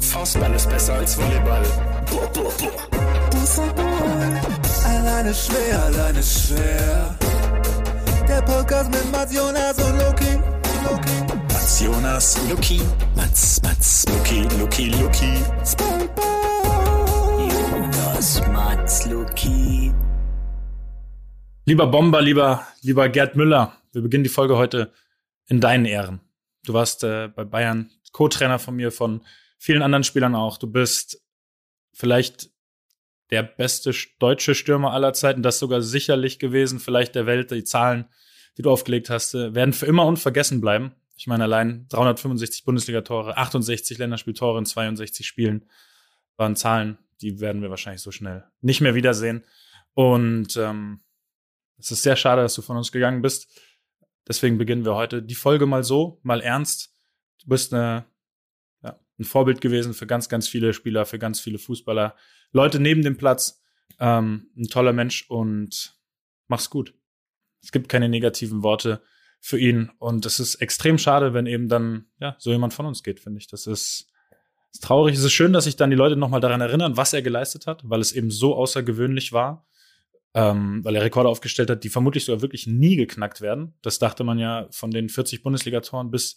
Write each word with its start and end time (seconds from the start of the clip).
Faustball 0.00 0.54
ist 0.54 0.70
besser 0.70 0.94
als 0.94 1.16
Volleyball. 1.18 1.62
Boah, 2.10 2.28
boah, 2.32 2.52
boah. 2.58 2.86
Alleine 4.84 5.34
schwer, 5.34 5.82
alleine 5.82 6.22
schwer. 6.22 7.18
Der 8.28 8.42
Podcast 8.42 8.90
mit 8.90 9.10
Mats 9.10 9.34
Jonas 9.34 9.78
und 9.78 9.98
Loki. 9.98 10.38
Loki. 10.84 11.16
Mats 11.52 11.80
Jonas, 11.80 12.38
Luki. 12.48 12.80
Mats, 13.16 13.60
Mats, 13.62 14.04
Luki, 14.08 14.48
Luki, 14.58 14.88
Luki. 14.90 15.42
Spikeball. 15.64 17.48
Jonas, 17.50 18.40
Mats, 18.52 19.06
Luki. 19.06 19.92
Lieber 21.64 21.88
Bomber, 21.88 22.22
lieber, 22.22 22.66
lieber 22.82 23.08
Gerd 23.08 23.34
Müller, 23.34 23.72
wir 23.92 24.02
beginnen 24.02 24.22
die 24.22 24.30
Folge 24.30 24.56
heute 24.56 24.92
in 25.48 25.60
deinen 25.60 25.84
Ehren. 25.84 26.20
Du 26.66 26.74
warst 26.74 27.04
äh, 27.04 27.28
bei 27.28 27.44
Bayern 27.44 27.90
Co-Trainer 28.12 28.58
von 28.58 28.76
mir, 28.76 28.92
von 28.92 29.22
vielen 29.58 29.82
anderen 29.82 30.04
Spielern 30.04 30.34
auch. 30.34 30.58
Du 30.58 30.66
bist 30.66 31.22
vielleicht 31.92 32.50
der 33.30 33.42
beste 33.42 33.92
deutsche 34.18 34.54
Stürmer 34.54 34.92
aller 34.92 35.12
Zeiten, 35.12 35.42
das 35.42 35.58
sogar 35.58 35.82
sicherlich 35.82 36.38
gewesen, 36.38 36.78
vielleicht 36.78 37.14
der 37.14 37.26
Welt. 37.26 37.50
Die 37.50 37.64
Zahlen, 37.64 38.06
die 38.56 38.62
du 38.62 38.70
aufgelegt 38.70 39.10
hast, 39.10 39.34
äh, 39.34 39.54
werden 39.54 39.72
für 39.72 39.86
immer 39.86 40.06
unvergessen 40.06 40.60
bleiben. 40.60 40.92
Ich 41.16 41.26
meine, 41.26 41.44
allein 41.44 41.86
365 41.88 42.64
Bundesliga-Tore, 42.64 43.36
68 43.36 43.98
Länderspieltore 43.98 44.58
in 44.58 44.66
62 44.66 45.26
Spielen 45.26 45.68
waren 46.36 46.56
Zahlen, 46.56 46.98
die 47.22 47.40
werden 47.40 47.62
wir 47.62 47.70
wahrscheinlich 47.70 48.02
so 48.02 48.10
schnell 48.10 48.44
nicht 48.60 48.82
mehr 48.82 48.94
wiedersehen. 48.94 49.44
Und 49.94 50.56
ähm, 50.58 51.00
es 51.78 51.90
ist 51.90 52.02
sehr 52.02 52.16
schade, 52.16 52.42
dass 52.42 52.54
du 52.54 52.62
von 52.62 52.76
uns 52.76 52.92
gegangen 52.92 53.22
bist. 53.22 53.48
Deswegen 54.28 54.58
beginnen 54.58 54.84
wir 54.84 54.94
heute 54.94 55.22
die 55.22 55.34
Folge 55.34 55.66
mal 55.66 55.84
so, 55.84 56.20
mal 56.22 56.40
ernst. 56.40 56.94
Du 57.42 57.48
bist 57.48 57.72
eine, 57.72 58.06
ja, 58.82 58.98
ein 59.18 59.24
Vorbild 59.24 59.60
gewesen 59.60 59.94
für 59.94 60.06
ganz, 60.06 60.28
ganz 60.28 60.48
viele 60.48 60.72
Spieler, 60.72 61.06
für 61.06 61.18
ganz 61.18 61.40
viele 61.40 61.58
Fußballer. 61.58 62.16
Leute 62.52 62.80
neben 62.80 63.02
dem 63.02 63.16
Platz. 63.16 63.62
Ähm, 63.98 64.50
ein 64.56 64.68
toller 64.68 64.92
Mensch 64.92 65.30
und 65.30 65.96
mach's 66.48 66.70
gut. 66.70 66.94
Es 67.62 67.72
gibt 67.72 67.88
keine 67.88 68.08
negativen 68.08 68.62
Worte 68.62 69.00
für 69.40 69.58
ihn. 69.58 69.90
Und 69.98 70.26
es 70.26 70.40
ist 70.40 70.56
extrem 70.56 70.98
schade, 70.98 71.34
wenn 71.34 71.46
eben 71.46 71.68
dann 71.68 72.06
ja, 72.18 72.36
so 72.38 72.50
jemand 72.50 72.74
von 72.74 72.86
uns 72.86 73.02
geht, 73.02 73.20
finde 73.20 73.38
ich. 73.38 73.46
Das 73.46 73.66
ist, 73.66 74.10
ist 74.72 74.82
traurig. 74.82 75.16
Es 75.16 75.24
ist 75.24 75.32
schön, 75.32 75.52
dass 75.52 75.64
sich 75.64 75.76
dann 75.76 75.90
die 75.90 75.96
Leute 75.96 76.16
nochmal 76.16 76.40
daran 76.40 76.60
erinnern, 76.60 76.96
was 76.96 77.12
er 77.12 77.22
geleistet 77.22 77.66
hat, 77.66 77.82
weil 77.84 78.00
es 78.00 78.12
eben 78.12 78.30
so 78.30 78.54
außergewöhnlich 78.56 79.32
war. 79.32 79.66
Ähm, 80.34 80.84
weil 80.84 80.94
er 80.96 81.02
Rekorde 81.02 81.28
aufgestellt 81.28 81.70
hat, 81.70 81.82
die 81.82 81.88
vermutlich 81.88 82.26
sogar 82.26 82.42
wirklich 82.42 82.66
nie 82.66 82.96
geknackt 82.96 83.40
werden. 83.40 83.74
Das 83.80 83.98
dachte 83.98 84.22
man 84.22 84.38
ja 84.38 84.68
von 84.70 84.90
den 84.90 85.08
40 85.08 85.42
Bundesligatoren 85.42 86.10
bis 86.10 86.36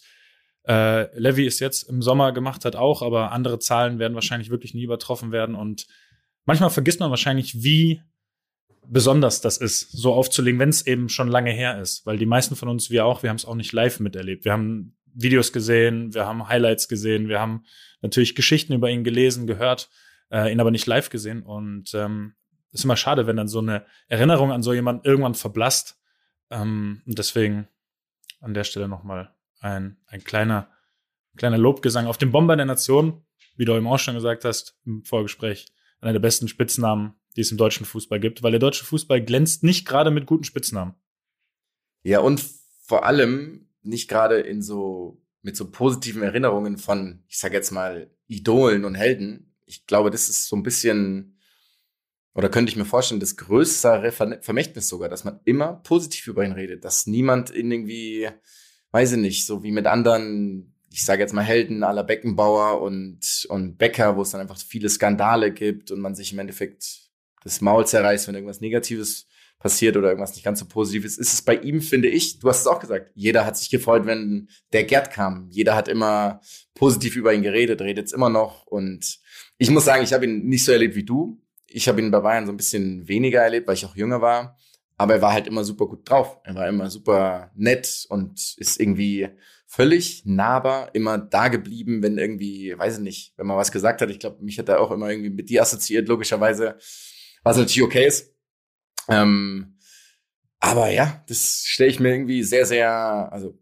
äh, 0.66 1.18
Levy 1.18 1.46
es 1.46 1.58
jetzt 1.60 1.84
im 1.84 2.02
Sommer 2.02 2.32
gemacht 2.32 2.64
hat 2.64 2.76
auch, 2.76 3.02
aber 3.02 3.32
andere 3.32 3.58
Zahlen 3.58 3.98
werden 3.98 4.14
wahrscheinlich 4.14 4.50
wirklich 4.50 4.74
nie 4.74 4.84
übertroffen 4.84 5.32
werden. 5.32 5.54
Und 5.54 5.86
manchmal 6.44 6.70
vergisst 6.70 7.00
man 7.00 7.10
wahrscheinlich, 7.10 7.62
wie 7.62 8.02
besonders 8.86 9.40
das 9.40 9.56
ist, 9.56 9.92
so 9.92 10.12
aufzulegen, 10.12 10.58
wenn 10.58 10.68
es 10.68 10.86
eben 10.86 11.08
schon 11.08 11.28
lange 11.28 11.52
her 11.52 11.80
ist. 11.80 12.04
Weil 12.06 12.18
die 12.18 12.26
meisten 12.26 12.56
von 12.56 12.68
uns, 12.68 12.90
wir 12.90 13.04
auch, 13.06 13.22
wir 13.22 13.30
haben 13.30 13.36
es 13.36 13.44
auch 13.44 13.54
nicht 13.54 13.72
live 13.72 14.00
miterlebt. 14.00 14.44
Wir 14.44 14.52
haben 14.52 14.96
Videos 15.14 15.52
gesehen, 15.52 16.14
wir 16.14 16.26
haben 16.26 16.48
Highlights 16.48 16.88
gesehen, 16.88 17.28
wir 17.28 17.40
haben 17.40 17.64
natürlich 18.02 18.34
Geschichten 18.34 18.72
über 18.72 18.90
ihn 18.90 19.04
gelesen, 19.04 19.46
gehört, 19.46 19.90
äh, 20.30 20.52
ihn 20.52 20.60
aber 20.60 20.70
nicht 20.70 20.86
live 20.86 21.10
gesehen. 21.10 21.42
Und 21.42 21.94
ähm, 21.94 22.34
ist 22.72 22.84
immer 22.84 22.96
schade, 22.96 23.26
wenn 23.26 23.36
dann 23.36 23.48
so 23.48 23.58
eine 23.58 23.84
Erinnerung 24.08 24.52
an 24.52 24.62
so 24.62 24.72
jemanden 24.72 25.04
irgendwann 25.04 25.34
verblasst. 25.34 26.00
Ähm, 26.50 27.02
und 27.06 27.18
deswegen 27.18 27.68
an 28.40 28.54
der 28.54 28.64
Stelle 28.64 28.88
nochmal 28.88 29.34
ein, 29.60 29.98
ein 30.06 30.24
kleiner, 30.24 30.70
kleiner 31.36 31.58
Lobgesang 31.58 32.06
auf 32.06 32.18
den 32.18 32.32
Bomber 32.32 32.56
der 32.56 32.66
Nation, 32.66 33.24
wie 33.56 33.64
du 33.64 33.74
eben 33.74 33.86
auch 33.86 33.98
schon 33.98 34.14
gesagt 34.14 34.44
hast 34.44 34.78
im 34.84 35.04
Vorgespräch, 35.04 35.66
einer 36.00 36.12
der 36.12 36.20
besten 36.20 36.48
Spitznamen, 36.48 37.14
die 37.36 37.42
es 37.42 37.50
im 37.50 37.58
deutschen 37.58 37.86
Fußball 37.86 38.20
gibt, 38.20 38.42
weil 38.42 38.52
der 38.52 38.60
deutsche 38.60 38.84
Fußball 38.84 39.22
glänzt 39.22 39.62
nicht 39.62 39.86
gerade 39.86 40.10
mit 40.10 40.26
guten 40.26 40.44
Spitznamen. 40.44 40.94
Ja, 42.02 42.20
und 42.20 42.42
vor 42.86 43.04
allem 43.04 43.68
nicht 43.82 44.08
gerade 44.08 44.40
in 44.40 44.62
so, 44.62 45.22
mit 45.42 45.56
so 45.56 45.70
positiven 45.70 46.22
Erinnerungen 46.22 46.78
von, 46.78 47.22
ich 47.28 47.38
sag 47.38 47.52
jetzt 47.52 47.70
mal, 47.70 48.10
Idolen 48.26 48.84
und 48.84 48.94
Helden. 48.94 49.54
Ich 49.66 49.86
glaube, 49.86 50.10
das 50.10 50.28
ist 50.28 50.46
so 50.46 50.56
ein 50.56 50.62
bisschen, 50.62 51.38
oder 52.34 52.48
könnte 52.48 52.70
ich 52.70 52.76
mir 52.76 52.84
vorstellen, 52.84 53.20
das 53.20 53.36
größere 53.36 54.12
Vermächtnis 54.12 54.88
sogar, 54.88 55.08
dass 55.08 55.24
man 55.24 55.40
immer 55.44 55.74
positiv 55.82 56.28
über 56.28 56.44
ihn 56.44 56.52
redet, 56.52 56.84
dass 56.84 57.06
niemand 57.06 57.50
in 57.50 57.70
irgendwie, 57.70 58.28
weiß 58.92 59.12
ich 59.12 59.18
nicht, 59.18 59.46
so 59.46 59.62
wie 59.62 59.72
mit 59.72 59.86
anderen, 59.86 60.74
ich 60.90 61.04
sage 61.04 61.22
jetzt 61.22 61.32
mal 61.32 61.42
Helden 61.42 61.82
aller 61.82 62.04
Beckenbauer 62.04 62.80
und, 62.82 63.46
und 63.48 63.78
Becker, 63.78 64.16
wo 64.16 64.22
es 64.22 64.30
dann 64.30 64.40
einfach 64.40 64.58
viele 64.58 64.88
Skandale 64.88 65.52
gibt 65.52 65.90
und 65.90 66.00
man 66.00 66.14
sich 66.14 66.32
im 66.32 66.38
Endeffekt 66.38 67.10
das 67.42 67.60
Maul 67.60 67.86
zerreißt, 67.86 68.28
wenn 68.28 68.34
irgendwas 68.34 68.60
Negatives 68.60 69.26
passiert 69.58 69.96
oder 69.96 70.08
irgendwas 70.08 70.34
nicht 70.34 70.44
ganz 70.44 70.58
so 70.58 70.66
Positives, 70.66 71.18
ist 71.18 71.34
es 71.34 71.42
bei 71.42 71.54
ihm, 71.54 71.82
finde 71.82 72.08
ich, 72.08 72.38
du 72.38 72.48
hast 72.48 72.60
es 72.60 72.66
auch 72.66 72.80
gesagt, 72.80 73.10
jeder 73.14 73.44
hat 73.44 73.56
sich 73.56 73.70
gefreut, 73.70 74.06
wenn 74.06 74.48
der 74.72 74.84
Gerd 74.84 75.12
kam. 75.12 75.48
Jeder 75.50 75.76
hat 75.76 75.86
immer 75.86 76.40
positiv 76.74 77.14
über 77.14 77.34
ihn 77.34 77.42
geredet, 77.42 77.82
redet 77.82 78.06
es 78.06 78.12
immer 78.12 78.30
noch. 78.30 78.66
Und 78.66 79.20
ich 79.58 79.70
muss 79.70 79.84
sagen, 79.84 80.02
ich 80.02 80.14
habe 80.14 80.24
ihn 80.24 80.46
nicht 80.46 80.64
so 80.64 80.72
erlebt 80.72 80.94
wie 80.94 81.04
du. 81.04 81.42
Ich 81.72 81.88
habe 81.88 82.00
ihn 82.00 82.10
bei 82.10 82.20
Bayern 82.20 82.46
so 82.46 82.52
ein 82.52 82.56
bisschen 82.56 83.06
weniger 83.08 83.42
erlebt, 83.42 83.66
weil 83.66 83.74
ich 83.74 83.86
auch 83.86 83.96
jünger 83.96 84.20
war. 84.20 84.56
Aber 84.96 85.14
er 85.14 85.22
war 85.22 85.32
halt 85.32 85.46
immer 85.46 85.64
super 85.64 85.86
gut 85.86 86.08
drauf. 86.08 86.38
Er 86.44 86.54
war 86.54 86.68
immer 86.68 86.90
super 86.90 87.50
nett 87.54 88.06
und 88.10 88.54
ist 88.58 88.78
irgendwie 88.78 89.28
völlig 89.66 90.26
nahbar, 90.26 90.90
immer 90.94 91.16
da 91.16 91.48
geblieben, 91.48 92.02
wenn 92.02 92.18
irgendwie, 92.18 92.76
weiß 92.76 92.98
ich 92.98 93.02
nicht, 93.02 93.32
wenn 93.36 93.46
man 93.46 93.56
was 93.56 93.72
gesagt 93.72 94.02
hat. 94.02 94.10
Ich 94.10 94.18
glaube, 94.18 94.44
mich 94.44 94.58
hat 94.58 94.68
er 94.68 94.80
auch 94.80 94.90
immer 94.90 95.08
irgendwie 95.08 95.30
mit 95.30 95.48
dir 95.48 95.62
assoziiert, 95.62 96.08
logischerweise 96.08 96.76
was 97.44 97.56
natürlich 97.56 97.82
okay 97.82 98.06
ist. 98.06 98.34
Ähm, 99.08 99.78
aber 100.58 100.90
ja, 100.90 101.24
das 101.28 101.62
stelle 101.64 101.88
ich 101.88 102.00
mir 102.00 102.10
irgendwie 102.10 102.42
sehr, 102.42 102.66
sehr 102.66 102.90
also 103.32 103.58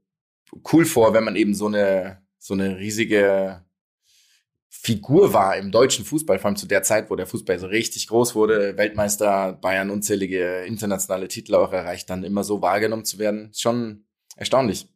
cool 0.73 0.85
vor, 0.85 1.15
wenn 1.15 1.25
man 1.25 1.37
eben 1.37 1.55
so 1.55 1.67
eine, 1.67 2.23
so 2.39 2.55
eine 2.55 2.79
riesige 2.79 3.65
Figur 4.81 5.33
war 5.33 5.57
im 5.57 5.73
deutschen 5.73 6.05
Fußball, 6.05 6.39
vor 6.39 6.47
allem 6.47 6.57
zu 6.57 6.67
der 6.67 6.83
Zeit, 6.83 7.11
wo 7.11 7.17
der 7.17 7.27
Fußball 7.27 7.59
so 7.59 7.67
richtig 7.67 8.07
groß 8.07 8.35
wurde, 8.35 8.77
Weltmeister, 8.77 9.53
Bayern 9.61 9.91
unzählige 9.91 10.65
internationale 10.67 11.27
Titel 11.27 11.57
auch 11.57 11.73
erreicht, 11.73 12.09
dann 12.09 12.23
immer 12.23 12.45
so 12.45 12.63
wahrgenommen 12.63 13.05
zu 13.05 13.19
werden, 13.19 13.51
schon 13.55 14.05
erstaunlich. 14.37 14.89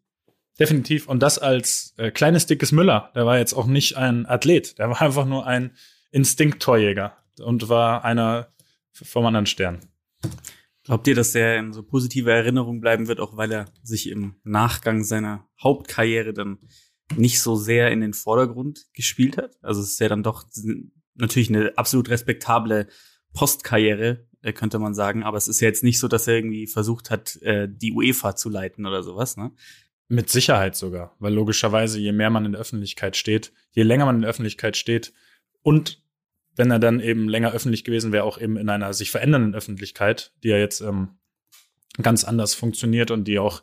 Definitiv. 0.59 1.09
Und 1.09 1.21
das 1.21 1.39
als 1.39 1.95
äh, 1.97 2.13
kleines, 2.13 2.47
dickes 2.47 2.71
Müller. 2.71 3.11
Der 3.17 3.27
war 3.27 3.39
jetzt 3.39 3.55
auch 3.55 3.67
nicht 3.67 3.97
ein 3.97 4.25
Athlet. 4.27 4.79
Der 4.79 4.89
war 4.89 5.03
einfach 5.03 5.27
nur 5.27 5.47
ein 5.47 5.73
Instinkttorjäger 6.13 7.17
und 7.41 7.69
war 7.69 8.05
einer 8.05 8.53
vom 8.93 9.27
anderen 9.27 9.47
Stern. 9.47 9.81
Glaubt 10.85 11.07
ihr, 11.09 11.15
dass 11.15 11.35
er 11.35 11.59
in 11.59 11.73
so 11.73 11.83
positiver 11.83 12.33
Erinnerung 12.33 12.81
bleiben 12.81 13.09
wird, 13.09 13.19
auch 13.19 13.37
weil 13.37 13.51
er 13.51 13.65
sich 13.83 14.09
im 14.09 14.37
Nachgang 14.45 15.03
seiner 15.03 15.49
Hauptkarriere 15.61 16.33
dann 16.33 16.59
nicht 17.17 17.41
so 17.41 17.57
sehr 17.57 17.91
in 17.91 18.01
den 18.01 18.15
Vordergrund 18.15 18.87
gespielt 18.95 19.37
hat? 19.37 19.57
Also 19.63 19.81
es 19.81 19.93
ist 19.93 20.01
ja 20.01 20.09
dann 20.09 20.23
doch 20.23 20.45
natürlich 21.15 21.49
eine 21.49 21.77
absolut 21.77 22.09
respektable 22.09 22.89
Postkarriere, 23.35 24.27
äh, 24.43 24.53
könnte 24.53 24.79
man 24.79 24.95
sagen, 24.95 25.23
aber 25.23 25.37
es 25.37 25.49
ist 25.49 25.61
ja 25.61 25.69
jetzt 25.69 25.85
nicht 25.85 25.99
so, 25.99 26.09
dass 26.09 26.27
er 26.27 26.37
irgendwie 26.37 26.67
versucht 26.67 27.11
hat, 27.11 27.37
äh, 27.43 27.69
die 27.71 27.93
UEFA 27.93 28.37
zu 28.37 28.49
leiten 28.49 28.87
oder 28.87 29.03
sowas, 29.03 29.37
ne? 29.37 29.53
Mit 30.09 30.29
Sicherheit 30.29 30.77
sogar, 30.77 31.17
weil 31.21 31.33
logischerweise, 31.33 31.99
je 31.99 32.13
mehr 32.13 32.29
man 32.29 32.45
in 32.45 32.53
der 32.53 32.61
Öffentlichkeit 32.61 33.17
steht, 33.17 33.53
je 33.71 33.83
länger 33.83 34.05
man 34.05 34.17
in 34.17 34.23
der 34.23 34.31
Öffentlichkeit 34.31 34.77
steht 34.77 35.13
und 35.63 36.03
wenn 36.55 36.71
er 36.71 36.79
dann 36.79 37.01
eben 37.01 37.29
länger 37.31 37.53
öffentlich 37.53 37.85
gewesen 37.85 38.13
wäre, 38.13 38.25
auch 38.25 38.39
eben 38.39 38.59
in 38.59 38.69
einer 38.69 38.93
sich 38.93 39.11
verändernden 39.11 39.55
Öffentlichkeit, 39.55 40.33
die 40.43 40.49
ja 40.49 40.59
jetzt 40.59 40.83
ähm, 40.83 41.19
ganz 42.03 42.25
anders 42.25 42.55
funktioniert 42.55 43.11
und 43.11 43.25
die 43.25 43.39
auch 43.39 43.63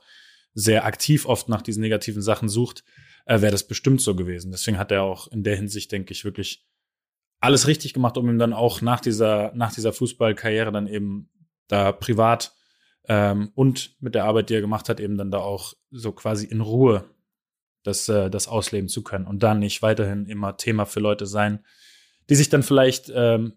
sehr 0.54 0.86
aktiv 0.86 1.26
oft 1.26 1.50
nach 1.50 1.62
diesen 1.62 1.82
negativen 1.82 2.24
Sachen 2.24 2.50
sucht, 2.50 2.84
äh, 3.30 3.42
wäre 3.42 3.52
das 3.52 3.68
bestimmt 3.68 4.02
so 4.02 4.16
gewesen. 4.16 4.52
Deswegen 4.52 4.80
hat 4.80 4.92
er 4.92 5.04
auch 5.04 5.28
in 5.28 5.44
der 5.44 5.56
Hinsicht, 5.56 5.92
denke 5.92 6.12
ich, 6.14 6.26
wirklich 6.26 6.66
alles 7.40 7.68
richtig 7.68 7.94
gemacht, 7.94 8.18
um 8.18 8.28
ihm 8.28 8.40
dann 8.40 8.54
auch 8.54 8.82
nach 8.82 9.00
dieser, 9.00 9.54
nach 9.54 9.72
dieser 9.72 9.94
Fußballkarriere 9.94 10.72
dann 10.72 10.88
eben 10.88 11.30
da 11.68 11.92
privat 11.92 12.54
ähm, 13.08 13.52
und 13.54 13.96
mit 14.02 14.16
der 14.16 14.26
Arbeit, 14.26 14.50
die 14.50 14.56
er 14.56 14.62
gemacht 14.62 14.90
hat, 14.90 15.00
eben 15.00 15.16
dann 15.16 15.30
da 15.30 15.38
auch 15.38 15.76
so 15.92 16.12
quasi 16.12 16.48
in 16.48 16.62
Ruhe 16.62 17.06
das, 17.84 18.10
äh, 18.10 18.32
das 18.32 18.48
ausleben 18.48 18.90
zu 18.90 19.04
können 19.04 19.28
und 19.28 19.44
dann 19.44 19.60
nicht 19.60 19.84
weiterhin 19.84 20.26
immer 20.26 20.58
Thema 20.58 20.86
für 20.86 21.00
Leute 21.00 21.28
sein, 21.28 21.64
die 22.32 22.36
sich 22.36 22.50
dann 22.50 22.64
vielleicht 22.64 23.12
ähm, 23.14 23.54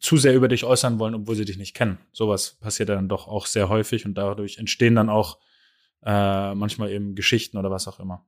zu 0.00 0.16
sehr 0.16 0.34
über 0.34 0.48
dich 0.48 0.64
äußern 0.64 0.98
wollen, 0.98 1.14
obwohl 1.14 1.36
sie 1.36 1.44
dich 1.44 1.58
nicht 1.58 1.74
kennen. 1.74 1.98
Sowas 2.12 2.56
passiert 2.60 2.88
dann 2.88 3.10
doch 3.10 3.28
auch 3.28 3.44
sehr 3.44 3.68
häufig 3.68 4.06
und 4.06 4.14
dadurch 4.14 4.56
entstehen 4.56 4.94
dann 4.94 5.10
auch 5.10 5.38
äh, 6.02 6.54
manchmal 6.54 6.90
eben 6.90 7.14
Geschichten 7.14 7.58
oder 7.58 7.70
was 7.70 7.88
auch 7.88 8.00
immer. 8.00 8.26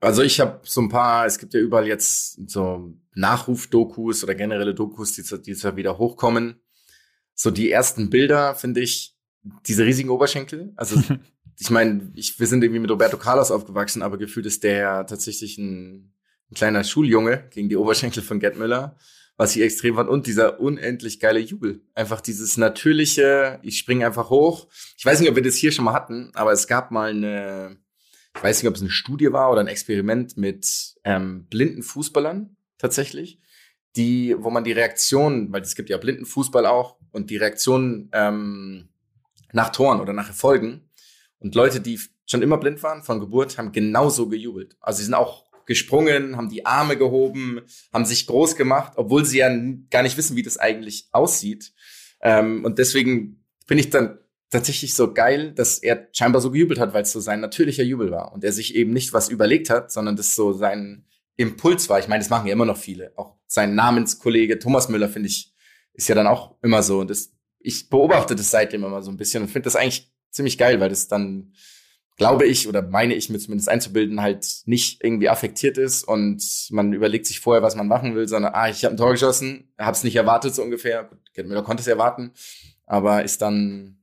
Also 0.00 0.22
ich 0.22 0.40
habe 0.40 0.60
so 0.64 0.82
ein 0.82 0.88
paar, 0.88 1.26
es 1.26 1.38
gibt 1.38 1.54
ja 1.54 1.60
überall 1.60 1.86
jetzt 1.86 2.50
so 2.50 2.94
Nachruf-Dokus 3.14 4.22
oder 4.24 4.34
generelle 4.34 4.74
Dokus, 4.74 5.12
die, 5.12 5.22
die 5.22 5.50
jetzt 5.50 5.76
wieder 5.76 5.98
hochkommen. 5.98 6.60
So 7.34 7.50
die 7.50 7.70
ersten 7.70 8.10
Bilder, 8.10 8.54
finde 8.54 8.80
ich, 8.80 9.16
diese 9.66 9.84
riesigen 9.84 10.10
Oberschenkel. 10.10 10.72
Also 10.76 11.02
ich 11.58 11.70
meine, 11.70 12.12
ich, 12.14 12.38
wir 12.38 12.46
sind 12.46 12.62
irgendwie 12.62 12.80
mit 12.80 12.90
Roberto 12.90 13.16
Carlos 13.16 13.50
aufgewachsen, 13.50 14.02
aber 14.02 14.18
gefühlt 14.18 14.46
ist 14.46 14.64
der 14.64 15.06
tatsächlich 15.06 15.58
ein 15.58 16.12
ein 16.50 16.54
kleiner 16.54 16.84
Schuljunge 16.84 17.48
gegen 17.50 17.68
die 17.68 17.76
Oberschenkel 17.76 18.22
von 18.22 18.38
Gerd 18.38 18.56
Müller, 18.56 18.96
was 19.36 19.56
ich 19.56 19.62
extrem 19.62 19.96
fand. 19.96 20.08
Und 20.08 20.26
dieser 20.26 20.60
unendlich 20.60 21.20
geile 21.20 21.40
Jubel. 21.40 21.82
Einfach 21.94 22.20
dieses 22.20 22.56
natürliche, 22.56 23.58
ich 23.62 23.78
springe 23.78 24.06
einfach 24.06 24.30
hoch. 24.30 24.68
Ich 24.96 25.04
weiß 25.04 25.20
nicht, 25.20 25.28
ob 25.28 25.36
wir 25.36 25.42
das 25.42 25.56
hier 25.56 25.72
schon 25.72 25.84
mal 25.84 25.92
hatten, 25.92 26.30
aber 26.34 26.52
es 26.52 26.66
gab 26.66 26.90
mal 26.90 27.10
eine, 27.10 27.76
ich 28.36 28.42
weiß 28.42 28.62
nicht, 28.62 28.68
ob 28.68 28.76
es 28.76 28.82
eine 28.82 28.90
Studie 28.90 29.32
war 29.32 29.50
oder 29.50 29.60
ein 29.60 29.66
Experiment 29.66 30.36
mit 30.36 30.94
ähm, 31.04 31.46
blinden 31.46 31.82
Fußballern 31.82 32.56
tatsächlich, 32.78 33.40
die, 33.96 34.36
wo 34.38 34.50
man 34.50 34.64
die 34.64 34.72
Reaktion, 34.72 35.52
weil 35.52 35.62
es 35.62 35.74
gibt 35.74 35.88
ja 35.88 35.96
blinden 35.96 36.26
Fußball 36.26 36.66
auch, 36.66 36.96
und 37.12 37.30
die 37.30 37.38
Reaktion 37.38 38.10
ähm, 38.12 38.90
nach 39.52 39.70
Toren 39.70 40.00
oder 40.00 40.12
nach 40.12 40.28
Erfolgen. 40.28 40.90
Und 41.38 41.54
Leute, 41.54 41.80
die 41.80 41.98
schon 42.26 42.42
immer 42.42 42.58
blind 42.58 42.82
waren 42.82 43.02
von 43.02 43.20
Geburt, 43.20 43.56
haben 43.56 43.72
genauso 43.72 44.28
gejubelt. 44.28 44.76
Also 44.80 44.98
sie 44.98 45.04
sind 45.04 45.14
auch 45.14 45.46
gesprungen, 45.64 46.36
haben 46.36 46.50
die 46.50 46.66
Arme 46.66 46.98
gehoben, 46.98 47.62
haben 47.92 48.04
sich 48.04 48.26
groß 48.26 48.54
gemacht, 48.56 48.92
obwohl 48.96 49.24
sie 49.24 49.38
ja 49.38 49.48
gar 49.90 50.02
nicht 50.02 50.18
wissen, 50.18 50.36
wie 50.36 50.42
das 50.42 50.58
eigentlich 50.58 51.08
aussieht. 51.12 51.72
Ähm, 52.20 52.64
und 52.64 52.78
deswegen 52.78 53.44
bin 53.66 53.78
ich 53.78 53.88
dann 53.88 54.18
tatsächlich 54.56 54.94
so 54.94 55.12
geil, 55.12 55.52
dass 55.52 55.78
er 55.78 56.08
scheinbar 56.12 56.40
so 56.40 56.50
gejubelt 56.50 56.80
hat, 56.80 56.94
weil 56.94 57.02
es 57.02 57.12
so 57.12 57.20
sein 57.20 57.40
natürlicher 57.40 57.82
Jubel 57.82 58.10
war 58.10 58.32
und 58.32 58.42
er 58.42 58.52
sich 58.52 58.74
eben 58.74 58.92
nicht 58.92 59.12
was 59.12 59.28
überlegt 59.28 59.68
hat, 59.68 59.92
sondern 59.92 60.16
das 60.16 60.34
so 60.34 60.54
sein 60.54 61.04
Impuls 61.36 61.90
war. 61.90 61.98
Ich 61.98 62.08
meine, 62.08 62.22
das 62.22 62.30
machen 62.30 62.46
ja 62.46 62.54
immer 62.54 62.64
noch 62.64 62.78
viele. 62.78 63.12
Auch 63.16 63.36
sein 63.46 63.74
Namenskollege 63.74 64.58
Thomas 64.58 64.88
Müller, 64.88 65.10
finde 65.10 65.28
ich, 65.28 65.52
ist 65.92 66.08
ja 66.08 66.14
dann 66.14 66.26
auch 66.26 66.56
immer 66.62 66.82
so. 66.82 67.00
Und 67.00 67.10
das, 67.10 67.34
ich 67.58 67.90
beobachte 67.90 68.34
das 68.34 68.50
seitdem 68.50 68.84
immer 68.84 69.02
so 69.02 69.10
ein 69.10 69.18
bisschen 69.18 69.42
und 69.42 69.50
finde 69.50 69.64
das 69.64 69.76
eigentlich 69.76 70.10
ziemlich 70.30 70.56
geil, 70.56 70.80
weil 70.80 70.88
das 70.88 71.06
dann, 71.06 71.52
glaube 72.16 72.46
ich, 72.46 72.66
oder 72.66 72.80
meine 72.80 73.14
ich 73.14 73.28
mir 73.28 73.38
zumindest 73.38 73.68
einzubilden, 73.68 74.22
halt 74.22 74.46
nicht 74.64 75.04
irgendwie 75.04 75.28
affektiert 75.28 75.76
ist 75.76 76.04
und 76.04 76.42
man 76.70 76.94
überlegt 76.94 77.26
sich 77.26 77.40
vorher, 77.40 77.62
was 77.62 77.76
man 77.76 77.88
machen 77.88 78.14
will, 78.14 78.26
sondern, 78.26 78.54
ah, 78.54 78.70
ich 78.70 78.84
habe 78.86 78.94
ein 78.94 78.98
Tor 78.98 79.12
geschossen, 79.12 79.70
habe 79.78 79.94
es 79.94 80.04
nicht 80.04 80.16
erwartet 80.16 80.54
so 80.54 80.62
ungefähr. 80.62 81.10
Gut, 81.36 81.46
Müller 81.46 81.62
konnte 81.62 81.82
es 81.82 81.86
erwarten, 81.86 82.32
aber 82.86 83.22
ist 83.22 83.42
dann 83.42 83.98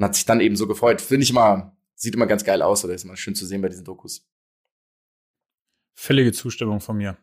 und 0.00 0.06
hat 0.06 0.14
sich 0.14 0.24
dann 0.24 0.40
eben 0.40 0.56
so 0.56 0.66
gefreut. 0.66 1.02
Finde 1.02 1.24
ich 1.24 1.30
immer, 1.30 1.76
sieht 1.94 2.14
immer 2.14 2.26
ganz 2.26 2.42
geil 2.42 2.62
aus 2.62 2.82
oder 2.86 2.94
ist 2.94 3.04
immer 3.04 3.18
schön 3.18 3.34
zu 3.34 3.44
sehen 3.44 3.60
bei 3.60 3.68
diesen 3.68 3.84
Dokus. 3.84 4.26
Völlige 5.92 6.32
Zustimmung 6.32 6.80
von 6.80 6.96
mir. 6.96 7.18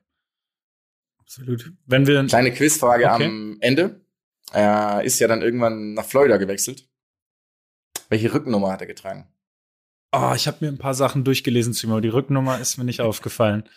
Absolut. 1.17 1.73
Wenn 1.87 2.05
wir 2.05 2.23
kleine 2.27 2.53
Quizfrage 2.53 3.11
okay. 3.11 3.25
am 3.25 3.57
Ende. 3.61 4.05
Er 4.51 5.01
ist 5.03 5.17
ja 5.17 5.27
dann 5.27 5.41
irgendwann 5.41 5.95
nach 5.95 6.05
Florida 6.05 6.37
gewechselt. 6.37 6.87
Welche 8.09 8.31
Rückennummer 8.31 8.71
hat 8.71 8.81
er 8.81 8.87
getragen? 8.87 9.27
Oh, 10.11 10.33
ich 10.35 10.47
habe 10.47 10.57
mir 10.61 10.71
ein 10.71 10.77
paar 10.77 10.93
Sachen 10.93 11.23
durchgelesen 11.23 11.73
zu 11.73 11.87
ihm, 11.87 11.91
aber 11.93 12.01
die 12.01 12.07
Rückennummer 12.09 12.59
ist 12.59 12.77
mir 12.77 12.85
nicht 12.85 13.01
aufgefallen. 13.01 13.67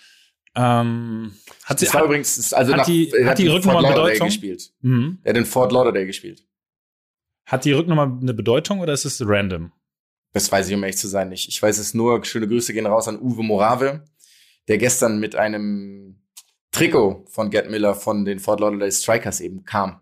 Ähm, 0.55 1.33
hat 1.65 1.79
sie, 1.79 1.87
das 1.87 1.95
war 1.95 2.03
hat, 2.03 2.07
übrigens, 2.07 2.53
also 2.53 2.73
hat 2.73 2.79
nach, 2.79 2.87
die, 2.87 3.11
hat 3.25 3.39
die 3.39 3.49
Rücknummer 3.49 3.89
Bedeutung? 3.89 4.27
gespielt. 4.27 4.71
Mhm. 4.83 5.21
Er 5.23 5.31
hat 5.31 5.39
in 5.39 5.47
Fort 5.47 5.73
Lauderdale 5.73 6.07
gespielt. 6.07 6.45
Hat 7.51 7.65
die 7.65 7.73
Rücknummer 7.73 8.17
eine 8.23 8.33
Bedeutung 8.33 8.79
oder 8.79 8.93
ist 8.93 9.05
es 9.05 9.21
random? 9.27 9.73
Das 10.33 10.53
weiß 10.53 10.69
ich, 10.69 10.75
um 10.77 10.85
ehrlich 10.85 10.99
zu 10.99 11.09
sein, 11.09 11.31
nicht. 11.31 11.49
Ich 11.49 11.61
weiß 11.61 11.79
es 11.79 11.95
nur, 11.95 12.25
schöne 12.25 12.47
Grüße 12.47 12.73
gehen 12.73 12.87
raus 12.87 13.09
an 13.09 13.21
Uwe 13.21 13.43
Morave, 13.43 14.05
der 14.69 14.79
gestern 14.79 15.19
mit 15.19 15.35
einem 15.35 16.23
Trikot 16.71 17.25
von 17.29 17.51
Gerd 17.51 17.69
Miller 17.69 17.97
von 17.97 18.25
den 18.25 18.39
Fort 18.39 18.61
Lauderdale 18.61 18.93
Strikers 18.93 19.41
eben 19.41 19.65
kam. 19.65 19.99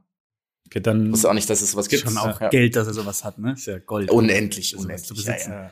Okay, 0.67 0.81
dann 0.81 1.07
ich 1.07 1.13
wusste 1.13 1.31
auch 1.31 1.35
nicht, 1.35 1.49
dass 1.49 1.63
es 1.63 1.71
sowas 1.71 1.89
gibt. 1.89 2.03
Schon 2.03 2.19
auch 2.19 2.39
ja. 2.39 2.51
Geld, 2.51 2.77
dass 2.77 2.87
er 2.87 2.93
sowas 2.93 3.25
hat, 3.25 3.39
ne? 3.39 3.53
Ist 3.53 3.67
ja 3.67 3.79
Gold. 3.79 4.11
Unendlich, 4.11 4.77
unendlich. 4.77 5.25
Ja, 5.25 5.37
ja. 5.39 5.71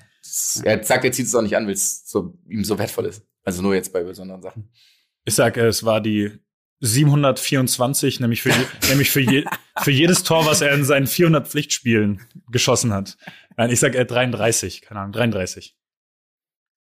Er 0.63 0.83
sagt, 0.83 1.05
er 1.05 1.13
zieht 1.13 1.27
es 1.27 1.35
auch 1.35 1.43
nicht 1.43 1.59
an, 1.59 1.67
weil 1.67 1.75
es 1.75 2.09
so, 2.09 2.39
ihm 2.49 2.65
so 2.65 2.79
wertvoll 2.79 3.05
ist. 3.05 3.23
Also 3.45 3.61
nur 3.61 3.75
jetzt 3.75 3.93
bei 3.93 4.03
besonderen 4.03 4.41
Sachen. 4.41 4.73
Ich 5.27 5.35
sag, 5.35 5.59
es 5.59 5.85
war 5.85 6.01
die 6.01 6.39
724, 6.81 8.21
nämlich 8.21 8.43
für, 8.43 8.51
je, 8.51 8.67
nämlich 8.89 9.11
für, 9.11 9.21
je, 9.21 9.45
für 9.83 9.91
jedes 9.91 10.23
Tor, 10.23 10.47
was 10.47 10.61
er 10.61 10.73
in 10.75 10.85
seinen 10.85 11.07
400 11.07 11.49
Pflichtspielen 11.49 12.21
geschossen 12.51 12.93
hat. 12.93 13.17
Nein, 13.57 13.71
ich 13.71 13.81
sag 13.81 13.95
er 13.95 14.05
33, 14.05 14.83
keine 14.83 15.01
Ahnung, 15.01 15.13
33. 15.13 15.77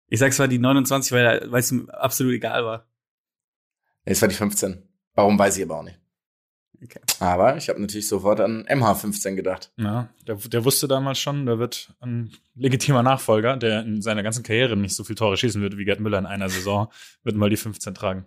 Ich 0.07 0.19
sag, 0.19 0.31
es 0.31 0.39
war 0.39 0.47
die 0.47 0.59
29, 0.59 1.11
weil, 1.11 1.51
weil 1.51 1.59
es 1.59 1.71
ihm 1.71 1.89
absolut 1.89 2.33
egal 2.33 2.65
war. 2.65 2.87
Es 4.05 4.21
war 4.21 4.29
die 4.29 4.35
15. 4.35 4.83
Warum 5.13 5.37
weiß 5.37 5.57
ich 5.57 5.63
aber 5.63 5.79
auch 5.79 5.83
nicht. 5.83 5.99
Okay. 6.81 7.01
Aber 7.19 7.57
ich 7.57 7.67
habe 7.67 7.81
natürlich 7.81 8.07
sofort 8.07 8.39
an 8.39 8.65
MH15 8.65 9.35
gedacht. 9.35 9.71
Ja, 9.75 10.09
der, 10.25 10.35
der 10.35 10.63
wusste 10.63 10.87
damals 10.87 11.19
schon, 11.19 11.45
der 11.45 11.59
wird 11.59 11.93
ein 11.99 12.31
legitimer 12.55 13.03
Nachfolger, 13.03 13.57
der 13.57 13.81
in 13.81 14.01
seiner 14.01 14.23
ganzen 14.23 14.43
Karriere 14.43 14.77
nicht 14.77 14.95
so 14.95 15.03
viel 15.03 15.15
Tore 15.15 15.35
schießen 15.35 15.61
wird 15.61 15.77
wie 15.77 15.83
Gerd 15.83 15.99
Müller 15.99 16.19
in 16.19 16.25
einer 16.25 16.47
Saison, 16.47 16.87
wird 17.23 17.35
mal 17.35 17.49
die 17.49 17.57
15 17.57 17.93
tragen. 17.93 18.25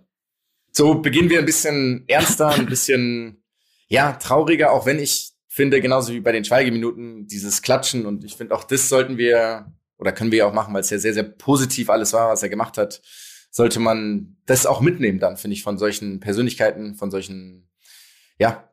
So 0.75 0.95
beginnen 0.95 1.29
wir 1.29 1.39
ein 1.39 1.45
bisschen 1.45 2.03
ernster, 2.07 2.49
ein 2.49 2.65
bisschen, 2.65 3.43
ja, 3.87 4.13
trauriger, 4.13 4.71
auch 4.71 4.85
wenn 4.87 4.99
ich 4.99 5.33
finde, 5.47 5.79
genauso 5.81 6.13
wie 6.13 6.19
bei 6.19 6.31
den 6.31 6.43
Schweigeminuten, 6.43 7.27
dieses 7.27 7.61
Klatschen 7.61 8.07
und 8.07 8.23
ich 8.23 8.35
finde 8.35 8.55
auch 8.55 8.63
das 8.63 8.89
sollten 8.89 9.17
wir 9.17 9.71
oder 9.99 10.11
können 10.11 10.31
wir 10.31 10.47
auch 10.47 10.53
machen, 10.53 10.73
weil 10.73 10.81
es 10.81 10.89
ja 10.89 10.97
sehr, 10.97 11.13
sehr 11.13 11.23
positiv 11.23 11.91
alles 11.91 12.11
war, 12.11 12.29
was 12.29 12.41
er 12.41 12.49
gemacht 12.49 12.79
hat, 12.79 13.03
sollte 13.51 13.79
man 13.79 14.35
das 14.47 14.65
auch 14.65 14.81
mitnehmen 14.81 15.19
dann, 15.19 15.37
finde 15.37 15.53
ich, 15.53 15.61
von 15.61 15.77
solchen 15.77 16.19
Persönlichkeiten, 16.19 16.95
von 16.95 17.11
solchen, 17.11 17.69
ja, 18.39 18.67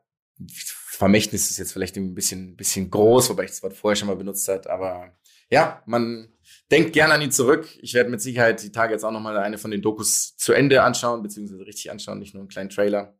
Vermächtnis 0.47 1.51
ist 1.51 1.59
jetzt 1.59 1.71
vielleicht 1.71 1.97
ein 1.97 2.15
bisschen, 2.15 2.55
bisschen 2.55 2.89
groß, 2.89 3.29
wobei 3.29 3.43
ich 3.43 3.51
das 3.51 3.61
Wort 3.61 3.73
vorher 3.73 3.95
schon 3.95 4.07
mal 4.07 4.15
benutzt 4.15 4.47
hat, 4.47 4.65
aber 4.65 5.15
ja, 5.51 5.83
man 5.85 6.29
denkt 6.71 6.93
gerne 6.93 7.13
an 7.13 7.21
ihn 7.21 7.31
zurück. 7.31 7.67
Ich 7.81 7.93
werde 7.93 8.09
mit 8.09 8.21
Sicherheit 8.21 8.63
die 8.63 8.71
Tage 8.71 8.93
jetzt 8.93 9.03
auch 9.03 9.11
noch 9.11 9.19
mal 9.19 9.37
eine 9.37 9.57
von 9.57 9.69
den 9.69 9.81
Dokus 9.81 10.35
zu 10.37 10.53
Ende 10.53 10.81
anschauen, 10.81 11.21
beziehungsweise 11.21 11.65
richtig 11.65 11.91
anschauen, 11.91 12.19
nicht 12.19 12.33
nur 12.33 12.41
einen 12.41 12.49
kleinen 12.49 12.69
Trailer. 12.69 13.17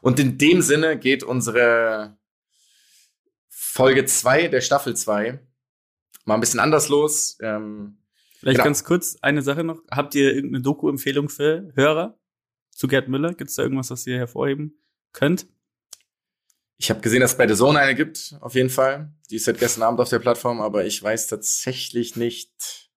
Und 0.00 0.20
in 0.20 0.38
dem 0.38 0.62
Sinne 0.62 0.98
geht 0.98 1.24
unsere 1.24 2.16
Folge 3.48 4.06
zwei 4.06 4.48
der 4.48 4.60
Staffel 4.60 4.96
zwei 4.96 5.40
mal 6.24 6.34
ein 6.34 6.40
bisschen 6.40 6.60
anders 6.60 6.88
los. 6.88 7.36
Ähm, 7.40 7.98
Vielleicht 8.38 8.58
genau. 8.58 8.64
ganz 8.64 8.84
kurz 8.84 9.18
eine 9.20 9.42
Sache 9.42 9.64
noch. 9.64 9.82
Habt 9.90 10.14
ihr 10.14 10.32
irgendeine 10.32 10.62
Doku-Empfehlung 10.62 11.28
für 11.28 11.72
Hörer 11.74 12.16
zu 12.70 12.86
Gerd 12.86 13.08
Müller? 13.08 13.34
Gibt 13.34 13.50
es 13.50 13.56
da 13.56 13.64
irgendwas, 13.64 13.90
was 13.90 14.06
ihr 14.06 14.16
hervorheben 14.16 14.80
könnt? 15.12 15.48
Ich 16.78 16.90
habe 16.90 17.00
gesehen, 17.00 17.20
dass 17.20 17.32
es 17.32 17.36
bei 17.36 17.48
The 17.48 17.54
Zone 17.54 17.78
eine 17.78 17.94
gibt, 17.94 18.36
auf 18.40 18.54
jeden 18.54 18.70
Fall. 18.70 19.12
Die 19.30 19.36
ist 19.36 19.44
seit 19.44 19.58
gestern 19.58 19.82
Abend 19.82 20.00
auf 20.00 20.08
der 20.08 20.20
Plattform, 20.20 20.60
aber 20.60 20.86
ich 20.86 21.02
weiß 21.02 21.26
tatsächlich 21.26 22.14
nicht, 22.14 22.88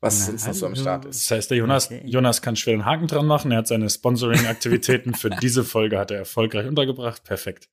was 0.00 0.26
sonst 0.26 0.46
noch 0.46 0.54
so 0.54 0.66
am 0.66 0.76
Start 0.76 1.06
ist. 1.06 1.24
Das 1.24 1.36
heißt, 1.36 1.50
der 1.50 1.58
Jonas, 1.58 1.86
okay. 1.86 2.02
Jonas 2.04 2.42
kann 2.42 2.56
schwer 2.56 2.74
einen 2.74 2.84
Haken 2.84 3.06
dran 3.06 3.26
machen. 3.26 3.50
Er 3.50 3.58
hat 3.58 3.68
seine 3.68 3.88
Sponsoring-Aktivitäten 3.88 5.14
für 5.14 5.30
diese 5.42 5.64
Folge 5.64 5.98
hat 5.98 6.10
er 6.10 6.18
erfolgreich 6.18 6.66
untergebracht. 6.66 7.24
Perfekt. 7.24 7.68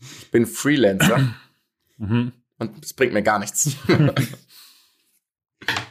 Ich 0.00 0.30
bin 0.30 0.46
Freelancer. 0.46 1.34
mhm. 1.96 2.32
Und 2.58 2.84
es 2.84 2.92
bringt 2.92 3.14
mir 3.14 3.22
gar 3.22 3.38
nichts. 3.38 3.76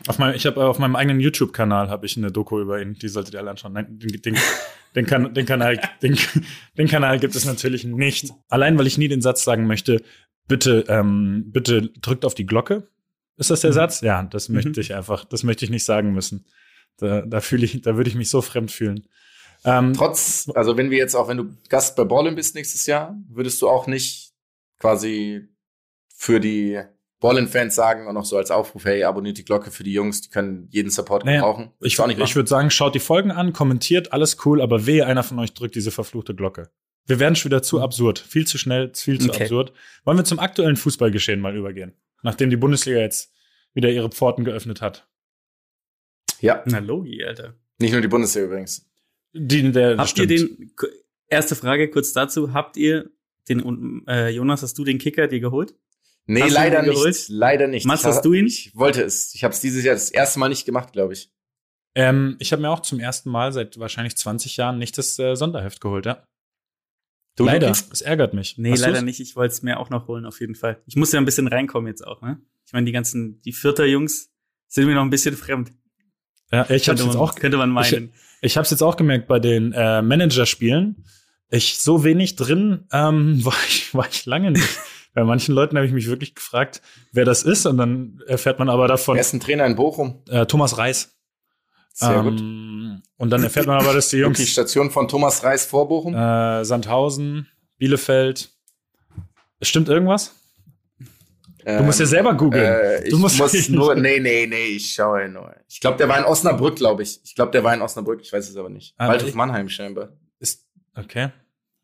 Auf 0.08 0.20
meinem, 0.20 0.36
ich 0.36 0.46
habe 0.46 0.66
auf 0.66 0.78
meinem 0.78 0.96
eigenen 0.96 1.20
YouTube-Kanal 1.20 1.90
habe 1.90 2.06
ich 2.06 2.16
eine 2.16 2.32
Doku 2.32 2.60
über 2.60 2.82
ihn. 2.82 2.94
Die 2.94 3.08
solltet 3.08 3.34
ihr 3.34 3.40
alle 3.40 3.50
anschauen. 3.50 3.74
Nein, 3.74 4.00
den, 4.00 4.22
den, 4.22 4.38
den, 4.96 5.06
kan 5.06 5.34
den, 5.34 5.46
Kanal, 5.46 5.80
den, 6.02 6.18
den 6.78 6.88
Kanal 6.88 7.20
gibt 7.20 7.36
es 7.36 7.46
natürlich 7.46 7.84
nicht. 7.84 8.32
Allein, 8.50 8.78
weil 8.78 8.88
ich 8.88 8.98
nie 8.98 9.08
den 9.08 9.22
Satz 9.22 9.44
sagen 9.44 9.68
möchte, 9.68 10.02
bitte, 10.48 10.86
ähm, 10.88 11.46
bitte 11.48 11.90
drückt 12.02 12.26
auf 12.26 12.36
die 12.36 12.46
Glocke. 12.46 12.90
Ist 13.38 13.52
das 13.52 13.62
der 13.62 13.72
mhm. 13.72 13.76
Satz? 13.76 14.02
Ja, 14.02 14.24
das 14.24 14.50
mhm. 14.50 14.56
möchte 14.56 14.82
ich 14.82 14.96
einfach, 14.96 15.26
das 15.26 15.44
möchte 15.44 15.66
ich 15.66 15.72
nicht 15.72 15.84
sagen 15.84 16.14
müssen. 16.14 16.46
Da, 16.98 17.22
da 17.22 17.42
fühle 17.42 17.66
ich, 17.66 17.82
da 17.82 17.98
würde 17.98 18.10
ich 18.10 18.16
mich 18.16 18.30
so 18.30 18.42
fremd 18.42 18.72
fühlen. 18.72 19.08
Ähm, 19.66 19.94
Trotz, 19.94 20.50
also 20.54 20.78
wenn 20.78 20.92
wir 20.92 20.98
jetzt 20.98 21.16
auch, 21.16 21.28
wenn 21.28 21.38
du 21.38 21.58
Gast 21.70 21.96
bei 21.96 22.04
Ballin 22.04 22.36
bist 22.36 22.56
nächstes 22.56 22.86
Jahr, 22.86 23.18
würdest 23.28 23.62
du 23.62 23.68
auch 23.68 23.88
nicht 23.88 24.34
quasi 24.80 25.48
für 26.16 26.40
die 26.40 26.80
Ballin-Fans 27.20 27.74
sagen 27.74 28.08
und 28.08 28.18
auch 28.18 28.26
so 28.26 28.38
als 28.38 28.52
Aufruf, 28.52 28.86
hey, 28.86 29.04
abonniert 29.04 29.38
die 29.38 29.46
Glocke 29.46 29.72
für 29.72 29.84
die 29.84 29.94
Jungs, 29.94 30.22
die 30.22 30.30
können 30.30 30.68
jeden 30.72 30.90
Support 30.90 31.26
naja, 31.26 31.40
gebrauchen. 31.40 31.72
Ich, 31.82 31.98
ich 31.98 32.36
würde 32.36 32.50
sagen, 32.50 32.70
schaut 32.70 32.94
die 32.94 33.00
Folgen 33.00 33.32
an, 33.32 33.54
kommentiert, 33.54 34.14
alles 34.14 34.38
cool, 34.46 34.62
aber 34.62 34.86
wehe, 34.86 35.06
einer 35.06 35.24
von 35.24 35.40
euch 35.40 35.54
drückt 35.54 35.76
diese 35.76 35.92
verfluchte 35.92 36.36
Glocke. 36.36 36.70
Wir 37.08 37.20
werden 37.20 37.36
schon 37.36 37.52
wieder 37.52 37.62
zu 37.62 37.82
absurd. 37.82 38.20
Viel 38.20 38.48
zu 38.48 38.58
schnell, 38.58 38.92
viel 38.96 39.20
zu 39.20 39.30
okay. 39.30 39.44
absurd. 39.44 39.74
Wollen 40.04 40.18
wir 40.18 40.24
zum 40.24 40.40
aktuellen 40.40 40.76
Fußballgeschehen 40.76 41.40
mal 41.40 41.56
übergehen? 41.56 41.94
Nachdem 42.24 42.50
die 42.50 42.58
Bundesliga 42.58 43.00
jetzt 43.00 43.32
wieder 43.74 43.90
ihre 43.90 44.10
Pforten 44.10 44.44
geöffnet 44.44 44.82
hat. 44.82 45.08
Ja. 46.42 46.64
Na, 46.66 46.80
Logi, 46.80 47.24
Alter. 47.24 47.54
Nicht 47.80 47.92
nur 47.92 48.02
die 48.02 48.08
Bundesliga 48.08 48.48
übrigens. 48.48 48.90
Die, 49.34 49.72
der, 49.72 49.98
habt 49.98 50.10
stimmt. 50.10 50.32
ihr 50.32 50.48
den, 50.48 50.72
erste 51.28 51.56
Frage 51.56 51.90
kurz 51.90 52.14
dazu, 52.14 52.54
habt 52.54 52.78
ihr 52.78 53.12
den, 53.50 54.04
äh, 54.08 54.30
Jonas, 54.30 54.64
hast 54.64 54.78
du 54.78 54.84
den 54.84 54.98
Kicker 54.98 55.28
dir 55.28 55.40
geholt? 55.40 55.76
Nee, 56.28 56.42
hast 56.42 56.54
leider 56.54 56.82
nicht. 56.82 57.30
Leider 57.30 57.68
nicht. 57.68 57.86
Machst 57.86 58.06
hast 58.06 58.26
du 58.26 58.34
ihn? 58.34 58.48
Ich 58.48 58.76
wollte 58.76 59.04
es. 59.04 59.36
Ich 59.36 59.44
habe 59.44 59.54
es 59.54 59.62
dieses 59.62 59.84
Jahr 59.84 59.96
das 59.96 60.10
erste 60.10 60.40
Mal 60.40 60.50
nicht 60.50 60.66
gemacht, 60.66 60.92
glaube 60.92 61.14
ich. 61.14 61.32
Ähm, 61.94 62.36
ich 62.40 62.52
habe 62.52 62.62
mir 62.62 62.70
auch 62.70 62.82
zum 62.82 63.00
ersten 63.00 63.30
Mal 63.30 63.54
seit 63.54 63.80
wahrscheinlich 63.80 64.18
20 64.18 64.58
Jahren 64.58 64.78
nicht 64.78 64.98
das 64.98 65.18
äh, 65.20 65.36
Sonderheft 65.36 65.80
geholt, 65.82 66.06
ja. 66.06 66.26
Du, 67.36 67.46
leider. 67.46 67.70
Es 67.70 68.02
ärgert 68.02 68.34
mich. 68.34 68.58
Nee, 68.58 68.72
Hast 68.72 68.82
leider 68.82 68.94
du's? 68.94 69.04
nicht. 69.04 69.20
Ich 69.20 69.36
wollte 69.36 69.54
es 69.54 69.62
mir 69.62 69.80
auch 69.80 69.90
noch 69.90 70.08
holen, 70.08 70.26
auf 70.26 70.40
jeden 70.40 70.56
Fall. 70.56 70.82
Ich 70.86 70.96
muss 70.96 71.12
ja 71.12 71.20
ein 71.20 71.26
bisschen 71.26 71.48
reinkommen 71.48 71.88
jetzt 71.88 72.06
auch, 72.06 72.22
ne? 72.22 72.40
Ich 72.66 72.74
meine, 72.74 72.86
die 72.86 72.92
ganzen, 72.92 73.42
die 73.42 73.54
Vierter 73.54 73.86
Jungs 73.86 74.32
sind 74.68 74.88
mir 74.88 74.96
noch 74.96 75.04
ein 75.04 75.10
bisschen 75.10 75.36
fremd. 75.38 75.72
Ja, 76.52 76.64
ich 76.70 76.88
habe 76.88 76.98
Könnte 76.98 77.04
jetzt 77.04 77.14
man, 77.14 77.18
auch 77.18 77.36
könnte 77.36 77.58
man 77.58 77.70
meinen. 77.70 78.14
Ich 78.42 78.58
habe 78.58 78.64
es 78.64 78.72
jetzt 78.72 78.82
auch 78.82 78.98
gemerkt 78.98 79.28
bei 79.28 79.40
den 79.40 79.74
äh, 79.74 80.02
Managerspielen. 80.02 81.06
Ich 81.50 81.80
so 81.80 82.04
wenig 82.04 82.36
drin 82.36 82.88
ähm, 82.92 83.40
war, 83.46 83.56
ich, 83.68 83.94
war 83.94 84.08
ich 84.10 84.26
lange 84.26 84.52
nicht. 84.52 84.68
Bei 85.16 85.24
manchen 85.24 85.56
Leuten 85.56 85.76
habe 85.78 85.88
ich 85.88 85.94
mich 85.94 86.08
wirklich 86.08 86.36
gefragt, 86.36 86.82
wer 87.12 87.26
das 87.26 87.42
ist, 87.42 87.66
und 87.66 87.78
dann 87.78 88.22
erfährt 88.28 88.60
man 88.60 88.70
aber 88.70 88.88
davon 88.88 89.16
Er 89.18 89.22
ist 89.22 89.34
ein 89.34 89.40
Trainer 89.40 89.66
in 89.66 89.76
Bochum. 89.76 90.22
äh, 90.30 90.46
Thomas 90.46 90.78
Reis. 90.78 91.18
Sehr 91.94 92.22
gut. 92.22 92.40
Ähm, 92.40 93.02
und 93.18 93.30
dann 93.32 93.42
erfährt 93.42 93.66
man 93.66 93.80
aber, 93.80 93.94
dass 93.94 94.10
die 94.10 94.18
Die 94.18 94.22
Jungs 94.24 94.48
Station 94.48 94.92
von 94.92 95.08
Thomas 95.08 95.44
Reis 95.44 95.66
vor 95.66 95.88
Bochum. 95.88 96.14
äh, 96.14 96.64
Sandhausen, 96.66 97.48
Bielefeld. 97.78 98.50
Stimmt 99.62 99.88
irgendwas? 99.90 100.36
Du 101.66 101.82
musst 101.82 102.00
ja 102.00 102.06
selber 102.06 102.36
googeln. 102.36 102.64
Äh, 102.64 103.08
ich 103.08 103.16
muss 103.16 103.40
nur, 103.70 103.96
nee, 103.96 104.20
nee, 104.20 104.46
nee, 104.46 104.66
ich 104.76 104.94
schaue 104.94 105.28
nur. 105.30 105.56
Ich 105.68 105.80
glaube, 105.80 105.98
der 105.98 106.08
war 106.08 106.20
in 106.20 106.26
Osnabrück, 106.26 106.76
glaube 106.76 107.02
ich. 107.02 107.22
Ich 107.24 107.34
glaube, 107.34 107.52
der 107.54 107.64
war 107.64 107.74
in 107.74 107.82
Osnabrück, 107.82 108.22
ich 108.22 108.32
weiß 108.32 108.48
es 108.50 108.56
aber 108.56 108.70
nicht. 108.70 108.94
Ah, 108.98 109.08
Waldhof 109.08 109.34
Mannheim 109.34 109.68
scheinbar. 109.70 110.10
Ist, 110.40 110.68
okay. 110.96 111.30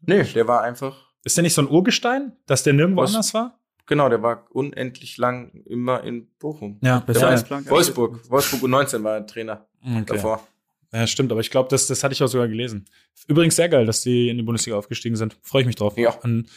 Nee, 0.02 0.24
der 0.24 0.48
war 0.48 0.62
einfach, 0.62 1.11
Ist 1.24 1.38
der 1.38 1.44
nicht 1.44 1.54
so 1.54 1.62
ein 1.62 1.70
Urgestein, 1.70 2.34
dass 2.48 2.64
der 2.64 2.74
nirgendwo 2.74 3.02
Was? 3.02 3.12
anders 3.14 3.34
war? 3.34 3.58
genau, 3.88 4.08
der 4.08 4.22
war 4.24 4.46
unendlich 4.52 5.18
lang 5.18 5.64
immer 5.66 6.02
in 6.04 6.28
Bochum. 6.40 6.80
Ja, 6.82 7.00
Besser 7.00 7.30
Der 7.30 7.50
war. 7.50 7.70
Wolfsburg. 7.70 8.30
Wolfsburg 8.30 8.62
U19 8.64 9.04
war 9.04 9.16
er 9.16 9.28
Trainer 9.28 9.66
Okay. 9.84 10.06
davor. 10.08 10.48
Ja, 10.94 11.08
stimmt, 11.08 11.32
aber 11.32 11.42
ich 11.42 11.50
glaube, 11.52 11.68
das, 11.70 11.88
das 11.88 12.04
hatte 12.04 12.14
ich 12.14 12.22
auch 12.24 12.28
sogar 12.28 12.48
gelesen. 12.48 12.86
Übrigens 13.28 13.56
sehr 13.58 13.68
geil, 13.70 13.86
dass 13.86 14.02
die 14.02 14.30
in 14.30 14.38
die 14.38 14.44
Bundesliga 14.44 14.78
aufgestiegen 14.78 15.16
sind. 15.18 15.38
Freue 15.42 15.62
ich 15.62 15.66
mich 15.68 15.76
drauf. 15.76 15.98
Ja. 15.98 16.14
Und, 16.24 16.48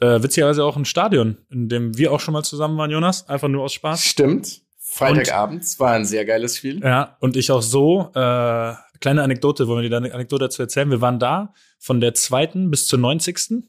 äh, 0.00 0.22
witzigerweise 0.22 0.64
auch 0.64 0.76
ein 0.76 0.84
Stadion, 0.84 1.38
in 1.50 1.68
dem 1.68 1.96
wir 1.98 2.12
auch 2.12 2.20
schon 2.20 2.32
mal 2.32 2.42
zusammen 2.44 2.76
waren, 2.78 2.90
Jonas. 2.90 3.28
Einfach 3.28 3.48
nur 3.48 3.62
aus 3.64 3.72
Spaß. 3.74 4.04
Stimmt. 4.04 4.60
Freitagabends 4.78 5.78
war 5.80 5.92
ein 5.92 6.04
sehr 6.04 6.24
geiles 6.24 6.56
Spiel. 6.56 6.80
Ja, 6.82 7.16
und 7.20 7.36
ich 7.36 7.50
auch 7.50 7.62
so, 7.62 8.10
äh, 8.14 8.74
kleine 9.00 9.22
Anekdote, 9.22 9.68
wollen 9.68 9.82
wir 9.82 9.90
dir 9.90 9.96
eine 9.96 10.12
Anekdote 10.14 10.44
dazu 10.46 10.62
erzählen? 10.62 10.90
Wir 10.90 11.00
waren 11.00 11.18
da 11.18 11.52
von 11.78 12.00
der 12.00 12.14
zweiten 12.14 12.70
bis 12.70 12.86
zur 12.86 12.98
90. 12.98 13.64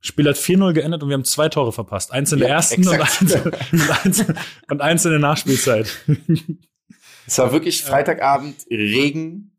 Spiel 0.00 0.26
hat 0.28 0.36
4-0 0.36 0.72
geendet 0.72 1.02
und 1.02 1.08
wir 1.10 1.14
haben 1.14 1.24
zwei 1.24 1.48
Tore 1.48 1.72
verpasst. 1.72 2.10
Eins 2.12 2.32
in 2.32 2.38
der 2.38 2.48
Ja, 2.48 2.54
ersten 2.56 2.86
und 2.88 3.00
eins, 3.00 3.34
und, 3.34 3.90
eins, 4.04 4.24
und 4.70 4.80
eins 4.80 5.04
in 5.04 5.10
der 5.10 5.20
Nachspielzeit. 5.20 5.94
Es 7.26 7.38
war 7.38 7.52
wirklich 7.52 7.82
Freitagabend, 7.84 8.66
Regen, 8.70 9.52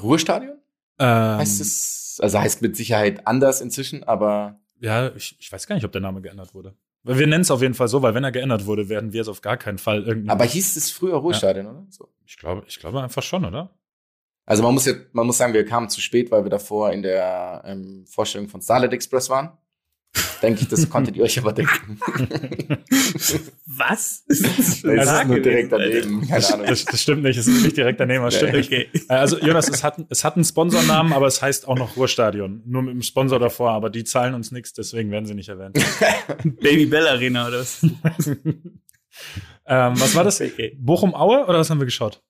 Ruhestadion? 0.00 0.58
Ähm, 0.98 1.38
Heißt 1.38 1.60
es, 1.60 2.18
also 2.22 2.38
heißt 2.40 2.62
mit 2.62 2.76
Sicherheit 2.76 3.26
anders 3.26 3.60
inzwischen, 3.60 4.02
aber 4.04 4.58
Ja, 4.80 5.14
ich, 5.14 5.36
ich 5.38 5.52
weiß 5.52 5.66
gar 5.66 5.74
nicht, 5.76 5.84
ob 5.84 5.92
der 5.92 6.00
Name 6.00 6.20
geändert 6.20 6.54
wurde. 6.54 6.74
Wir 7.04 7.26
nennen 7.26 7.42
es 7.42 7.50
auf 7.50 7.62
jeden 7.62 7.74
Fall 7.74 7.88
so, 7.88 8.02
weil 8.02 8.14
wenn 8.14 8.24
er 8.24 8.32
geändert 8.32 8.66
wurde, 8.66 8.88
werden 8.88 9.12
wir 9.12 9.22
es 9.22 9.28
auf 9.28 9.40
gar 9.40 9.56
keinen 9.56 9.78
Fall 9.78 10.02
irgendwie. 10.02 10.28
Aber 10.30 10.44
hieß 10.44 10.76
es 10.76 10.90
früher 10.90 11.16
Ruhestadion, 11.16 11.66
oder? 11.66 11.86
So. 11.90 12.08
ich 12.26 12.36
glaube, 12.36 12.64
ich 12.66 12.78
glaube 12.80 13.02
einfach 13.02 13.22
schon, 13.22 13.44
oder? 13.44 13.77
Also 14.48 14.62
man 14.62 14.72
muss 14.72 14.86
ja, 14.86 14.94
man 15.12 15.26
muss 15.26 15.36
sagen, 15.36 15.52
wir 15.52 15.64
kamen 15.66 15.90
zu 15.90 16.00
spät, 16.00 16.30
weil 16.30 16.42
wir 16.42 16.48
davor 16.50 16.90
in 16.90 17.02
der 17.02 17.62
ähm, 17.66 18.06
Vorstellung 18.08 18.48
von 18.48 18.62
Starlight 18.62 18.94
Express 18.94 19.28
waren. 19.28 19.50
Denke 20.42 20.62
ich, 20.62 20.68
das 20.68 20.88
konntet 20.88 21.16
ihr 21.16 21.24
euch 21.24 21.38
aber 21.38 21.52
denken. 21.52 21.98
Was? 23.66 24.24
Das 24.26 24.38
ist 24.38 24.84
nur 24.84 25.40
direkt 25.40 25.70
daneben. 25.70 26.22
Keine 26.22 26.40
Das, 26.40 26.52
Ahnung. 26.52 26.66
das, 26.66 26.84
das 26.86 27.02
stimmt 27.02 27.24
nicht, 27.24 27.36
es 27.36 27.46
ist 27.46 27.62
nicht 27.62 27.76
direkt 27.76 28.00
daneben, 28.00 28.24
es 28.24 28.36
stimmt 28.36 28.54
nicht. 28.54 28.72
Okay. 28.72 28.88
Äh, 28.94 29.12
Also 29.12 29.38
Jonas, 29.38 29.68
es 29.68 29.84
hat, 29.84 29.98
es 30.08 30.24
hat 30.24 30.36
einen 30.36 30.46
Sponsornamen, 30.46 31.12
aber 31.12 31.26
es 31.26 31.42
heißt 31.42 31.68
auch 31.68 31.76
noch 31.76 31.96
Ruhrstadion. 31.98 32.62
Nur 32.64 32.80
mit 32.82 32.94
dem 32.94 33.02
Sponsor 33.02 33.38
davor, 33.38 33.72
aber 33.72 33.90
die 33.90 34.04
zahlen 34.04 34.32
uns 34.32 34.50
nichts, 34.50 34.72
deswegen 34.72 35.10
werden 35.10 35.26
sie 35.26 35.34
nicht 35.34 35.50
erwähnt. 35.50 35.78
Baby 36.62 36.86
Bell 36.86 37.06
Arena 37.06 37.48
oder 37.48 37.60
was? 37.60 37.82
ähm, 37.82 37.92
was 39.66 40.14
war 40.14 40.24
das? 40.24 40.42
Bochum-Aue 40.78 41.44
oder 41.44 41.58
was 41.58 41.68
haben 41.68 41.80
wir 41.80 41.84
geschaut? 41.86 42.22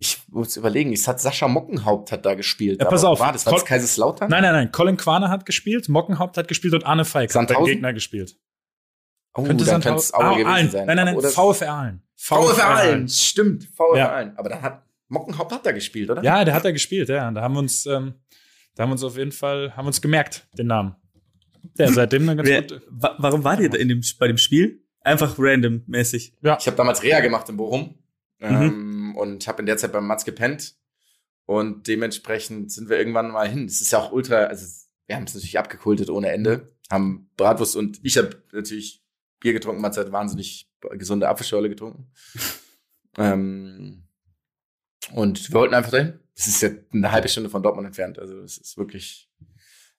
Ich 0.00 0.18
muss 0.28 0.56
überlegen, 0.56 0.92
es 0.92 1.08
hat 1.08 1.20
Sascha 1.20 1.48
Mockenhaupt 1.48 2.12
hat 2.12 2.24
da 2.24 2.34
gespielt. 2.34 2.80
Ja, 2.80 2.88
pass 2.88 3.02
Aber 3.02 3.12
auf. 3.14 3.20
War 3.20 3.32
das, 3.32 3.44
war 3.46 3.54
das 3.54 3.64
Kaiserslautern? 3.64 4.30
Nein, 4.30 4.42
nein, 4.42 4.52
nein. 4.52 4.72
Colin 4.72 4.96
Quane 4.96 5.28
hat 5.28 5.44
gespielt, 5.44 5.88
Mockenhaupt 5.88 6.36
hat 6.36 6.46
gespielt 6.46 6.74
und 6.74 6.86
Arne 6.86 7.04
Feig 7.04 7.22
hat 7.24 7.30
den 7.30 7.32
Sandhausen? 7.48 7.66
Gegner 7.72 7.92
gespielt. 7.92 8.36
Oh, 9.34 9.42
Könnte 9.42 9.64
dann 9.64 9.80
Sandhausen- 9.82 9.82
könnte 9.82 9.98
es 10.02 10.14
Aue 10.14 10.24
Ah, 10.24 10.30
gewesen 10.34 10.46
Aalen. 10.46 10.70
sein. 10.70 10.86
Nein, 10.86 10.96
nein, 10.96 11.06
nein, 11.06 11.16
Oder 11.16 11.28
VfR 11.30 11.72
Aalen. 11.72 12.02
VfR 12.16 12.64
Aalen, 12.68 13.08
stimmt, 13.08 13.64
VfR 13.74 13.96
Ja. 13.96 14.12
Aalen. 14.12 14.36
Aber 14.36 14.48
dann 14.48 14.62
hat 14.62 14.82
Mockenhaupt 15.08 15.52
hat 15.52 15.66
da 15.66 15.72
gespielt, 15.72 16.10
oder? 16.10 16.22
Ja, 16.22 16.44
der 16.44 16.54
hat 16.54 16.64
da 16.64 16.70
gespielt, 16.70 17.08
ja. 17.08 17.30
Da 17.30 17.40
haben 17.42 17.54
wir 17.54 17.60
uns, 17.60 17.84
ähm, 17.86 18.14
da 18.76 18.82
haben 18.84 18.90
wir 18.90 18.92
uns 18.92 19.02
auf 19.04 19.16
jeden 19.16 19.32
Fall, 19.32 19.74
haben 19.76 19.86
uns 19.86 20.00
gemerkt, 20.00 20.46
den 20.56 20.68
Namen. 20.68 20.94
Der 21.76 21.92
seitdem 21.92 22.26
dann 22.26 22.36
ganz 22.36 22.48
Wer, 22.48 22.62
gut. 22.62 22.82
wa 22.88 23.14
warum 23.18 23.42
war 23.42 23.60
ihr 23.60 23.68
da 23.68 23.78
in 23.78 23.88
dem, 23.88 24.00
bei 24.18 24.28
dem 24.28 24.38
Spiel? 24.38 24.84
Einfach 25.00 25.34
random 25.38 25.82
mäßig. 25.86 26.34
Ja. 26.42 26.56
Ich 26.60 26.66
habe 26.66 26.76
damals 26.76 27.02
Reha 27.02 27.20
gemacht 27.20 27.48
in 27.48 27.56
Bochum 27.56 27.94
ähm, 28.40 29.14
und 29.16 29.46
habe 29.46 29.60
in 29.60 29.66
der 29.66 29.76
Zeit 29.76 29.92
beim 29.92 30.06
Matz 30.06 30.24
gepennt. 30.24 30.76
Und 31.46 31.88
dementsprechend 31.88 32.70
sind 32.70 32.88
wir 32.88 32.98
irgendwann 32.98 33.30
mal 33.30 33.48
hin. 33.48 33.64
Es 33.64 33.80
ist 33.80 33.90
ja 33.90 34.00
auch 34.00 34.12
ultra, 34.12 34.44
also 34.44 34.66
wir 35.06 35.16
haben 35.16 35.24
es 35.24 35.34
natürlich 35.34 35.58
abgekultet 35.58 36.10
ohne 36.10 36.30
Ende, 36.30 36.76
haben 36.90 37.30
Bratwurst 37.36 37.74
und 37.76 37.98
ich 38.02 38.18
habe 38.18 38.42
natürlich 38.52 39.02
Bier 39.40 39.54
getrunken, 39.54 39.80
Matz 39.80 39.96
hat 39.96 40.12
wahnsinnig 40.12 40.70
gesunde 40.92 41.28
Apfelschorle 41.28 41.68
getrunken. 41.68 42.12
ähm, 43.18 44.04
und 45.12 45.48
wir 45.48 45.54
wollten 45.54 45.74
einfach 45.74 45.90
dahin. 45.90 46.20
Es 46.34 46.46
ist 46.46 46.60
ja 46.60 46.68
eine 46.92 47.10
halbe 47.10 47.28
Stunde 47.28 47.50
von 47.50 47.62
Dortmund 47.62 47.86
entfernt, 47.86 48.18
also 48.18 48.40
es 48.40 48.58
ist 48.58 48.76
wirklich 48.76 49.30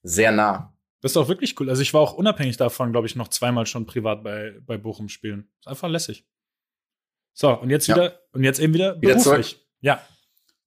sehr 0.03 0.31
nah. 0.31 0.77
Das 1.01 1.13
ist 1.13 1.17
auch 1.17 1.29
wirklich 1.29 1.60
cool. 1.60 1.69
Also 1.69 1.81
ich 1.81 1.93
war 1.93 2.01
auch 2.01 2.13
unabhängig 2.13 2.58
davon, 2.58 2.91
glaube 2.91 3.08
ich, 3.08 3.15
noch 3.15 3.29
zweimal 3.29 3.65
schon 3.65 3.86
privat 3.86 4.24
bei, 4.24 4.60
bei 4.65 4.77
Bochum 4.77 5.10
spielen. 5.10 5.50
Ist 5.62 5.67
einfach 5.67 5.89
lässig. 5.89 6.27
So, 7.34 7.50
und 7.60 7.70
jetzt 7.70 7.88
Ja. 7.88 7.96
wieder, 7.96 8.20
und 8.34 8.44
jetzt 8.44 8.60
eben 8.60 8.74
wieder, 8.74 9.02
Wieder 9.02 9.16
beruflich. 9.16 9.60
Ja. 9.82 10.02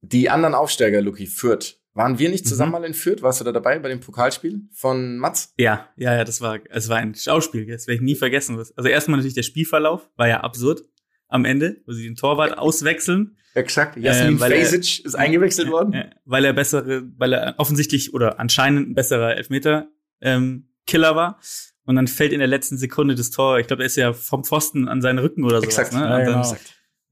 Die 0.00 0.30
anderen 0.30 0.54
Aufsteiger, 0.54 1.00
Luki, 1.02 1.26
Fürth. 1.26 1.78
Waren 1.94 2.18
wir 2.18 2.30
nicht 2.30 2.46
zusammen 2.48 2.70
Mhm. 2.72 2.78
mal 2.80 2.84
in 2.86 2.94
Fürth? 2.94 3.20
Warst 3.22 3.40
du 3.40 3.44
da 3.44 3.52
dabei 3.52 3.78
bei 3.78 3.90
dem 3.90 4.00
Pokalspiel 4.00 4.62
von 4.72 5.18
Matz? 5.18 5.52
Ja, 5.58 5.88
ja, 5.96 6.14
ja, 6.16 6.24
das 6.24 6.40
war, 6.40 6.58
es 6.70 6.88
war 6.88 6.96
ein 6.96 7.14
Schauspiel, 7.14 7.66
das 7.66 7.86
werde 7.86 7.96
ich 7.96 8.00
nie 8.00 8.14
vergessen. 8.14 8.56
Also 8.58 8.88
erstmal 8.88 9.18
natürlich 9.18 9.34
der 9.34 9.42
Spielverlauf, 9.42 10.08
war 10.16 10.26
ja 10.26 10.40
absurd 10.40 10.84
am 11.28 11.44
Ende, 11.44 11.82
wo 11.86 11.92
sie 11.92 12.04
den 12.04 12.16
Torwart 12.16 12.56
auswechseln, 12.58 13.36
Exakt. 13.54 13.98
Jasmin 13.98 14.28
Ähm, 14.28 14.40
weil 14.40 14.52
er- 14.52 14.64
Fesic 14.64 15.04
ist 15.04 15.14
eingewechselt 15.14 15.70
worden. 15.70 15.92
äh, 15.92 16.10
weil 16.24 16.46
er 16.46 16.54
bessere, 16.54 17.02
weil 17.18 17.34
er 17.34 17.54
offensichtlich 17.58 18.14
oder 18.14 18.40
anscheinend 18.40 18.88
ein 18.88 18.94
besserer 18.94 19.36
Elfmeter 19.36 19.88
ähm, 20.22 20.70
Killer 20.86 21.14
war. 21.16 21.38
Und 21.84 21.96
dann 21.96 22.06
fällt 22.06 22.32
in 22.32 22.38
der 22.38 22.48
letzten 22.48 22.78
Sekunde 22.78 23.14
das 23.14 23.30
Tor, 23.30 23.58
ich 23.58 23.66
glaube, 23.66 23.82
er 23.82 23.86
ist 23.86 23.96
ja 23.96 24.12
vom 24.12 24.44
Pfosten 24.44 24.88
an 24.88 25.02
seinen 25.02 25.18
Rücken 25.18 25.44
oder 25.44 25.60
so. 25.60 25.66
Exakt. 25.66 25.92
Ne? 25.92 26.00
Ja, 26.00 26.04
Und, 26.04 26.26
dann, 26.26 26.42
genau. 26.42 26.56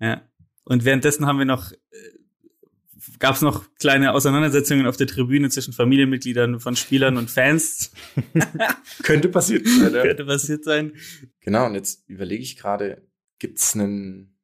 ja. 0.01 0.23
und 0.65 0.85
währenddessen 0.85 1.27
haben 1.27 1.39
wir 1.39 1.45
noch, 1.45 1.73
äh, 1.73 1.77
gab 3.19 3.35
es 3.35 3.43
noch 3.43 3.65
kleine 3.81 4.13
Auseinandersetzungen 4.13 4.87
auf 4.87 4.97
der 4.97 5.09
Tribüne 5.09 5.51
zwischen 5.51 5.73
Familienmitgliedern 5.73 6.61
von 6.61 6.77
Spielern 6.77 7.17
und 7.17 7.31
Fans. 7.31 7.91
Könnte 9.03 9.29
passiert 9.29 9.67
sein. 9.67 9.93
ja. 9.93 10.03
Könnte 10.03 10.25
passiert 10.25 10.65
sein. 10.65 10.93
Genau, 11.41 11.67
und 11.67 11.75
jetzt 11.75 12.09
überlege 12.09 12.43
ich 12.43 12.57
gerade, 12.57 13.03
gibt's 13.41 13.75
einen 13.75 14.37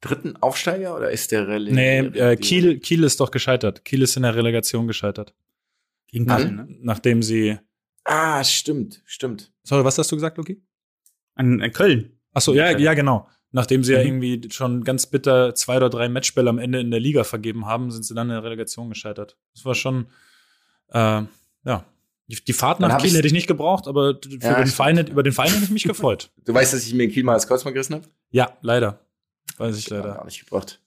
dritten 0.00 0.36
Aufsteiger 0.36 0.96
oder 0.96 1.10
ist 1.10 1.30
der 1.32 1.46
Rele 1.48 1.72
Nee, 1.72 1.98
äh, 1.98 2.36
Kiel, 2.36 2.80
Kiel 2.80 3.04
ist 3.04 3.20
doch 3.20 3.30
gescheitert. 3.30 3.84
Kiel 3.84 4.02
ist 4.02 4.16
in 4.16 4.24
der 4.24 4.34
Relegation 4.34 4.86
gescheitert. 4.86 5.32
Gegen. 6.08 6.26
Köln, 6.26 6.56
ne? 6.56 6.66
Nachdem 6.80 7.22
sie. 7.22 7.58
Ah, 8.04 8.42
stimmt, 8.44 9.02
stimmt. 9.06 9.52
Sorry, 9.62 9.84
was 9.84 9.96
hast 9.98 10.10
du 10.10 10.16
gesagt, 10.16 10.36
Luki? 10.38 10.62
An, 11.34 11.60
an 11.62 11.72
Köln. 11.72 12.18
Achso, 12.32 12.52
ja, 12.54 12.76
ja, 12.76 12.94
genau. 12.94 13.28
Nachdem 13.52 13.84
sie 13.84 13.92
ja 13.92 13.98
Mhm. 14.00 14.06
irgendwie 14.22 14.48
schon 14.50 14.82
ganz 14.82 15.06
bitter 15.06 15.54
zwei 15.54 15.76
oder 15.76 15.90
drei 15.90 16.08
Matchbälle 16.08 16.48
am 16.50 16.58
Ende 16.58 16.80
in 16.80 16.90
der 16.90 17.00
Liga 17.00 17.22
vergeben 17.24 17.66
haben, 17.66 17.90
sind 17.90 18.04
sie 18.04 18.14
dann 18.14 18.28
in 18.28 18.34
der 18.34 18.42
Relegation 18.44 18.88
gescheitert. 18.88 19.36
Das 19.54 19.64
war 19.64 19.74
schon, 19.74 20.06
äh, 20.88 21.22
ja. 21.64 21.84
Die, 22.28 22.42
die 22.42 22.52
Fahrt 22.54 22.80
nach 22.80 22.98
Kiel 22.98 23.10
hätte 23.14 23.26
ich 23.26 23.32
nicht 23.32 23.48
gebraucht, 23.48 23.86
aber 23.86 24.18
für 24.22 24.38
Ja, 24.40 24.56
den. 24.62 24.66
Verein, 24.68 25.06
über 25.06 25.22
den 25.22 25.32
Verein 25.34 25.50
hätte 25.52 25.64
ich 25.64 25.70
mich 25.70 25.84
gefreut. 25.84 26.30
Du 26.44 26.54
weißt, 26.54 26.72
dass 26.72 26.86
ich 26.86 26.94
mir 26.94 27.02
in 27.04 27.10
Kiel 27.10 27.24
mal 27.24 27.34
das 27.34 27.46
Kreuzband 27.46 27.74
gerissen 27.74 27.94
habe? 27.96 28.06
Ja, 28.30 28.56
leider. 28.62 29.00
Weiß 29.58 29.76
ich 29.76 29.90
leider. 29.90 30.20
auch 30.20 30.24
nicht 30.24 30.40
gebracht. 30.44 30.80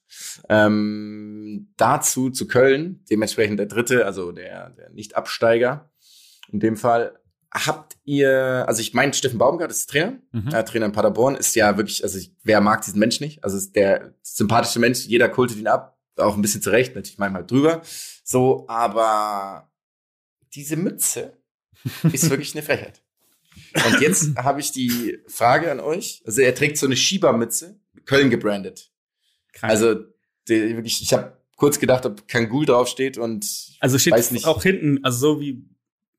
Ähm, 0.49 1.69
dazu 1.77 2.29
zu 2.29 2.47
Köln, 2.47 3.03
dementsprechend 3.09 3.59
der 3.59 3.67
dritte, 3.67 4.05
also 4.05 4.31
der, 4.31 4.69
der 4.71 4.89
Nicht-Absteiger. 4.91 5.91
In 6.51 6.59
dem 6.59 6.77
Fall 6.77 7.17
habt 7.51 7.95
ihr, 8.03 8.65
also 8.67 8.81
ich 8.81 8.93
meine, 8.93 9.13
Steffen 9.13 9.37
Baumgart 9.39 9.71
ist 9.71 9.89
Trainer, 9.89 10.17
Mhm. 10.31 10.49
äh, 10.53 10.63
Trainer 10.65 10.87
in 10.87 10.91
Paderborn, 10.91 11.35
ist 11.35 11.55
ja 11.55 11.77
wirklich, 11.77 12.03
also 12.03 12.17
ich, 12.17 12.33
wer 12.43 12.59
mag 12.61 12.81
diesen 12.83 12.99
Mensch 12.99 13.19
nicht? 13.21 13.43
Also 13.43 13.57
ist 13.57 13.75
der 13.75 14.13
sympathische 14.21 14.79
Mensch, 14.79 15.05
jeder 15.05 15.29
kultet 15.29 15.57
ihn 15.57 15.67
ab, 15.67 15.97
auch 16.17 16.35
ein 16.35 16.41
bisschen 16.41 16.61
zurecht, 16.61 16.95
natürlich 16.95 17.17
manchmal 17.17 17.45
drüber. 17.45 17.81
So, 18.23 18.65
aber 18.67 19.71
diese 20.53 20.75
Mütze 20.75 21.37
ist 22.11 22.29
wirklich 22.29 22.53
eine 22.55 22.63
Frechheit. 22.63 23.01
Und 23.87 24.01
jetzt 24.01 24.35
habe 24.37 24.59
ich 24.59 24.71
die 24.71 25.19
Frage 25.27 25.71
an 25.71 25.79
euch. 25.79 26.21
Also 26.25 26.41
er 26.41 26.53
trägt 26.55 26.77
so 26.77 26.85
eine 26.85 26.95
Schiebermütze, 26.97 27.79
Köln 28.05 28.29
gebrandet. 28.29 28.91
Krank. 29.53 29.71
Also 29.71 29.95
der, 30.49 30.75
wirklich, 30.75 31.01
ich 31.01 31.13
habe 31.13 31.37
kurz 31.55 31.79
gedacht, 31.79 32.05
ob 32.05 32.27
Kangul 32.27 32.65
draufsteht 32.65 33.17
und 33.17 33.45
Also 33.79 33.97
steht 33.97 34.13
weiß 34.13 34.31
nicht. 34.31 34.45
auch 34.45 34.61
hinten, 34.61 35.03
also 35.05 35.17
so 35.35 35.39
wie, 35.41 35.63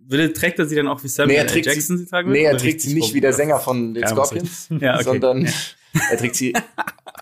will, 0.08 0.32
trägt 0.32 0.58
er 0.58 0.66
sie 0.66 0.74
dann 0.76 0.88
auch 0.88 1.02
wie 1.04 1.08
Samuel 1.08 1.36
Nee, 1.36 1.42
er 1.42 1.46
trägt 1.46 1.66
Jackson 1.66 1.98
sie 1.98 2.06
tragen 2.06 2.30
nee, 2.32 2.44
er 2.44 2.56
trägt 2.56 2.80
sie 2.80 2.94
nicht 2.94 3.08
rum? 3.08 3.14
wie 3.14 3.20
der 3.20 3.32
Sänger 3.32 3.58
von 3.60 3.94
den 3.94 4.02
Ja, 4.02 4.08
Scorpions, 4.08 4.68
Ja, 4.80 4.94
okay. 4.94 5.04
sondern 5.04 5.44
Ja. 5.46 5.52
er 6.10 6.16
trägt 6.18 6.36
sie 6.36 6.54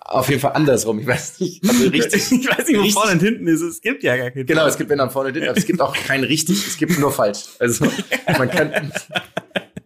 Auf 0.00 0.28
jeden 0.28 0.40
Fall 0.40 0.52
andersrum. 0.52 0.98
Ich 1.00 1.06
weiß 1.06 1.40
nicht. 1.40 1.66
Also 1.68 1.88
richtig. 1.88 2.30
ich 2.30 2.48
weiß 2.48 2.66
nicht, 2.68 2.76
wo 2.76 2.82
richtig- 2.82 2.94
vorne 2.94 3.12
und 3.12 3.20
hinten 3.22 3.46
ist. 3.48 3.62
Es 3.62 3.80
gibt 3.80 4.02
ja 4.02 4.16
gar 4.16 4.30
keinen. 4.30 4.46
Genau, 4.46 4.66
es 4.66 4.76
gibt 4.76 4.90
wenn 4.90 4.98
dann 4.98 5.10
vorne 5.10 5.28
und 5.28 5.34
hinten, 5.34 5.48
aber 5.48 5.58
es 5.58 5.66
gibt 5.66 5.80
auch 5.80 5.94
kein 5.96 6.22
richtig, 6.24 6.64
es 6.66 6.76
gibt 6.76 6.98
nur 6.98 7.10
falsch. 7.12 7.44
Also 7.58 7.86
man 8.38 8.48
kann, 8.50 8.92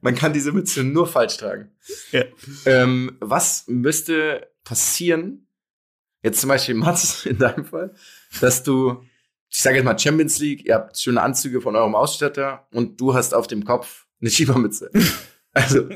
man 0.00 0.14
kann 0.14 0.32
diese 0.32 0.52
Mütze 0.52 0.84
nur 0.84 1.06
falsch 1.06 1.36
tragen. 1.38 1.70
Ja. 2.12 2.24
Ähm, 2.66 3.16
was 3.20 3.64
müsste 3.68 4.48
passieren, 4.64 5.46
jetzt 6.22 6.40
zum 6.40 6.48
Beispiel 6.48 6.74
Mats 6.74 7.24
in 7.26 7.38
deinem 7.38 7.64
Fall, 7.64 7.94
dass 8.40 8.62
du, 8.62 9.02
ich 9.50 9.60
sage 9.62 9.76
jetzt 9.76 9.84
mal 9.84 9.98
Champions 9.98 10.38
League, 10.38 10.66
ihr 10.66 10.74
habt 10.74 10.98
schöne 10.98 11.22
Anzüge 11.22 11.60
von 11.60 11.74
eurem 11.76 11.94
Ausstatter 11.94 12.66
und 12.72 13.00
du 13.00 13.14
hast 13.14 13.34
auf 13.34 13.46
dem 13.46 13.64
Kopf 13.64 14.06
eine 14.20 14.30
Schiebermütze. 14.30 14.90
Also, 15.54 15.88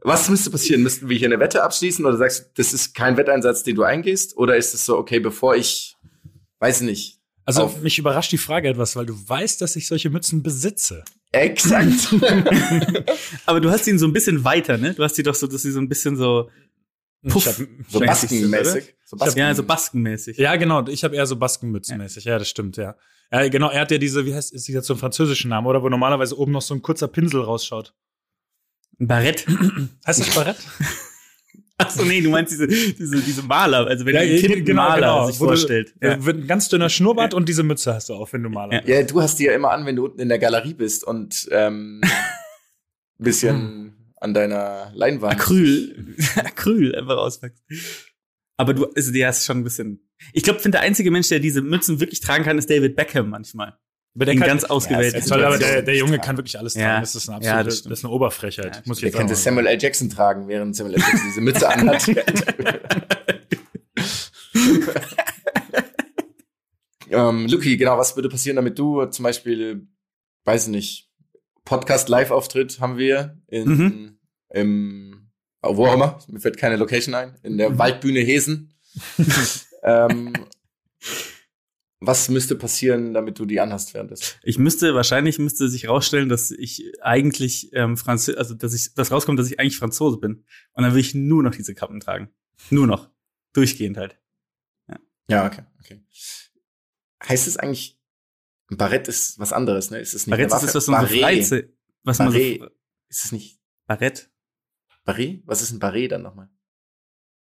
was 0.00 0.30
müsste 0.30 0.48
passieren? 0.50 0.82
Müssten 0.82 1.08
wir 1.10 1.18
hier 1.18 1.28
eine 1.28 1.38
Wette 1.40 1.62
abschließen 1.64 2.06
oder 2.06 2.16
sagst 2.16 2.40
du, 2.40 2.44
das 2.62 2.72
ist 2.72 2.94
kein 2.94 3.18
Wetteinsatz, 3.18 3.62
den 3.62 3.74
du 3.76 3.82
eingehst? 3.82 4.38
Oder 4.38 4.56
ist 4.56 4.72
es 4.72 4.86
so, 4.86 4.96
okay, 4.96 5.18
bevor 5.20 5.54
ich, 5.54 5.96
weiß 6.60 6.80
nicht, 6.82 7.18
Also 7.44 7.64
Auf- 7.64 7.82
mich 7.82 7.98
überrascht 7.98 8.32
die 8.32 8.38
Frage 8.38 8.68
etwas, 8.68 8.96
weil 8.96 9.04
du 9.04 9.14
weißt, 9.28 9.60
dass 9.60 9.76
ich 9.76 9.86
solche 9.86 10.08
Mützen 10.08 10.42
besitze. 10.42 11.04
Exakt. 11.32 12.14
Aber 13.46 13.60
du 13.60 13.70
hast 13.70 13.86
ihn 13.86 13.98
so 13.98 14.06
ein 14.06 14.14
bisschen 14.14 14.44
weiter, 14.44 14.78
ne? 14.78 14.94
Du 14.94 15.02
hast 15.02 15.18
die 15.18 15.22
doch 15.24 15.34
so, 15.34 15.46
dass 15.46 15.60
sie 15.62 15.72
so 15.72 15.80
ein 15.80 15.88
bisschen 15.88 16.16
so, 16.16 16.48
Puff. 17.28 17.46
Hab, 17.46 17.54
so 17.88 18.00
baskenmäßig. 18.00 18.94
So 19.04 19.16
Basken. 19.16 19.38
ja, 19.40 19.54
so 19.54 19.62
baskenmäßig. 19.64 20.38
ja, 20.38 20.56
genau. 20.56 20.86
Ich 20.88 21.04
habe 21.04 21.14
eher 21.16 21.26
so 21.26 21.36
Baskenmützenmäßig. 21.36 22.24
Ja. 22.24 22.38
das 22.38 22.48
stimmt, 22.48 22.76
ja. 22.76 22.96
Ja, 23.32 23.48
genau. 23.48 23.70
Er 23.70 23.80
hat 23.82 23.90
ja 23.90 23.98
diese, 23.98 24.24
wie 24.24 24.34
heißt, 24.34 24.52
ist 24.52 24.66
jetzt 24.68 24.86
so 24.86 24.94
ein 24.94 24.98
französischen 24.98 25.50
Namen, 25.50 25.66
oder? 25.66 25.82
Wo 25.82 25.88
normalerweise 25.88 26.38
oben 26.38 26.52
noch 26.52 26.62
so 26.62 26.74
ein 26.74 26.82
kurzer 26.82 27.08
Pinsel 27.08 27.42
rausschaut. 27.42 27.94
Ein 28.98 29.06
Barett. 29.06 29.46
Heißt 30.06 30.20
das 30.20 30.34
Barett? 30.34 30.56
Achso, 31.78 32.04
nee, 32.04 32.20
du 32.20 32.28
meinst 32.28 32.52
diese, 32.52 32.66
diese, 32.66 33.20
diese 33.22 33.42
Maler, 33.42 33.86
also 33.86 34.04
wenn 34.04 34.14
Ja, 34.14 34.20
ein 34.20 34.36
Kind 34.38 34.66
genau, 34.66 34.82
Maler 34.82 34.96
genau. 35.00 35.26
sich 35.28 35.40
Wo 35.40 35.44
du- 35.44 35.50
vorstellt. 35.52 35.94
Ja. 36.02 36.10
Ja. 36.10 36.24
Wird 36.26 36.36
ein 36.38 36.46
ganz 36.46 36.68
dünner 36.68 36.90
Schnurrbart 36.90 37.32
und 37.32 37.48
diese 37.48 37.62
Mütze 37.62 37.94
hast 37.94 38.10
du 38.10 38.14
auf, 38.14 38.32
wenn 38.34 38.42
du 38.42 38.50
Maler 38.50 38.74
Ja. 38.74 38.80
bist. 38.80 38.88
Ja, 38.90 39.02
du 39.02 39.20
hast 39.22 39.38
die 39.38 39.44
ja 39.44 39.52
immer 39.54 39.70
an, 39.70 39.86
wenn 39.86 39.96
du 39.96 40.04
unten 40.04 40.20
in 40.20 40.28
der 40.28 40.38
Galerie 40.38 40.74
bist 40.74 41.04
und 41.04 41.48
ähm, 41.50 42.00
ein 42.02 42.10
bisschen 43.18 43.94
an 44.20 44.34
deiner 44.34 44.92
Leinwand. 44.94 45.34
Acryl. 45.34 46.16
Acryl 46.36 46.94
einfach 46.94 47.16
auswächst. 47.16 47.62
Aber 48.56 48.74
du, 48.74 48.86
also 48.94 49.12
der 49.12 49.30
ist 49.30 49.44
schon 49.46 49.58
ein 49.58 49.64
bisschen. 49.64 50.08
Ich 50.34 50.42
glaube, 50.42 50.60
finde 50.60 50.76
der 50.76 50.82
einzige 50.82 51.10
Mensch, 51.10 51.28
der 51.28 51.40
diese 51.40 51.62
Mützen 51.62 51.98
wirklich 52.00 52.20
tragen 52.20 52.44
kann, 52.44 52.58
ist 52.58 52.68
David 52.70 52.94
Beckham 52.94 53.30
manchmal. 53.30 53.78
Aber 54.14 54.24
der 54.26 54.34
In 54.34 54.40
kann, 54.40 54.48
ganz 54.48 54.64
ausgewählten 54.64 55.20
Ja, 55.20 55.24
soll 55.24 55.44
aber 55.44 55.56
der, 55.56 55.82
der 55.82 55.96
Junge 55.96 56.18
kann 56.18 56.36
wirklich 56.36 56.58
alles 56.58 56.74
Ja. 56.74 56.80
tragen. 56.82 57.00
Das 57.02 57.14
ist 57.14 57.28
eine 57.28 57.44
Ja, 57.44 57.52
absolute, 57.52 57.64
das 57.64 57.74
das, 57.74 57.78
stimmt. 57.78 57.92
ist 57.94 58.04
eine 58.04 58.12
Oberfrechheit. 58.12 58.76
Ja, 58.76 58.82
muss 58.84 58.98
ich 58.98 59.02
Der 59.02 59.08
jetzt 59.10 59.16
könnte 59.18 59.34
sagen. 59.34 59.56
Samuel 59.56 59.66
L. 59.68 59.78
Jackson 59.80 60.10
tragen, 60.10 60.48
während 60.48 60.76
Samuel 60.76 60.96
L. 60.96 61.00
Jackson 61.00 61.20
diese 61.28 61.40
Mütze 61.40 61.68
anhat. 61.68 62.06
ähm, 67.10 67.46
Luki, 67.48 67.76
genau, 67.76 67.98
was 67.98 68.16
würde 68.16 68.28
passieren, 68.28 68.56
damit 68.56 68.78
du 68.78 69.04
zum 69.06 69.22
Beispiel, 69.22 69.86
weiß 70.44 70.64
ich 70.64 70.70
nicht, 70.70 71.09
Podcast-Live-Auftritt 71.64 72.80
haben 72.80 72.98
wir 72.98 73.38
in, 73.48 73.68
Mhm. 73.68 74.18
im, 74.50 75.30
oh, 75.62 75.76
wo 75.76 75.86
auch 75.86 75.94
immer, 75.94 76.18
mir 76.28 76.40
fällt 76.40 76.56
keine 76.56 76.76
Location 76.76 77.14
ein, 77.14 77.38
in 77.42 77.58
der 77.58 77.78
Waldbühne 77.78 78.20
Hesen. 78.20 78.74
ähm, 79.82 80.32
was 82.00 82.30
müsste 82.30 82.56
passieren, 82.56 83.12
damit 83.12 83.38
du 83.38 83.44
die 83.44 83.60
anhast 83.60 83.92
währenddessen? 83.92 84.38
Ich 84.42 84.58
müsste, 84.58 84.94
wahrscheinlich 84.94 85.38
müsste 85.38 85.68
sich 85.68 85.86
rausstellen, 85.86 86.30
dass 86.30 86.50
ich 86.50 86.92
eigentlich 87.02 87.70
ähm, 87.74 87.96
Französ, 87.98 88.36
also 88.36 88.54
dass 88.54 88.72
ich, 88.74 88.94
das 88.94 89.12
rauskommt, 89.12 89.38
dass 89.38 89.50
ich 89.50 89.60
eigentlich 89.60 89.76
Franzose 89.76 90.16
bin. 90.16 90.44
Und 90.72 90.82
dann 90.82 90.94
will 90.94 91.00
ich 91.00 91.14
nur 91.14 91.42
noch 91.42 91.54
diese 91.54 91.74
Kappen 91.74 92.00
tragen. 92.00 92.30
Nur 92.70 92.86
noch. 92.86 93.10
Durchgehend 93.52 93.98
halt. 93.98 94.18
Ja, 95.28 95.46
okay, 95.46 95.62
okay. 95.78 96.02
Heißt 97.22 97.46
es 97.46 97.56
eigentlich, 97.56 97.99
ein 98.70 98.76
Barett 98.76 99.08
ist 99.08 99.38
was 99.38 99.52
anderes, 99.52 99.90
ne? 99.90 99.98
Ist 99.98 100.14
es 100.14 100.26
nicht 100.26 100.30
Barett 100.30 100.52
ist 100.52 100.62
das, 100.62 100.74
was 100.74 100.86
man 100.86 101.06
so. 101.06 101.18
Freizeit, 101.18 101.70
was 102.04 102.18
man 102.18 102.32
so, 102.32 102.38
Ist 102.38 103.24
es 103.24 103.32
nicht 103.32 103.60
Barett? 103.86 104.30
Barret? 105.04 105.42
Was 105.46 105.62
ist 105.62 105.72
ein 105.72 105.78
Barret 105.78 106.12
dann 106.12 106.22
nochmal? 106.22 106.48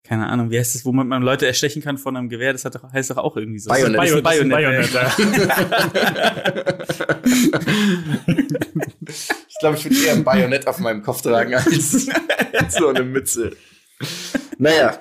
Keine 0.04 0.28
Ahnung, 0.28 0.52
wie 0.52 0.60
heißt 0.60 0.76
das, 0.76 0.84
wo 0.84 0.92
man, 0.92 1.22
Leute 1.22 1.48
erstechen 1.48 1.82
kann 1.82 1.98
von 1.98 2.18
einem 2.18 2.28
Gewehr? 2.28 2.52
Das 2.52 2.66
hat 2.66 2.76
doch, 2.76 2.92
heißt 2.92 3.12
doch 3.12 3.18
auch 3.18 3.38
irgendwie 3.38 3.60
so. 3.60 3.70
Bayonet. 3.70 3.98
Das 3.98 4.10
ist 4.10 4.16
ein 4.16 4.24
Das 4.24 4.36
ist 4.36 4.42
ein 4.42 4.50
Bayonet. 4.50 4.92
Bayonet, 4.92 5.14
ich 9.48 9.60
glaube, 9.60 9.78
ich 9.78 9.86
würde 9.86 10.06
eher 10.06 10.14
ein 10.14 10.26
Bajonett 10.26 10.68
auf 10.68 10.80
meinem 10.80 11.04
Kopf 11.04 11.22
tragen 11.22 11.56
als 11.56 11.92
so 12.78 12.90
eine 12.90 13.04
Mütze. 13.04 13.56
Naja, 14.58 15.00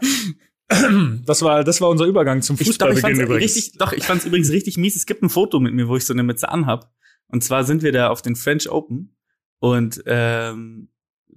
Das 1.27 1.43
war, 1.43 1.65
das 1.65 1.81
war 1.81 1.89
unser 1.89 2.05
Übergang 2.07 2.43
zum 2.43 2.57
Ich, 2.59 2.79
doch, 2.79 2.89
ich 2.89 2.95
Fußballbeginn 2.95 3.21
übrigens. 3.27 3.57
richtig, 3.57 3.79
doch, 3.79 3.93
ich 3.93 4.05
fand's 4.05 4.25
übrigens 4.25 4.51
richtig 4.51 4.77
mies. 4.77 4.97
Es 4.97 5.07
gibt 5.07 5.23
ein 5.23 5.29
Foto 5.31 5.61
mit 5.61 5.75
mir, 5.75 5.89
wo 5.89 5.97
ich 5.97 6.05
so 6.07 6.13
eine 6.13 6.23
Mütze 6.23 6.49
anhab. 6.49 6.93
Und 7.29 7.43
zwar 7.45 7.65
sind 7.65 7.83
wir 7.83 7.93
da 7.93 8.09
auf 8.09 8.23
den 8.23 8.37
French 8.37 8.69
Open 8.71 9.17
und 9.59 10.03
ähm, 10.07 10.89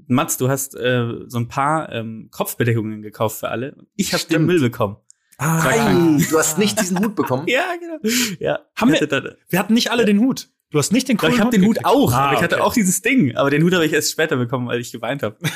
Mats, 0.08 0.38
du 0.38 0.50
hast 0.50 0.76
äh, 0.76 1.08
so 1.28 1.38
ein 1.38 1.48
paar 1.48 1.91
ähm, 1.91 2.28
Kopfbedeckungen 2.32 3.02
gekauft 3.02 3.39
für 3.39 3.50
alle. 3.50 3.76
Ich 3.95 4.13
habe 4.13 4.24
den. 4.26 4.45
Müll 4.45 4.60
bekommen. 4.60 4.98
Ah, 5.38 5.67
Ei, 5.67 6.17
du 6.30 6.38
hast 6.38 6.58
nicht 6.58 6.80
diesen 6.80 7.00
Hut 7.00 7.15
bekommen. 7.15 7.45
Ja, 7.48 7.63
genau. 7.80 7.98
Ja, 8.39 8.60
Haben 8.76 8.91
wir- 8.93 9.00
hatte 9.02 9.38
wir 9.50 9.60
hatten 9.60 9.74
nicht 9.74 9.91
alle 9.91 10.06
den 10.06 10.19
Hut. 10.19 10.50
Du 10.71 10.80
hast 10.80 10.91
nicht 10.91 11.08
den 11.08 11.17
coolen 11.17 11.34
ich 11.36 11.39
habe 11.39 11.52
den 11.52 11.62
Hut 11.65 11.76
gekriegt. 11.76 11.86
auch, 11.86 12.12
Ah, 12.12 12.28
aber 12.28 12.38
ich 12.38 12.41
hatte 12.43 12.56
okay. 12.56 12.63
auch 12.63 12.74
dieses 12.74 13.02
Ding. 13.02 13.36
Aber 13.36 13.50
den 13.50 13.63
Hut 13.63 13.74
habe 13.74 13.86
ich 13.86 13.93
erst 13.93 14.12
später 14.12 14.36
bekommen, 14.36 14.67
weil 14.67 14.80
ich 14.82 14.91
geweint 14.91 15.24
habe. 15.24 15.38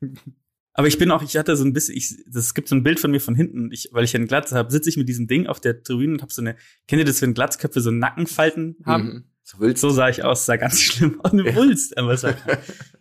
Aber 0.74 0.86
ich 0.86 0.98
bin 0.98 1.10
auch, 1.10 1.22
ich 1.22 1.36
hatte 1.36 1.54
so 1.56 1.64
ein 1.64 1.72
bisschen, 1.72 1.96
ich, 1.96 2.14
es 2.34 2.54
gibt 2.54 2.68
so 2.68 2.74
ein 2.74 2.82
Bild 2.82 2.98
von 2.98 3.10
mir 3.10 3.20
von 3.20 3.34
hinten, 3.34 3.70
ich, 3.72 3.90
weil 3.92 4.04
ich 4.04 4.12
ja 4.12 4.18
eine 4.18 4.26
Glatze 4.26 4.56
habe, 4.56 4.70
sitze 4.72 4.88
ich 4.88 4.96
mit 4.96 5.08
diesem 5.08 5.26
Ding 5.26 5.46
auf 5.46 5.60
der 5.60 5.82
Tribüne 5.82 6.14
und 6.14 6.22
habe 6.22 6.32
so 6.32 6.40
eine, 6.40 6.56
kennt 6.88 7.00
ihr 7.00 7.04
das, 7.04 7.20
wenn 7.20 7.34
Glatzköpfe 7.34 7.80
so 7.80 7.90
Nackenfalten 7.90 8.76
haben? 8.86 9.04
Mhm. 9.04 9.24
So 9.42 9.58
willst 9.60 9.80
So 9.80 9.90
sah 9.90 10.08
ich 10.08 10.24
aus, 10.24 10.46
sah 10.46 10.56
ganz 10.56 10.80
schlimm 10.80 11.20
aus. 11.20 11.32
Eine 11.32 11.44
Ja. 11.46 11.56
Wulst, 11.56 11.98
aber 11.98 12.16
sag, 12.16 12.38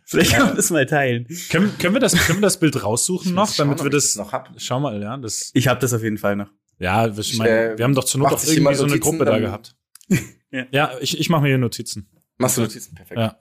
vielleicht 0.05 0.31
kann 0.34 0.47
man 0.47 0.55
das 0.55 0.69
mal 0.69 0.86
teilen. 0.86 1.27
Können, 1.49 1.77
können, 1.77 1.93
wir 1.95 2.01
das, 2.01 2.13
können 2.13 2.39
wir 2.39 2.43
das 2.43 2.60
Bild 2.60 2.84
raussuchen 2.84 3.34
noch, 3.34 3.53
Schauen, 3.53 3.67
damit 3.67 3.79
wir 3.79 3.86
ich 3.86 3.93
das, 3.93 4.03
das 4.05 4.15
noch 4.17 4.34
hab. 4.34 4.49
Schau 4.57 4.79
mal, 4.79 5.01
ja, 5.01 5.15
das. 5.17 5.51
Ich 5.53 5.67
habe 5.67 5.79
das 5.79 5.93
auf 5.93 6.03
jeden 6.03 6.17
Fall 6.17 6.36
noch. 6.36 6.49
Ja, 6.79 7.07
ich 7.07 7.38
meine, 7.38 7.73
äh, 7.73 7.77
wir 7.77 7.86
haben 7.86 7.93
doch 7.93 8.03
zur 8.03 8.19
Not 8.19 8.39
sich 8.39 8.57
irgendwie 8.57 8.75
so 8.75 8.86
eine 8.86 8.99
Gruppe 8.99 9.25
da 9.25 9.39
gehabt. 9.39 9.75
Ja. 10.53 10.65
ja, 10.71 10.91
ich, 10.99 11.17
ich 11.17 11.29
mache 11.29 11.43
mir 11.43 11.47
hier 11.47 11.57
Notizen. 11.57 12.10
Machst 12.38 12.57
du 12.57 12.62
Notizen? 12.63 12.93
Perfekt. 12.93 13.17
Ja. 13.17 13.39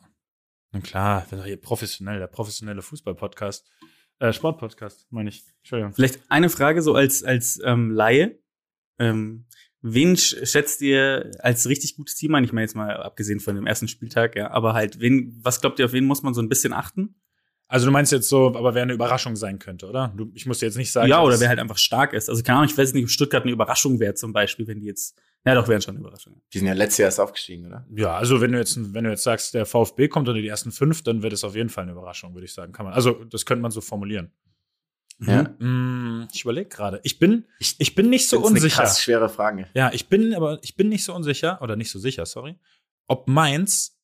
Na 0.70 0.78
klar, 0.78 1.22
wir 1.22 1.30
sind 1.30 1.38
doch 1.40 1.44
hier 1.44 1.60
professionell, 1.60 2.20
der 2.20 2.28
professionelle 2.28 2.82
Fußball-Podcast. 2.82 3.68
Äh, 4.20 4.32
Sport-Podcast, 4.32 5.06
meine 5.10 5.30
ich. 5.30 5.42
Entschuldigung. 5.58 5.92
Vielleicht 5.94 6.20
eine 6.28 6.48
Frage 6.50 6.82
so 6.82 6.94
als, 6.94 7.24
als 7.24 7.60
ähm, 7.64 7.90
Laie. 7.90 8.38
Ähm, 8.98 9.46
wen 9.80 10.14
sch- 10.14 10.44
schätzt 10.46 10.82
ihr 10.82 11.30
als 11.38 11.66
richtig 11.68 11.96
gutes 11.96 12.14
Team 12.16 12.34
ein? 12.34 12.44
Ich 12.44 12.52
meine 12.52 12.64
jetzt 12.64 12.76
mal 12.76 12.94
abgesehen 12.98 13.40
von 13.40 13.56
dem 13.56 13.66
ersten 13.66 13.88
Spieltag, 13.88 14.36
ja, 14.36 14.50
aber 14.50 14.74
halt, 14.74 15.00
wen, 15.00 15.38
was 15.42 15.60
glaubt 15.62 15.78
ihr, 15.78 15.86
auf 15.86 15.92
wen 15.92 16.04
muss 16.04 16.22
man 16.22 16.34
so 16.34 16.42
ein 16.42 16.48
bisschen 16.50 16.72
achten? 16.74 17.14
Also 17.66 17.86
du 17.86 17.92
meinst 17.92 18.12
jetzt 18.12 18.28
so, 18.28 18.48
aber 18.48 18.74
wer 18.74 18.82
eine 18.82 18.92
Überraschung 18.92 19.36
sein 19.36 19.58
könnte, 19.58 19.86
oder? 19.88 20.12
Du, 20.16 20.30
ich 20.34 20.44
muss 20.44 20.58
dir 20.58 20.66
jetzt 20.66 20.76
nicht 20.76 20.92
sagen. 20.92 21.08
ja, 21.08 21.22
oder 21.22 21.38
wer 21.40 21.48
halt 21.48 21.60
einfach 21.60 21.78
stark 21.78 22.12
ist. 22.12 22.28
Also 22.28 22.42
keine 22.42 22.58
Ahnung, 22.58 22.68
ich 22.70 22.76
weiß 22.76 22.92
nicht, 22.92 23.04
ob 23.04 23.10
Stuttgart 23.10 23.44
eine 23.44 23.52
Überraschung 23.52 24.00
wäre 24.00 24.14
zum 24.14 24.32
Beispiel, 24.32 24.66
wenn 24.66 24.80
die 24.80 24.86
jetzt, 24.86 25.16
ja 25.44 25.54
doch, 25.54 25.68
wären 25.68 25.80
schon 25.82 25.96
eine 25.96 26.00
Überraschung. 26.04 26.40
Die 26.52 26.58
sind 26.58 26.66
ja 26.68 26.74
letztes 26.74 26.98
Jahr 26.98 27.06
erst 27.06 27.20
aufgestiegen, 27.20 27.66
oder? 27.66 27.86
Ja, 27.94 28.16
also 28.16 28.40
wenn 28.40 28.52
du 28.52 28.58
jetzt, 28.58 28.76
wenn 28.94 29.04
du 29.04 29.10
jetzt 29.10 29.22
sagst, 29.22 29.54
der 29.54 29.66
VfB 29.66 30.08
kommt 30.08 30.28
unter 30.28 30.40
die 30.40 30.48
ersten 30.48 30.70
fünf, 30.72 31.02
dann 31.02 31.22
wird 31.22 31.32
es 31.32 31.44
auf 31.44 31.54
jeden 31.56 31.68
Fall 31.70 31.82
eine 31.84 31.92
Überraschung, 31.92 32.34
würde 32.34 32.44
ich 32.44 32.52
sagen. 32.52 32.72
Kann 32.72 32.84
man. 32.86 32.94
Also 32.94 33.12
das 33.24 33.46
könnte 33.46 33.62
man 33.62 33.70
so 33.70 33.80
formulieren. 33.80 34.30
Ja. 35.22 35.42
Mm, 35.58 36.28
ich 36.32 36.42
überlege 36.44 36.68
gerade. 36.70 37.00
Ich 37.02 37.18
bin, 37.18 37.44
ich 37.58 37.94
bin 37.94 38.08
nicht 38.08 38.28
so 38.28 38.36
Das 38.36 38.44
ist 38.44 38.50
eine 38.50 38.56
unsicher. 38.56 38.82
krass 38.82 39.02
schwere 39.02 39.28
Frage. 39.28 39.66
Ja, 39.74 39.90
ich 39.92 40.08
bin, 40.08 40.34
aber 40.34 40.58
ich 40.62 40.76
bin 40.76 40.88
nicht 40.88 41.04
so 41.04 41.14
unsicher, 41.14 41.60
oder 41.60 41.76
nicht 41.76 41.90
so 41.90 41.98
sicher, 41.98 42.24
sorry, 42.24 42.58
ob 43.06 43.28
Mainz 43.28 43.98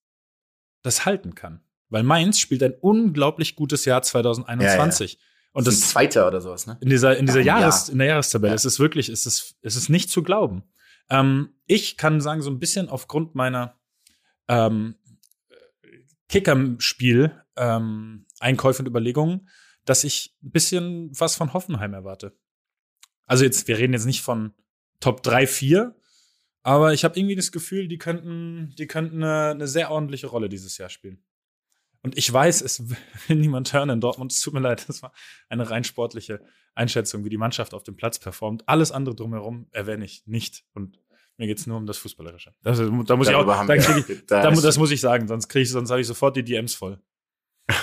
das 0.82 1.06
halten 1.06 1.34
kann. 1.34 1.60
Weil 1.88 2.02
Mainz 2.02 2.38
spielt 2.38 2.62
ein 2.62 2.74
unglaublich 2.80 3.56
gutes 3.56 3.84
Jahr 3.86 4.02
2021. 4.02 5.18
Und 5.52 5.60
Und 5.60 5.66
das 5.66 5.74
ist 5.74 5.84
das 5.84 5.90
Zweiter 5.90 6.26
oder 6.26 6.40
sowas, 6.42 6.66
ne? 6.66 6.76
in 6.80 6.90
dieser, 6.90 7.16
in 7.16 7.24
dieser 7.26 7.40
Ja, 7.40 7.60
Jahres, 7.60 7.86
ja. 7.86 7.92
in 7.92 7.98
der 7.98 8.08
Jahrestabelle. 8.08 8.50
Ja. 8.50 8.54
Es 8.56 8.64
ist 8.66 8.78
wirklich, 8.78 9.08
es 9.08 9.24
ist, 9.24 9.54
es 9.62 9.76
ist 9.76 9.88
nicht 9.88 10.10
zu 10.10 10.22
glauben. 10.22 10.64
Ähm, 11.10 11.54
ich 11.66 11.96
kann 11.96 12.20
sagen, 12.20 12.42
so 12.42 12.50
ein 12.50 12.58
bisschen 12.58 12.88
aufgrund 12.88 13.34
meiner 13.34 13.78
ähm, 14.48 14.96
Kickerspiel 16.28 17.42
ähm, 17.56 18.26
Einkäufe 18.40 18.82
und 18.82 18.88
Überlegungen, 18.88 19.48
dass 19.84 20.04
ich 20.04 20.36
ein 20.42 20.50
bisschen 20.50 21.10
was 21.18 21.36
von 21.36 21.52
Hoffenheim 21.52 21.94
erwarte. 21.94 22.36
Also 23.26 23.44
jetzt, 23.44 23.68
wir 23.68 23.78
reden 23.78 23.92
jetzt 23.92 24.06
nicht 24.06 24.22
von 24.22 24.54
Top 25.00 25.22
3, 25.22 25.46
4, 25.46 25.96
aber 26.62 26.92
ich 26.92 27.04
habe 27.04 27.18
irgendwie 27.18 27.36
das 27.36 27.52
Gefühl, 27.52 27.88
die 27.88 27.98
könnten, 27.98 28.74
die 28.76 28.86
könnten 28.86 29.22
eine, 29.22 29.50
eine 29.50 29.68
sehr 29.68 29.90
ordentliche 29.90 30.26
Rolle 30.26 30.48
dieses 30.48 30.78
Jahr 30.78 30.88
spielen. 30.88 31.24
Und 32.02 32.16
ich 32.16 32.32
weiß, 32.32 32.62
es 32.62 32.88
will 33.28 33.36
niemand 33.36 33.72
hören 33.72 33.90
in 33.90 34.00
Dortmund. 34.00 34.32
Es 34.32 34.40
tut 34.40 34.54
mir 34.54 34.60
leid, 34.60 34.88
das 34.88 35.02
war 35.02 35.12
eine 35.48 35.68
rein 35.68 35.84
sportliche 35.84 36.40
Einschätzung, 36.74 37.24
wie 37.24 37.30
die 37.30 37.38
Mannschaft 37.38 37.74
auf 37.74 37.82
dem 37.82 37.96
Platz 37.96 38.18
performt. 38.18 38.62
Alles 38.66 38.92
andere 38.92 39.14
drumherum 39.14 39.68
erwähne 39.72 40.04
ich 40.04 40.26
nicht. 40.26 40.64
Und 40.74 41.00
mir 41.38 41.46
geht's 41.46 41.66
nur 41.66 41.76
um 41.76 41.86
das 41.86 41.98
Fußballerische. 41.98 42.54
Das, 42.62 42.78
da 42.78 43.16
muss 43.16 43.28
ich 43.28 43.34
auch, 43.34 43.66
krieg 43.66 44.08
ich, 44.08 44.26
da 44.26 44.42
da, 44.42 44.50
das 44.50 44.78
muss 44.78 44.90
ich 44.90 45.00
sagen, 45.00 45.28
sonst 45.28 45.48
kriege 45.48 45.62
ich, 45.62 45.70
sonst 45.70 45.90
habe 45.90 46.00
ich 46.00 46.06
sofort 46.06 46.36
die 46.36 46.44
DMs 46.44 46.74
voll. 46.74 47.00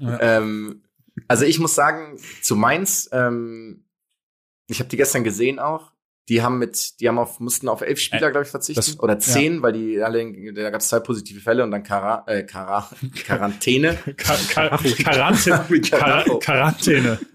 Ähm, 0.00 0.82
Also 1.28 1.44
ich 1.44 1.58
muss 1.58 1.74
sagen, 1.74 2.18
zu 2.42 2.56
Mainz, 2.56 3.08
ähm, 3.12 3.84
ich 4.66 4.80
habe 4.80 4.88
die 4.88 4.96
gestern 4.96 5.22
gesehen 5.24 5.58
auch. 5.58 5.92
Die 6.28 6.42
haben 6.42 6.58
mit, 6.58 6.98
die 7.00 7.08
haben 7.08 7.18
auf, 7.18 7.38
mussten 7.38 7.68
auf 7.68 7.82
elf 7.82 8.00
Spieler, 8.00 8.28
Äh, 8.28 8.30
glaube 8.32 8.44
ich, 8.44 8.50
verzichten. 8.50 8.80
das- 8.80 8.98
Oder 8.98 9.18
zehn, 9.20 9.62
weil 9.62 9.72
die 9.72 10.02
alle, 10.02 10.52
da 10.52 10.70
gab 10.70 10.80
es 10.80 10.88
zwei 10.88 10.98
positive 11.00 11.38
Fälle 11.40 11.62
und 11.62 11.70
dann 11.70 11.84
Kara, 11.84 12.24
äh, 12.26 12.42
Kara, 12.42 12.90
Quarantäne. 13.24 13.96
Ka 14.16 14.34
Ka 14.50 14.76
Quarantäne. 14.78 15.64
Wie 15.68 15.80
Quar 15.80 16.00
Karacho. 16.00 16.38
Quarantäne. 16.40 17.18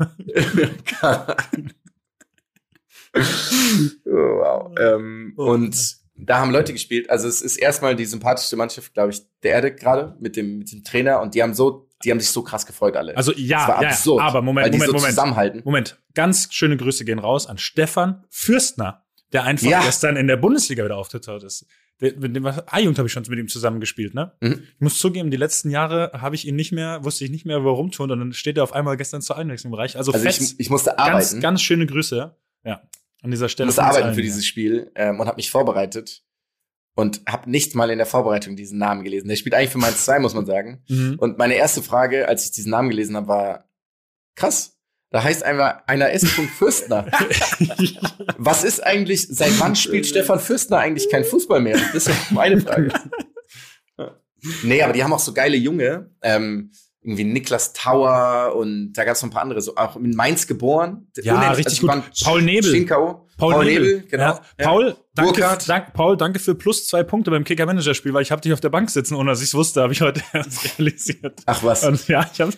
oh, 3.15 4.11
wow. 4.11 4.71
Ähm, 4.79 5.33
Oh. 5.37 5.51
und 5.51 5.97
da 6.15 6.39
haben 6.39 6.51
Leute 6.51 6.73
gespielt. 6.73 7.09
Also 7.09 7.27
es 7.27 7.41
ist 7.41 7.57
erstmal 7.57 7.95
die 7.95 8.05
sympathischste 8.05 8.55
Mannschaft, 8.55 8.93
glaube 8.93 9.11
ich, 9.11 9.21
der 9.43 9.53
Erde 9.53 9.73
gerade 9.73 10.15
mit 10.19 10.35
dem, 10.35 10.59
mit 10.59 10.71
dem 10.71 10.83
Trainer 10.83 11.21
und 11.21 11.33
die 11.33 11.41
haben 11.41 11.53
so, 11.53 11.87
die 12.03 12.11
haben 12.11 12.19
sich 12.19 12.29
so 12.29 12.41
krass 12.43 12.65
gefreut 12.65 12.95
alle. 12.95 13.15
Also 13.17 13.31
ja, 13.33 13.67
ja, 13.81 13.89
absurd, 13.89 14.21
aber 14.21 14.41
Moment, 14.41 14.67
Moment, 14.71 14.85
so 14.89 14.93
Moment. 14.93 15.09
zusammenhalten. 15.11 15.61
Moment, 15.65 15.97
ganz 16.13 16.47
schöne 16.51 16.77
Grüße 16.77 17.05
gehen 17.05 17.19
raus 17.19 17.47
an 17.47 17.57
Stefan 17.57 18.23
Fürstner, 18.29 19.03
der 19.33 19.43
einfach 19.43 19.67
Ja. 19.67 19.81
gestern 19.83 20.17
in 20.17 20.27
der 20.27 20.37
Bundesliga 20.37 20.83
wieder 20.85 20.97
aufgetaucht 20.97 21.43
ist. 21.43 21.65
Der, 22.01 22.17
mit 22.17 22.35
dem 22.35 22.45
A-Jugend 22.47 22.97
habe 22.97 23.07
ich 23.07 23.13
schon 23.13 23.23
mit 23.29 23.37
ihm 23.37 23.47
zusammengespielt, 23.47 24.15
ne? 24.15 24.31
Mhm. 24.41 24.63
Ich 24.75 24.81
muss 24.81 24.97
zugeben, 24.97 25.29
die 25.29 25.37
letzten 25.37 25.69
Jahre 25.69 26.11
habe 26.19 26.33
ich 26.35 26.47
ihn 26.47 26.55
nicht 26.55 26.71
mehr, 26.71 27.03
wusste 27.03 27.23
ich 27.25 27.29
nicht 27.31 27.45
mehr, 27.45 27.63
wo 27.63 27.69
er 27.69 27.75
rumturnt 27.75 28.11
und 28.11 28.19
dann 28.19 28.33
steht 28.33 28.57
er 28.57 28.63
auf 28.63 28.73
einmal 28.73 28.97
gestern 28.97 29.21
zur 29.21 29.37
Einwechslung 29.37 29.71
im 29.71 29.75
Bereich. 29.77 29.95
Also, 29.97 30.11
Also 30.11 30.23
fett, 30.25 30.41
ich, 30.41 30.59
ich 30.59 30.69
musste 30.71 30.89
ganz, 30.97 30.99
arbeiten. 30.99 31.39
ganz 31.41 31.61
schöne 31.61 31.85
Grüße. 31.85 32.35
Ja, 32.65 32.81
an 33.21 33.29
dieser 33.31 33.45
Ich 33.45 33.51
Stelle. 33.51 33.67
musste 33.67 33.81
von 33.81 33.87
uns 33.87 33.95
arbeiten 33.95 34.07
allen 34.07 34.15
für 34.15 34.21
dieses 34.23 34.45
Spiel 34.47 34.91
ähm, 34.95 35.19
und 35.19 35.27
habe 35.27 35.35
mich 35.35 35.51
vorbereitet 35.51 36.23
und 37.01 37.21
habe 37.27 37.49
nicht 37.49 37.75
mal 37.75 37.89
in 37.89 37.97
der 37.97 38.05
Vorbereitung 38.07 38.55
diesen 38.55 38.77
Namen 38.77 39.03
gelesen. 39.03 39.27
Der 39.27 39.35
spielt 39.35 39.53
eigentlich 39.55 39.71
für 39.71 39.77
Mainz 39.79 40.05
2, 40.05 40.19
muss 40.19 40.33
man 40.33 40.45
sagen. 40.45 40.83
Mhm. 40.89 41.15
Und 41.19 41.37
meine 41.37 41.55
erste 41.55 41.81
Frage, 41.83 42.27
als 42.27 42.45
ich 42.45 42.51
diesen 42.51 42.71
Namen 42.71 42.89
gelesen 42.89 43.15
habe, 43.17 43.27
war 43.27 43.69
krass. 44.35 44.77
Da 45.09 45.21
heißt 45.23 45.43
einfach 45.43 45.79
einer 45.87 46.11
S. 46.11 46.25
Fürstner. 46.57 47.05
Was 48.37 48.63
ist 48.63 48.81
eigentlich, 48.81 49.27
seit 49.27 49.59
wann 49.59 49.75
spielt 49.75 50.05
Stefan 50.05 50.39
Fürstner 50.39 50.77
eigentlich 50.77 51.09
kein 51.09 51.25
Fußball 51.25 51.59
mehr? 51.59 51.77
Das 51.93 52.07
ist 52.07 52.31
meine 52.31 52.61
Frage. 52.61 52.93
nee, 54.63 54.81
aber 54.81 54.93
die 54.93 55.03
haben 55.03 55.11
auch 55.13 55.19
so 55.19 55.33
geile 55.33 55.57
Junge. 55.57 56.11
Ähm, 56.21 56.71
irgendwie 57.03 57.23
Niklas 57.23 57.73
Tauer 57.73 58.55
und 58.55 58.93
da 58.93 59.03
gab 59.03 59.15
es 59.15 59.21
noch 59.23 59.29
ein 59.29 59.33
paar 59.33 59.41
andere, 59.41 59.59
so 59.61 59.75
auch 59.75 59.95
in 59.95 60.11
Mainz 60.11 60.45
geboren. 60.47 61.07
Ja, 61.17 61.35
Unendlich- 61.35 61.65
richtig 61.65 61.79
die 61.79 61.87
gut. 61.87 62.03
Paul 62.23 62.41
Nebel. 62.43 62.69
Stinkau. 62.69 63.27
Paul, 63.49 63.65
Nebel, 63.65 64.03
genau. 64.09 64.23
Ja. 64.23 64.41
Paul, 64.59 64.95
danke, 65.15 65.57
dank, 65.67 65.93
Paul, 65.93 66.15
danke 66.17 66.39
für 66.39 66.55
plus 66.55 66.87
zwei 66.87 67.03
Punkte 67.03 67.31
beim 67.31 67.43
Kicker-Manager-Spiel, 67.43 68.13
weil 68.13 68.21
ich 68.21 68.31
habe 68.31 68.41
dich 68.41 68.53
auf 68.53 68.59
der 68.59 68.69
Bank 68.69 68.89
sitzen, 68.89 69.15
ohne 69.15 69.31
dass 69.31 69.41
ich 69.41 69.47
es 69.49 69.53
wusste, 69.55 69.81
habe 69.81 69.93
ich 69.93 70.01
heute 70.01 70.21
erst 70.33 70.77
realisiert. 70.79 71.41
Ach 71.45 71.63
was. 71.63 71.83
Und 71.83 72.07
ja, 72.07 72.29
ich 72.31 72.39
habe 72.39 72.53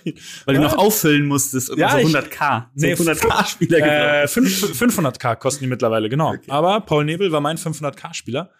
Weil 0.45 0.55
ja, 0.55 0.61
du 0.61 0.67
noch 0.67 0.77
auffüllen 0.77 1.25
musstest 1.25 1.69
und 1.69 1.79
Ja, 1.79 1.91
so 1.91 1.97
ich- 1.97 2.07
100k. 2.15 2.65
Nee, 2.75 2.95
so 2.95 3.03
100k-Spieler 3.03 4.23
äh, 4.23 4.27
fünf- 4.27 4.63
500k 4.79 5.35
kosten 5.37 5.63
die 5.63 5.69
mittlerweile, 5.69 6.09
genau. 6.09 6.35
Aber 6.49 6.81
Paul 6.81 7.05
Nebel 7.05 7.31
war 7.31 7.41
mein 7.41 7.57
500k-Spieler 7.57 8.51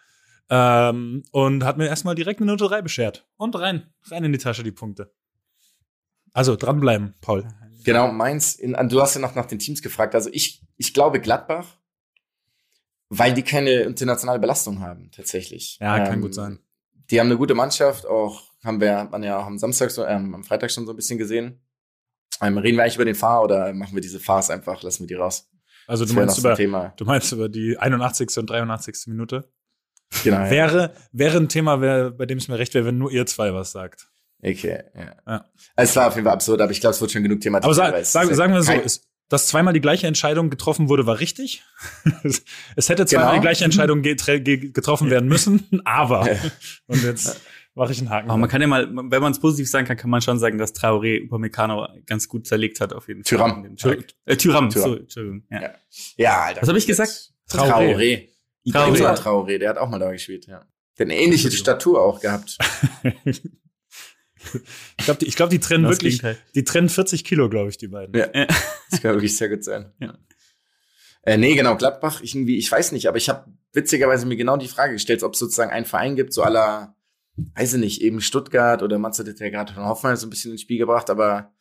ähm, 0.49 1.23
und 1.31 1.63
hat 1.63 1.77
mir 1.77 1.87
erstmal 1.87 2.15
direkt 2.15 2.39
eine 2.41 2.51
Note 2.51 2.65
3 2.65 2.81
beschert. 2.81 3.27
Und 3.37 3.55
rein, 3.59 3.87
rein 4.09 4.23
in 4.23 4.31
die 4.31 4.37
Tasche 4.39 4.63
die 4.63 4.71
Punkte. 4.71 5.11
Also 6.33 6.55
dranbleiben, 6.55 7.15
Paul. 7.21 7.47
Genau, 7.83 8.11
Mainz, 8.11 8.55
in, 8.55 8.73
du 8.89 9.01
hast 9.01 9.15
ja 9.15 9.21
noch 9.21 9.35
nach 9.35 9.45
den 9.45 9.59
Teams 9.59 9.81
gefragt. 9.81 10.15
Also 10.15 10.29
ich, 10.31 10.61
ich 10.77 10.93
glaube 10.93 11.19
Gladbach, 11.19 11.65
weil 13.19 13.33
die 13.33 13.43
keine 13.43 13.81
internationale 13.81 14.39
Belastung 14.39 14.79
haben, 14.79 15.11
tatsächlich. 15.11 15.77
Ja, 15.79 15.99
kann 15.99 16.15
Ähm, 16.15 16.21
gut 16.21 16.33
sein. 16.33 16.59
Die 17.09 17.19
haben 17.19 17.27
eine 17.27 17.37
gute 17.37 17.53
Mannschaft, 17.53 18.05
auch 18.05 18.43
haben 18.63 18.79
wir 18.79 18.97
haben 18.97 19.23
ja 19.23 19.39
auch 19.39 19.45
am 19.45 19.57
Samstag, 19.57 19.91
so, 19.91 20.05
ähm, 20.05 20.33
am 20.35 20.43
Freitag 20.43 20.71
schon 20.71 20.85
so 20.85 20.93
ein 20.93 20.95
bisschen 20.95 21.17
gesehen. 21.17 21.61
Ähm, 22.41 22.57
reden 22.57 22.77
wir 22.77 22.83
eigentlich 22.83 22.95
über 22.95 23.05
den 23.05 23.15
Fahr 23.15 23.43
oder 23.43 23.73
machen 23.73 23.93
wir 23.93 24.01
diese 24.01 24.19
Fahrs 24.19 24.49
einfach, 24.49 24.81
lassen 24.83 25.03
wir 25.03 25.07
die 25.07 25.13
raus? 25.15 25.49
Also 25.85 26.05
du 26.05 26.13
meinst 26.13 26.37
über, 26.39 26.55
Thema. 26.55 26.93
du 26.95 27.05
meinst 27.05 27.31
über 27.31 27.49
die 27.49 27.77
81. 27.77 28.37
und 28.37 28.49
83. 28.49 29.07
Minute? 29.07 29.49
Genau. 30.23 30.49
Wäre, 30.49 30.93
wäre 31.11 31.37
ein 31.37 31.49
Thema, 31.49 31.81
wär, 31.81 32.11
bei 32.11 32.25
dem 32.25 32.37
es 32.37 32.47
mir 32.47 32.57
recht 32.57 32.73
wäre, 32.73 32.85
wenn 32.85 32.97
nur 32.97 33.11
ihr 33.11 33.25
zwei 33.25 33.53
was 33.53 33.71
sagt. 33.71 34.07
Okay, 34.41 34.83
ja. 34.95 35.15
Ja. 35.25 35.45
Es 35.75 35.95
war 35.95 36.07
auf 36.07 36.15
jeden 36.15 36.25
Fall 36.25 36.33
absurd, 36.33 36.61
aber 36.61 36.71
ich 36.71 36.81
glaube, 36.81 36.93
es 36.93 37.01
wird 37.01 37.11
schon 37.11 37.23
genug 37.23 37.41
thematisiert. 37.41 37.77
Aber 37.77 37.85
sag, 37.85 37.93
weil 37.93 38.01
es 38.01 38.11
sag, 38.11 38.23
ist 38.23 38.29
ja 38.31 38.35
sagen 38.35 38.53
wir 38.53 38.61
so, 38.61 38.73
ist, 38.73 39.07
dass 39.29 39.47
zweimal 39.47 39.73
die 39.73 39.81
gleiche 39.81 40.07
Entscheidung 40.07 40.49
getroffen 40.49 40.89
wurde, 40.89 41.05
war 41.07 41.19
richtig. 41.19 41.63
es, 42.75 42.89
hätte 42.89 43.05
zweimal 43.05 43.27
Genau. 43.29 43.35
die 43.35 43.41
gleiche 43.41 43.65
Entscheidung 43.65 44.01
getroffen 44.01 45.09
werden 45.09 45.27
müssen, 45.29 45.81
aber. 45.85 46.27
Und 46.87 47.03
jetzt 47.03 47.41
mache 47.73 47.91
ich 47.93 47.99
einen 47.99 48.09
Haken. 48.09 48.29
Aber 48.29 48.37
man 48.37 48.49
kann 48.49 48.61
ja 48.61 48.67
mal, 48.67 48.87
wenn 48.87 49.21
man 49.21 49.31
es 49.31 49.39
positiv 49.39 49.69
sagen 49.69 49.87
kann, 49.87 49.97
kann 49.97 50.09
man 50.09 50.21
schon 50.21 50.37
sagen, 50.39 50.57
dass 50.57 50.75
Traoré 50.75 51.23
Upamecano 51.25 51.87
ganz 52.05 52.27
gut 52.27 52.45
zerlegt 52.45 52.79
hat 52.81 52.93
auf 52.93 53.07
jeden 53.07 53.23
Fall. 53.23 53.63
Dem 53.63 53.77
Tag. 53.77 54.05
Äh, 54.25 54.35
Thuram, 54.37 54.69
Thuram. 54.69 54.91
so, 54.91 54.95
Entschuldigung. 54.97 55.43
Ja. 55.49 55.61
Ja. 55.61 55.71
Ja, 56.17 56.41
Alter. 56.43 56.61
Was 56.61 56.69
hab 56.69 56.75
ich 56.75 56.85
gesagt? 56.87 57.31
Traoré. 57.49 58.29
Traoré. 58.67 59.15
Traoré. 59.15 59.57
Der 59.57 59.69
hat 59.71 59.77
auch 59.77 59.89
mal 59.89 59.99
da 59.99 60.11
gespielt, 60.11 60.45
ja. 60.45 60.65
Der 60.97 61.05
hat 61.05 61.11
eine 61.11 61.17
ähnliche 61.19 61.49
Statur 61.51 62.01
auch 62.03 62.19
gehabt. 62.21 62.57
ich 64.97 65.05
glaube, 65.05 65.19
die, 65.19 65.27
ich 65.27 65.35
glaub, 65.35 65.49
die 65.49 65.59
trennen 65.59 65.83
Das 65.83 65.93
wirklich, 65.93 66.21
Gegenteil. 66.21 66.37
die 66.55 66.63
trennen 66.63 66.89
40 66.89 67.23
Kilo, 67.23 67.49
glaube 67.49 67.69
ich, 67.69 67.77
die 67.77 67.87
beiden. 67.87 68.15
Ja. 68.15 68.27
Das 68.91 69.01
kann 69.01 69.13
wirklich 69.15 69.35
sehr 69.35 69.49
gut 69.49 69.63
sein. 69.63 69.91
Ja. 69.99 70.17
Äh, 71.23 71.37
nee, 71.37 71.55
genau, 71.55 71.75
Gladbach, 71.77 72.21
ich 72.21 72.35
irgendwie, 72.35 72.57
ich 72.57 72.71
weiß 72.71 72.91
nicht, 72.91 73.07
aber 73.07 73.17
ich 73.17 73.29
habe 73.29 73.45
witzigerweise 73.71 74.25
mir 74.27 74.35
genau 74.35 74.57
die 74.57 74.67
Frage 74.67 74.93
gestellt, 74.93 75.23
ob 75.23 75.33
es 75.33 75.39
sozusagen 75.39 75.71
einen 75.71 75.85
Verein 75.85 76.15
gibt, 76.15 76.33
so 76.33 76.43
aller, 76.43 76.95
weiß 77.55 77.73
ich 77.75 77.79
nicht, 77.79 78.01
eben 78.01 78.21
Stuttgart 78.21 78.83
oder 78.83 78.99
Matze 78.99 79.25
hat 79.25 79.39
ja 79.39 79.49
gerade 79.49 79.73
von 79.73 79.85
Hoffmann 79.85 80.15
so 80.17 80.27
ein 80.27 80.29
bisschen 80.29 80.51
ins 80.51 80.61
Spiel 80.61 80.77
gebracht, 80.77 81.09
aber 81.09 81.53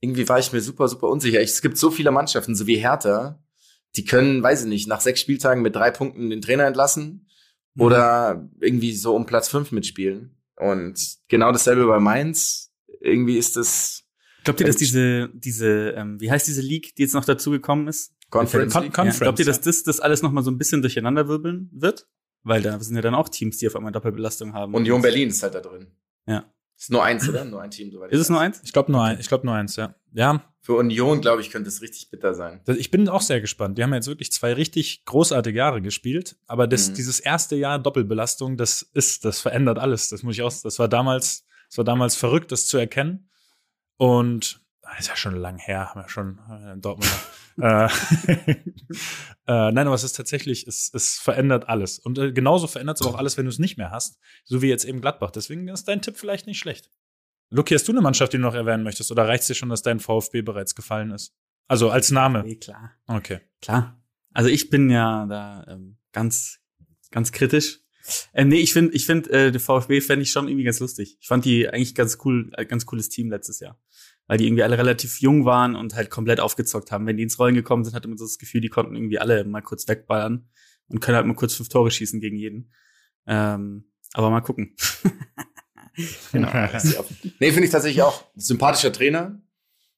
irgendwie 0.00 0.28
war 0.28 0.38
ich 0.38 0.52
mir 0.52 0.60
super, 0.60 0.86
super 0.86 1.08
unsicher. 1.08 1.40
Ich, 1.40 1.50
es 1.50 1.62
gibt 1.62 1.78
so 1.78 1.90
viele 1.90 2.10
Mannschaften, 2.12 2.54
so 2.54 2.66
wie 2.66 2.76
Hertha, 2.76 3.42
die 3.96 4.04
können, 4.04 4.42
weiß 4.42 4.62
ich 4.62 4.68
nicht, 4.68 4.86
nach 4.86 5.00
sechs 5.00 5.20
Spieltagen 5.20 5.62
mit 5.62 5.74
drei 5.74 5.90
Punkten 5.90 6.30
den 6.30 6.42
Trainer 6.42 6.66
entlassen 6.66 7.26
Mhm. 7.76 7.82
oder 7.82 8.48
irgendwie 8.60 8.94
so 8.94 9.16
um 9.16 9.26
Platz 9.26 9.48
fünf 9.48 9.72
mitspielen. 9.72 10.36
Und 10.56 10.98
genau 11.28 11.52
dasselbe 11.52 11.86
bei 11.86 11.98
Mainz. 12.00 12.72
Irgendwie 13.00 13.36
ist 13.38 13.56
das 13.56 14.04
Glaubt 14.44 14.60
ihr, 14.60 14.66
dass 14.66 14.76
diese, 14.76 15.30
diese, 15.32 15.90
ähm, 15.96 16.20
wie 16.20 16.30
heißt 16.30 16.46
diese 16.46 16.60
League, 16.60 16.94
die 16.96 17.02
jetzt 17.02 17.14
noch 17.14 17.24
dazu 17.24 17.50
gekommen 17.50 17.88
ist? 17.88 18.12
Conference 18.30 18.72
Con- 18.72 18.82
League. 18.84 18.92
Con- 18.92 19.06
Ja. 19.06 19.10
Conference, 19.12 19.20
Glaubt 19.20 19.38
ihr, 19.38 19.44
dass 19.46 19.60
das, 19.60 19.82
das 19.84 20.00
alles 20.00 20.22
noch 20.22 20.32
mal 20.32 20.42
so 20.42 20.50
ein 20.50 20.58
bisschen 20.58 20.82
durcheinanderwirbeln 20.82 21.70
wird? 21.72 22.08
Weil 22.42 22.60
da 22.62 22.78
sind 22.80 22.94
ja 22.96 23.00
dann 23.02 23.14
auch 23.14 23.28
Teams, 23.30 23.56
die 23.58 23.66
auf 23.66 23.74
einmal 23.76 23.92
Doppelbelastung 23.92 24.52
haben. 24.52 24.74
Union 24.74 25.00
Berlin 25.00 25.28
ist 25.30 25.42
halt 25.42 25.54
da 25.54 25.60
drin. 25.60 25.86
Ja. 26.26 26.44
Ist 26.84 26.90
nur 26.90 27.02
eins, 27.02 27.26
oder? 27.28 27.44
Nur 27.46 27.62
ein 27.62 27.70
Team, 27.70 27.90
soweit 27.90 28.10
ich 28.10 28.14
Ist 28.14 28.20
es 28.20 28.28
nur 28.28 28.40
eins? 28.40 28.60
Ich 28.62 28.74
glaube 28.74 28.92
nur, 28.92 29.02
ein, 29.02 29.18
ich 29.18 29.26
glaub 29.28 29.42
nur 29.42 29.54
eins, 29.54 29.76
ja. 29.76 29.94
Ja, 30.12 30.44
Für 30.60 30.74
Union, 30.74 31.22
glaube 31.22 31.40
ich, 31.40 31.50
könnte 31.50 31.68
es 31.68 31.80
richtig 31.80 32.10
bitter 32.10 32.34
sein. 32.34 32.60
Ich 32.66 32.90
bin 32.90 33.08
auch 33.08 33.22
sehr 33.22 33.40
gespannt. 33.40 33.78
Die 33.78 33.82
haben 33.82 33.92
jetzt 33.94 34.06
wirklich 34.06 34.30
zwei 34.32 34.52
richtig 34.52 35.04
großartige 35.06 35.56
Jahre 35.58 35.80
gespielt, 35.80 36.36
aber 36.46 36.66
das, 36.66 36.90
Mhm. 36.90 36.94
dieses 36.94 37.20
erste 37.20 37.56
Jahr 37.56 37.78
Doppelbelastung, 37.78 38.56
das 38.58 38.82
ist, 38.82 39.24
das 39.24 39.40
verändert 39.40 39.78
alles. 39.78 40.10
Das 40.10 40.22
muss 40.22 40.34
ich 40.36 40.42
auch, 40.42 40.52
das 40.62 40.78
war 40.78 40.88
damals, 40.88 41.46
das 41.70 41.78
war 41.78 41.84
damals 41.84 42.16
verrückt, 42.16 42.52
das 42.52 42.66
zu 42.66 42.76
erkennen. 42.76 43.30
Und 43.96 44.60
ah, 44.84 44.98
ist 44.98 45.08
ja 45.08 45.16
schon 45.16 45.36
lang 45.36 45.58
her, 45.58 45.90
haben 45.90 46.00
wir 46.02 46.08
schon 46.08 46.38
äh, 46.50 46.72
in 46.72 46.80
Dortmund. 46.80 47.10
äh, 47.58 47.86
äh, 49.46 49.72
nein, 49.72 49.86
aber 49.86 49.94
es 49.94 50.04
ist 50.04 50.16
tatsächlich, 50.16 50.66
es, 50.66 50.90
es 50.92 51.18
verändert 51.18 51.68
alles. 51.68 51.98
Und 51.98 52.18
äh, 52.18 52.32
genauso 52.32 52.66
verändert 52.66 53.00
es 53.00 53.06
aber 53.06 53.14
auch 53.14 53.18
alles, 53.18 53.36
wenn 53.36 53.44
du 53.44 53.50
es 53.50 53.58
nicht 53.58 53.76
mehr 53.76 53.90
hast. 53.90 54.18
So 54.44 54.62
wie 54.62 54.68
jetzt 54.68 54.84
eben 54.84 55.00
Gladbach. 55.00 55.30
Deswegen 55.30 55.68
ist 55.68 55.88
dein 55.88 56.02
Tipp 56.02 56.16
vielleicht 56.16 56.46
nicht 56.46 56.58
schlecht. 56.58 56.90
Luki, 57.50 57.74
hast 57.74 57.86
du 57.86 57.92
eine 57.92 58.00
Mannschaft, 58.00 58.32
die 58.32 58.36
du 58.36 58.42
noch 58.42 58.54
erwähnen 58.54 58.82
möchtest? 58.82 59.10
Oder 59.12 59.28
reicht 59.28 59.42
es 59.42 59.48
dir 59.48 59.54
schon, 59.54 59.68
dass 59.68 59.82
dein 59.82 60.00
VfB 60.00 60.42
bereits 60.42 60.74
gefallen 60.74 61.10
ist? 61.10 61.34
Also 61.68 61.90
als 61.90 62.10
Name. 62.10 62.42
Nee, 62.42 62.56
klar. 62.56 62.92
Okay. 63.06 63.40
Klar. 63.60 64.02
Also 64.32 64.50
ich 64.50 64.70
bin 64.70 64.90
ja 64.90 65.26
da 65.26 65.64
ähm, 65.68 65.96
ganz, 66.12 66.60
ganz 67.10 67.32
kritisch. 67.32 67.80
Ähm, 68.34 68.48
nee, 68.48 68.58
ich 68.58 68.72
finde, 68.72 68.92
ich 68.92 69.06
finde, 69.06 69.30
äh, 69.30 69.52
der 69.52 69.60
VfB 69.60 70.00
fände 70.00 70.24
ich 70.24 70.30
schon 70.30 70.48
irgendwie 70.48 70.64
ganz 70.64 70.80
lustig. 70.80 71.16
Ich 71.20 71.26
fand 71.26 71.44
die 71.44 71.68
eigentlich 71.68 71.94
ganz 71.94 72.18
cool, 72.24 72.50
äh, 72.56 72.66
ganz 72.66 72.84
cooles 72.84 73.08
Team 73.08 73.30
letztes 73.30 73.60
Jahr. 73.60 73.80
Weil 74.26 74.38
die 74.38 74.46
irgendwie 74.46 74.62
alle 74.62 74.78
relativ 74.78 75.20
jung 75.20 75.44
waren 75.44 75.76
und 75.76 75.94
halt 75.94 76.10
komplett 76.10 76.40
aufgezockt 76.40 76.90
haben. 76.90 77.06
Wenn 77.06 77.16
die 77.16 77.24
ins 77.24 77.38
Rollen 77.38 77.54
gekommen 77.54 77.84
sind, 77.84 77.94
hatte 77.94 78.08
man 78.08 78.16
so 78.16 78.24
das 78.24 78.38
Gefühl, 78.38 78.62
die 78.62 78.70
konnten 78.70 78.94
irgendwie 78.94 79.18
alle 79.18 79.44
mal 79.44 79.60
kurz 79.60 79.86
wegballern 79.86 80.48
und 80.88 81.00
können 81.00 81.16
halt 81.16 81.26
mal 81.26 81.34
kurz 81.34 81.54
fünf 81.54 81.68
Tore 81.68 81.90
schießen 81.90 82.20
gegen 82.20 82.36
jeden. 82.36 82.72
Ähm, 83.26 83.90
aber 84.12 84.30
mal 84.30 84.40
gucken. 84.40 84.76
Genau. 86.32 86.48
nee, 87.38 87.52
finde 87.52 87.66
ich 87.66 87.70
tatsächlich 87.70 88.02
auch 88.02 88.24
sympathischer 88.34 88.92
Trainer. 88.92 89.40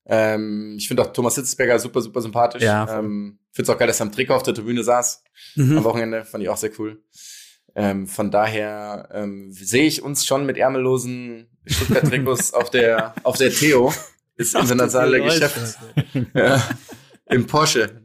Ähm, 0.05 0.77
ich 0.79 0.89
finde 0.89 1.03
auch 1.03 1.13
Thomas 1.13 1.35
Hitzberger 1.35 1.79
super, 1.79 2.01
super 2.01 2.21
sympathisch. 2.21 2.63
Ja, 2.63 2.99
ähm, 2.99 3.39
finde 3.51 3.71
es 3.71 3.75
auch 3.75 3.79
geil, 3.79 3.89
dass 3.89 4.01
er 4.01 4.07
am 4.07 4.13
Trikot 4.13 4.35
auf 4.35 4.43
der 4.43 4.55
Tribüne 4.55 4.85
saß 4.85 5.25
am 5.57 5.85
Wochenende. 5.85 6.25
Fand 6.25 6.45
ich 6.45 6.51
auch 6.51 6.57
sehr 6.57 6.71
cool. 6.79 7.03
Ähm, 7.75 8.07
von 8.07 8.31
daher 8.31 9.09
ähm, 9.13 9.53
sehe 9.53 9.87
ich 9.87 10.03
uns 10.03 10.25
schon 10.25 10.47
mit 10.47 10.57
ärmellosen 10.57 11.49
Stuttgart-Trikots 11.67 12.55
auf 12.55 12.71
der 12.71 13.15
auf 13.23 13.37
der 13.37 13.51
Theo. 13.51 13.93
Das 14.37 14.55
internationale 14.55 15.23
Geschäft. 15.23 15.79
Ja, 16.35 16.63
Im 17.27 17.47
Porsche 17.47 18.03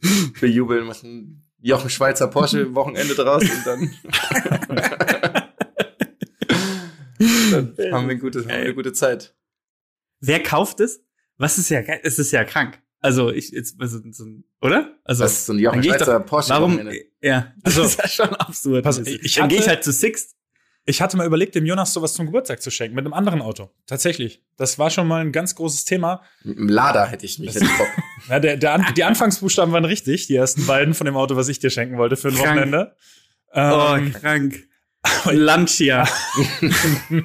bejubeln. 0.40 0.86
Machen 0.86 1.44
Jochen 1.60 1.90
Schweizer 1.90 2.28
Porsche 2.28 2.74
Wochenende 2.74 3.14
draus 3.14 3.42
und 3.42 3.66
dann, 3.66 3.90
dann 7.76 7.92
haben 7.92 8.08
wir, 8.08 8.14
ein 8.16 8.18
gutes, 8.18 8.42
haben 8.44 8.48
wir 8.50 8.56
eine 8.56 8.74
gute 8.74 8.92
Zeit. 8.92 9.34
Wer 10.20 10.42
kauft 10.42 10.80
es? 10.80 11.02
Was 11.36 11.58
ist 11.58 11.68
ja? 11.70 11.80
Es 11.80 12.18
ist 12.18 12.32
ja 12.32 12.44
krank. 12.44 12.80
Also 13.00 13.30
ich 13.30 13.50
jetzt 13.50 13.76
also, 13.80 14.00
so, 14.12 14.24
oder? 14.62 14.98
Also 15.04 15.24
Das 15.24 15.32
ist 15.32 15.46
so 15.46 15.52
ein 15.52 15.58
Jochen 15.58 15.80
ich 15.80 15.86
Schweizer 15.86 16.18
doch- 16.20 16.26
Porsche. 16.26 16.50
warum? 16.50 16.74
Wochenende. 16.74 17.04
Ja, 17.20 17.52
das 17.62 17.78
Also, 17.78 17.88
ist 17.88 17.98
ja 17.98 18.08
schon 18.08 18.34
absurd. 18.36 18.84
pass, 18.84 18.98
Das 18.98 19.08
ist- 19.08 19.24
ich 19.24 19.34
dann 19.34 19.48
gehe 19.48 19.58
ich 19.60 19.68
halt 19.68 19.84
zu 19.84 19.92
Sixt. 19.92 20.34
Ich 20.86 21.00
hatte 21.00 21.16
mal 21.16 21.26
überlegt, 21.26 21.54
dem 21.54 21.64
Jonas 21.64 21.94
sowas 21.94 22.12
zum 22.12 22.26
Geburtstag 22.26 22.60
zu 22.60 22.70
schenken, 22.70 22.94
mit 22.94 23.06
einem 23.06 23.14
anderen 23.14 23.40
Auto. 23.40 23.70
Tatsächlich. 23.86 24.42
Das 24.58 24.78
war 24.78 24.90
schon 24.90 25.08
mal 25.08 25.22
ein 25.22 25.32
ganz 25.32 25.54
großes 25.54 25.86
Thema. 25.86 26.20
Mit 26.42 26.58
dem 26.58 26.68
Lader 26.68 27.06
hätte 27.06 27.24
ich 27.24 27.38
mich 27.38 27.54
hätte 27.54 27.64
ich 27.64 27.78
Bock. 27.78 27.88
Ja, 28.28 28.38
der, 28.38 28.58
der, 28.58 28.92
die 28.92 29.04
Anfangsbuchstaben 29.04 29.72
waren 29.72 29.86
richtig, 29.86 30.26
die 30.26 30.36
ersten 30.36 30.66
beiden 30.66 30.92
von 30.92 31.06
dem 31.06 31.16
Auto, 31.16 31.36
was 31.36 31.48
ich 31.48 31.58
dir 31.58 31.70
schenken 31.70 31.96
wollte 31.96 32.16
für 32.16 32.28
ein 32.28 32.34
Krank. 32.34 32.48
Wochenende. 32.48 32.96
Oh, 33.52 33.94
Ähm, 33.96 34.12
krank. 34.12 34.62
Lancia. 35.30 36.06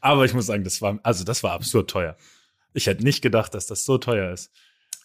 aber 0.00 0.24
ich 0.24 0.34
muss 0.34 0.46
sagen, 0.46 0.64
das 0.64 0.80
war, 0.80 0.98
also 1.02 1.24
das 1.24 1.42
war 1.42 1.52
absurd 1.52 1.90
teuer. 1.90 2.16
Ich 2.72 2.86
hätte 2.86 3.04
nicht 3.04 3.22
gedacht, 3.22 3.54
dass 3.54 3.66
das 3.66 3.84
so 3.84 3.98
teuer 3.98 4.32
ist. 4.32 4.50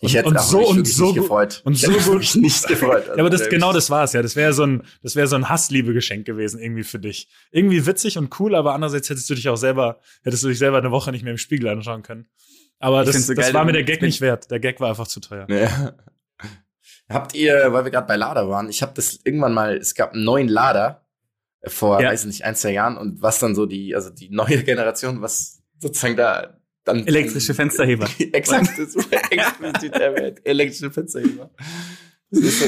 Ich 0.06 0.10
Und- 0.12 0.18
hätte 0.18 0.28
und 0.30 0.38
auch 0.38 0.44
so- 0.44 0.60
mich 0.60 0.70
und 0.70 0.88
so 0.88 1.06
nicht 1.06 1.16
gefreut. 1.16 1.62
und 1.66 1.74
ich 1.74 1.82
so 1.82 1.92
hätte 1.92 2.12
mich 2.18 2.34
gut- 2.34 2.42
nicht 2.42 2.68
gefreut. 2.68 3.06
Ja, 3.08 3.14
aber 3.14 3.30
das, 3.30 3.42
Also, 3.42 3.52
genau 3.52 3.72
das 3.72 3.90
war's 3.90 4.12
ja. 4.14 4.22
Das 4.22 4.36
wäre 4.36 4.52
so 4.54 4.64
ein, 4.66 4.84
das 5.02 5.16
wäre 5.16 5.28
so 5.28 5.36
ein 5.38 5.48
Hassliebe-Geschenk 5.50 6.26
gewesen 6.26 6.60
irgendwie 6.60 6.84
für 6.84 7.00
dich. 7.00 7.30
Irgendwie 7.52 7.86
witzig 7.86 8.18
und 8.18 8.38
cool, 8.40 8.56
aber 8.56 8.74
andererseits 8.74 9.10
hättest 9.10 9.30
du 9.30 9.36
dich 9.36 9.48
auch 9.50 9.56
selber, 9.56 10.00
hättest 10.24 10.44
du 10.44 10.50
dich 10.50 10.58
selber 10.60 10.78
eine 10.80 10.92
Woche 10.92 11.12
nicht 11.12 11.24
mehr 11.24 11.32
im 11.32 11.38
Spiegel 11.38 11.70
anschauen 11.70 12.02
können. 12.04 12.28
Aber 12.80 13.02
Ich 13.04 13.08
das, 13.12 13.28
so 13.28 13.34
das 13.34 13.46
geil, 13.46 13.54
war 13.54 13.64
mir 13.64 13.72
der 13.72 13.84
Gag 13.84 14.02
nicht 14.02 14.20
wert. 14.20 14.52
Der 14.52 14.60
Gag 14.60 14.80
war 14.82 14.90
einfach 14.90 15.08
zu 15.08 15.22
teuer. 15.22 15.48
Ja. 15.50 15.94
Habt 17.10 17.34
ihr, 17.36 17.72
weil 17.72 17.84
wir 17.86 17.92
gerade 17.92 18.08
bei 18.08 18.16
Lader 18.16 18.50
waren, 18.50 18.70
ich 18.70 18.82
habe 18.82 18.94
das 18.96 19.20
irgendwann 19.24 19.54
mal, 19.54 19.78
es 19.78 19.94
gab 19.96 20.14
einen 20.14 20.24
neuen 20.24 20.48
Lader 20.48 21.06
äh, 21.62 21.70
vor, 21.70 22.02
Ja. 22.02 22.10
weiß 22.10 22.26
nicht, 22.26 22.44
ein, 22.44 22.56
zwei 22.56 22.72
Jahren 22.72 22.98
und 22.98 23.22
was 23.22 23.40
dann 23.40 23.56
so 23.56 23.66
die, 23.66 23.96
also 23.96 24.10
die 24.10 24.30
neue 24.30 24.64
Generation, 24.64 25.22
was 25.22 25.62
sozusagen 25.80 26.16
da 26.18 26.60
dann 26.84 27.08
Elektrische 27.08 27.54
Fensterheber. 27.54 28.10
Exakt, 28.20 28.78
das 28.78 28.96
war 28.96 29.06
explizit 29.32 29.94
erwähnt. 29.94 30.42
Elektrische 30.44 30.92
Fensterheber. 30.92 31.52
So, 32.30 32.66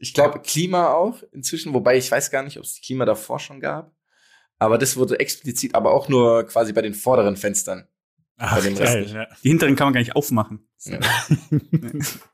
ich 0.00 0.12
glaube, 0.12 0.40
Klima 0.40 0.92
auch 0.92 1.22
inzwischen, 1.32 1.72
wobei 1.72 1.96
ich 1.96 2.10
weiß 2.10 2.30
gar 2.30 2.42
nicht, 2.42 2.58
ob 2.58 2.64
es 2.64 2.80
Klima 2.80 3.04
davor 3.04 3.38
schon 3.38 3.60
gab. 3.60 3.94
Aber 4.58 4.76
das 4.76 4.96
wurde 4.96 5.20
explizit, 5.20 5.74
aber 5.74 5.92
auch 5.92 6.08
nur 6.08 6.44
quasi 6.46 6.72
bei 6.72 6.82
den 6.82 6.94
vorderen 6.94 7.36
Fenstern. 7.36 7.86
Ach, 8.36 8.60
geil, 8.60 9.06
ja. 9.06 9.26
Die 9.42 9.48
hinteren 9.48 9.76
kann 9.76 9.86
man 9.86 9.94
gar 9.94 10.00
nicht 10.00 10.16
aufmachen. 10.16 10.66
Ja. 10.84 10.98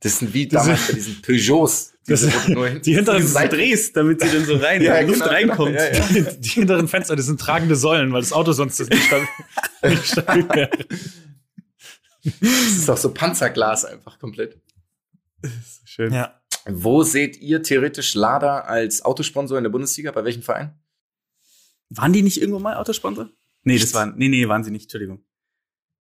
Das 0.00 0.18
sind 0.18 0.32
wie 0.34 0.46
Das 0.46 0.64
damals 0.64 0.86
bei 0.86 0.92
diesen 0.94 1.22
Peugeots. 1.22 1.92
Das- 2.06 2.20
Diese, 2.22 2.80
die 2.80 2.94
hinteren 2.94 3.26
Seiten- 3.26 3.54
drehst, 3.56 3.96
damit 3.96 4.20
sie 4.20 4.28
dann 4.30 4.44
so 4.46 4.56
rein, 4.56 4.80
Ja, 4.82 4.96
in 4.96 5.06
die 5.08 5.12
Luft 5.12 5.22
genau, 5.24 5.32
reinkommt. 5.34 5.72
genau, 5.76 5.82
ja, 5.82 5.92
ja. 5.92 6.08
Die, 6.32 6.40
die 6.40 6.48
hinteren 6.50 6.88
Fenster, 6.88 7.16
das 7.16 7.26
sind 7.26 7.40
tragende 7.40 7.76
Säulen, 7.76 8.12
weil 8.12 8.20
das 8.22 8.32
Auto 8.32 8.52
sonst 8.52 8.78
nicht 8.80 9.02
stabil, 9.04 9.28
nicht 9.84 10.06
stabil 10.06 10.48
wäre. 10.48 10.70
Das 12.24 12.42
ist 12.76 12.90
auch 12.90 12.96
so 12.96 13.12
Panzerglas 13.12 13.84
einfach 13.84 14.18
komplett. 14.18 14.60
Schön. 15.84 16.12
Ja. 16.12 16.40
Wo 16.66 17.02
seht 17.02 17.36
ihr 17.38 17.62
theoretisch 17.62 18.14
Lada 18.14 18.60
als 18.60 19.02
Autosponsor 19.04 19.56
in 19.58 19.64
der 19.64 19.70
Bundesliga? 19.70 20.10
Bei 20.10 20.24
welchem 20.24 20.42
Verein? 20.42 20.74
Waren 21.90 22.12
die 22.12 22.22
nicht 22.22 22.40
irgendwo 22.40 22.58
mal 22.58 22.74
Autosponsor? 22.76 23.30
Nee, 23.62 23.78
das 23.78 23.94
waren, 23.94 24.14
nee, 24.16 24.28
nee, 24.28 24.46
waren 24.48 24.64
sie 24.64 24.70
nicht, 24.70 24.82
Entschuldigung. 24.84 25.24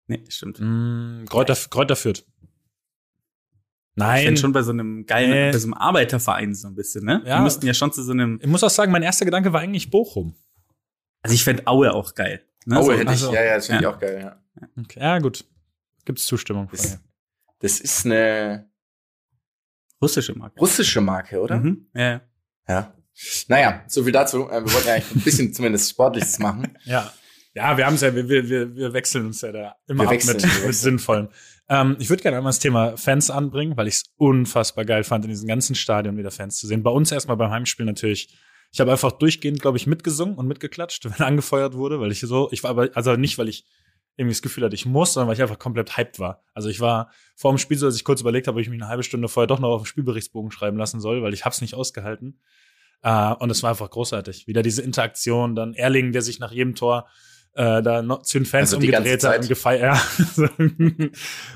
Nee, 0.07 0.23
stimmt. 0.29 0.57
Mm, 0.59 1.25
Kräuter, 1.29 1.55
Kräuter 1.69 1.95
führt. 1.95 2.25
Ich 3.99 4.05
Nein, 4.07 4.25
bin 4.25 4.37
schon 4.37 4.51
bei 4.53 4.61
so 4.61 4.71
einem 4.71 5.05
geilen, 5.05 5.29
Nee. 5.31 5.51
bei 5.51 5.57
so 5.57 5.67
einem 5.67 5.73
Arbeiterverein 5.73 6.53
so 6.55 6.67
ein 6.67 6.75
bisschen, 6.75 7.03
ne? 7.05 7.21
Ja. 7.25 7.37
Die 7.37 7.43
müssten 7.43 7.65
ja 7.67 7.73
schon 7.73 7.91
zu 7.91 8.01
so 8.03 8.11
einem, 8.11 8.39
ich 8.41 8.47
muss 8.47 8.63
auch 8.63 8.69
sagen, 8.69 8.91
mein 8.91 9.03
erster 9.03 9.25
Gedanke 9.25 9.51
war 9.53 9.61
eigentlich 9.61 9.89
Bochum. 9.89 10.35
also 11.21 11.33
ich 11.35 11.43
fände 11.43 11.65
Aue 11.67 11.93
auch 11.93 12.13
geil. 12.15 12.41
Ne? 12.65 12.77
Aue 12.77 12.83
so, 12.85 12.91
hätte 12.93 13.01
ich. 13.03 13.09
also- 13.09 13.33
Ja, 13.33 13.43
ja, 13.43 13.55
das 13.55 13.65
finde 13.67 13.83
Ja. 13.83 13.89
ich 13.89 13.95
auch 13.95 13.99
geil. 13.99 14.19
Ja. 14.21 14.67
Okay. 14.81 14.99
Ja, 14.99 15.19
gut. 15.19 15.45
Gibt's 16.05 16.25
Zustimmung 16.25 16.67
Das, 16.71 16.99
das 17.59 17.79
ist 17.79 18.05
eine 18.05 18.69
russische 20.01 20.33
Marke. 20.33 20.59
russische 20.59 21.01
Marke, 21.01 21.39
oder? 21.41 21.57
Mhm. 21.57 21.87
Ja, 21.93 22.01
ja. 22.11 22.21
Ja. 22.67 22.93
Naja, 23.49 23.83
so 23.87 24.03
viel 24.03 24.13
dazu. 24.13 24.49
Äh, 24.49 24.63
Wir 24.63 24.73
wollten 24.73 24.87
ja 24.87 24.93
eigentlich 24.93 25.15
ein 25.15 25.21
bisschen 25.21 25.53
zumindest 25.53 25.89
Sportliches 25.89 26.39
machen. 26.39 26.77
Ja. 26.85 27.11
Ja, 27.53 27.75
wir 27.77 27.85
haben 27.85 27.95
es 27.95 28.01
ja, 28.01 28.13
wir, 28.15 28.29
wir, 28.29 28.75
wir, 28.75 28.93
wechseln 28.93 29.25
uns 29.25 29.41
ja 29.41 29.51
da 29.51 29.75
immer 29.87 30.03
Wir 30.09 30.17
ab 30.17 30.25
mit, 30.25 30.65
mit. 30.65 30.75
Sinnvollem. 30.75 31.27
Ähm, 31.69 31.95
ich 31.99 32.09
würde 32.09 32.23
gerne 32.23 32.37
einmal 32.37 32.49
das 32.49 32.59
Thema 32.59 32.97
Fans 32.97 33.29
anbringen, 33.29 33.77
weil 33.77 33.87
ich 33.87 33.95
es 33.95 34.03
unfassbar 34.17 34.85
geil 34.85 35.03
fand, 35.03 35.23
in 35.25 35.29
diesem 35.29 35.47
ganzen 35.47 35.75
Stadion 35.75 36.17
wieder 36.17 36.31
Fans 36.31 36.57
zu 36.57 36.67
sehen. 36.67 36.83
Bei 36.83 36.89
uns 36.89 37.11
erstmal 37.11 37.37
beim 37.37 37.51
Heimspiel 37.51 37.85
natürlich. 37.85 38.35
Ich 38.71 38.79
habe 38.79 38.91
einfach 38.91 39.11
durchgehend, 39.11 39.61
glaube 39.61 39.77
ich, 39.77 39.87
mitgesungen 39.87 40.35
und 40.35 40.47
mitgeklatscht, 40.47 41.05
wenn 41.19 41.25
angefeuert 41.25 41.75
wurde, 41.75 41.99
weil 41.99 42.11
ich 42.11 42.19
so, 42.19 42.49
ich 42.51 42.63
war 42.63 42.71
aber, 42.71 42.89
also 42.95 43.15
nicht, 43.15 43.37
weil 43.37 43.47
ich 43.47 43.65
irgendwie 44.17 44.33
das 44.33 44.41
Gefühl 44.41 44.65
hatte, 44.65 44.75
ich 44.75 44.85
muss, 44.85 45.13
sondern 45.13 45.29
weil 45.29 45.35
ich 45.35 45.41
einfach 45.41 45.59
komplett 45.59 45.95
hyped 45.95 46.19
war. 46.19 46.43
Also 46.53 46.67
ich 46.67 46.81
war 46.81 47.09
vor 47.35 47.53
dem 47.53 47.57
Spiel 47.57 47.77
so, 47.77 47.85
dass 47.85 47.95
ich 47.95 48.03
kurz 48.03 48.19
überlegt 48.19 48.47
habe, 48.47 48.57
ob 48.57 48.61
ich 48.61 48.69
mich 48.69 48.81
eine 48.81 48.89
halbe 48.89 49.03
Stunde 49.03 49.29
vorher 49.29 49.47
doch 49.47 49.59
noch 49.59 49.69
auf 49.69 49.83
den 49.83 49.85
Spielberichtsbogen 49.85 50.51
schreiben 50.51 50.77
lassen 50.77 50.99
soll, 50.99 51.21
weil 51.23 51.33
ich 51.33 51.45
hab's 51.45 51.61
nicht 51.61 51.73
ausgehalten. 51.73 52.41
Äh, 53.01 53.33
und 53.35 53.49
es 53.49 53.63
war 53.63 53.69
einfach 53.69 53.89
großartig. 53.89 54.45
Wieder 54.47 54.61
diese 54.61 54.81
Interaktion, 54.81 55.55
dann 55.55 55.73
Erling, 55.73 56.11
der 56.11 56.21
sich 56.21 56.39
nach 56.39 56.51
jedem 56.51 56.75
Tor 56.75 57.07
äh, 57.53 57.81
da 57.81 58.01
noch 58.01 58.21
zu 58.21 58.39
den 58.39 58.45
Fans 58.45 58.73
Also 58.73 58.77
umgedreht 58.77 59.23
hat 59.23 59.41
und 59.41 59.47
gefeiert. 59.47 59.97
Ja. 60.37 60.49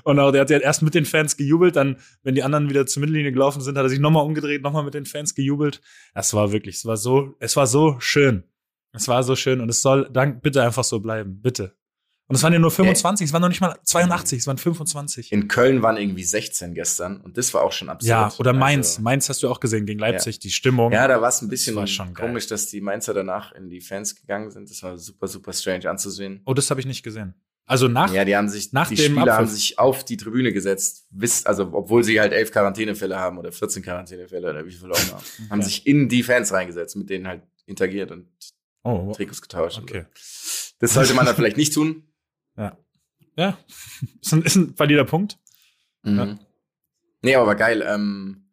und 0.04 0.20
auch 0.20 0.32
der 0.32 0.42
hat 0.42 0.50
ja 0.50 0.58
erst 0.58 0.82
mit 0.82 0.96
den 0.96 1.06
Fans 1.06 1.38
gejubelt, 1.38 1.76
dann, 1.76 1.98
wenn 2.24 2.36
die 2.36 2.44
anderen 2.44 2.70
wieder 2.70 2.86
zur 2.86 3.02
Mittellinie 3.02 3.32
gelaufen 3.32 3.62
sind, 3.62 3.78
hat 3.78 3.86
er 3.86 3.90
sich 3.90 4.00
nochmal 4.00 4.26
umgedreht, 4.26 4.62
nochmal 4.64 4.84
mit 4.84 4.94
den 4.94 5.06
Fans 5.06 5.36
gejubelt. 5.36 5.82
Das 6.14 6.34
war 6.34 6.52
wirklich, 6.52 6.76
es 6.76 6.86
war 6.86 6.98
so, 6.98 7.36
es 7.40 7.56
war 7.56 7.68
so 7.68 7.98
schön. 8.00 8.44
Es 8.92 9.08
war 9.08 9.24
so 9.24 9.36
schön 9.36 9.60
und 9.60 9.70
es 9.70 9.82
soll 9.82 10.08
dank, 10.12 10.44
bitte 10.44 10.62
einfach 10.62 10.84
so 10.84 11.00
bleiben, 11.00 11.42
bitte. 11.42 11.76
Und 12.28 12.36
es 12.38 12.44
waren 12.44 12.54
ja 12.54 12.60
nur 12.60 12.72
25, 12.72 13.28
es 13.28 13.34
waren 13.34 13.42
noch 13.42 13.50
nicht 13.50 13.60
mal 13.62 13.78
82, 13.84 14.40
es 14.40 14.48
waren 14.48 14.58
25. 14.58 15.32
In 15.34 15.48
Köln 15.50 15.82
waren 15.82 15.98
irgendwie 15.98 16.24
16 16.24 16.74
gestern 16.74 17.20
und 17.22 17.38
das 17.38 17.54
war 17.54 17.64
auch 17.64 17.72
schon 17.74 17.90
absurd. 17.90 18.10
Ja, 18.10 18.32
oder 18.40 18.54
Mainz. 18.54 18.92
Also, 18.92 19.02
Mainz 19.02 19.28
hast 19.30 19.44
du 19.44 19.50
auch 19.50 19.60
gesehen 19.60 19.86
gegen 19.86 20.00
Leipzig, 20.00 20.40
die 20.40 20.50
Stimmung. 20.50 20.92
ja, 20.94 21.08
da 21.08 21.22
war 21.22 21.30
es 21.30 21.42
ein 21.42 21.50
bisschen 21.50 21.76
Das 21.76 21.92
komisch, 22.16 22.48
dass 22.48 22.68
die 22.68 22.80
Mainzer 22.82 23.14
danach 23.14 23.52
in 23.52 23.70
die 23.70 23.82
Fans 23.82 24.16
gegangen 24.16 24.52
sind. 24.52 24.70
Das 24.70 24.82
war 24.84 24.98
super, 24.98 25.28
super 25.28 25.52
strange 25.54 25.90
anzusehen. 25.90 26.42
Oh, 26.46 26.54
das 26.54 26.70
habe 26.70 26.80
ich 26.80 26.86
nicht 26.88 27.04
gesehen. 27.04 27.34
Also 27.66 27.88
nach, 27.88 28.12
ja, 28.14 28.26
die 28.26 28.36
haben 28.36 28.50
sich, 28.50 28.74
nach 28.74 28.90
die 28.90 28.96
dem 28.96 29.16
Spieler 29.16 29.36
haben 29.38 29.48
sich 29.48 29.80
auf 29.80 30.04
die 30.04 30.18
Tribüne 30.18 30.52
gesetzt, 30.52 31.06
wisst, 31.12 31.48
also 31.48 31.70
obwohl 31.74 32.04
sie 32.04 32.20
halt 32.20 32.34
elf 32.34 32.52
Quarantänefälle 32.52 33.18
haben 33.18 33.38
oder 33.38 33.52
14 33.54 33.82
Quarantänefälle 33.84 34.50
oder 34.50 34.66
wie 34.66 34.72
viel 34.72 34.92
auch 34.92 35.00
immer, 35.10 35.22
haben 35.50 35.60
Ja. 35.62 35.66
sich 35.66 35.88
in 35.88 36.10
die 36.10 36.24
Fans 36.24 36.52
reingesetzt, 36.52 36.96
mit 36.98 37.10
denen 37.10 37.26
halt 37.28 37.44
interagiert 37.66 38.12
und 38.12 38.28
oh, 38.84 39.14
Trikots 39.16 39.42
getauscht. 39.42 39.80
okay. 39.82 40.06
so. 40.16 40.74
Das 40.80 40.94
sollte 40.94 41.14
man 41.14 41.26
dann 41.26 41.36
vielleicht 41.36 41.56
nicht 41.56 41.74
tun. 41.74 42.04
Ja, 43.36 43.58
ist 44.22 44.34
ein, 44.34 44.42
ist 44.44 44.56
ein 44.56 44.78
valider 44.78 45.06
Punkt. 45.06 45.38
Mhm. 46.04 46.18
Ja. 46.18 46.40
Nee, 47.22 47.36
aber 47.36 47.56
geil. 47.56 47.84
Ähm, 47.88 48.50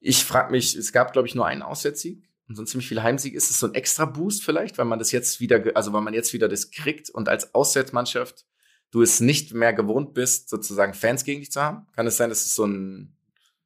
ich 0.00 0.24
frage 0.24 0.50
mich, 0.50 0.74
es 0.74 0.92
gab, 0.92 1.12
glaube 1.12 1.28
ich, 1.28 1.34
nur 1.34 1.46
einen 1.46 1.62
Auswärtssieg 1.62 2.28
und 2.48 2.56
so 2.56 2.62
ein 2.62 2.66
ziemlich 2.66 2.88
viel 2.88 3.02
Heimsieg. 3.02 3.34
Ist 3.34 3.50
es 3.50 3.60
so 3.60 3.66
ein 3.66 3.74
extra 3.74 4.04
Boost 4.04 4.44
vielleicht, 4.44 4.78
weil 4.78 4.84
man 4.84 4.98
das 4.98 5.12
jetzt 5.12 5.40
wieder, 5.40 5.62
also 5.74 5.92
weil 5.92 6.00
man 6.00 6.14
jetzt 6.14 6.32
wieder 6.32 6.48
das 6.48 6.70
kriegt 6.70 7.10
und 7.10 7.28
als 7.28 7.54
Auswärtsmannschaft 7.54 8.44
du 8.90 9.02
es 9.02 9.20
nicht 9.20 9.54
mehr 9.54 9.72
gewohnt 9.72 10.12
bist, 10.14 10.50
sozusagen 10.50 10.94
Fans 10.94 11.24
gegen 11.24 11.40
dich 11.40 11.50
zu 11.50 11.62
haben? 11.62 11.86
Kann 11.92 12.06
es 12.06 12.16
sein, 12.16 12.28
dass 12.28 12.44
es 12.44 12.54
so 12.54 12.66
ein 12.66 13.16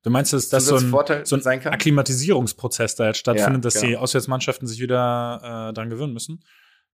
Du 0.02 0.10
meinst, 0.10 0.32
dass 0.32 0.48
das 0.48 0.66
so 0.66 0.74
ein, 0.74 0.78
Zusatzvorteil 0.78 1.26
so 1.26 1.34
ein 1.34 1.42
sein 1.42 1.60
kann? 1.60 1.72
Akklimatisierungsprozess 1.72 2.94
da 2.94 3.08
jetzt 3.08 3.18
stattfindet, 3.18 3.64
Ja, 3.64 3.70
dass 3.70 3.80
die 3.80 3.88
genau. 3.88 4.00
Auswärtsmannschaften 4.00 4.68
sich 4.68 4.78
wieder 4.78 5.70
äh, 5.70 5.74
dran 5.74 5.90
gewöhnen 5.90 6.12
müssen? 6.12 6.44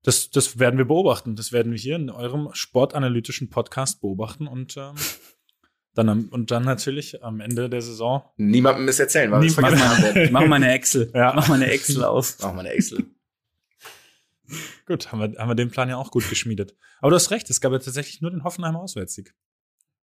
Das, 0.02 0.30
das 0.30 0.58
werden 0.58 0.78
wir 0.78 0.84
beobachten. 0.84 1.36
Das 1.36 1.52
werden 1.52 1.72
wir 1.72 1.78
hier 1.78 1.96
in 1.96 2.10
eurem 2.10 2.48
sportanalytischen 2.52 3.50
Podcast 3.50 4.00
beobachten 4.00 4.46
und 4.48 4.76
ähm, 4.76 4.94
dann 5.94 6.08
am, 6.08 6.24
und 6.30 6.50
dann 6.50 6.64
natürlich 6.64 7.22
am 7.22 7.40
Ende 7.40 7.68
der 7.70 7.82
Saison. 7.82 8.24
Niemandem 8.36 8.86
das 8.86 8.98
erzählen, 8.98 9.30
weil 9.30 9.44
es 9.44 9.56
Niemand- 9.56 9.78
vergessen 9.78 10.14
werden. 10.14 10.32
Mach 10.32 10.46
mal 10.46 10.56
eine 10.56 10.72
Excel. 10.72 11.10
Ja. 11.14 11.32
Mach 11.34 11.48
mal 11.48 11.54
eine 11.54 11.70
Excel 11.70 12.02
auf. 12.04 12.38
Machen 12.40 12.56
wir 12.56 12.60
eine 12.60 12.70
Excel. 12.70 13.06
Gut, 14.86 15.12
haben 15.12 15.20
wir, 15.20 15.38
haben 15.38 15.48
wir 15.48 15.54
den 15.54 15.70
Plan 15.70 15.88
ja 15.88 15.96
auch 15.96 16.10
gut 16.10 16.28
geschmiedet. 16.28 16.74
Aber 17.00 17.10
du 17.10 17.16
hast 17.16 17.30
recht, 17.30 17.48
es 17.48 17.60
gab 17.60 17.72
ja 17.72 17.78
tatsächlich 17.78 18.20
nur 18.20 18.30
den 18.30 18.44
Hoffenheimer 18.44 18.80
Auswärtssieg. 18.80 19.34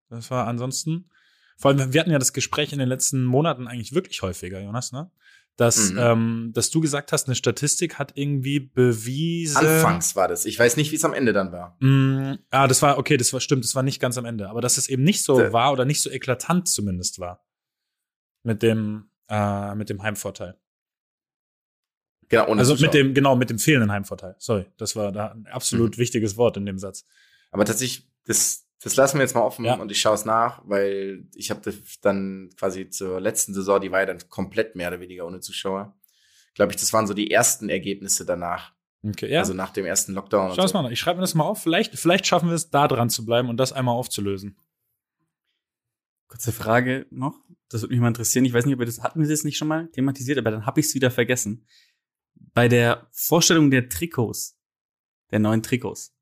Das 0.08 0.30
war 0.30 0.48
ansonsten, 0.48 1.08
vor 1.56 1.70
allem, 1.70 1.92
wir 1.92 2.00
hatten 2.00 2.10
ja 2.10 2.18
das 2.18 2.32
Gespräch 2.32 2.72
in 2.72 2.78
den 2.78 2.88
letzten 2.88 3.24
Monaten 3.24 3.68
eigentlich 3.68 3.94
wirklich 3.94 4.22
häufiger, 4.22 4.60
Jonas, 4.60 4.90
ne? 4.92 5.10
Dass, 5.60 5.90
Mhm. 5.92 5.98
ähm, 5.98 6.50
dass 6.54 6.70
du 6.70 6.80
gesagt 6.80 7.12
hast, 7.12 7.26
eine 7.28 7.34
Statistik 7.34 7.98
hat 7.98 8.12
irgendwie 8.14 8.60
bewiesen. 8.60 9.58
Anfangs 9.58 10.16
war 10.16 10.26
das. 10.26 10.46
Ich 10.46 10.58
weiß 10.58 10.78
nicht, 10.78 10.90
wie 10.90 10.96
es 10.96 11.04
am 11.04 11.12
Ende 11.12 11.34
dann 11.34 11.52
war. 11.52 11.76
Mm, 11.80 12.38
ah, 12.48 12.66
das 12.66 12.80
war, 12.80 12.96
okay, 12.96 13.18
das 13.18 13.30
war 13.34 13.40
stimmt, 13.40 13.64
das 13.64 13.74
war 13.74 13.82
nicht 13.82 14.00
ganz 14.00 14.16
am 14.16 14.24
Ende. 14.24 14.48
Aber 14.48 14.62
dass 14.62 14.78
es 14.78 14.88
eben 14.88 15.02
nicht 15.02 15.22
so 15.22 15.36
Der- 15.36 15.52
war 15.52 15.70
oder 15.72 15.84
nicht 15.84 16.00
so 16.00 16.08
eklatant 16.08 16.66
zumindest 16.66 17.18
war. 17.18 17.44
Mit 18.42 18.62
dem, 18.62 19.10
äh, 19.28 19.74
mit 19.74 19.90
dem 19.90 20.02
Heimvorteil. 20.02 20.58
Genau, 22.30 22.46
ohne 22.48 22.60
also 22.60 22.74
Zuschauer. 22.74 22.86
mit 22.86 22.94
dem, 22.94 23.12
genau, 23.12 23.36
mit 23.36 23.50
dem 23.50 23.58
fehlenden 23.58 23.92
Heimvorteil. 23.92 24.36
Sorry, 24.38 24.64
das 24.78 24.96
war 24.96 25.12
da 25.12 25.32
ein 25.32 25.40
Mhm. 25.40 25.46
absolut 25.48 25.98
wichtiges 25.98 26.38
Wort 26.38 26.56
in 26.56 26.64
dem 26.64 26.78
Satz. 26.78 27.04
Aber 27.50 27.66
tatsächlich, 27.66 28.08
das, 28.24 28.66
das 28.82 28.96
lassen 28.96 29.18
wir 29.18 29.22
jetzt 29.22 29.34
mal 29.34 29.42
offen 29.42 29.64
Ja. 29.64 29.74
und 29.74 29.90
ich 29.92 30.00
schaue 30.00 30.14
es 30.14 30.24
nach, 30.24 30.62
weil 30.64 31.26
ich 31.34 31.50
habe 31.50 31.72
dann 32.02 32.50
quasi 32.56 32.88
zur 32.88 33.20
letzten 33.20 33.52
Saison, 33.54 33.80
die 33.80 33.90
war 33.92 34.00
ja 34.00 34.06
dann 34.06 34.18
komplett 34.28 34.74
mehr 34.76 34.88
oder 34.88 35.00
weniger 35.00 35.26
ohne 35.26 35.40
Zuschauer. 35.40 35.94
Glaube 36.54 36.72
ich, 36.72 36.76
das 36.80 36.92
waren 36.92 37.06
so 37.06 37.14
die 37.14 37.30
ersten 37.30 37.68
Ergebnisse 37.68 38.24
danach. 38.24 38.72
Okay, 39.02 39.30
ja. 39.30 39.40
Also 39.40 39.54
nach 39.54 39.70
dem 39.70 39.86
ersten 39.86 40.12
Lockdown. 40.12 40.54
Schau 40.54 40.64
es 40.64 40.72
mal. 40.74 40.84
an. 40.84 40.92
Ich 40.92 41.00
schreibe 41.00 41.16
mir 41.18 41.22
das 41.22 41.34
mal 41.34 41.44
auf. 41.44 41.62
Vielleicht, 41.62 41.98
vielleicht 41.98 42.26
schaffen 42.26 42.48
wir 42.48 42.54
es, 42.56 42.70
da 42.70 42.86
dran 42.88 43.08
zu 43.08 43.24
bleiben 43.24 43.48
und 43.48 43.56
das 43.56 43.72
einmal 43.72 43.94
aufzulösen. 43.94 44.56
Kurze 46.28 46.52
Frage 46.52 47.06
noch. 47.10 47.40
Das 47.68 47.82
würde 47.82 47.92
mich 47.94 48.00
mal 48.00 48.08
interessieren. 48.08 48.44
Ich 48.44 48.52
weiß 48.52 48.66
nicht, 48.66 48.74
ob 48.74 48.78
wir 48.80 48.86
das 48.86 49.00
hatten 49.02 49.20
wir 49.20 49.28
das 49.28 49.44
nicht 49.44 49.56
schon 49.56 49.68
mal 49.68 49.88
thematisiert, 49.88 50.38
aber 50.38 50.50
dann 50.50 50.66
habe 50.66 50.80
ich 50.80 50.86
es 50.86 50.94
wieder 50.94 51.10
vergessen. 51.10 51.66
Bei 52.52 52.68
der 52.68 53.06
Vorstellung 53.10 53.70
der 53.70 53.88
Trikots, 53.88 54.58
der 55.30 55.38
neuen 55.38 55.62
Trikots, 55.62 56.14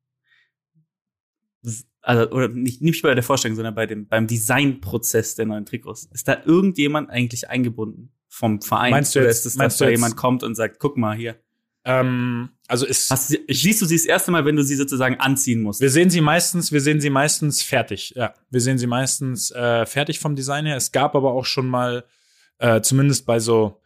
also 2.09 2.31
oder 2.31 2.49
nicht 2.49 2.81
nicht 2.81 3.03
bei 3.03 3.15
der 3.15 3.23
Vorstellung, 3.23 3.57
sondern 3.57 3.75
bei 3.75 3.87
dem 3.87 4.07
beim 4.09 4.27
Designprozess 4.27 5.35
der 5.35 5.47
neuen 5.47 5.67
Trikots, 5.67 6.09
ist 6.13 6.27
da 6.29 6.39
irgendjemand 6.45 7.11
eigentlich 7.11 7.49
eingebunden 7.51 8.13
vom 8.29 8.61
Verein? 8.63 8.91
Meinst 8.93 9.15
du 9.15 9.19
oder 9.21 9.29
jetzt- 9.29 9.41
ist 9.41 9.47
es, 9.47 9.57
meinst 9.57 9.81
dass 9.81 9.87
da 9.87 9.91
jemand 9.91 10.17
kommt 10.17 10.43
und 10.43 10.55
sagt, 10.55 10.79
guck 10.79 10.97
mal 10.97 11.17
hier, 11.17 11.37
Ähm, 11.85 12.51
also 12.67 12.85
ist, 12.87 13.11
Hast 13.11 13.31
du 13.31 13.37
sie, 13.37 13.45
siehst 13.55 13.81
du 13.81 13.87
sie 13.87 13.97
das 13.97 14.05
erste 14.05 14.31
Mal, 14.31 14.45
wenn 14.45 14.57
du 14.57 14.63
sie 14.63 14.75
sozusagen 14.77 15.17
anziehen 15.21 15.63
musst? 15.63 15.81
wir 15.81 15.91
sehen 15.91 16.11
sie 16.11 16.21
meistens, 16.21 16.71
wir 16.73 16.81
sehen 16.81 17.01
sie 17.01 17.09
meistens 17.11 17.63
fertig. 17.63 18.13
Ja, 18.17 18.35
wir 18.51 18.61
sehen 18.61 18.79
sie 18.79 18.87
meistens 18.87 19.51
äh, 19.53 19.87
fertig 19.87 20.19
vom 20.19 20.35
Design 20.37 20.67
her. 20.67 20.77
Es 20.77 20.93
gab 20.93 21.15
aber 21.15 21.33
auch 21.33 21.45
schon 21.47 21.67
mal, 21.69 22.05
äh, 22.59 22.81
zumindest 22.83 23.25
bei 23.27 23.39
so 23.41 23.81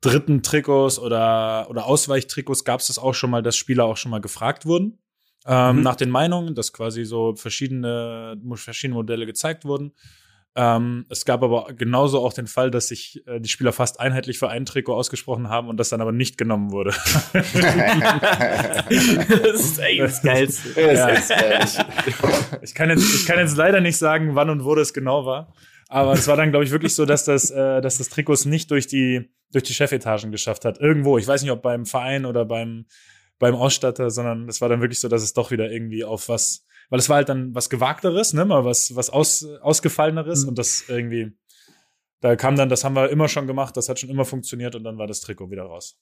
dritten 0.00 0.42
Trikots 0.42 0.98
oder, 0.98 1.66
oder 1.70 1.86
Ausweichtrikots 1.86 2.64
gab 2.64 2.80
es 2.80 2.88
das 2.88 2.98
auch 2.98 3.14
schon 3.14 3.30
mal, 3.30 3.42
dass 3.42 3.56
Spieler 3.56 3.84
auch 3.84 3.96
schon 3.96 4.10
mal 4.10 4.20
gefragt 4.20 4.66
wurden. 4.66 4.98
Ähm, 5.46 5.76
Mhm. 5.76 5.82
Nach 5.82 5.96
den 5.96 6.10
Meinungen, 6.10 6.54
dass 6.54 6.72
quasi 6.72 7.04
so 7.04 7.34
verschiedene, 7.36 8.36
verschiedene 8.54 8.94
Modelle 8.94 9.26
gezeigt 9.26 9.64
wurden. 9.64 9.92
Ähm, 10.56 11.04
es 11.10 11.24
gab 11.24 11.42
aber 11.42 11.72
genauso 11.76 12.24
auch 12.24 12.32
den 12.32 12.46
Fall, 12.46 12.70
dass 12.70 12.86
sich 12.86 13.26
äh, 13.26 13.40
die 13.40 13.48
Spieler 13.48 13.72
fast 13.72 13.98
einheitlich 13.98 14.38
für 14.38 14.48
ein 14.48 14.64
Trikot 14.64 14.94
ausgesprochen 14.94 15.48
haben 15.48 15.68
und 15.68 15.78
das 15.78 15.88
dann 15.88 16.00
aber 16.00 16.12
nicht 16.12 16.38
genommen 16.38 16.70
wurde. 16.70 16.90
das 17.32 17.54
ist 19.60 19.80
eigentlich 19.80 19.98
das 19.98 20.22
Geilste. 20.22 20.80
Ja, 20.80 21.08
ist 21.08 21.30
echt 21.30 21.42
ehrlich. 21.42 21.78
Ich 22.62 22.74
kann, 22.74 22.90
jetzt, 22.90 23.14
ich 23.14 23.26
kann 23.26 23.40
jetzt 23.40 23.56
leider 23.56 23.80
nicht 23.80 23.96
sagen, 23.96 24.36
wann 24.36 24.48
und 24.48 24.64
wo 24.64 24.76
das 24.76 24.94
genau 24.94 25.26
war. 25.26 25.52
Aber 25.88 26.12
es 26.12 26.28
war 26.28 26.36
dann, 26.36 26.50
glaube 26.50 26.64
ich, 26.64 26.70
wirklich 26.70 26.94
so, 26.94 27.04
dass 27.04 27.24
das, 27.24 27.50
äh, 27.50 27.80
dass 27.80 27.98
das 27.98 28.08
Trikot 28.08 28.34
es 28.34 28.44
nicht 28.44 28.70
durch 28.70 28.86
die, 28.86 29.28
durch 29.52 29.64
die 29.64 29.74
Chefetagen 29.74 30.30
geschafft 30.30 30.64
hat. 30.64 30.78
Irgendwo. 30.78 31.18
Ich 31.18 31.26
weiß 31.26 31.42
nicht, 31.42 31.50
ob 31.50 31.62
beim 31.62 31.84
Verein 31.84 32.26
oder 32.26 32.44
beim, 32.44 32.86
beim 33.38 33.54
Ausstatter, 33.54 34.10
sondern 34.10 34.48
es 34.48 34.60
war 34.60 34.68
dann 34.68 34.80
wirklich 34.80 35.00
so, 35.00 35.08
dass 35.08 35.22
es 35.22 35.32
doch 35.32 35.50
wieder 35.50 35.70
irgendwie 35.70 36.04
auf 36.04 36.28
was, 36.28 36.66
weil 36.90 36.98
es 36.98 37.08
war 37.08 37.16
halt 37.16 37.28
dann 37.28 37.54
was 37.54 37.70
Gewagteres, 37.70 38.32
ne, 38.32 38.44
mal 38.44 38.64
was, 38.64 38.94
was 38.94 39.10
aus, 39.10 39.44
Ausgefalleneres 39.60 40.44
und 40.44 40.58
das 40.58 40.84
irgendwie, 40.88 41.32
da 42.20 42.36
kam 42.36 42.56
dann, 42.56 42.68
das 42.68 42.84
haben 42.84 42.94
wir 42.94 43.10
immer 43.10 43.28
schon 43.28 43.46
gemacht, 43.46 43.76
das 43.76 43.88
hat 43.88 43.98
schon 43.98 44.10
immer 44.10 44.24
funktioniert 44.24 44.74
und 44.74 44.84
dann 44.84 44.98
war 44.98 45.06
das 45.06 45.20
Trikot 45.20 45.50
wieder 45.50 45.64
raus. 45.64 45.98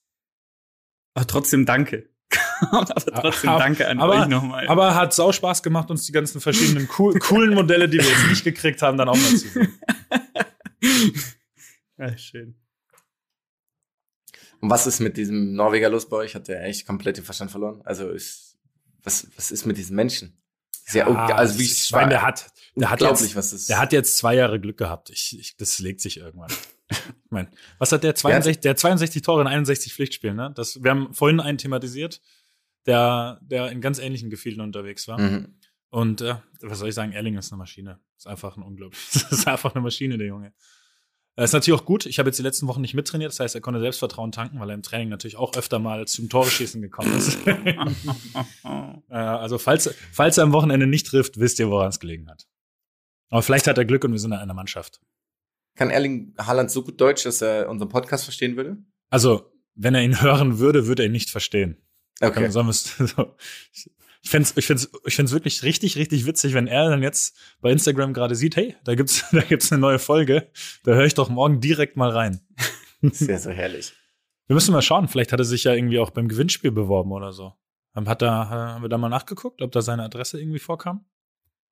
Aber 1.15 1.27
trotzdem 1.27 1.65
danke. 1.65 2.09
aber 2.71 2.85
trotzdem 2.85 3.49
danke 3.49 3.87
an 3.87 3.99
aber- 3.99 4.21
euch 4.21 4.27
nochmal. 4.27 4.67
Aber 4.67 4.95
hat 4.95 5.13
sau 5.13 5.31
Spaß 5.31 5.63
gemacht, 5.63 5.91
uns 5.91 6.05
die 6.05 6.11
ganzen 6.11 6.41
verschiedenen 6.41 6.89
cool, 6.97 7.17
coolen 7.19 7.53
Modelle, 7.53 7.89
die 7.89 7.99
wir 7.99 8.05
jetzt 8.05 8.27
nicht 8.27 8.43
gekriegt 8.43 8.81
haben, 8.81 8.97
dann 8.97 9.09
auch 9.09 9.15
mal 9.15 9.29
zu 9.29 9.47
sehen. 9.49 9.79
ja, 11.97 12.17
schön. 12.17 12.55
Und 14.63 14.69
was 14.69 14.87
ist 14.87 15.01
mit 15.01 15.17
diesem 15.17 15.55
Norweger 15.55 15.89
los 15.89 16.07
bei 16.07 16.15
euch? 16.15 16.35
Hat 16.35 16.47
der 16.47 16.63
echt 16.63 16.87
komplett 16.87 17.17
den 17.17 17.25
Verstand 17.25 17.51
verloren? 17.51 17.81
Also 17.83 18.09
ist, 18.09 18.57
was, 19.03 19.27
was 19.35 19.51
ist 19.51 19.65
mit 19.65 19.75
diesen 19.77 19.93
Menschen? 19.93 20.41
Sehr, 20.85 21.05
Ah, 21.05 21.35
also 21.35 21.59
wie 21.59 21.63
ich 21.63 21.91
meine, 21.91 22.11
der 22.11 22.21
hat, 22.21 22.49
der 22.77 22.89
hat 22.89 23.01
unglaublich, 23.01 23.31
jetzt, 23.31 23.35
was 23.35 23.51
ist. 23.51 23.67
der 23.67 23.77
hat 23.77 23.91
jetzt 23.91 24.15
zwei 24.15 24.35
Jahre 24.35 24.61
Glück 24.61 24.77
gehabt. 24.77 25.09
Ich, 25.09 25.37
ich, 25.37 25.57
das 25.57 25.79
legt 25.79 25.99
sich 25.99 26.15
irgendwann. 26.15 26.49
ich 26.89 26.97
mein, 27.29 27.49
was 27.77 27.91
hat 27.91 28.05
der 28.05 28.15
62, 28.15 28.61
der 28.61 28.69
hat 28.69 28.79
62 28.79 29.21
Tore 29.21 29.41
in 29.41 29.47
61 29.47 29.93
Pflichtspielen, 29.93 30.37
ne? 30.37 30.53
Das, 30.55 30.81
wir 30.81 30.91
haben 30.91 31.13
vorhin 31.13 31.41
einen 31.41 31.57
thematisiert, 31.57 32.21
der, 32.85 33.41
der 33.41 33.69
in 33.69 33.81
ganz 33.81 33.99
ähnlichen 33.99 34.29
Gefilden 34.29 34.61
unterwegs 34.61 35.09
war. 35.09 35.19
Mhm. 35.19 35.55
Und 35.89 36.21
äh, 36.21 36.35
was 36.61 36.79
soll 36.79 36.87
ich 36.87 36.95
sagen, 36.95 37.11
Erling 37.11 37.37
ist 37.37 37.51
eine 37.51 37.57
Maschine. 37.59 37.99
Ist 38.15 38.27
einfach 38.27 38.55
ein 38.55 38.63
unglaublich. 38.63 39.09
Das 39.11 39.23
ist 39.29 39.45
einfach 39.45 39.75
eine 39.75 39.81
Maschine, 39.81 40.17
der 40.17 40.27
Junge. 40.27 40.53
Er 41.35 41.45
ist 41.45 41.53
natürlich 41.53 41.79
auch 41.79 41.85
gut. 41.85 42.05
Ich 42.05 42.19
habe 42.19 42.29
jetzt 42.29 42.37
die 42.37 42.43
letzten 42.43 42.67
Wochen 42.67 42.81
nicht 42.81 42.93
mittrainiert, 42.93 43.31
das 43.31 43.39
heißt, 43.39 43.55
er 43.55 43.61
konnte 43.61 43.79
Selbstvertrauen 43.79 44.31
tanken, 44.31 44.59
weil 44.59 44.69
er 44.69 44.75
im 44.75 44.83
Training 44.83 45.09
natürlich 45.09 45.35
auch 45.35 45.55
öfter 45.55 45.79
mal 45.79 46.05
zum 46.07 46.29
Tore-Schießen 46.29 46.81
gekommen 46.81 47.15
ist. 47.17 47.37
Äh, 49.09 49.15
also, 49.17 49.57
falls, 49.57 49.93
falls 50.11 50.37
er 50.37 50.43
am 50.43 50.53
Wochenende 50.53 50.87
nicht 50.87 51.05
trifft, 51.07 51.39
wisst 51.39 51.59
ihr, 51.59 51.69
woran 51.69 51.89
es 51.89 51.99
gelegen 51.99 52.29
hat. 52.29 52.47
Aber 53.29 53.41
vielleicht 53.43 53.67
hat 53.67 53.77
er 53.77 53.85
Glück 53.85 54.03
und 54.03 54.11
wir 54.11 54.19
sind 54.19 54.31
in 54.31 54.37
einer 54.39 54.53
Mannschaft. 54.53 55.01
Kann 55.75 55.89
Erling 55.89 56.33
Haaland 56.37 56.71
so 56.71 56.83
gut 56.83 56.99
Deutsch, 57.01 57.23
dass 57.23 57.41
er 57.41 57.69
unseren 57.69 57.89
Podcast 57.89 58.23
verstehen 58.23 58.55
würde? 58.55 58.77
Also, 59.09 59.51
wenn 59.75 59.93
er 59.95 60.03
ihn 60.03 60.21
hören 60.21 60.59
würde, 60.59 60.87
würde 60.87 61.03
er 61.03 61.07
ihn 61.07 61.11
nicht 61.11 61.29
verstehen. 61.29 61.77
Okay. 62.21 62.49
Sollen 62.49 62.67
wir's- 62.67 62.95
so. 62.97 63.35
Ich 64.23 64.29
fände 64.29 64.49
ich 64.55 64.65
find's, 64.65 64.89
ich 65.05 65.15
find's 65.15 65.33
wirklich 65.33 65.63
richtig, 65.63 65.97
richtig 65.97 66.25
witzig, 66.25 66.53
wenn 66.53 66.67
er 66.67 66.89
dann 66.89 67.03
jetzt 67.03 67.37
bei 67.61 67.71
Instagram 67.71 68.13
gerade 68.13 68.35
sieht, 68.35 68.55
hey, 68.55 68.75
da 68.85 68.95
gibt's, 68.95 69.25
da 69.31 69.41
gibt's 69.41 69.71
eine 69.71 69.81
neue 69.81 69.99
Folge. 69.99 70.49
Da 70.83 70.93
höre 70.93 71.05
ich 71.05 71.13
doch 71.13 71.29
morgen 71.29 71.59
direkt 71.59 71.97
mal 71.97 72.09
rein. 72.09 72.39
Sehr, 73.01 73.37
so 73.37 73.51
herrlich. 73.51 73.93
Wir 74.47 74.53
müssen 74.53 74.71
mal 74.71 74.81
schauen. 74.81 75.09
Vielleicht 75.09 75.33
hat 75.33 75.39
er 75.39 75.45
sich 75.45 75.65
ja 75.65 75.73
irgendwie 75.73 75.99
auch 75.99 76.09
beim 76.09 76.29
Gewinnspiel 76.29 76.71
beworben 76.71 77.11
oder 77.11 77.33
so. 77.33 77.53
Hat 77.93 78.21
da, 78.21 78.49
haben 78.49 78.81
wir 78.81 78.89
da 78.89 78.97
mal 78.97 79.09
nachgeguckt, 79.09 79.61
ob 79.61 79.71
da 79.71 79.81
seine 79.81 80.03
Adresse 80.03 80.39
irgendwie 80.39 80.59
vorkam? 80.59 81.05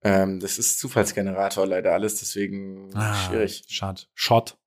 Ähm, 0.04 0.40
das 0.40 0.58
ist 0.58 0.80
Zufallsgenerator 0.80 1.66
leider 1.66 1.94
alles, 1.94 2.20
deswegen 2.20 2.92
schwierig. 3.28 3.64
Schade. 3.68 4.02
Shot. 4.14 4.58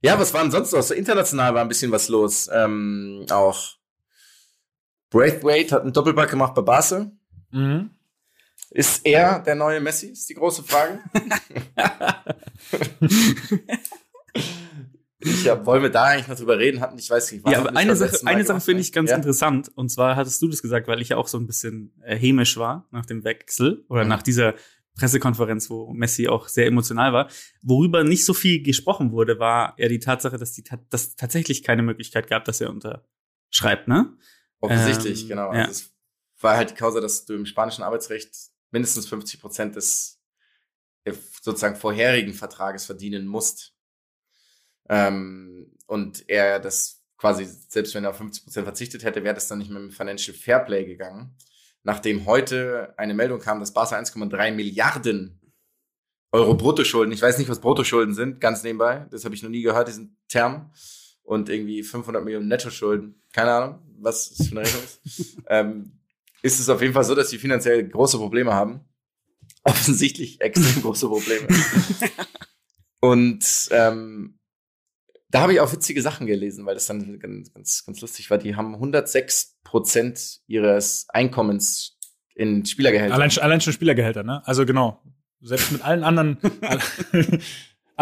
Ja, 0.00 0.18
was 0.18 0.34
war 0.34 0.42
denn 0.42 0.50
sonst 0.50 0.72
noch? 0.72 0.82
So 0.82 0.94
international 0.94 1.54
war 1.54 1.62
ein 1.62 1.68
bisschen 1.68 1.92
was 1.92 2.08
los. 2.08 2.50
Ähm, 2.52 3.26
auch 3.30 3.76
Braithwaite 5.12 5.74
hat 5.74 5.82
einen 5.82 5.92
Doppelpack 5.92 6.30
gemacht 6.30 6.54
bei 6.54 6.62
Basel. 6.62 7.12
Mhm. 7.50 7.90
Ist 8.70 9.04
er 9.04 9.40
der 9.40 9.54
neue 9.54 9.80
Messi? 9.80 10.06
Ist 10.08 10.28
die 10.30 10.34
große 10.34 10.62
Frage. 10.64 11.00
ich, 15.20 15.44
ja, 15.44 15.64
wollen 15.66 15.82
wir 15.82 15.90
da 15.90 16.04
eigentlich 16.04 16.28
noch 16.28 16.36
drüber 16.36 16.58
reden? 16.58 16.80
Hatten, 16.80 16.98
ich 16.98 17.10
weiß 17.10 17.30
nicht, 17.32 17.44
was 17.44 17.52
Ja, 17.52 17.60
aber 17.60 17.76
eine 17.76 17.94
Sache, 17.94 18.16
eine 18.26 18.44
Sache 18.44 18.60
finde 18.60 18.80
ich 18.80 18.92
ganz 18.92 19.10
ja? 19.10 19.16
interessant. 19.16 19.70
Und 19.74 19.90
zwar 19.90 20.16
hattest 20.16 20.40
du 20.42 20.48
das 20.48 20.62
gesagt, 20.62 20.88
weil 20.88 21.00
ich 21.02 21.10
ja 21.10 21.16
auch 21.18 21.28
so 21.28 21.38
ein 21.38 21.46
bisschen 21.46 21.92
äh, 22.02 22.16
hämisch 22.16 22.56
war 22.56 22.88
nach 22.90 23.06
dem 23.06 23.24
Wechsel 23.24 23.84
oder 23.88 24.04
Mhm. 24.04 24.08
nach 24.08 24.22
dieser 24.22 24.54
Pressekonferenz, 24.96 25.70
wo 25.70 25.92
Messi 25.92 26.28
auch 26.28 26.48
sehr 26.48 26.66
emotional 26.66 27.12
war. 27.12 27.28
Worüber 27.62 28.04
nicht 28.04 28.24
so 28.24 28.34
viel 28.34 28.62
gesprochen 28.62 29.12
wurde, 29.12 29.38
war 29.38 29.74
ja 29.78 29.88
die 29.88 30.00
Tatsache, 30.00 30.36
dass 30.38 30.52
die 30.52 30.64
dass 30.90 31.16
tatsächlich 31.16 31.62
keine 31.62 31.82
Möglichkeit 31.82 32.26
gab, 32.28 32.44
dass 32.44 32.60
er 32.60 32.70
unterschreibt, 32.70 33.88
ne? 33.88 34.12
Offensichtlich, 34.62 35.22
Ähm, 35.22 35.28
genau. 35.28 35.52
ja. 35.52 35.60
Also 35.60 35.72
es 35.72 35.92
war 36.40 36.56
halt 36.56 36.70
die 36.70 36.74
Causa, 36.74 37.00
dass 37.00 37.24
du 37.24 37.34
im 37.34 37.46
spanischen 37.46 37.82
Arbeitsrecht 37.82 38.34
mindestens 38.70 39.08
50 39.08 39.40
Prozent 39.40 39.76
des 39.76 40.20
sozusagen 41.42 41.76
vorherigen 41.76 42.32
Vertrages 42.32 42.86
verdienen 42.86 43.26
musst. 43.26 43.74
Ähm, 44.88 45.74
und 45.86 46.28
er 46.28 46.60
das 46.60 47.02
quasi, 47.16 47.44
selbst 47.44 47.94
wenn 47.94 48.04
er 48.04 48.10
auf 48.10 48.16
50 48.16 48.44
Prozent 48.44 48.64
verzichtet 48.64 49.04
hätte, 49.04 49.24
wäre 49.24 49.34
das 49.34 49.48
dann 49.48 49.58
nicht 49.58 49.70
mehr 49.70 49.80
mit 49.80 49.94
Financial 49.94 50.36
Fairplay 50.36 50.84
gegangen. 50.84 51.36
Nachdem 51.82 52.26
heute 52.26 52.94
eine 52.96 53.14
Meldung 53.14 53.40
kam, 53.40 53.58
dass 53.58 53.72
Barca 53.72 53.98
1,3 53.98 54.52
Milliarden 54.52 55.40
Euro 56.30 56.54
Bruttoschulden, 56.54 57.12
ich 57.12 57.20
weiß 57.20 57.38
nicht, 57.38 57.50
was 57.50 57.60
Bruttoschulden 57.60 58.14
sind, 58.14 58.40
ganz 58.40 58.62
nebenbei, 58.62 59.06
das 59.10 59.24
habe 59.24 59.34
ich 59.34 59.42
noch 59.42 59.50
nie 59.50 59.62
gehört, 59.62 59.88
diesen 59.88 60.16
Term, 60.28 60.72
und 61.22 61.48
irgendwie 61.48 61.82
500 61.82 62.24
Millionen 62.24 62.48
Nettoschulden, 62.48 63.22
keine 63.32 63.52
Ahnung, 63.52 63.82
was 64.02 64.34
das 64.34 64.48
für 64.48 64.52
eine 64.52 64.60
Rechnung 64.66 64.82
ist, 64.82 65.36
ähm, 65.48 65.92
ist 66.42 66.58
es 66.58 66.68
auf 66.68 66.80
jeden 66.80 66.94
Fall 66.94 67.04
so, 67.04 67.14
dass 67.14 67.30
sie 67.30 67.38
finanziell 67.38 67.88
große 67.88 68.18
Probleme 68.18 68.52
haben. 68.52 68.80
Offensichtlich 69.64 70.40
extrem 70.40 70.82
große 70.82 71.06
Probleme. 71.06 71.46
Und 73.00 73.68
ähm, 73.70 74.38
da 75.30 75.40
habe 75.40 75.54
ich 75.54 75.60
auch 75.60 75.72
witzige 75.72 76.02
Sachen 76.02 76.26
gelesen, 76.26 76.66
weil 76.66 76.74
das 76.74 76.86
dann 76.86 77.18
ganz, 77.18 77.52
ganz, 77.52 77.84
ganz 77.86 78.00
lustig 78.00 78.30
war. 78.30 78.38
Die 78.38 78.54
haben 78.54 78.74
106 78.74 79.58
Prozent 79.64 80.40
ihres 80.46 81.06
Einkommens 81.08 81.98
in 82.34 82.66
Spielergehälter. 82.66 83.14
Allein, 83.14 83.30
allein 83.38 83.60
schon 83.60 83.72
Spielergehälter, 83.72 84.22
ne? 84.22 84.46
Also 84.46 84.66
genau. 84.66 85.02
Selbst 85.40 85.72
mit 85.72 85.82
allen 85.82 86.04
anderen, 86.04 86.38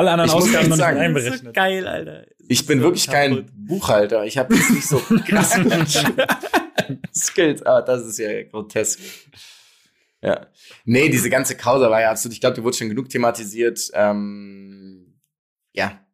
alle 0.01 0.11
anderen 0.12 0.28
Ich 0.30 0.34
muss 0.34 0.44
Ausgaben 0.44 0.68
noch 0.68 0.76
nicht 0.76 0.78
sagen, 0.78 0.96
ist 0.96 1.03
so 1.03 1.05
einberechnet. 1.07 1.55
geil, 1.55 1.86
Alter. 1.86 2.26
Ich 2.48 2.66
bin 2.66 2.78
So 2.78 2.84
wirklich 2.84 3.07
kein 3.07 3.30
kaputt. 3.36 3.51
Buchhalter. 3.55 4.24
Ich 4.24 4.36
habe 4.38 4.55
jetzt 4.55 4.70
nicht 4.70 4.86
so 4.88 4.98
krass 5.28 5.53
Skills, 7.14 7.62
aber 7.62 7.82
das 7.82 8.05
ist 8.07 8.18
ja 8.18 8.42
grotesk. 8.44 8.98
Ja. 10.22 10.46
Nee, 10.84 11.09
diese 11.09 11.30
ganze 11.30 11.57
Causa 11.57 11.90
war 11.90 12.01
ja 12.01 12.11
absolut, 12.11 12.34
ich 12.34 12.40
glaube, 12.40 12.57
die 12.57 12.62
wurde 12.64 12.76
schon 12.76 12.88
genug 12.88 13.09
thematisiert. 13.09 13.80
Ähm, 13.94 15.20
ja, 15.72 16.05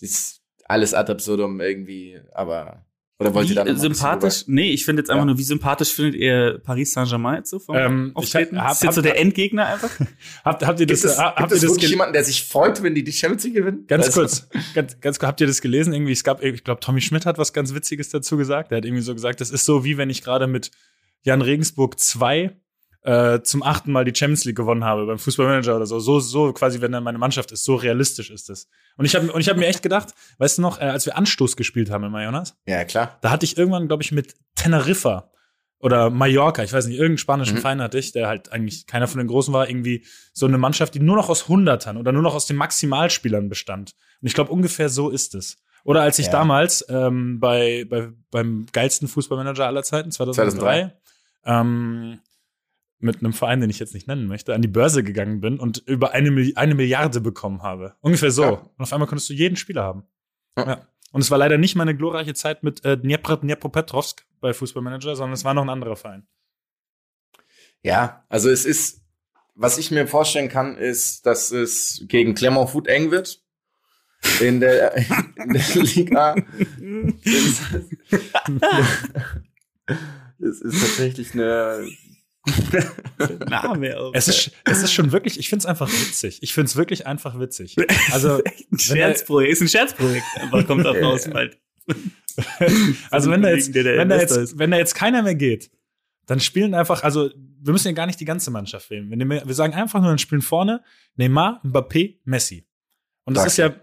das 0.00 0.10
ist 0.10 0.42
alles 0.66 0.94
ad 0.94 1.10
absurdum 1.10 1.60
irgendwie, 1.60 2.20
aber 2.32 2.84
Oder 3.20 3.34
wollt 3.34 3.48
wie 3.48 3.54
ihr 3.54 3.64
da 3.64 3.76
sympathisch? 3.76 4.44
Nee, 4.46 4.70
ich 4.70 4.84
finde 4.84 5.00
jetzt 5.02 5.10
einfach 5.10 5.22
Ja. 5.22 5.26
nur, 5.26 5.38
wie 5.38 5.42
sympathisch 5.42 5.92
findet 5.92 6.14
ihr 6.14 6.58
Paris 6.64 6.92
Saint-Germain 6.92 7.36
jetzt 7.36 7.50
so 7.50 7.58
vom 7.58 7.76
Ähm, 7.76 8.10
Auftreten? 8.14 8.56
ich 8.56 8.60
hab- 8.62 8.72
ist 8.72 8.82
jetzt 8.82 8.94
so 8.94 8.98
hab- 9.00 9.04
der 9.04 9.18
Endgegner 9.20 9.66
einfach? 9.66 9.90
Habt, 10.44 10.66
habt 10.66 10.80
ihr 10.80 10.86
das, 10.86 11.02
Gibt 11.02 11.12
es, 11.12 11.18
habt 11.18 11.36
gibt 11.38 11.50
ihr 11.50 11.54
es 11.56 11.62
das 11.62 11.70
wirklich 11.70 11.90
jemanden, 11.90 12.14
der 12.14 12.24
sich 12.24 12.42
freut, 12.44 12.82
wenn 12.82 12.94
die 12.94 13.04
die 13.04 13.12
Champions 13.12 13.44
League 13.44 13.54
gewinnen? 13.54 13.84
Ganz 13.86 14.06
Also- 14.06 14.20
kurz, 14.20 14.48
ganz, 14.74 14.98
ganz 15.00 15.18
kurz, 15.18 15.28
habt 15.28 15.40
ihr 15.42 15.46
das 15.46 15.60
gelesen? 15.60 15.92
Irgendwie, 15.92 16.12
es 16.12 16.24
gab, 16.24 16.42
ich 16.42 16.64
glaube, 16.64 16.80
Tommy 16.80 17.00
Schmidt 17.02 17.26
hat 17.26 17.36
was 17.38 17.52
ganz 17.52 17.74
Witziges 17.74 18.08
dazu 18.08 18.36
gesagt. 18.38 18.70
Der 18.70 18.78
hat 18.78 18.84
irgendwie 18.86 19.02
so 19.02 19.12
gesagt, 19.14 19.40
das 19.40 19.50
ist 19.50 19.64
so, 19.66 19.84
wie 19.84 19.98
wenn 19.98 20.08
ich 20.10 20.22
gerade 20.22 20.46
mit 20.46 20.70
Jan 21.22 21.42
Regensburg 21.42 21.98
2 22.00 22.56
äh, 23.02 23.40
zum 23.42 23.62
achten 23.62 23.92
Mal 23.92 24.04
die 24.04 24.14
Champions 24.14 24.44
League 24.44 24.56
gewonnen 24.56 24.84
habe 24.84 25.06
beim 25.06 25.18
Fußballmanager 25.18 25.74
oder 25.76 25.86
so. 25.86 26.00
So, 26.00 26.20
so 26.20 26.52
quasi, 26.52 26.80
wenn 26.82 26.92
dann 26.92 27.02
meine 27.02 27.16
Mannschaft 27.18 27.50
ist. 27.52 27.64
So 27.64 27.74
realistisch 27.76 28.30
ist 28.30 28.48
das. 28.50 28.68
Und 28.98 29.06
ich 29.06 29.14
habe 29.16 29.32
und 29.32 29.40
ich 29.40 29.48
hab 29.48 29.56
mir 29.56 29.66
echt 29.68 29.82
gedacht, 29.82 30.08
weißt 30.38 30.58
du 30.58 30.62
noch, 30.62 30.78
äh, 30.80 30.84
als 30.84 31.06
wir 31.06 31.16
Anstoß 31.16 31.56
gespielt 31.56 31.90
haben 31.90 32.04
in 32.04 32.12
Jonas, 32.12 32.56
Ja, 32.66 32.84
klar. 32.84 33.18
da 33.22 33.30
hatte 33.30 33.44
ich 33.46 33.56
irgendwann, 33.56 33.88
glaube 33.88 34.02
ich, 34.02 34.12
mit 34.12 34.34
Teneriffa 34.54 35.30
oder 35.78 36.10
Mallorca, 36.10 36.62
ich 36.62 36.74
weiß 36.74 36.86
nicht, 36.86 36.96
irgendeinen 36.96 37.16
spanischen 37.18 37.56
Mhm. 37.56 37.60
Verein 37.62 37.80
hatte 37.80 37.98
ich, 37.98 38.12
der 38.12 38.28
halt 38.28 38.52
eigentlich 38.52 38.86
keiner 38.86 39.08
von 39.08 39.16
den 39.16 39.28
Großen 39.28 39.54
war, 39.54 39.66
irgendwie 39.70 40.04
so 40.34 40.44
eine 40.44 40.58
Mannschaft, 40.58 40.94
die 40.94 41.00
nur 41.00 41.16
noch 41.16 41.30
aus 41.30 41.48
Hundertern 41.48 41.96
oder 41.96 42.12
nur 42.12 42.20
noch 42.22 42.34
aus 42.34 42.44
den 42.46 42.56
Maximalspielern 42.56 43.48
bestand. 43.48 43.94
Und 44.20 44.26
ich 44.28 44.34
glaube, 44.34 44.52
ungefähr 44.52 44.90
so 44.90 45.08
ist 45.08 45.34
es. 45.34 45.56
Oder 45.84 46.02
als 46.02 46.18
ich 46.18 46.26
Ja. 46.26 46.32
damals 46.32 46.84
ähm, 46.90 47.40
bei, 47.40 47.86
bei 47.88 48.10
beim 48.30 48.66
geilsten 48.70 49.08
Fußballmanager 49.08 49.66
aller 49.66 49.82
Zeiten, 49.82 50.10
2003, 50.10 50.92
Ähm, 51.46 52.18
mit 53.02 53.18
einem 53.20 53.32
Verein, 53.32 53.60
den 53.60 53.70
ich 53.70 53.78
jetzt 53.78 53.94
nicht 53.94 54.06
nennen 54.06 54.26
möchte, 54.26 54.54
an 54.54 54.62
die 54.62 54.68
Börse 54.68 55.02
gegangen 55.02 55.40
bin 55.40 55.58
und 55.58 55.78
über 55.86 56.12
eine, 56.12 56.30
Milli- 56.30 56.56
eine 56.56 56.74
Milliarde 56.74 57.20
bekommen 57.20 57.62
habe. 57.62 57.94
Ungefähr 58.00 58.30
so. 58.30 58.42
Ja. 58.42 58.50
Und 58.50 58.80
auf 58.80 58.92
einmal 58.92 59.08
konntest 59.08 59.28
du 59.30 59.34
jeden 59.34 59.56
Spieler 59.56 59.82
haben. 59.82 60.04
Ja. 60.56 60.66
Ja. 60.66 60.86
Und 61.12 61.22
es 61.22 61.30
war 61.30 61.38
leider 61.38 61.58
nicht 61.58 61.74
meine 61.76 61.96
glorreiche 61.96 62.34
Zeit 62.34 62.62
mit 62.62 62.84
äh, 62.84 62.96
Dnepr 62.96 63.38
Dnepropetrovsk 63.38 64.24
bei 64.40 64.52
Fußballmanager, 64.52 65.16
sondern 65.16 65.32
es 65.32 65.44
war 65.44 65.54
noch 65.54 65.62
ein 65.62 65.68
anderer 65.70 65.96
Verein. 65.96 66.26
Ja, 67.82 68.24
also 68.28 68.50
es 68.50 68.64
ist, 68.64 69.02
was 69.54 69.78
ich 69.78 69.90
mir 69.90 70.06
vorstellen 70.06 70.48
kann, 70.48 70.76
ist, 70.76 71.26
dass 71.26 71.50
es 71.50 72.04
gegen 72.06 72.34
Clermont 72.34 72.70
Foot 72.70 72.86
eng 72.86 73.10
wird. 73.10 73.42
In 74.40 74.60
der, 74.60 74.94
in 74.96 75.52
der 75.54 75.82
Liga. 75.82 76.36
Es 80.42 80.60
ist 80.62 80.80
tatsächlich 80.80 81.34
eine. 81.34 81.86
Name 83.48 83.98
auch. 83.98 84.12
Es 84.14 84.28
ist, 84.28 84.52
es 84.64 84.82
ist 84.82 84.92
schon 84.92 85.12
wirklich, 85.12 85.38
ich 85.38 85.48
finde 85.48 85.60
es 85.62 85.66
einfach 85.66 85.88
witzig. 85.88 86.38
Ich 86.42 86.54
finde 86.54 86.66
es 86.66 86.76
wirklich 86.76 87.06
einfach 87.06 87.38
witzig. 87.38 87.76
Also, 88.12 88.42
ein 88.72 88.78
Scherzprojekt. 88.78 89.52
Ist 89.52 89.60
ein 89.62 89.68
Scherzprojekt. 89.68 90.24
Einfach 90.36 90.66
kommt 90.66 90.86
auch 90.86 90.94
Ja, 90.94 91.02
raus. 91.06 91.28
Bald. 91.30 91.58
also 93.10 93.30
wenn 93.30 93.42
da 93.42 93.50
jetzt, 93.50 93.72
Kollegen, 93.72 93.72
der 93.72 93.82
der 93.84 93.98
wenn 93.98 94.08
da 94.08 94.18
jetzt, 94.20 94.58
wenn 94.58 94.70
da 94.70 94.76
jetzt 94.78 94.94
keiner 94.94 95.22
mehr 95.22 95.34
geht, 95.34 95.70
dann 96.26 96.40
spielen 96.40 96.74
einfach, 96.74 97.02
also 97.02 97.30
wir 97.62 97.72
müssen 97.72 97.88
ja 97.88 97.92
gar 97.94 98.06
nicht 98.06 98.20
die 98.20 98.24
ganze 98.24 98.50
Mannschaft 98.50 98.88
wählen. 98.90 99.10
Wir, 99.10 99.16
nehmen- 99.16 99.42
wir 99.44 99.54
sagen 99.54 99.74
einfach 99.74 100.00
nur, 100.00 100.08
dann 100.10 100.18
spielen 100.18 100.42
vorne 100.42 100.82
Neymar, 101.16 101.60
Mbappé, 101.64 102.20
Messi. 102.24 102.64
Und 103.24 103.36
das 103.36 103.46
ist 103.46 103.56
ja. 103.58 103.74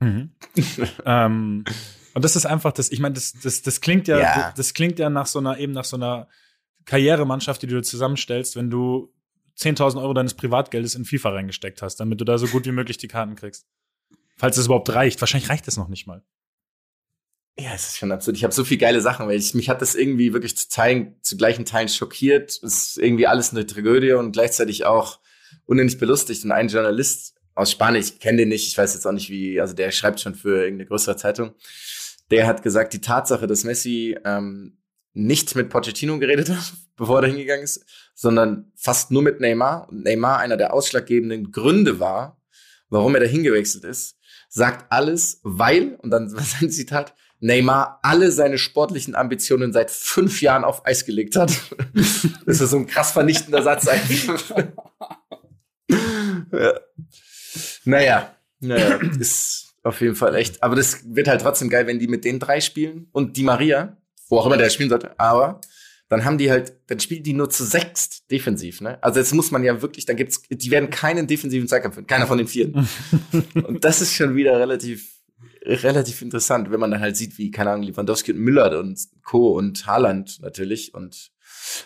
mhm. 0.00 0.30
ähm, 1.04 1.64
und 2.18 2.24
das 2.24 2.34
ist 2.34 2.46
einfach 2.46 2.72
das, 2.72 2.90
ich 2.90 2.98
meine, 2.98 3.14
das, 3.14 3.32
das, 3.32 3.62
das 3.62 3.80
klingt 3.80 4.08
ja, 4.08 4.18
Ja. 4.18 4.52
das 4.56 4.74
klingt 4.74 4.98
ja 4.98 5.08
nach 5.08 5.26
so 5.26 5.38
einer, 5.38 5.56
eben 5.58 5.72
nach 5.72 5.84
so 5.84 5.94
einer 5.96 6.26
Karrieremannschaft, 6.84 7.62
die 7.62 7.68
du 7.68 7.80
zusammenstellst, 7.80 8.56
wenn 8.56 8.70
du 8.70 9.14
10.000 9.56 10.02
Euro 10.02 10.14
deines 10.14 10.34
Privatgeldes 10.34 10.96
in 10.96 11.04
FIFA 11.04 11.30
reingesteckt 11.30 11.80
hast, 11.80 12.00
damit 12.00 12.20
du 12.20 12.24
da 12.24 12.36
so 12.36 12.48
gut 12.48 12.66
wie 12.66 12.72
möglich 12.72 12.96
die 12.98 13.06
Karten 13.06 13.36
kriegst. 13.36 13.68
Falls 14.36 14.56
es 14.56 14.66
überhaupt 14.66 14.92
reicht. 14.92 15.20
Wahrscheinlich 15.20 15.48
reicht 15.48 15.68
es 15.68 15.76
noch 15.76 15.86
nicht 15.86 16.08
mal. 16.08 16.24
Ja, 17.56 17.72
es 17.72 17.86
ist 17.86 17.98
schon 17.98 18.10
absurd. 18.10 18.36
Ich 18.36 18.42
habe 18.42 18.52
so 18.52 18.64
viel 18.64 18.78
geile 18.78 19.00
Sachen, 19.00 19.28
weil 19.28 19.38
ich, 19.38 19.54
mich 19.54 19.68
hat 19.68 19.80
das 19.80 19.94
irgendwie 19.94 20.32
wirklich 20.32 20.56
zu 20.56 20.68
Teilen, 20.68 21.14
zu 21.22 21.36
gleichen 21.36 21.64
Teilen 21.64 21.88
schockiert. 21.88 22.50
Es 22.50 22.58
ist 22.64 22.98
irgendwie 22.98 23.28
alles 23.28 23.52
eine 23.52 23.64
Tragödie 23.64 24.12
und 24.14 24.32
gleichzeitig 24.32 24.86
auch 24.86 25.20
unendlich 25.66 26.00
belustigt. 26.00 26.42
Und 26.44 26.50
ein 26.50 26.66
Journalist 26.66 27.36
aus 27.54 27.72
Spanien, 27.72 28.02
ich 28.02 28.20
kenne 28.20 28.38
den 28.38 28.48
nicht, 28.48 28.66
ich 28.68 28.76
weiß 28.78 28.94
jetzt 28.94 29.06
auch 29.06 29.12
nicht 29.12 29.30
wie, 29.30 29.60
also 29.60 29.74
der 29.74 29.90
schreibt 29.90 30.20
schon 30.20 30.36
für 30.36 30.62
irgendeine 30.62 30.86
größere 30.86 31.16
Zeitung, 31.16 31.54
der 32.30 32.46
hat 32.46 32.62
gesagt, 32.62 32.92
die 32.92 33.00
Tatsache, 33.00 33.46
dass 33.46 33.64
Messi 33.64 34.16
ähm, 34.24 34.78
nicht 35.12 35.54
mit 35.56 35.68
Pochettino 35.68 36.18
geredet 36.18 36.50
hat, 36.50 36.72
bevor 36.96 37.22
er 37.22 37.28
hingegangen 37.28 37.64
ist, 37.64 37.84
sondern 38.14 38.72
fast 38.76 39.10
nur 39.10 39.22
mit 39.22 39.40
Neymar 39.40 39.88
und 39.88 40.04
Neymar 40.04 40.38
einer 40.38 40.56
der 40.56 40.72
ausschlaggebenden 40.72 41.52
Gründe 41.52 42.00
war, 42.00 42.40
warum 42.88 43.14
er 43.14 43.20
da 43.20 43.26
hingewechselt 43.26 43.84
ist, 43.84 44.16
sagt 44.48 44.90
alles, 44.90 45.40
weil, 45.42 45.94
und 45.96 46.10
dann 46.10 46.32
war 46.36 46.42
sein 46.42 46.70
Zitat, 46.70 47.14
Neymar 47.40 48.00
alle 48.02 48.32
seine 48.32 48.58
sportlichen 48.58 49.14
Ambitionen 49.14 49.72
seit 49.72 49.92
fünf 49.92 50.42
Jahren 50.42 50.64
auf 50.64 50.84
Eis 50.86 51.04
gelegt 51.04 51.36
hat. 51.36 51.52
Das 52.46 52.60
ist 52.62 52.70
so 52.70 52.78
ein 52.78 52.86
krass 52.86 53.12
vernichtender 53.12 53.62
Satz 53.62 53.86
eigentlich. 53.86 54.26
ja. 56.52 56.80
Naja, 57.84 58.36
naja, 58.60 58.96
ist 59.20 59.67
auf 59.82 60.00
jeden 60.00 60.16
Fall 60.16 60.34
echt. 60.34 60.62
Aber 60.62 60.76
das 60.76 61.14
wird 61.14 61.28
halt 61.28 61.40
trotzdem 61.40 61.68
geil, 61.68 61.86
wenn 61.86 61.98
die 61.98 62.08
mit 62.08 62.24
den 62.24 62.38
drei 62.38 62.60
spielen 62.60 63.08
und 63.12 63.36
die 63.36 63.44
Maria, 63.44 63.96
wo 64.28 64.38
auch 64.38 64.46
immer 64.46 64.56
der 64.56 64.70
spielen 64.70 64.90
sollte, 64.90 65.18
aber 65.18 65.60
dann 66.08 66.24
haben 66.24 66.38
die 66.38 66.50
halt, 66.50 66.72
dann 66.86 67.00
spielen 67.00 67.22
die 67.22 67.34
nur 67.34 67.50
zu 67.50 67.64
sechst 67.64 68.30
defensiv, 68.30 68.80
ne? 68.80 69.02
Also 69.02 69.20
jetzt 69.20 69.34
muss 69.34 69.50
man 69.50 69.62
ja 69.62 69.82
wirklich, 69.82 70.06
dann 70.06 70.16
gibt's, 70.16 70.42
die 70.48 70.70
werden 70.70 70.88
keinen 70.88 71.26
defensiven 71.26 71.68
Zweikampf 71.68 71.94
führen, 71.94 72.06
keiner 72.06 72.26
von 72.26 72.38
den 72.38 72.48
vier. 72.48 72.72
und 73.54 73.84
das 73.84 74.00
ist 74.00 74.14
schon 74.14 74.34
wieder 74.34 74.58
relativ, 74.58 75.18
relativ 75.62 76.22
interessant, 76.22 76.70
wenn 76.70 76.80
man 76.80 76.90
dann 76.90 77.00
halt 77.00 77.16
sieht, 77.16 77.36
wie, 77.36 77.50
keine 77.50 77.70
Ahnung, 77.70 77.84
Lewandowski 77.84 78.32
und 78.32 78.38
Müller 78.38 78.78
und 78.78 78.98
Co. 79.22 79.48
und 79.58 79.86
Haaland 79.86 80.40
natürlich 80.40 80.94
und 80.94 81.30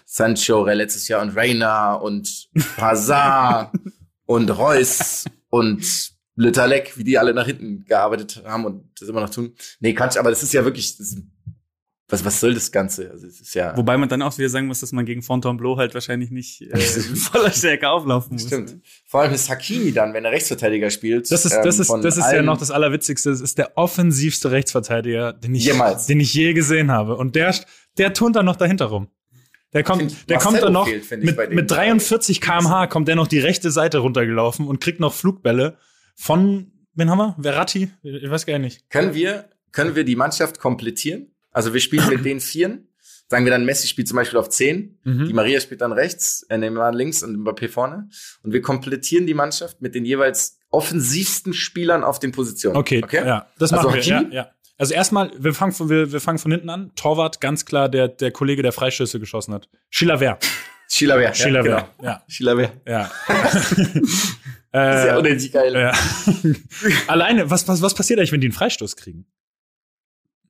Sancho 0.05 0.65
letztes 0.67 1.09
Jahr 1.09 1.23
und 1.23 1.37
Reina 1.37 1.95
und 1.95 2.49
Hazard 2.77 3.75
und 4.27 4.51
Reus 4.51 5.25
und 5.49 6.13
Lütterleck, 6.35 6.97
wie 6.97 7.05
die 7.05 7.19
alle 7.19 7.35
nach 7.35 7.47
hinten 7.47 7.85
gearbeitet 7.85 8.43
haben 8.45 8.65
und 8.65 8.85
das 8.99 9.09
immer 9.09 9.21
noch 9.21 9.31
tun. 9.31 9.55
Nee, 9.81 9.93
Quatsch, 9.95 10.17
aber 10.17 10.31
das 10.31 10.43
ist 10.43 10.53
ja 10.53 10.65
wirklich, 10.65 10.97
das 10.97 11.09
ist, 11.13 11.23
was, 12.13 12.25
was 12.27 12.41
soll 12.41 12.53
das 12.53 12.71
Ganze? 12.71 13.11
Also 13.11 13.27
es 13.27 13.41
ist 13.41 13.55
ja. 13.55 13.75
Wobei 13.77 13.97
man 13.97 14.09
dann 14.09 14.21
auch 14.21 14.37
wieder 14.37 14.51
sagen 14.51 14.67
muss, 14.67 14.81
dass 14.81 14.93
man 14.93 15.07
gegen 15.07 15.23
Fontainebleau 15.23 15.79
halt 15.79 15.95
wahrscheinlich 15.95 16.31
nicht 16.31 16.61
äh, 16.61 16.77
voller 16.79 17.51
Stärke 17.51 17.89
auflaufen 17.89 18.35
muss. 18.35 18.47
Stimmt. 18.47 18.77
Vor 19.07 19.23
allem 19.23 19.33
ist 19.33 19.49
Hakimi 19.49 19.93
dann, 19.93 20.13
wenn 20.13 20.25
er 20.25 20.31
Rechtsverteidiger 20.31 20.91
spielt. 20.91 21.31
Das 21.31 21.47
ist, 21.47 21.53
ähm, 21.55 21.63
das 21.65 21.79
ist, 21.79 21.87
von 21.87 22.03
das 22.03 22.19
ist 22.19 22.31
ja 22.31 22.43
noch 22.43 22.59
das 22.59 22.71
Allerwitzigste. 22.71 23.31
Das 23.31 23.41
ist 23.41 23.57
der 23.57 23.79
offensivste 23.79 24.51
Rechtsverteidiger, 24.51 25.33
den 25.33 25.55
ich, 25.55 25.65
Jemals. 25.65 26.07
den 26.07 26.21
ich 26.21 26.35
je 26.35 26.53
gesehen 26.53 26.91
habe. 26.91 27.17
Und 27.17 27.35
der, 27.35 27.55
der 27.97 28.13
turnt 28.13 28.37
dann 28.37 28.45
noch 28.45 28.57
dahinter 28.57 28.87
rum. 28.87 29.09
Der 29.73 29.83
kommt, 29.83 30.03
find, 30.03 30.29
der 30.29 30.39
kommt 30.39 30.63
dann 30.63 30.75
noch 30.75 30.87
fehlt, 30.87 31.25
mit, 31.25 31.51
mit 31.51 31.71
43 31.71 32.43
kmh 32.43 32.89
kommt 32.89 33.09
der 33.09 33.17
noch 33.17 33.27
die 33.27 33.39
rechte 33.39 33.71
Seite 33.71 33.99
runtergelaufen 33.99 34.67
und 34.67 34.83
kriegt 34.83 35.01
noch 35.01 35.15
Flugbälle 35.15 35.79
von, 36.23 36.71
wen 36.95 37.11
haben 37.11 37.19
wir? 37.19 37.37
Verratti? 37.41 37.91
Ich 38.05 38.31
weiß 38.31 38.47
gar 38.47 38.59
nicht. 38.61 38.89
Können 38.91 39.13
wir, 39.13 39.49
können 39.73 39.97
wir 39.97 40.05
die 40.05 40.15
Mannschaft 40.15 40.61
komplettieren? 40.61 41.35
Also 41.51 41.75
wir 41.75 41.81
spielen 41.81 42.09
mit 42.09 42.25
den 42.25 42.41
Vieren. 42.41 42.87
Sagen 43.29 43.45
wir 43.45 43.51
dann, 43.51 43.65
Messi 43.65 43.89
spielt 43.89 44.07
zum 44.07 44.17
Beispiel 44.17 44.39
auf 44.39 44.49
10, 44.49 44.99
Mhm. 45.03 45.27
die 45.27 45.33
Maria 45.33 45.59
spielt 45.59 45.81
dann 45.81 45.91
rechts, 45.93 46.45
äh, 46.49 46.59
Neymar 46.59 46.93
links 46.95 47.23
und 47.25 47.37
Mbappé 47.39 47.69
vorne. 47.69 48.09
Und 48.45 48.53
wir 48.53 48.63
komplettieren 48.63 49.27
die 49.27 49.35
Mannschaft 49.35 49.81
mit 49.83 49.95
den 49.97 50.05
jeweils 50.05 50.59
offensivsten 50.71 51.55
Spielern 51.55 52.05
auf 52.05 52.21
den 52.21 52.31
Positionen. 52.31 52.77
Okay, 52.77 53.01
okay? 53.03 53.27
ja, 53.27 53.47
das 53.59 53.73
Also 53.73 53.89
machen 53.89 53.97
wir. 53.97 54.05
Ja, 54.05 54.23
ja. 54.31 54.51
Also 54.79 54.95
erstmal, 54.95 55.33
wir 55.39 55.55
fangen 55.55 55.73
von, 55.73 55.89
wir, 55.89 56.13
wir 56.13 56.21
fangen 56.21 56.39
von 56.39 56.53
hinten 56.53 56.71
an. 56.71 56.93
Torwart, 56.95 57.41
ganz 57.41 57.65
klar, 57.65 57.89
der, 57.89 58.07
der 58.09 58.31
Kollege, 58.31 58.63
der 58.63 58.73
Freistöße 58.73 59.19
geschossen 59.19 59.55
hat. 59.55 59.69
Chilavert. 60.95 61.37
Chilavert. 61.37 61.65
Chilavert, 61.65 61.93
Ja, 61.99 62.05
ja. 62.05 62.13
genau. 62.13 62.25
Chilavert. 62.29 62.81
Ja. 62.87 63.11
Sehr 64.73 65.15
äh, 65.15 65.19
unendlich 65.19 65.53
geil. 65.53 65.73
ja. 65.75 65.93
Alleine, 67.07 67.49
was, 67.51 67.67
was, 67.69 67.81
was 67.83 67.95
passiert 67.95 68.19
eigentlich, 68.19 68.33
wenn 68.33 68.41
die 68.41 68.47
einen 68.49 68.53
Freistoß 68.55 68.97
kriegen? 68.97 69.27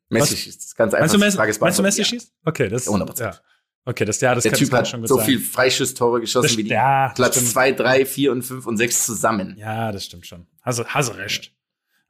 Messi 0.09 0.33
Was? 0.33 0.39
schießt. 0.41 0.59
Das 0.59 0.67
ist 0.67 0.77
Ganz 0.77 0.95
einfach. 0.95 1.01
Meinst 1.03 1.15
du, 1.15 1.19
Messi, 1.19 1.37
Frage 1.37 1.57
meinst 1.61 1.79
du 1.79 1.83
Messi 1.83 2.03
beantwortet. 2.03 2.23
schießt? 2.27 2.33
Okay, 2.45 2.69
das 2.69 2.87
100%. 2.89 3.21
Ja. 3.21 3.39
Okay, 3.85 4.05
das, 4.05 4.21
ja, 4.21 4.35
das 4.35 4.43
Der 4.45 4.53
kann, 4.53 4.59
Typ 4.61 4.71
das 4.71 4.79
hat 4.79 4.89
schon 4.89 5.07
so 5.07 5.17
sein. 5.17 5.27
viel 5.27 5.41
Freischusstore 5.41 6.21
geschossen 6.21 6.49
Das- 6.49 6.57
wie 6.57 6.65
die 6.65 6.71
ja, 6.71 7.13
Platz 7.15 7.35
stimmt. 7.37 7.51
zwei, 7.51 7.73
drei, 7.73 8.05
vier 8.07 8.31
und 8.33 8.43
fünf 8.43 8.67
und 8.67 8.77
sechs 8.77 9.05
zusammen. 9.07 9.57
Ja, 9.59 9.91
das 9.91 10.05
stimmt 10.05 10.27
schon. 10.27 10.47
Also, 10.61 10.85
hast 10.87 11.17
recht. 11.17 11.53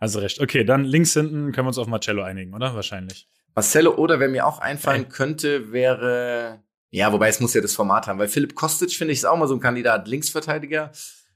Hast 0.00 0.16
recht. 0.16 0.40
Okay, 0.40 0.64
dann 0.64 0.84
links 0.84 1.12
hinten 1.14 1.52
können 1.52 1.66
wir 1.66 1.68
uns 1.68 1.78
auf 1.78 1.86
Marcello 1.86 2.22
einigen, 2.22 2.52
oder? 2.54 2.74
Wahrscheinlich. 2.74 3.28
Marcelo 3.54 3.94
oder 3.94 4.18
wer 4.20 4.28
mir 4.28 4.46
auch 4.46 4.58
einfallen 4.58 5.08
könnte, 5.08 5.72
wäre, 5.72 6.62
ja, 6.92 7.12
wobei 7.12 7.28
es 7.28 7.40
muss 7.40 7.54
ja 7.54 7.60
das 7.60 7.74
Format 7.74 8.06
haben, 8.06 8.18
weil 8.18 8.28
Philipp 8.28 8.54
Kostic 8.54 8.92
finde 8.92 9.12
ich 9.12 9.18
ist 9.18 9.24
auch 9.24 9.36
mal 9.36 9.48
so 9.48 9.54
ein 9.54 9.60
Kandidat, 9.60 10.06
Linksverteidiger. 10.06 10.92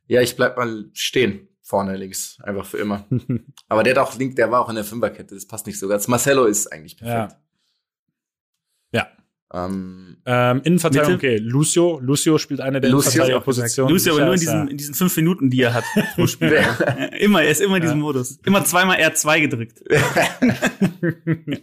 Ja, 0.07 0.21
ich 0.21 0.37
bleib 0.37 0.57
mal 0.57 0.85
stehen, 0.93 1.49
vorne 1.63 1.97
links, 1.97 2.39
einfach 2.43 2.67
für 2.67 2.77
immer. 2.79 3.07
Aber 3.69 3.83
der 3.83 3.97
hat 3.97 3.99
auch 3.99 4.17
link, 4.17 4.37
der 4.37 4.51
war 4.51 4.61
auch 4.61 4.69
in 4.69 4.77
der 4.77 4.85
Fünferkette, 4.85 5.35
das 5.35 5.47
passt 5.47 5.67
nicht 5.67 5.79
so 5.79 5.89
ganz. 5.89 6.07
Marcelo 6.09 6.45
ist 6.45 6.73
eigentlich 6.73 6.97
perfekt. 6.99 7.33
Ja. 8.93 9.09
Ähm, 9.55 10.17
Ähm, 10.27 10.61
Innenverteidigung, 10.65 11.15
Mitte? 11.15 11.27
okay. 11.29 11.39
Lucio, 11.39 12.01
Lucio 12.01 12.37
spielt 12.37 12.61
eine 12.61 12.81
der 12.81 12.91
Lucio, 12.91 13.11
Innenverteidigerpositionen. 13.11 13.93
Lucy 13.93 14.11
aber 14.11 14.25
nur 14.25 14.35
in 14.35 14.41
diesen, 14.41 14.69
in 14.69 14.77
diesen 14.77 14.95
fünf 14.95 15.17
Minuten, 15.17 15.51
die 15.51 15.63
er 15.63 15.73
hat 15.73 15.85
pro 16.17 16.27
Spiel. 16.27 16.53
Immer, 17.21 17.43
er 17.43 17.51
ist 17.51 17.61
immer 17.61 17.77
in 17.77 17.83
diesem 17.83 18.01
Modus. 18.01 18.39
Immer 18.45 18.65
zweimal 18.65 18.99
R2 18.99 19.41
gedrückt. 19.41 19.83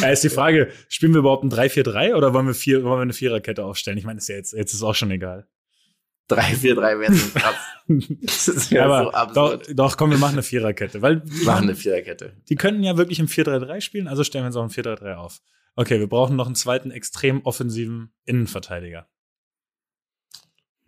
Ja, 0.00 0.10
ist 0.10 0.24
die 0.24 0.28
Frage, 0.28 0.70
spielen 0.88 1.12
wir 1.12 1.20
überhaupt 1.20 1.44
ein 1.44 1.50
3-4-3 1.50 2.14
oder 2.14 2.32
wollen 2.34 2.46
wir, 2.46 2.54
vier, 2.54 2.84
wollen 2.84 2.98
wir 2.98 3.02
eine 3.02 3.12
Viererkette 3.12 3.64
aufstellen? 3.64 3.98
Ich 3.98 4.04
meine, 4.04 4.18
ist 4.18 4.28
ja 4.28 4.36
jetzt, 4.36 4.52
jetzt 4.52 4.72
ist 4.74 4.82
auch 4.82 4.94
schon 4.94 5.10
egal. 5.10 5.46
3, 6.28 6.42
4, 6.42 6.74
3 6.74 6.98
wäre 7.00 7.12
so 7.14 7.38
krass. 7.38 7.54
Das 8.22 8.48
ist 8.48 8.70
ja 8.70 8.86
Aber 8.86 8.98
so 8.98 9.04
doch, 9.10 9.14
absurd. 9.14 9.78
doch, 9.78 9.96
komm, 9.98 10.10
wir 10.10 10.16
machen 10.18 10.34
eine 10.36 10.42
Viererkette. 10.42 11.02
Weil 11.02 11.22
Wir 11.26 11.44
machen 11.44 11.64
eine 11.64 11.76
Viererkette. 11.76 12.34
die 12.48 12.54
könnten 12.56 12.82
ja 12.82 12.96
wirklich 12.96 13.18
im 13.18 13.26
4-3-3 13.26 13.80
spielen, 13.82 14.08
also 14.08 14.24
stellen 14.24 14.44
wir 14.44 14.46
uns 14.46 14.56
auch 14.56 14.62
im 14.64 14.70
4-3-3 14.70 15.14
auf. 15.16 15.40
Okay, 15.76 15.98
wir 15.98 16.06
brauchen 16.08 16.34
noch 16.36 16.46
einen 16.46 16.54
zweiten 16.54 16.90
extrem 16.90 17.42
offensiven 17.42 18.14
Innenverteidiger. 18.24 19.06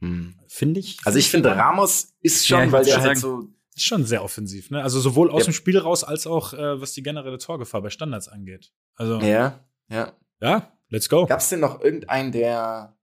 Hm. 0.01 0.37
Finde 0.49 0.81
ich. 0.81 0.99
Also 1.05 1.19
ich 1.19 1.29
finde, 1.31 1.55
Ramos 1.57 2.15
ist 2.21 2.47
schon, 2.47 2.61
Ja, 2.61 2.73
weil 2.73 2.85
der 2.85 2.95
halt 3.03 3.19
sagen. 3.19 3.21
so. 3.21 3.49
Ist 3.77 3.85
schon 3.85 4.05
sehr 4.05 4.25
offensiv, 4.25 4.71
ne? 4.71 4.83
Also 4.83 4.99
sowohl 5.01 5.31
aus 5.31 5.43
Ja. 5.43 5.51
dem 5.51 5.55
Spiel 5.55 5.79
raus 5.79 6.03
als 6.03 6.27
auch 6.27 6.53
äh, 6.55 6.81
was 6.81 6.93
die 6.95 7.03
generelle 7.03 7.39
Torgefahr 7.39 7.83
bei 7.83 7.91
Standards 7.91 8.29
angeht. 8.29 8.73
Also 8.95 9.21
ja, 9.21 9.61
Ja, 9.89 10.13
ja. 10.41 10.73
let's 10.89 11.09
go. 11.09 11.27
Gab 11.27 11.41
es 11.41 11.49
denn 11.51 11.61
noch 11.61 11.81
irgendeinen, 11.83 12.33
der 12.33 12.97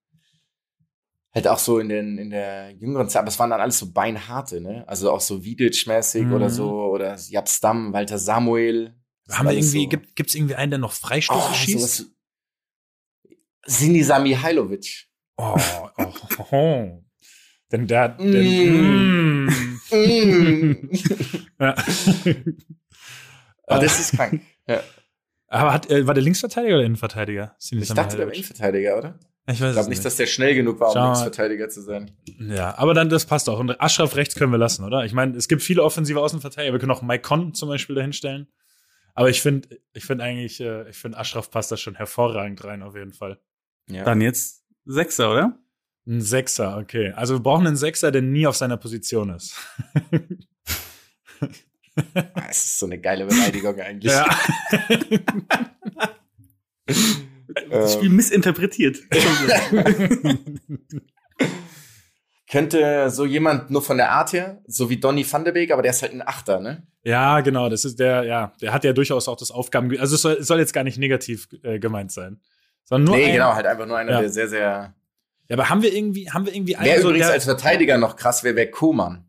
halt 1.34 1.48
auch 1.48 1.58
so 1.60 1.80
in, 1.80 1.90
den, 1.90 2.18
in 2.18 2.30
der 2.32 2.72
jüngeren 2.72 3.10
Zeit, 3.10 3.22
aber 3.22 3.30
es 3.30 3.40
waren 3.40 3.50
dann 3.50 3.62
alles 3.62 3.80
so 3.80 3.92
beinharte, 3.92 4.62
ne? 4.62 4.84
Also 4.88 5.12
auch 5.12 5.22
so 5.22 5.44
Vidic-mäßig 5.44 6.26
Mhm. 6.26 6.34
oder 6.34 6.50
so, 6.50 6.70
oder 6.72 7.16
Jab 7.30 7.48
Stam, 7.50 7.92
Walter 7.94 8.18
Samuel. 8.20 8.94
Haben 9.30 9.48
wir 9.48 9.54
irgendwie, 9.54 9.84
so. 9.84 9.90
gibt 9.90 10.16
gibt's 10.16 10.36
irgendwie 10.36 10.56
einen, 10.56 10.72
der 10.72 10.80
noch 10.80 10.92
Freistöße 10.94 11.40
oh, 11.50 11.54
schießt? 11.54 11.98
sowas. 11.98 12.06
Sinisa 13.66 14.20
Mihailovic. 14.20 15.08
Oh, 15.38 15.56
oh, 15.98 16.14
oh, 16.40 16.46
oh. 16.52 17.04
Denn 17.72 17.88
der, 17.88 18.10
der 18.10 18.18
Mm. 18.44 19.50
Mm. 19.94 20.90
ja. 21.60 21.76
Oh, 23.68 23.78
das 23.80 24.00
ist 24.00 24.16
krank. 24.16 24.42
Ja. 24.68 24.82
Aber 25.48 25.74
hat, 25.74 25.90
äh, 25.90 26.06
war 26.08 26.14
der 26.14 26.24
Linksverteidiger 26.24 26.76
oder 26.76 26.86
Innenverteidiger? 26.86 27.56
Ich 27.60 27.88
dachte, 27.90 28.18
der 28.18 28.28
war 28.28 28.34
Innenverteidiger, 28.34 28.98
oder? 28.98 29.20
Ich 29.46 29.60
weiß 29.60 29.62
Ich 29.62 29.68
es 29.70 29.74
glaube 29.76 29.90
nicht, 29.90 30.06
dass 30.06 30.16
der 30.16 30.26
schnell 30.26 30.56
genug 30.56 30.80
war, 30.80 30.88
um 30.88 30.94
Schau. 30.94 31.06
Linksverteidiger 31.06 31.70
zu 31.70 31.82
sein. 31.82 32.12
Ja, 32.40 32.78
aber 32.78 32.94
dann, 32.94 33.10
das 33.10 33.26
passt 33.26 33.50
auch. 33.50 33.60
Und 33.60 33.80
Aschraf 33.82 34.16
rechts 34.16 34.36
können 34.36 34.52
wir 34.52 34.58
lassen, 34.58 34.86
oder? 34.86 35.04
Ich 35.04 35.14
meine, 35.14 35.36
es 35.36 35.48
gibt 35.48 35.62
viele 35.62 35.84
offensive 35.84 36.20
Außenverteidiger. 36.20 36.74
Wir 36.74 36.80
können 36.80 36.92
auch 36.92 37.02
Mike 37.02 37.24
Conn 37.24 37.54
zum 37.54 37.70
Beispiel 37.70 37.96
dahinstellen. 37.96 38.48
Aber 39.16 39.30
ich 39.30 39.42
finde, 39.42 39.68
ich 39.94 40.06
finde 40.06 40.24
eigentlich, 40.24 40.60
äh, 40.60 40.90
ich 40.90 40.98
finde 40.98 41.18
Aschraf 41.18 41.52
passt 41.52 41.72
da 41.72 41.78
schon 41.78 41.96
hervorragend 41.96 42.64
rein, 42.64 42.82
auf 42.82 42.96
jeden 42.96 43.14
Fall. 43.14 43.40
Ja. 43.90 44.06
Dann 44.06 44.22
jetzt 44.22 44.64
Sechser, 44.86 45.32
oder? 45.32 45.60
Ein 46.06 46.22
Sechser, 46.22 46.78
okay. 46.78 47.12
Also 47.16 47.36
wir 47.36 47.40
brauchen 47.42 47.66
einen 47.66 47.76
Sechser, 47.78 48.12
der 48.12 48.22
nie 48.22 48.46
auf 48.46 48.56
seiner 48.58 48.78
Position 48.78 49.30
ist. 49.30 49.56
Ah, 52.34 52.48
Es 52.50 52.58
ist 52.66 52.80
so 52.80 52.86
eine 52.88 53.00
geile 53.00 53.26
Beleidigung 53.26 53.80
eigentlich. 53.80 54.12
ja. 54.12 54.26
Das 57.70 57.94
Spiel 57.94 58.10
missinterpretiert. 58.10 58.98
könnte 62.50 63.10
so 63.10 63.26
jemand 63.26 63.72
nur 63.72 63.82
von 63.82 63.98
der 63.98 64.12
Art 64.12 64.32
her, 64.34 64.62
so 64.68 64.90
wie 64.90 64.98
Donny 65.00 65.26
van 65.30 65.44
der 65.44 65.54
Beek, 65.54 65.72
aber 65.72 65.82
der 65.82 65.90
ist 65.92 66.02
halt 66.04 66.14
ein 66.14 66.22
Achter, 66.22 66.60
ne? 66.60 66.86
ja, 67.04 67.42
genau. 67.42 67.68
Das 67.70 67.84
ist 67.84 68.00
der, 68.00 68.24
ja, 68.24 68.54
der 68.62 68.72
hat 68.74 68.84
ja 68.84 68.94
durchaus 68.94 69.28
auch 69.28 69.38
das 69.38 69.50
Aufgaben. 69.52 69.98
Also 70.00 70.16
es 70.16 70.22
soll, 70.22 70.34
es 70.34 70.48
soll 70.48 70.60
jetzt 70.60 70.74
gar 70.74 70.84
nicht 70.84 70.98
negativ 71.00 71.48
äh, 71.64 71.80
gemeint 71.80 72.12
sein. 72.12 72.40
Sondern 72.86 73.06
nur 73.06 73.16
nee, 73.18 73.26
ein, 73.28 73.34
genau, 73.34 73.54
halt 73.56 73.66
einfach 73.66 73.86
nur 73.88 73.98
einer, 73.98 74.12
Ja. 74.12 74.20
der 74.22 74.30
sehr, 74.30 74.48
sehr. 74.50 74.94
Ja, 75.54 75.60
aber 75.60 75.70
haben 75.70 75.84
wir 75.84 75.94
irgendwie, 75.94 76.32
haben 76.32 76.48
wir 76.48 76.56
irgendwie 76.56 76.76
Wer 76.80 77.00
so, 77.00 77.10
übrigens 77.10 77.28
der, 77.28 77.34
als 77.36 77.44
Verteidiger 77.44 78.00
noch 78.00 78.16
krass 78.16 78.44
wäre, 78.44 78.56
wäre 78.56 78.72
Kuman. 78.72 79.24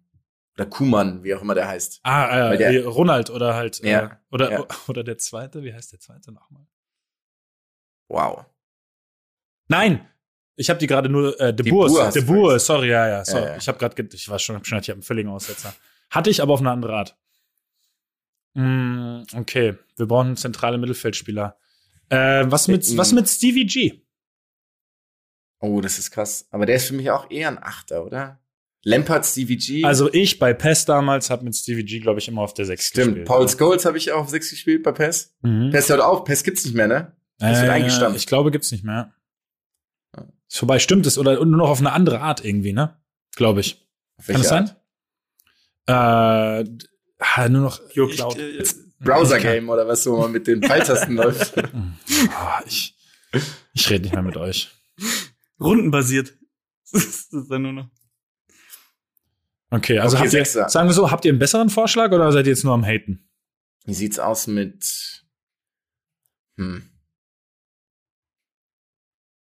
Oder 0.54 0.64
Kuman, 0.64 1.22
wie 1.22 1.34
auch 1.34 1.42
immer 1.42 1.54
der 1.54 1.68
heißt. 1.68 2.00
Ah, 2.02 2.52
äh, 2.54 2.56
der- 2.56 2.86
Ronald 2.86 3.28
oder 3.28 3.54
halt, 3.54 3.84
äh, 3.84 3.90
Ja, 3.90 4.20
oder, 4.30 4.50
ja. 4.50 4.66
oder 4.88 5.04
der 5.04 5.18
zweite, 5.18 5.62
wie 5.64 5.74
heißt 5.74 5.92
der 5.92 6.00
zweite 6.00 6.32
nochmal? 6.32 6.66
Wow. 8.08 8.46
Nein! 9.68 10.08
Ich 10.56 10.70
habe 10.70 10.78
die 10.78 10.86
gerade 10.86 11.10
nur, 11.10 11.38
äh, 11.38 11.52
De 11.52 11.68
Boer, 11.68 12.10
De 12.10 12.22
Boer, 12.22 12.58
sorry, 12.58 12.88
ja, 12.88 13.06
ja, 13.06 13.24
sorry. 13.26 13.42
Ja, 13.44 13.50
ja. 13.50 13.56
Ich 13.58 13.68
habe 13.68 13.76
gerade, 13.76 14.08
ich 14.10 14.28
war 14.30 14.38
schon, 14.38 14.64
schon 14.64 14.78
ich 14.78 14.88
habe 14.88 14.94
einen 14.94 15.02
völligen 15.02 15.28
Aussetzer. 15.28 15.74
Hatte 16.08 16.30
ich, 16.30 16.40
aber 16.40 16.54
auf 16.54 16.60
eine 16.60 16.70
andere 16.70 16.94
Art. 16.94 17.18
Mm, 18.54 19.24
okay, 19.36 19.76
wir 19.96 20.06
brauchen 20.06 20.28
einen 20.28 20.36
zentralen 20.38 20.80
Mittelfeldspieler. 20.80 21.58
Äh, 22.08 22.44
was 22.46 22.68
mit, 22.68 22.96
was 22.96 23.12
mit 23.12 23.28
Stevie 23.28 23.66
G? 23.66 24.03
Oh, 25.64 25.80
das 25.80 25.98
ist 25.98 26.10
krass. 26.10 26.46
Aber 26.50 26.66
der 26.66 26.76
ist 26.76 26.88
für 26.88 26.94
mich 26.94 27.10
auch 27.10 27.30
eher 27.30 27.48
ein 27.48 27.58
Achter, 27.62 28.04
oder? 28.04 28.38
Lampard, 28.82 29.24
Stevie 29.24 29.56
G. 29.56 29.82
Also 29.84 30.12
ich 30.12 30.38
bei 30.38 30.52
PES 30.52 30.84
damals 30.84 31.30
habe 31.30 31.44
mit 31.44 31.56
Stevie 31.56 31.84
G, 31.84 32.00
glaube 32.00 32.18
ich, 32.20 32.28
immer 32.28 32.42
auf 32.42 32.52
der 32.52 32.66
6 32.66 32.86
Stimmt. 32.88 33.06
gespielt. 33.06 33.26
Paul 33.28 33.48
Scholes 33.48 33.86
habe 33.86 33.96
ich 33.96 34.12
auch 34.12 34.20
auf 34.22 34.28
6 34.28 34.50
gespielt 34.50 34.82
bei 34.82 34.92
PES. 34.92 35.34
Mhm. 35.40 35.70
PES 35.70 35.88
hört 35.88 36.00
auf. 36.02 36.24
PES 36.24 36.42
gibt's 36.44 36.64
nicht 36.66 36.74
mehr, 36.74 36.86
ne? 36.86 37.12
Das 37.38 37.60
wird 37.60 37.68
Äh, 37.70 37.72
eingestampft. 37.72 38.18
Ich 38.18 38.26
glaube, 38.26 38.50
gibt's 38.50 38.70
nicht 38.72 38.84
mehr. 38.84 39.14
Ist 40.48 40.58
vorbei, 40.58 40.78
stimmt 40.78 41.06
es. 41.06 41.16
Oder 41.16 41.36
nur 41.44 41.56
noch 41.58 41.70
auf 41.70 41.80
eine 41.80 41.92
andere 41.92 42.20
Art 42.20 42.44
irgendwie, 42.44 42.72
ne? 42.74 42.96
Glaube 43.36 43.60
ich. 43.60 43.88
Auf 44.18 44.26
Kann 44.26 44.42
das 44.42 44.50
welche 44.50 44.66
sein? 45.86 46.64
Äh, 47.38 47.48
nur 47.48 47.62
noch 47.62 47.80
Pure 47.92 48.10
ich- 48.10 48.16
Cloud. 48.16 48.38
äh, 48.38 48.62
Browser-Game 49.00 49.68
oder 49.68 49.86
was, 49.88 50.06
wo 50.06 50.16
man 50.18 50.32
mit 50.32 50.46
den 50.46 50.62
Pfeiltasten 50.62 51.16
läuft. 51.16 51.54
Ah, 52.30 52.62
ich 52.66 52.94
ich 53.74 53.90
rede 53.90 54.02
nicht 54.04 54.14
mehr 54.14 54.22
mit 54.22 54.36
euch. 54.36 54.70
Rundenbasiert. 55.60 56.36
Das 56.92 57.02
ist 57.32 57.48
dann 57.50 57.62
nur 57.62 57.72
noch. 57.72 57.90
Okay, 59.70 59.98
also 59.98 60.16
Okay, 60.16 60.24
habt 60.26 60.34
ihr, 60.34 60.68
sagen 60.68 60.88
wir 60.88 60.92
so, 60.92 61.10
habt 61.10 61.24
ihr 61.24 61.32
einen 61.32 61.38
besseren 61.40 61.70
Vorschlag 61.70 62.12
oder 62.12 62.30
seid 62.30 62.46
ihr 62.46 62.52
jetzt 62.52 62.62
nur 62.62 62.74
am 62.74 62.84
Haten? 62.84 63.28
Wie 63.86 63.94
sieht's 63.94 64.18
aus 64.20 64.46
mit. 64.46 65.24
Hm. 66.56 66.88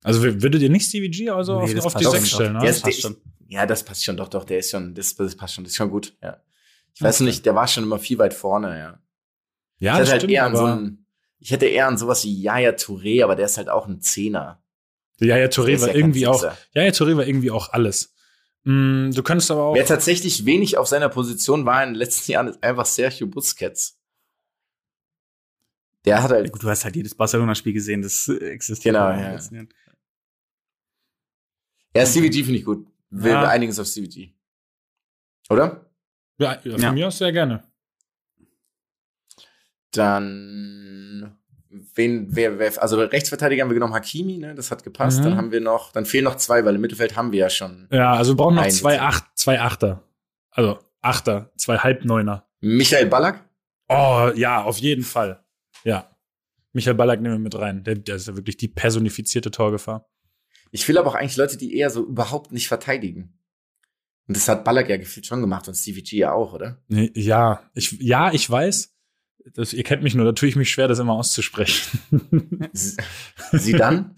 Also 0.03 0.23
würdet 0.23 0.63
ihr 0.63 0.71
nicht 0.71 0.89
Stevie 0.89 1.11
G 1.11 1.31
also 1.31 1.61
Nee, 1.65 1.79
auf, 1.79 1.87
auf 1.87 1.95
die 1.95 2.05
passt 2.05 2.17
6 2.17 2.29
schon. 2.29 2.37
stellen? 2.37 2.55
Das 2.61 2.81
passt 2.81 3.01
schon. 3.03 3.17
Ja, 3.49 3.67
das 3.67 3.85
passt 3.85 4.05
schon. 4.05 4.17
Doch, 4.17 4.29
doch, 4.29 4.45
der 4.45 4.59
ist 4.59 4.71
schon. 4.71 4.95
Das, 4.95 5.15
das 5.15 5.37
passt 5.37 5.55
schon. 5.55 5.65
Das 5.65 5.73
ist 5.73 5.77
schon 5.77 5.91
gut. 5.91 6.17
Ja. 6.23 6.43
Ich 6.95 7.03
weiß 7.03 7.17
Okay. 7.21 7.25
nicht, 7.25 7.47
der 7.47 7.55
war 7.55 7.69
schon 7.69 7.85
immer 7.85 7.99
viel 7.99 8.19
weit 8.19 8.35
vorne, 8.35 8.79
ja. 8.79 9.01
ja, 9.79 9.93
ich 9.95 9.99
das 9.99 9.99
hätte 10.01 10.11
halt 10.13 10.21
stimmt, 10.23 10.33
eher 10.33 10.47
an 10.47 10.57
so 10.57 10.65
einen, 10.65 11.07
Ich 11.39 11.51
hätte 11.51 11.67
eher 11.67 11.87
an 11.87 11.99
sowas 11.99 12.25
wie 12.25 12.41
Yaya 12.41 12.71
Touré, 12.71 13.23
aber 13.23 13.37
der 13.37 13.47
ist 13.47 13.59
halt 13.59 13.69
auch 13.69 13.87
ein 13.87 14.01
Zehner. 14.01 14.63
Ja, 15.21 15.37
ja, 15.39 15.47
Touré 15.47 15.81
war 15.81 15.89
ja 15.89 15.95
irgendwie 15.95 16.27
auch, 16.27 16.43
ja, 16.43 16.57
ja, 16.83 16.91
Touré 16.91 17.17
war 17.17 17.27
irgendwie 17.27 17.51
auch 17.51 17.71
alles. 17.73 18.15
Mm, 18.65 19.11
du 19.13 19.23
könntest 19.23 19.51
aber 19.51 19.63
auch, 19.63 19.75
Wer 19.75 19.87
tatsächlich 19.87 20.45
wenig 20.45 20.77
auf 20.77 20.89
seiner 20.89 21.09
Position 21.09 21.65
war 21.65 21.83
in 21.83 21.91
den 21.91 21.95
letzten 21.97 22.33
Jahren, 22.33 22.49
ist 22.49 22.63
einfach 22.63 22.85
Sergio 22.87 23.27
Busquets. 23.27 23.99
Der 26.05 26.23
hat 26.23 26.31
Ja, 26.31 26.37
halt, 26.37 26.53
gut, 26.53 26.63
du 26.63 26.69
hast 26.69 26.85
halt 26.85 26.95
jedes 26.97 27.15
Barcelona-Spiel 27.15 27.73
gesehen, 27.73 28.03
das 28.03 28.29
existiert. 28.29 28.95
Genau, 28.95 29.11
ja. 29.11 29.39
ja, 31.97 32.05
CVG 32.05 32.45
finde 32.45 32.59
ich 32.59 32.65
gut. 32.65 32.87
Wir 33.11 33.33
Ja. 33.33 33.49
einigen 33.49 33.71
uns 33.71 33.79
auf 33.79 33.87
CVG. 33.89 34.33
Oder? 35.49 35.89
ja, 36.39 36.55
ja, 36.63 36.73
von 36.73 36.81
Ja. 36.81 36.93
mir 36.93 37.09
aus 37.09 37.19
sehr 37.19 37.33
gerne. 37.33 37.65
Dann, 39.93 41.37
wen, 41.95 42.29
wer, 42.31 42.59
wer, 42.59 42.83
also 42.83 42.99
Rechtsverteidiger 42.99 43.63
haben 43.63 43.71
wir 43.71 43.75
genommen 43.75 43.95
Hakimi, 43.95 44.39
ne, 44.39 44.55
das 44.55 44.71
hat 44.71 44.85
gepasst. 44.85 45.21
Mhm. 45.21 45.25
Dann 45.25 45.37
haben 45.37 45.53
wir 45.53 45.61
noch, 45.61 45.93
dann 45.93 46.07
fehlen 46.07 46.25
noch 46.25 46.37
zwei, 46.37 46.65
weil 46.65 46.75
im 46.75 46.81
Mittelfeld 46.81 47.17
haben 47.17 47.33
wir 47.33 47.41
ja 47.41 47.51
schon 47.51 47.89
Ja, 47.91 48.13
also 48.13 48.33
wir 48.33 48.37
brauchen 48.37 48.57
noch 48.57 48.69
zwei. 48.69 49.01
Acht, 49.01 49.25
zwei 49.35 49.61
Achter. 49.61 50.03
Also 50.51 50.79
Achter, 51.01 51.53
zwei 51.57 51.79
Halbneuner. 51.79 52.47
Michael 52.61 53.07
Ballack. 53.07 53.45
Oh, 53.89 54.31
ja, 54.35 54.63
auf 54.63 54.79
jeden 54.79 55.05
Fall. 55.05 55.45
Ja. 55.85 56.11
Michael 56.73 56.95
Ballack 56.95 57.21
nehmen 57.21 57.37
wir 57.37 57.39
mit 57.39 57.55
rein. 57.55 57.85
Der, 57.85 57.95
der 57.95 58.17
ist 58.17 58.29
ja 58.29 58.37
wirklich 58.37 58.57
die 58.57 58.69
personifizierte 58.69 59.51
Torgefahr. 59.51 60.09
Ich 60.73 60.87
will 60.89 60.99
aber 60.99 61.11
auch 61.11 61.15
eigentlich 61.15 61.37
Leute, 61.37 61.57
die 61.57 61.77
eher 61.77 61.91
so 61.91 62.05
überhaupt 62.05 62.53
nicht 62.53 62.69
verteidigen. 62.69 63.39
Und 64.29 64.37
das 64.37 64.49
hat 64.49 64.65
Ballack 64.65 64.89
ja 64.89 64.97
gefühlt 64.97 65.27
schon 65.27 65.41
gemacht 65.41 65.69
und 65.69 65.75
Stevie 65.75 66.03
G 66.03 66.17
ja 66.17 66.33
auch, 66.33 66.53
oder? 66.53 66.83
Ja, 66.89 67.63
ich, 67.75 67.93
ja, 68.01 68.33
ich 68.33 68.51
weiß. 68.51 68.96
Das, 69.55 69.73
ihr 69.73 69.85
kennt 69.85 70.03
mich 70.03 70.15
nur, 70.15 70.25
da 70.25 70.33
tue 70.33 70.49
ich 70.49 70.57
mich 70.57 70.71
schwer, 70.71 70.89
das 70.89 70.99
immer 70.99 71.13
auszusprechen. 71.13 72.01
Sie, 73.53 73.73
dann? 73.73 74.17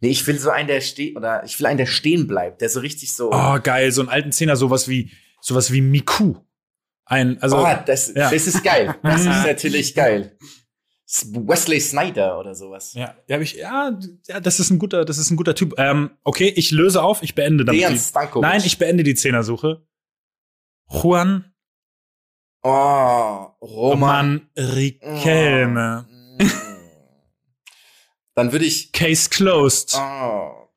Nee, 0.00 0.08
ich 0.08 0.26
will 0.26 0.38
so 0.38 0.50
einen, 0.50 0.68
der 0.68 0.80
steht, 0.80 1.16
oder 1.16 1.44
ich 1.44 1.58
will 1.58 1.66
einen, 1.66 1.78
der 1.78 1.86
stehen 1.86 2.26
bleibt, 2.26 2.60
der 2.60 2.68
so 2.68 2.80
richtig 2.80 3.14
so. 3.14 3.30
oh, 3.32 3.58
geil, 3.62 3.92
so 3.92 4.02
einen 4.02 4.10
alten 4.10 4.32
Zehner, 4.32 4.56
sowas 4.56 4.88
wie, 4.88 5.10
sowas 5.40 5.72
wie 5.72 5.80
Miku. 5.80 6.36
Ein, 7.04 7.40
also, 7.40 7.58
oh, 7.58 7.74
das, 7.86 8.12
ja. 8.14 8.30
das 8.30 8.46
ist 8.46 8.64
geil. 8.64 8.94
Das 9.02 9.20
ist 9.20 9.26
natürlich 9.46 9.94
geil. 9.94 10.36
Wesley 11.06 11.80
Snyder 11.80 12.38
oder 12.38 12.54
sowas. 12.54 12.94
ja, 12.94 13.14
ja, 13.28 13.40
ich, 13.40 13.54
ja, 13.54 13.96
ja, 14.26 14.40
das 14.40 14.58
ist 14.58 14.70
ein 14.70 14.78
guter, 14.78 15.04
das 15.04 15.18
ist 15.18 15.30
ein 15.30 15.36
guter 15.36 15.54
Typ. 15.54 15.74
Ähm, 15.78 16.10
okay, 16.24 16.52
ich 16.56 16.72
löse 16.72 17.00
auf, 17.00 17.22
ich 17.22 17.36
beende 17.36 17.64
damit. 17.64 17.80
Dejan 17.80 17.96
Stankovic. 17.96 18.42
nein, 18.42 18.60
ich 18.64 18.78
beende 18.78 19.04
die 19.04 19.14
Zehnersuche. 19.14 19.86
Juan 20.88 21.52
Oh, 22.62 22.68
Roman. 23.60 23.60
Roman 23.62 24.50
Riquelme. 24.56 26.06
Oh. 26.08 26.44
Dann 28.34 28.50
würde 28.52 28.64
ich. 28.64 28.90
Case 28.92 29.30
closed. 29.30 29.94
Oh. 29.96 30.68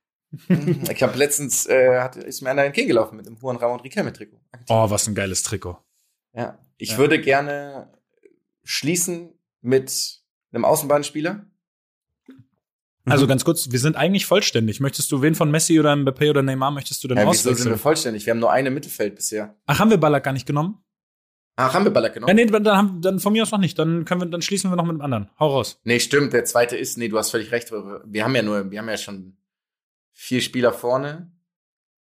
Ich 0.91 1.01
habe 1.01 1.17
letztens 1.17 1.65
äh, 1.65 1.99
hat, 1.99 2.15
ist 2.15 2.41
mir 2.41 2.51
einer 2.51 2.63
entgegengelaufen 2.65 3.17
mit 3.17 3.25
dem 3.25 3.37
Juan 3.37 3.55
Ramon 3.57 3.79
Riquelme 3.79 4.13
Trikot. 4.13 4.39
Oh, 4.69 4.89
was 4.91 5.07
ein 5.07 5.15
geiles 5.15 5.41
Trikot. 5.41 5.77
Ja, 6.33 6.59
ich 6.77 6.91
Ja. 6.91 6.97
würde 6.99 7.19
gerne 7.19 7.91
schließen 8.63 9.33
mit 9.61 10.21
einem 10.51 10.65
Außenbahnspieler. 10.65 11.45
Also 13.11 13.27
ganz 13.27 13.43
kurz, 13.45 13.71
wir 13.71 13.79
sind 13.79 13.95
eigentlich 13.95 14.25
vollständig. 14.25 14.79
Möchtest 14.79 15.11
du 15.11 15.21
wen 15.21 15.35
von 15.35 15.51
Messi 15.51 15.79
oder 15.79 15.93
Mbappé 15.93 16.29
oder 16.29 16.41
Neymar 16.41 16.71
möchtest 16.71 17.03
du 17.03 17.07
denn 17.07 17.17
Ja, 17.17 17.23
wieso 17.23 17.33
sind 17.33 17.45
wir 17.45 17.51
auswechseln? 17.53 17.77
vollständig? 17.79 18.25
Wir 18.25 18.31
haben 18.31 18.39
nur 18.39 18.51
eine 18.51 18.71
Mittelfeld 18.71 19.15
bisher. 19.15 19.55
Ach, 19.65 19.79
haben 19.79 19.89
wir 19.91 19.97
Ballack 19.97 20.23
gar 20.23 20.33
nicht 20.33 20.45
genommen? 20.45 20.77
Ah, 21.55 21.73
haben 21.73 21.83
wir 21.85 21.91
Ballack 21.91 22.11
Ja, 22.15 22.21
genommen? 22.21 22.35
nee, 22.35 22.45
dann, 22.45 22.77
haben, 22.77 23.01
dann 23.01 23.19
von 23.19 23.33
mir 23.33 23.43
aus 23.43 23.51
noch 23.51 23.59
nicht. 23.59 23.77
Dann 23.77 24.05
können 24.05 24.21
wir, 24.21 24.25
dann 24.27 24.41
schließen 24.41 24.71
wir 24.71 24.75
noch 24.77 24.85
mit 24.85 24.93
dem 24.93 25.01
anderen. 25.01 25.29
Hau 25.39 25.49
raus. 25.51 25.79
Nee, 25.83 25.99
stimmt, 25.99 26.31
der 26.33 26.45
zweite 26.45 26.77
ist, 26.77 26.97
nee, 26.97 27.09
du 27.09 27.17
hast 27.17 27.31
völlig 27.31 27.51
recht. 27.51 27.71
Wir 27.71 28.23
haben 28.23 28.35
ja 28.35 28.41
nur, 28.41 28.71
wir 28.71 28.79
haben 28.79 28.87
ja 28.89 28.97
schon 28.97 29.35
vier 30.13 30.41
Spieler 30.41 30.71
vorne. 30.71 31.31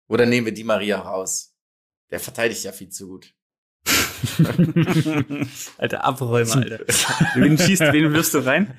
Oder 0.09 0.27
nehmen 0.27 0.47
wir 0.47 0.55
die 0.55 0.65
Maria 0.65 0.99
raus? 0.99 1.55
Der 2.11 2.21
verteidigt 2.21 2.63
ja 2.65 2.73
viel 2.73 2.89
zu 2.89 3.09
gut. 3.09 3.33
Alter, 5.79 6.05
Abräumer, 6.05 6.57
Alter. 6.57 6.79
wen 7.37 7.59
schießt, 7.59 7.83
wen 7.93 8.13
wirfst 8.13 8.35
du 8.35 8.39
rein? 8.45 8.75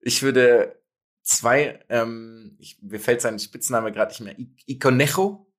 Ich 0.00 0.22
würde 0.22 0.76
zwei, 1.24 1.84
ähm, 1.88 2.56
ich, 2.60 2.80
mir 2.82 3.00
fällt 3.00 3.20
sein 3.20 3.38
Spitzname 3.38 3.90
gerade 3.92 4.10
nicht 4.12 4.20
mehr, 4.20 4.38
I- 4.38 4.54
Iconejo, 4.66 5.50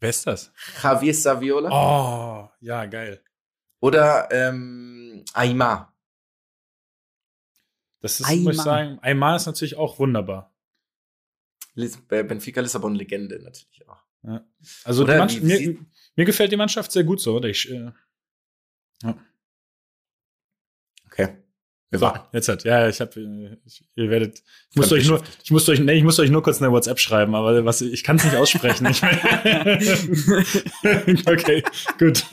Wer 0.00 0.10
ist 0.10 0.26
das? 0.26 0.52
Javier 0.82 1.14
Saviola 1.14 1.68
Oh, 1.70 2.50
ja, 2.60 2.86
geil. 2.86 3.22
oder 3.80 4.28
ähm, 4.32 5.24
Aymar. 5.32 5.96
Das 8.00 8.18
ist, 8.18 8.26
Aymar. 8.26 8.42
muss 8.44 8.56
ich 8.56 8.62
sagen, 8.62 8.98
Aymar 9.02 9.36
ist 9.36 9.46
natürlich 9.46 9.76
auch 9.76 9.98
wunderbar. 10.00 10.52
Lis 11.74 11.96
Benfica 12.08 12.60
Lissabon 12.60 12.96
Legende 12.96 13.38
natürlich 13.40 13.88
auch. 13.88 14.02
Also 14.84 15.04
Mannschaft, 15.06 15.42
wie 15.42 15.46
mir, 15.68 15.78
mir 16.16 16.24
gefällt 16.24 16.50
die 16.52 16.56
Mannschaft 16.56 16.90
sehr 16.92 17.04
gut 17.04 17.20
so. 17.20 17.36
Oder 17.36 17.48
ich, 17.48 17.70
äh, 17.70 17.92
Okay. 19.04 19.18
Wir 21.92 21.98
so, 21.98 22.06
warten. 22.06 22.20
jetzt 22.32 22.48
halt. 22.48 22.64
Ja, 22.64 22.88
ich 22.88 23.00
habe, 23.02 23.20
ihr 23.20 24.10
werdet, 24.10 24.42
ich 24.70 24.76
muss 24.76 24.90
euch 24.92 25.06
nur, 25.06 25.20
ich 25.44 25.50
muss 25.50 25.68
euch, 25.68 25.78
nee, 25.78 25.92
ich 25.92 26.02
muss 26.04 26.18
euch 26.18 26.30
nur 26.30 26.42
kurz 26.42 26.62
eine 26.62 26.72
WhatsApp 26.72 26.98
schreiben, 26.98 27.34
aber 27.34 27.66
was, 27.66 27.82
ich 27.82 28.02
kann 28.02 28.16
es 28.16 28.24
nicht 28.24 28.34
aussprechen. 28.36 28.88
Okay, 31.26 31.62
gut. 31.98 32.24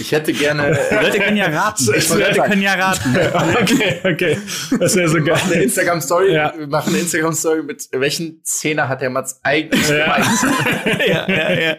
Ich 0.00 0.12
hätte 0.12 0.32
gerne 0.32 0.76
Die 0.90 0.94
Leute 0.94 1.18
können 1.18 1.36
ja 1.36 1.46
raten. 1.46 1.84
Die 1.86 1.96
ich 1.98 2.10
wollte 2.10 2.26
Leute 2.28 2.40
können 2.42 2.62
ja 2.62 2.74
raten. 2.74 3.16
okay, 3.62 4.00
okay. 4.04 4.38
Das 4.78 4.96
wäre 4.96 5.08
so 5.08 5.16
eine 5.16 5.26
geil. 5.26 5.62
Instagram 5.62 6.00
Story. 6.00 6.32
Ja. 6.32 6.52
Wir 6.56 6.66
machen 6.66 6.90
eine 6.92 6.98
Instagram 7.02 7.32
Story 7.32 7.62
mit 7.62 7.88
welchen 7.92 8.42
Zehner 8.44 8.88
hat 8.88 9.00
der 9.00 9.10
Mats 9.10 9.38
eigentlich 9.42 9.88
Ja. 9.88 10.16
gemeint? 10.16 11.06
ja, 11.06 11.28
ja, 11.28 11.60
ja. 11.60 11.76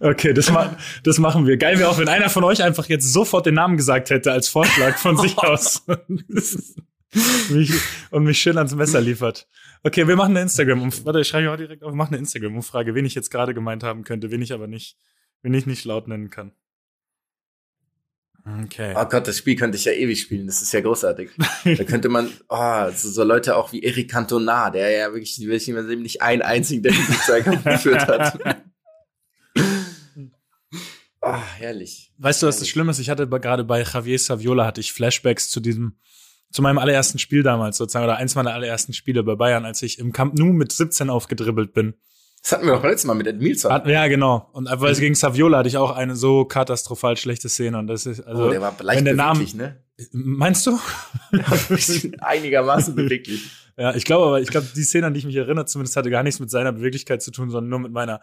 Okay, 0.00 0.32
das, 0.32 0.50
ma 0.50 0.76
das 1.04 1.18
machen 1.18 1.46
wir. 1.46 1.56
Geil 1.56 1.78
wäre 1.78 1.88
auch, 1.88 1.98
wenn 1.98 2.08
einer 2.08 2.28
von 2.30 2.44
euch 2.44 2.62
einfach 2.62 2.86
jetzt 2.86 3.12
sofort 3.12 3.46
den 3.46 3.54
Namen 3.54 3.76
gesagt 3.76 4.10
hätte 4.10 4.32
als 4.32 4.47
Vorschlag 4.48 4.96
von 4.98 5.16
sich 5.16 5.36
aus. 5.38 5.84
mich, 7.50 7.72
und 8.10 8.24
mich 8.24 8.40
schön 8.40 8.58
ans 8.58 8.74
Messer 8.74 9.00
liefert. 9.00 9.48
Okay, 9.82 10.06
wir 10.06 10.16
machen 10.16 10.30
eine 10.30 10.42
Instagram. 10.42 10.82
-Umf 10.82 11.04
Warte, 11.04 11.20
ich 11.20 11.28
schreibe 11.28 11.50
auch 11.50 11.56
direkt 11.56 11.82
auf. 11.82 11.92
Wir 11.92 11.96
machen 11.96 12.14
eine 12.14 12.18
Instagram-Umfrage, 12.18 12.94
wen 12.94 13.04
ich 13.04 13.14
jetzt 13.14 13.30
gerade 13.30 13.54
gemeint 13.54 13.82
haben 13.82 14.04
könnte, 14.04 14.30
wen 14.30 14.42
ich 14.42 14.52
aber 14.52 14.66
nicht, 14.66 14.98
wen 15.42 15.54
ich 15.54 15.66
nicht 15.66 15.84
laut 15.84 16.08
nennen 16.08 16.30
kann. 16.30 16.52
Okay. 18.64 18.94
Oh 18.96 19.04
Gott, 19.04 19.28
das 19.28 19.36
Spiel 19.38 19.56
könnte 19.56 19.76
ich 19.76 19.84
ja 19.84 19.92
ewig 19.92 20.20
spielen. 20.20 20.46
Das 20.46 20.62
ist 20.62 20.72
ja 20.72 20.80
großartig. 20.80 21.30
Da 21.64 21.84
könnte 21.84 22.08
man, 22.08 22.30
oh, 22.48 22.90
so, 22.94 23.10
so 23.10 23.22
Leute 23.22 23.56
auch 23.56 23.72
wie 23.72 23.82
Eric 23.82 24.10
Cantona, 24.10 24.70
der 24.70 24.90
ja 24.90 25.12
wirklich, 25.12 25.36
Leben 25.38 26.02
nicht 26.02 26.22
einen 26.22 26.42
einzigen 26.42 26.82
Defensivzweikampf 26.82 27.64
geführt 27.64 28.06
hat. 28.06 28.38
Ah, 31.34 31.42
herrlich. 31.58 32.12
Weißt 32.18 32.42
du, 32.42 32.46
was 32.46 32.58
das 32.58 32.68
Schlimme 32.68 32.90
ist? 32.90 32.98
Ich 32.98 33.10
hatte 33.10 33.28
gerade 33.28 33.64
bei 33.64 33.82
Javier 33.82 34.18
Saviola 34.18 34.66
hatte 34.66 34.80
ich 34.80 34.92
Flashbacks 34.92 35.50
zu 35.50 35.60
diesem, 35.60 35.98
zu 36.50 36.62
meinem 36.62 36.78
allerersten 36.78 37.18
Spiel 37.18 37.42
damals 37.42 37.76
sozusagen, 37.76 38.04
oder 38.04 38.16
eins 38.16 38.34
meiner 38.34 38.54
allerersten 38.54 38.92
Spiele 38.92 39.22
bei 39.22 39.34
Bayern, 39.34 39.64
als 39.64 39.82
ich 39.82 39.98
im 39.98 40.12
Camp 40.12 40.38
Nou 40.38 40.52
mit 40.52 40.72
17 40.72 41.10
aufgedribbelt 41.10 41.72
bin. 41.72 41.94
Das 42.42 42.52
hatten 42.52 42.66
wir 42.66 42.74
doch 42.74 42.84
letztes 42.84 43.04
Mal 43.04 43.14
mit 43.14 43.26
Ed 43.26 43.40
Milzer. 43.40 43.86
Ja, 43.88 44.06
genau. 44.06 44.48
Und 44.52 44.68
weil 44.70 44.92
es 44.92 45.00
gegen 45.00 45.14
Saviola 45.14 45.58
hatte 45.58 45.68
ich 45.68 45.76
auch 45.76 45.90
eine 45.90 46.16
so 46.16 46.44
katastrophal 46.44 47.16
schlechte 47.16 47.48
Szene. 47.48 47.78
Und 47.78 47.88
das 47.88 48.06
ist, 48.06 48.20
also, 48.20 48.46
oh, 48.46 48.50
der 48.50 48.60
war 48.60 48.74
leicht 48.80 48.98
wenn 48.98 49.04
der 49.04 49.14
Name- 49.14 49.44
ne? 49.54 49.82
meinst 50.12 50.66
du? 50.66 50.78
Einigermaßen 52.20 52.94
beweglich. 52.94 53.50
Ja, 53.76 53.94
ich 53.94 54.04
glaube 54.04 54.26
aber, 54.26 54.40
ich 54.40 54.48
glaube, 54.48 54.66
die 54.74 54.82
Szene, 54.82 55.06
an 55.08 55.14
die 55.14 55.18
ich 55.18 55.26
mich 55.26 55.36
erinnere, 55.36 55.66
zumindest 55.66 55.96
hatte 55.96 56.10
gar 56.10 56.22
nichts 56.22 56.40
mit 56.40 56.50
seiner 56.50 56.72
Beweglichkeit 56.72 57.22
zu 57.22 57.30
tun, 57.30 57.50
sondern 57.50 57.68
nur 57.70 57.80
mit 57.80 57.92
meiner 57.92 58.20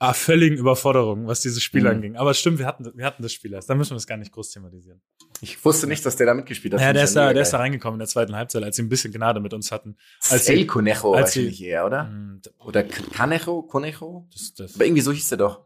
ah, 0.00 0.12
völligen 0.12 0.56
Überforderung, 0.56 1.26
was 1.26 1.40
dieses 1.40 1.62
Spiel 1.62 1.82
Mhm. 1.82 1.86
anging. 1.88 2.16
Aber 2.16 2.34
stimmt, 2.34 2.58
wir 2.58 2.66
hatten, 2.66 2.90
wir 2.94 3.04
hatten 3.04 3.22
das 3.22 3.32
Spiel 3.32 3.52
erst. 3.52 3.68
Da 3.68 3.74
müssen 3.74 3.90
wir 3.90 3.96
das 3.96 4.06
gar 4.06 4.16
nicht 4.16 4.32
groß 4.32 4.50
thematisieren. 4.50 5.00
Ich 5.40 5.64
wusste 5.64 5.86
nicht, 5.86 6.04
dass 6.04 6.16
der 6.16 6.26
da 6.26 6.34
mitgespielt 6.34 6.74
hat. 6.74 6.80
Ja, 6.80 6.92
der 6.92 7.04
ist 7.04 7.14
da, 7.14 7.32
der 7.32 7.42
ist 7.42 7.50
da 7.52 7.58
reingekommen 7.58 7.94
in 7.96 8.00
der 8.00 8.08
zweiten 8.08 8.34
Halbzeit, 8.36 8.62
als 8.62 8.76
sie 8.76 8.82
ein 8.82 8.88
bisschen 8.88 9.12
Gnade 9.12 9.40
mit 9.40 9.52
uns 9.54 9.70
hatten. 9.72 9.96
Das 10.20 10.32
als 10.32 10.40
ist 10.42 10.46
sie- 10.48 10.52
El 10.54 10.66
Conejo 10.66 11.12
als 11.14 11.32
sie- 11.32 11.40
wahrscheinlich 11.40 11.62
eher, 11.62 11.86
oder? 11.86 12.04
Mm, 12.04 12.40
Oder 12.58 12.84
Canejo? 12.84 13.62
Conejo? 13.62 14.26
Das, 14.32 14.54
das, 14.54 14.74
Aber 14.74 14.84
irgendwie 14.84 15.02
so 15.02 15.12
hieß 15.12 15.28
der 15.28 15.38
doch. 15.38 15.64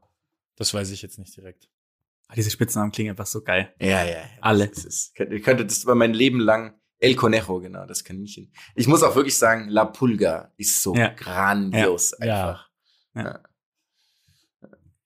das 0.56 0.72
weiß 0.74 0.90
ich 0.90 1.02
jetzt 1.02 1.18
nicht 1.18 1.36
direkt. 1.36 1.68
Ah, 2.28 2.34
Diese 2.34 2.50
Spitznamen 2.50 2.92
klingen 2.92 3.10
einfach 3.10 3.26
so 3.26 3.42
geil. 3.42 3.74
Ja, 3.80 4.04
ja. 4.04 4.06
ja. 4.06 4.16
Alle. 4.40 4.68
Das 4.68 4.84
ist, 4.84 5.18
ich 5.18 5.42
könnte 5.42 5.64
das 5.66 5.82
über 5.84 5.94
mein 5.94 6.14
Leben 6.14 6.40
lang 6.40 6.74
El 6.98 7.16
Conejo, 7.16 7.60
genau, 7.60 7.84
das 7.86 8.04
Kaninchen. 8.04 8.52
Ich 8.74 8.86
muss 8.86 9.02
auch 9.02 9.16
wirklich 9.16 9.36
sagen, 9.36 9.68
La 9.68 9.84
Pulga 9.86 10.52
ist 10.56 10.82
so 10.82 10.94
Ja. 10.94 11.08
grandios 11.08 12.12
Ja. 12.20 12.50
einfach. 12.50 12.68
Ja. 13.14 13.40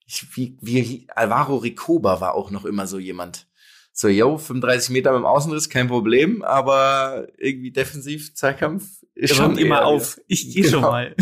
Ich, 0.07 0.35
wie, 0.35 0.57
wie, 0.61 1.07
Alvaro 1.13 1.57
Ricoba 1.57 2.21
war 2.21 2.33
auch 2.33 2.49
noch 2.49 2.65
immer 2.65 2.87
so 2.87 2.97
jemand. 2.97 3.47
So, 3.91 4.07
yo, 4.07 4.37
35 4.37 4.91
Meter 4.91 5.11
mit 5.11 5.19
dem 5.19 5.25
Außenriss, 5.25 5.69
kein 5.69 5.87
Problem, 5.87 6.43
aber 6.43 7.27
irgendwie 7.37 7.71
defensiv, 7.71 8.33
Zweikampf 8.35 9.03
ist 9.15 9.35
schon 9.35 9.57
immer 9.57 9.79
eher 9.79 9.87
auf. 9.87 10.19
Ich 10.27 10.53
gehe 10.53 10.63
schon 10.63 10.81
Genau. 10.81 10.91
mal. 10.91 11.15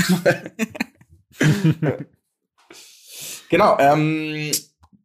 Genau, 3.49 3.77
ähm, 3.79 4.51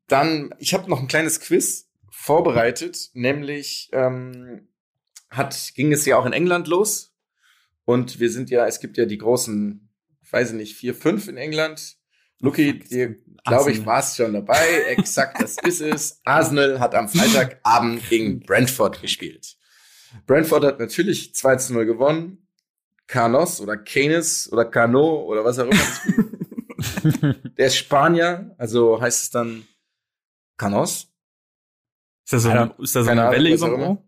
dann, 0.08 0.54
ich 0.58 0.74
habe 0.74 0.88
noch 0.88 1.00
ein 1.00 1.08
kleines 1.08 1.40
Quiz 1.40 1.88
vorbereitet, 2.10 3.10
nämlich 3.12 3.90
ähm, 3.92 4.68
hat, 5.28 5.72
ging 5.74 5.92
es 5.92 6.06
ja 6.06 6.16
auch 6.16 6.26
in 6.26 6.32
England 6.32 6.66
los. 6.66 7.14
Und 7.84 8.18
wir 8.18 8.30
sind 8.30 8.50
ja, 8.50 8.66
es 8.66 8.80
gibt 8.80 8.96
ja 8.96 9.04
die 9.04 9.18
großen, 9.18 9.88
ich 10.22 10.32
weiß 10.32 10.52
nicht, 10.52 10.76
vier, 10.76 10.94
fünf 10.94 11.28
in 11.28 11.36
England. 11.36 11.96
Lucky, 12.40 12.78
dir, 12.78 13.16
glaube 13.44 13.70
ich, 13.70 13.78
Arsenal. 13.78 13.86
warst 13.86 14.16
schon 14.16 14.32
dabei. 14.32 14.66
Exakt, 14.88 15.40
das 15.40 15.56
ist 15.62 15.80
es. 15.80 16.20
Arsenal 16.24 16.80
hat 16.80 16.94
am 16.94 17.08
Freitagabend 17.08 18.08
gegen 18.08 18.40
Brentford 18.46 19.00
gespielt. 19.02 19.56
Brentford 20.26 20.64
hat 20.64 20.80
natürlich 20.80 21.34
2 21.34 21.56
zu 21.56 21.74
0 21.74 21.86
gewonnen. 21.86 22.48
Canos 23.06 23.60
oder 23.60 23.76
Canis 23.76 24.50
oder 24.52 24.64
Cano 24.64 25.22
oder 25.24 25.44
was 25.44 25.58
auch 25.58 25.66
immer. 25.66 27.34
Der 27.58 27.66
ist 27.66 27.76
Spanier, 27.76 28.54
also 28.56 29.00
heißt 29.00 29.22
es 29.24 29.30
dann 29.30 29.66
Canos. 30.56 31.12
Ist 32.24 32.32
da 32.32 32.38
so, 32.38 32.50
eine, 32.50 32.74
ist 32.78 32.94
da 32.94 33.02
so 33.02 33.10
eine 33.10 33.30
Welle 33.30 33.52
was 33.60 33.98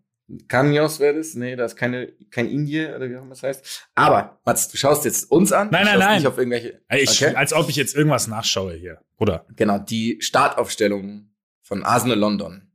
Canos 0.47 0.99
wäre 0.99 1.17
das. 1.17 1.35
Nee, 1.35 1.55
da 1.55 1.65
ist 1.65 1.75
keine, 1.75 2.13
kein 2.31 2.49
Indie 2.49 2.85
oder 2.87 3.09
wie 3.09 3.17
auch 3.17 3.21
immer 3.21 3.31
das 3.31 3.43
heißt. 3.43 3.89
Aber, 3.95 4.39
Mats, 4.45 4.69
du 4.69 4.77
schaust 4.77 5.05
jetzt 5.05 5.29
uns 5.29 5.51
an. 5.51 5.69
Nein, 5.71 5.85
nein, 5.85 5.99
nein. 5.99 6.17
Nicht 6.17 6.27
auf 6.27 6.37
irgendwelche. 6.37 6.81
Ich, 6.89 7.21
Okay. 7.21 7.35
Als 7.35 7.53
ob 7.53 7.69
ich 7.69 7.75
jetzt 7.75 7.95
irgendwas 7.95 8.27
nachschaue 8.27 8.73
hier. 8.73 9.01
Oder? 9.17 9.45
Genau, 9.55 9.79
die 9.79 10.17
Startaufstellung 10.21 11.29
von 11.61 11.83
Arsenal 11.83 12.17
London 12.17 12.71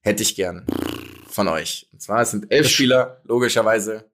hätte 0.00 0.22
ich 0.22 0.36
gern 0.36 0.66
von 1.28 1.48
euch. 1.48 1.88
Und 1.92 2.02
zwar, 2.02 2.20
es 2.22 2.30
sind 2.30 2.50
elf 2.52 2.68
Spieler, 2.68 3.20
logischerweise, 3.24 4.09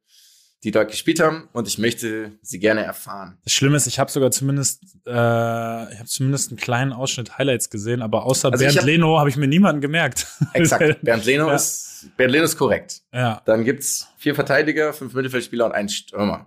die 0.65 0.71
dort 0.71 0.91
gespielt 0.91 1.21
haben 1.21 1.49
und 1.53 1.69
ich 1.69 1.79
möchte 1.79 2.33
sie 2.43 2.59
gerne 2.59 2.83
erfahren. 2.83 3.39
Das 3.45 3.53
Schlimme 3.53 3.77
ist, 3.77 3.87
ich 3.87 3.99
habe 3.99 4.11
sogar 4.11 4.31
zumindest, 4.31 4.83
äh, 5.07 5.11
ich 5.11 5.15
habe 5.99 6.07
zumindest 6.07 6.51
einen 6.51 6.59
kleinen 6.59 6.93
Ausschnitt 6.93 7.39
Highlights 7.39 7.71
gesehen, 7.71 8.03
aber 8.03 8.25
außer 8.25 8.51
Also 8.53 8.65
Bernd 8.65 8.79
hab- 8.79 8.85
Leno 8.85 9.19
habe 9.19 9.29
ich 9.29 9.37
mir 9.37 9.47
niemanden 9.47 9.81
gemerkt. 9.81 10.27
Exakt. 10.55 11.01
Bernd 11.03 11.25
Leno 11.25 11.49
Ja. 11.49 11.55
ist, 11.55 12.09
Bernd 12.17 12.33
Leno 12.33 12.45
ist 12.45 12.57
korrekt. 12.57 13.03
ja. 13.13 13.43
Dann 13.45 13.65
gibt's 13.65 14.09
vier 14.19 14.35
Verteidiger, 14.35 14.93
fünf 14.93 15.15
Mittelfeldspieler 15.15 15.67
und 15.67 15.73
einen 15.73 15.89
Stürmer. 15.89 16.47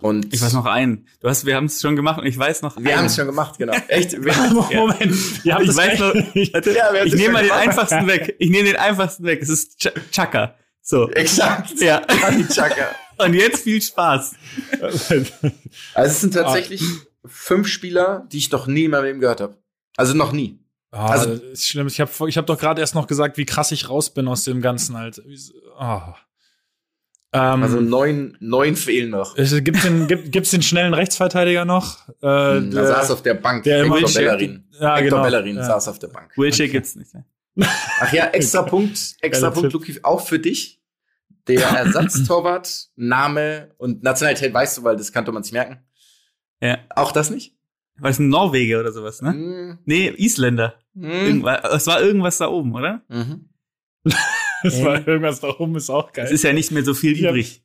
Und 0.00 0.32
Ich 0.32 0.40
weiß 0.40 0.54
noch 0.54 0.64
einen. 0.64 1.06
Du 1.20 1.28
hast, 1.28 1.44
wir 1.44 1.54
haben 1.56 1.66
es 1.66 1.80
schon 1.80 1.94
gemacht 1.94 2.18
und 2.20 2.26
ich 2.26 2.36
weiß 2.38 2.62
noch 2.62 2.76
wir 2.76 2.86
einen. 2.88 2.98
haben 3.00 3.06
es 3.06 3.16
schon 3.16 3.26
gemacht, 3.26 3.58
genau. 3.58 3.74
Echt? 3.88 4.16
Moment, 4.18 5.44
ihr 5.44 5.54
habt 5.54 5.64
Ich 5.64 5.76
weiß 5.76 5.98
noch, 5.98 6.14
Ich- 6.34 6.52
Ja, 6.54 6.62
wir 6.64 6.82
haben 7.00 7.06
ich 7.06 7.14
nehme 7.14 7.32
mal 7.34 7.40
den 7.42 7.48
gemacht. 7.48 7.68
einfachsten 7.68 8.06
weg. 8.06 8.34
Ich 8.38 8.48
nehme 8.50 8.64
den 8.64 8.76
einfachsten 8.76 9.24
weg. 9.24 9.40
Es 9.42 9.48
ist 9.50 9.78
Ch 9.78 9.88
Chaka. 10.10 10.54
So. 10.82 11.08
Exakt. 11.10 11.80
Ja. 11.80 12.00
Xhaka. 12.00 12.94
Und 13.18 13.34
jetzt 13.34 13.64
viel 13.64 13.80
Spaß. 13.82 14.32
Also 14.80 15.24
es 15.94 16.20
sind 16.20 16.34
tatsächlich 16.34 16.82
fünf 17.26 17.68
Spieler, 17.68 18.26
die 18.32 18.38
ich 18.38 18.50
noch 18.50 18.66
nie 18.66 18.84
in 18.84 18.90
meinem 18.90 19.04
Leben 19.04 19.20
gehört 19.20 19.40
habe. 19.40 19.56
Also 19.96 20.14
noch 20.14 20.32
nie. 20.32 20.58
Ah, 20.90 21.08
Also- 21.10 21.30
das 21.36 21.40
ist 21.42 21.66
schlimm. 21.68 21.86
Ich 21.86 22.00
habe 22.00 22.10
ich 22.28 22.36
hab 22.38 22.46
doch 22.46 22.58
gerade 22.58 22.80
erst 22.80 22.94
noch 22.94 23.06
gesagt, 23.06 23.36
wie 23.36 23.44
krass 23.46 23.70
ich 23.72 23.88
raus 23.88 24.10
bin 24.12 24.26
aus 24.26 24.44
dem 24.44 24.60
Ganzen 24.62 24.96
halt. 24.96 25.22
Ah. 25.78 26.14
Ähm, 27.32 27.62
Also 27.62 27.80
neun, 27.80 28.36
neun 28.40 28.74
fehlen 28.74 29.10
noch. 29.10 29.36
es 29.38 29.52
gibt 29.62 29.84
den, 29.84 30.08
gibt, 30.08 30.32
gibt's 30.32 30.50
den 30.50 30.62
schnellen 30.62 30.94
Rechtsverteidiger 30.94 31.64
noch? 31.64 32.08
Äh, 32.08 32.12
Da 32.22 32.60
der- 32.60 32.86
saß 32.88 33.10
auf 33.12 33.22
der 33.22 33.34
Bank. 33.34 33.62
der 33.64 33.84
Hector 33.84 34.10
Bellerin. 34.12 34.64
Ja, 34.80 34.96
Hector 34.96 35.10
genau. 35.10 35.22
Bellerin 35.22 35.56
Ja. 35.56 35.64
saß 35.64 35.86
auf 35.88 35.98
der 36.00 36.08
Bank. 36.08 36.32
Wilshere 36.36 36.64
Okay. 36.64 36.72
gibt's 36.72 36.96
nicht. 36.96 37.14
Ne? 37.14 37.24
Ach 37.58 38.12
ja, 38.12 38.26
extra 38.28 38.62
Punkt, 38.62 39.16
extra 39.20 39.48
Geiler 39.48 39.50
Punkt. 39.60 39.72
Luki, 39.72 39.98
auch 40.02 40.26
für 40.26 40.38
dich. 40.38 40.80
Der 41.48 41.60
Ersatztorwart, 41.68 42.88
Name 42.96 43.74
und 43.78 44.02
Nationalität 44.02 44.52
weißt 44.54 44.78
du, 44.78 44.84
weil 44.84 44.96
das 44.96 45.12
kannte 45.12 45.32
man 45.32 45.42
sich 45.42 45.52
merken. 45.52 45.78
Ja. 46.60 46.78
Auch 46.94 47.12
das 47.12 47.30
nicht? 47.30 47.56
War 47.98 48.10
es 48.10 48.18
ein 48.18 48.28
Norweger 48.28 48.80
oder 48.80 48.92
sowas, 48.92 49.20
ne? 49.22 49.32
Hm, 49.32 49.78
Nee, 49.84 50.08
Isländer. 50.16 50.74
Irgendwas, 50.94 51.60
es 51.72 51.86
war 51.86 52.00
irgendwas 52.02 52.38
da 52.38 52.48
oben, 52.48 52.74
oder? 52.74 53.02
mhm. 53.08 53.48
es 54.62 54.82
war 54.82 55.06
irgendwas 55.06 55.40
da 55.40 55.48
oben, 55.58 55.76
ist 55.76 55.90
auch 55.90 56.08
Es 56.08 56.14
geil. 56.14 56.32
ist 56.32 56.42
ja 56.44 56.52
nicht 56.52 56.70
mehr 56.70 56.84
so 56.84 56.94
viel 56.94 57.18
Ja. 57.18 57.30
übrig. 57.30 57.62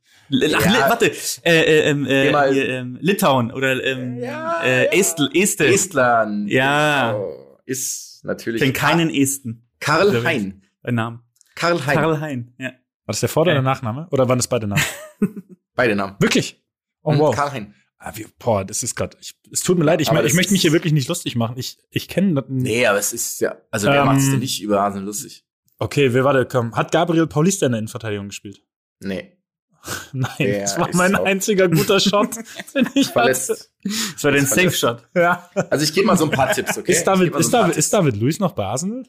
Ach, 0.56 0.66
Ja. 0.66 0.90
Warte, 0.90 1.12
äh, 1.44 1.62
äh, 1.62 1.90
ähm, 1.90 2.06
äh, 2.06 2.52
hier, 2.52 2.70
ähm, 2.70 2.98
Litauen 3.02 3.52
oder 3.52 3.82
ähm, 3.84 4.18
Ja, 4.22 4.64
äh, 4.64 4.86
ja. 4.86 4.92
Estel, 4.92 5.30
Este. 5.34 5.68
Estland. 5.68 6.50
Ja. 6.50 7.16
Oh, 7.16 7.58
ist 7.66 8.22
natürlich. 8.24 8.62
Ich 8.62 8.66
kenn 8.66 8.74
keinen 8.74 9.10
Esten 9.10 9.65
Karl 9.86 10.26
Hein. 10.26 10.62
bei 10.82 10.92
Namen. 10.92 11.22
Karl 11.56 11.80
Hein. 11.86 11.94
Karl 11.96 12.20
Hein, 12.20 12.54
ja. 12.58 12.70
War 12.70 12.74
das 13.14 13.20
der 13.20 13.30
Vor- 13.30 13.44
oder 13.44 13.52
der 13.54 13.62
Äh. 13.62 13.64
Nachname? 13.64 14.08
Oder 14.12 14.28
waren 14.28 14.40
das 14.40 14.48
beide 14.48 14.68
Namen? 14.68 14.84
Beide 15.76 15.96
Namen. 15.96 16.16
Wirklich? 16.20 16.64
Oh, 17.04 17.12
Mhm, 17.14 17.20
wow. 17.20 17.36
Karl 17.36 17.52
Hein. 17.52 17.76
Ah, 17.98 18.12
wie, 18.16 18.26
boah, 18.40 18.64
das 18.66 18.82
ist 18.84 18.96
gerade. 18.96 19.18
Es 19.52 19.62
tut 19.62 19.78
mir 19.78 19.84
leid, 19.86 20.00
ich, 20.02 20.12
mein, 20.12 20.26
ich 20.26 20.34
möchte 20.34 20.54
mich 20.54 20.62
hier 20.62 20.72
wirklich 20.74 20.94
nicht 20.94 21.08
lustig 21.08 21.36
machen. 21.36 21.56
Ich, 21.58 21.78
ich 21.90 22.08
kenne 22.08 22.34
das. 22.36 22.46
Nee, 22.50 22.86
aber 22.86 23.00
es 23.00 23.14
ist 23.14 23.40
ja, 23.42 23.58
also 23.72 23.88
wer 23.88 24.02
Ähm, 24.02 24.06
macht's 24.08 24.30
denn 24.30 24.40
nicht 24.40 24.62
über 24.62 24.82
Arsenal 24.82 25.06
lustig? 25.06 25.46
Okay, 25.80 26.14
wer 26.14 26.24
war 26.24 26.34
der? 26.34 26.46
Komm. 26.46 26.76
Hat 26.76 26.92
Gabriel 26.92 27.28
Paulista 27.28 27.66
in 27.66 27.72
der 27.74 27.80
Innenverteidigung 27.80 28.28
gespielt? 28.30 28.62
Nee. 29.00 29.38
Nein, 30.14 30.30
Der 30.40 30.62
das 30.62 30.80
war 30.80 30.90
mein 30.94 31.16
auch- 31.16 31.26
einziger 31.26 31.68
guter 31.70 32.00
Shot, 32.00 32.36
den 32.76 32.88
ich 32.96 33.08
hatte. 33.08 33.14
Verletzt. 33.14 33.50
Das 33.84 34.24
war 34.24 34.32
den 34.32 34.42
Das 34.46 34.52
war 34.58 34.64
das- 34.64 34.80
Safe-Shot. 34.80 35.10
Ja. 35.16 35.50
Also 35.70 35.84
ich 35.84 35.94
gebe 35.94 36.08
mal 36.08 36.18
so 36.18 36.26
ein 36.26 36.32
paar 36.32 36.52
Tipps, 36.54 36.78
okay? 36.78 36.92
Ist, 36.92 37.04
David, 37.06 37.36
ist, 37.36 37.48
ein 37.48 37.52
David, 37.62 37.76
ist 37.78 37.94
David 37.94 38.18
Luiz 38.18 38.40
noch 38.40 38.54
bei 38.54 38.66
Arsenal? 38.66 39.04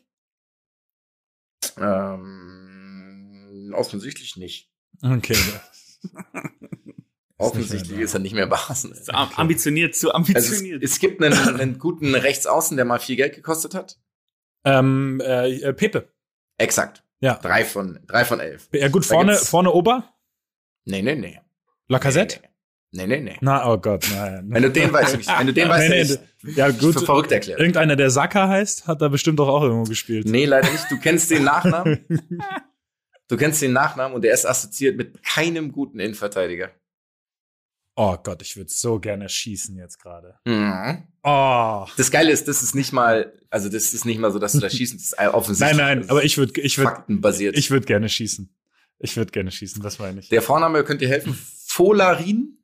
Ähm, 1.79 3.73
offensichtlich 3.75 4.37
nicht. 4.37 4.71
Okay. 5.03 5.37
Offensichtlich 7.39 7.99
ist 8.01 8.15
er 8.15 8.21
nicht 8.21 8.33
mehr. 8.33 8.49
Zu 8.51 9.13
am- 9.15 9.31
ambitioniert, 9.35 9.95
zu 9.95 10.11
Also 10.15 10.33
es, 10.33 10.39
ambitioniert. 10.39 10.83
es 10.83 10.99
gibt 10.99 11.23
einen, 11.23 11.35
einen 11.61 11.79
guten 11.79 12.15
Rechtsaußen, 12.15 12.77
der 12.77 12.87
mal 12.87 12.99
viel 12.99 13.17
Geld 13.17 13.35
gekostet 13.35 13.75
hat. 13.75 13.99
ähm, 14.65 15.21
äh, 15.23 15.53
äh, 15.61 15.73
Pepe. 15.75 16.09
Exakt. 16.57 17.05
Ja. 17.21 17.35
Drei 17.35 17.65
von, 17.67 18.01
drei 18.07 18.25
von 18.25 18.41
elf. 18.41 18.69
Ja, 18.73 18.89
gut, 18.89 19.05
Da 19.05 19.09
vorne, 19.15 19.37
vorne 19.37 19.71
Ober? 19.73 20.15
Nee, 20.87 21.03
nee, 21.03 21.15
nee. 21.15 21.39
Lacazette? 21.89 22.41
Nee, 22.41 22.47
nee, 22.49 22.55
nee. 22.93 23.37
Na, 23.41 23.71
oh 23.71 23.79
Gott, 23.79 24.07
nein. 24.13 24.47
Wenn 24.49 24.63
du 24.63 24.71
den 24.71 24.93
weißt. 24.93 25.27
Wenn 25.39 25.47
du 25.47 25.53
den 25.53 25.69
weißt, 25.69 25.89
Nee, 25.89 26.05
nee, 26.05 26.19
nee. 26.43 26.53
Ja, 26.53 26.71
gut. 26.71 26.95
Für 26.95 27.05
verrückt 27.05 27.33
erklärt. 27.33 27.59
Irgendeiner, 27.61 27.97
der 27.97 28.11
Saka 28.11 28.49
heißt, 28.49 28.87
hat 28.87 29.03
da 29.03 29.09
bestimmt 29.09 29.39
doch 29.39 29.49
auch 29.49 29.63
irgendwo 29.63 29.85
gespielt. 29.85 30.27
Nee, 30.27 30.45
leider 30.45 30.71
nicht. 30.71 30.91
Du 30.91 30.99
kennst 30.99 31.31
den 31.31 31.45
Nachnamen. 31.45 32.07
Du 33.29 33.37
kennst 33.37 33.61
den 33.61 33.73
Nachnamen 33.73 34.15
und 34.15 34.23
der 34.23 34.33
ist 34.33 34.47
assoziiert 34.47 34.97
mit 34.97 35.23
keinem 35.25 35.73
guten 35.73 35.99
Innenverteidiger. 35.99 36.71
Oh 37.99 38.17
Gott, 38.23 38.43
ich 38.43 38.57
würde 38.57 38.71
so 38.71 39.01
gerne 39.01 39.29
schießen 39.29 39.75
jetzt 39.77 39.99
gerade. 39.99 40.35
Mhm. 40.45 41.05
Oh. 41.23 41.87
Das 41.97 42.11
Geile 42.11 42.31
ist, 42.31 42.47
das 42.47 42.63
ist 42.63 42.75
nicht 42.75 42.93
mal, 42.93 43.33
also 43.49 43.71
das 43.71 43.95
ist 43.95 44.05
nicht 44.05 44.21
mal 44.21 44.31
so, 44.31 44.39
dass 44.39 44.53
du 44.53 44.61
da 44.61 44.69
schießen, 44.71 44.99
das 44.99 45.07
ist 45.07 45.19
offensichtlich. 45.19 45.79
Nein, 45.79 46.01
nein, 46.01 46.11
aber 46.11 46.23
ich 46.23 46.37
würde 46.37 46.61
ich 46.61 46.77
würd, 46.77 46.89
faktenbasiert. 46.89 47.57
ich 47.57 47.71
würd 47.71 47.87
gerne 47.87 48.11
schießen. 48.11 48.55
Ich 48.99 49.17
würde 49.17 49.33
gerne 49.33 49.51
schießen, 49.51 49.83
das 49.83 49.99
meine 49.99 50.21
ich. 50.21 50.29
Der 50.29 50.43
Vorname 50.43 50.85
könnte 50.85 51.07
dir 51.07 51.11
helfen. 51.11 51.39
Folarin, 51.67 52.56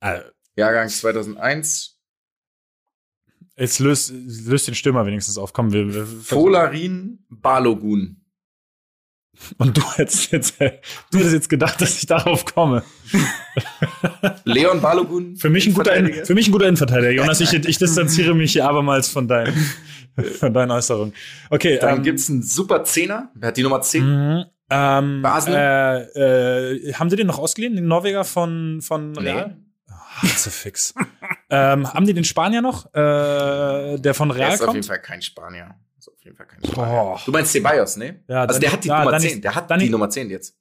Äh, 0.00 0.20
Jahrgang 0.56 0.88
2001. 0.88 1.98
Jetzt 3.56 3.78
löst, 3.78 4.12
löst 4.12 4.68
den 4.68 4.74
Stürmer 4.74 5.06
wenigstens 5.06 5.38
auf. 5.38 5.52
Komm, 5.52 5.72
wir, 5.72 5.94
wir 5.94 6.06
Folarin 6.06 7.24
Balogun. 7.30 8.20
Und 9.58 9.76
du 9.76 9.82
hättest 9.96 10.30
jetzt, 10.32 10.60
du 10.60 11.18
hättest 11.18 11.32
jetzt 11.32 11.48
gedacht, 11.48 11.80
dass 11.80 11.96
ich 11.98 12.06
darauf 12.06 12.44
komme. 12.44 12.84
Leon 14.44 14.80
Balogun. 14.80 15.36
Für 15.36 15.50
mich 15.50 15.66
ein 15.66 15.74
guter, 15.74 15.92
für 16.24 16.34
mich 16.34 16.48
ein 16.48 16.52
guter 16.52 16.66
Innenverteidiger. 16.66 17.10
Jonas, 17.10 17.40
ich, 17.40 17.52
ich 17.52 17.78
distanziere 17.78 18.34
mich 18.34 18.52
hier 18.52 18.68
abermals 18.68 19.08
von 19.08 19.26
deinen, 19.26 19.54
von 20.38 20.52
deinen 20.52 20.70
Äußerungen. 20.70 21.14
Okay, 21.50 21.78
Dann 21.80 21.96
ähm, 21.96 22.02
gibt's 22.02 22.28
einen 22.28 22.42
super 22.42 22.84
Zehner. 22.84 23.30
Wer 23.34 23.48
hat 23.48 23.56
die 23.56 23.62
Nummer 23.62 23.80
10? 23.80 24.44
Ähm, 24.70 25.22
Basel? 25.22 25.54
äh, 25.54 26.78
äh, 26.80 26.94
haben 26.94 27.10
die 27.10 27.16
den 27.16 27.26
noch 27.26 27.38
ausgeliehen, 27.38 27.74
den 27.76 27.86
Norweger 27.86 28.24
von, 28.24 28.80
von 28.82 29.16
Real? 29.16 29.56
Nee. 30.22 30.28
So 30.36 30.48
fix. 30.50 30.94
ähm, 31.50 31.92
haben 31.92 32.06
die 32.06 32.14
den 32.14 32.24
Spanier 32.24 32.62
noch, 32.62 32.86
äh, 32.94 33.98
der 33.98 34.14
von 34.14 34.28
Der 34.30 34.38
Real 34.38 34.54
ist 34.54 34.60
auf 34.62 34.68
jeden 34.68 34.72
kommt? 34.74 34.86
Fall 34.86 35.02
kein 35.02 35.20
Spanier. 35.22 35.74
Ist 35.98 36.08
auf 36.08 36.22
jeden 36.24 36.36
Fall 36.36 36.46
kein 36.46 36.64
Spanier. 36.64 37.20
Du 37.26 37.32
meinst 37.32 37.52
Ceballos, 37.52 37.96
ne? 37.96 38.22
Ja, 38.28 38.42
also 38.44 38.54
Dani- 38.56 38.60
der 38.60 38.72
hat 38.72 38.84
die 38.84 38.88
ja, 38.88 38.98
Nummer 39.04 39.16
Dani- 39.16 39.28
10. 39.28 39.42
Der 39.42 39.54
hat 39.54 39.70
Dani- 39.70 39.78
die 39.80 39.90
Nummer 39.90 40.08
10 40.10 40.30
jetzt. 40.30 40.56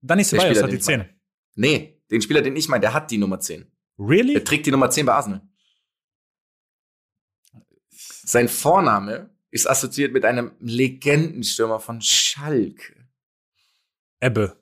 Danny 0.00 0.24
Ceballos 0.24 0.56
Spieler, 0.56 0.62
hat 0.64 0.70
den 0.70 0.74
die 0.74 0.80
ich 0.80 0.84
10. 0.84 0.98
meine. 0.98 1.10
Nee, 1.54 2.02
den 2.10 2.22
Spieler, 2.22 2.42
den 2.42 2.56
ich 2.56 2.68
meine, 2.68 2.80
der 2.80 2.94
hat 2.94 3.10
die 3.10 3.18
Nummer 3.18 3.38
10. 3.40 3.66
Really? 3.98 4.34
Er 4.34 4.44
trägt 4.44 4.66
die 4.66 4.70
Nummer 4.70 4.88
10 4.90 5.04
bei 5.06 5.12
Arsenal. 5.12 5.42
Sein 8.24 8.48
Vorname 8.48 9.30
ist 9.50 9.68
assoziiert 9.68 10.12
mit 10.12 10.24
einem 10.24 10.52
Legendenstürmer 10.60 11.80
von 11.80 12.00
Schalke. 12.00 12.94
Ebbe. 14.22 14.56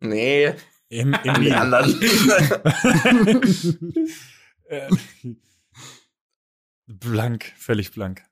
Nee, 0.00 0.54
Im, 0.88 1.12
im 1.24 1.30
an 1.34 1.42
die 1.42 1.52
anderen. 1.52 2.00
Äh, 4.72 4.88
blank, 6.86 7.52
völlig 7.56 7.90
blank. 7.90 8.22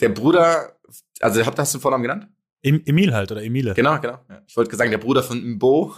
der 0.00 0.08
Bruder, 0.08 0.76
also 1.20 1.46
habt- 1.46 1.56
hast 1.60 1.74
du 1.74 1.78
den 1.78 1.82
Vornamen 1.82 2.02
genannt? 2.02 2.26
Em, 2.62 2.82
Emil 2.84 3.14
halt, 3.14 3.30
oder 3.30 3.40
Emile. 3.44 3.72
Genau, 3.74 4.00
genau. 4.00 4.18
Ja. 4.28 4.42
Ich 4.48 4.56
wollte 4.56 4.74
sagen, 4.74 4.90
der 4.90 4.98
Bruder 4.98 5.22
von 5.22 5.40
Mbo. 5.54 5.94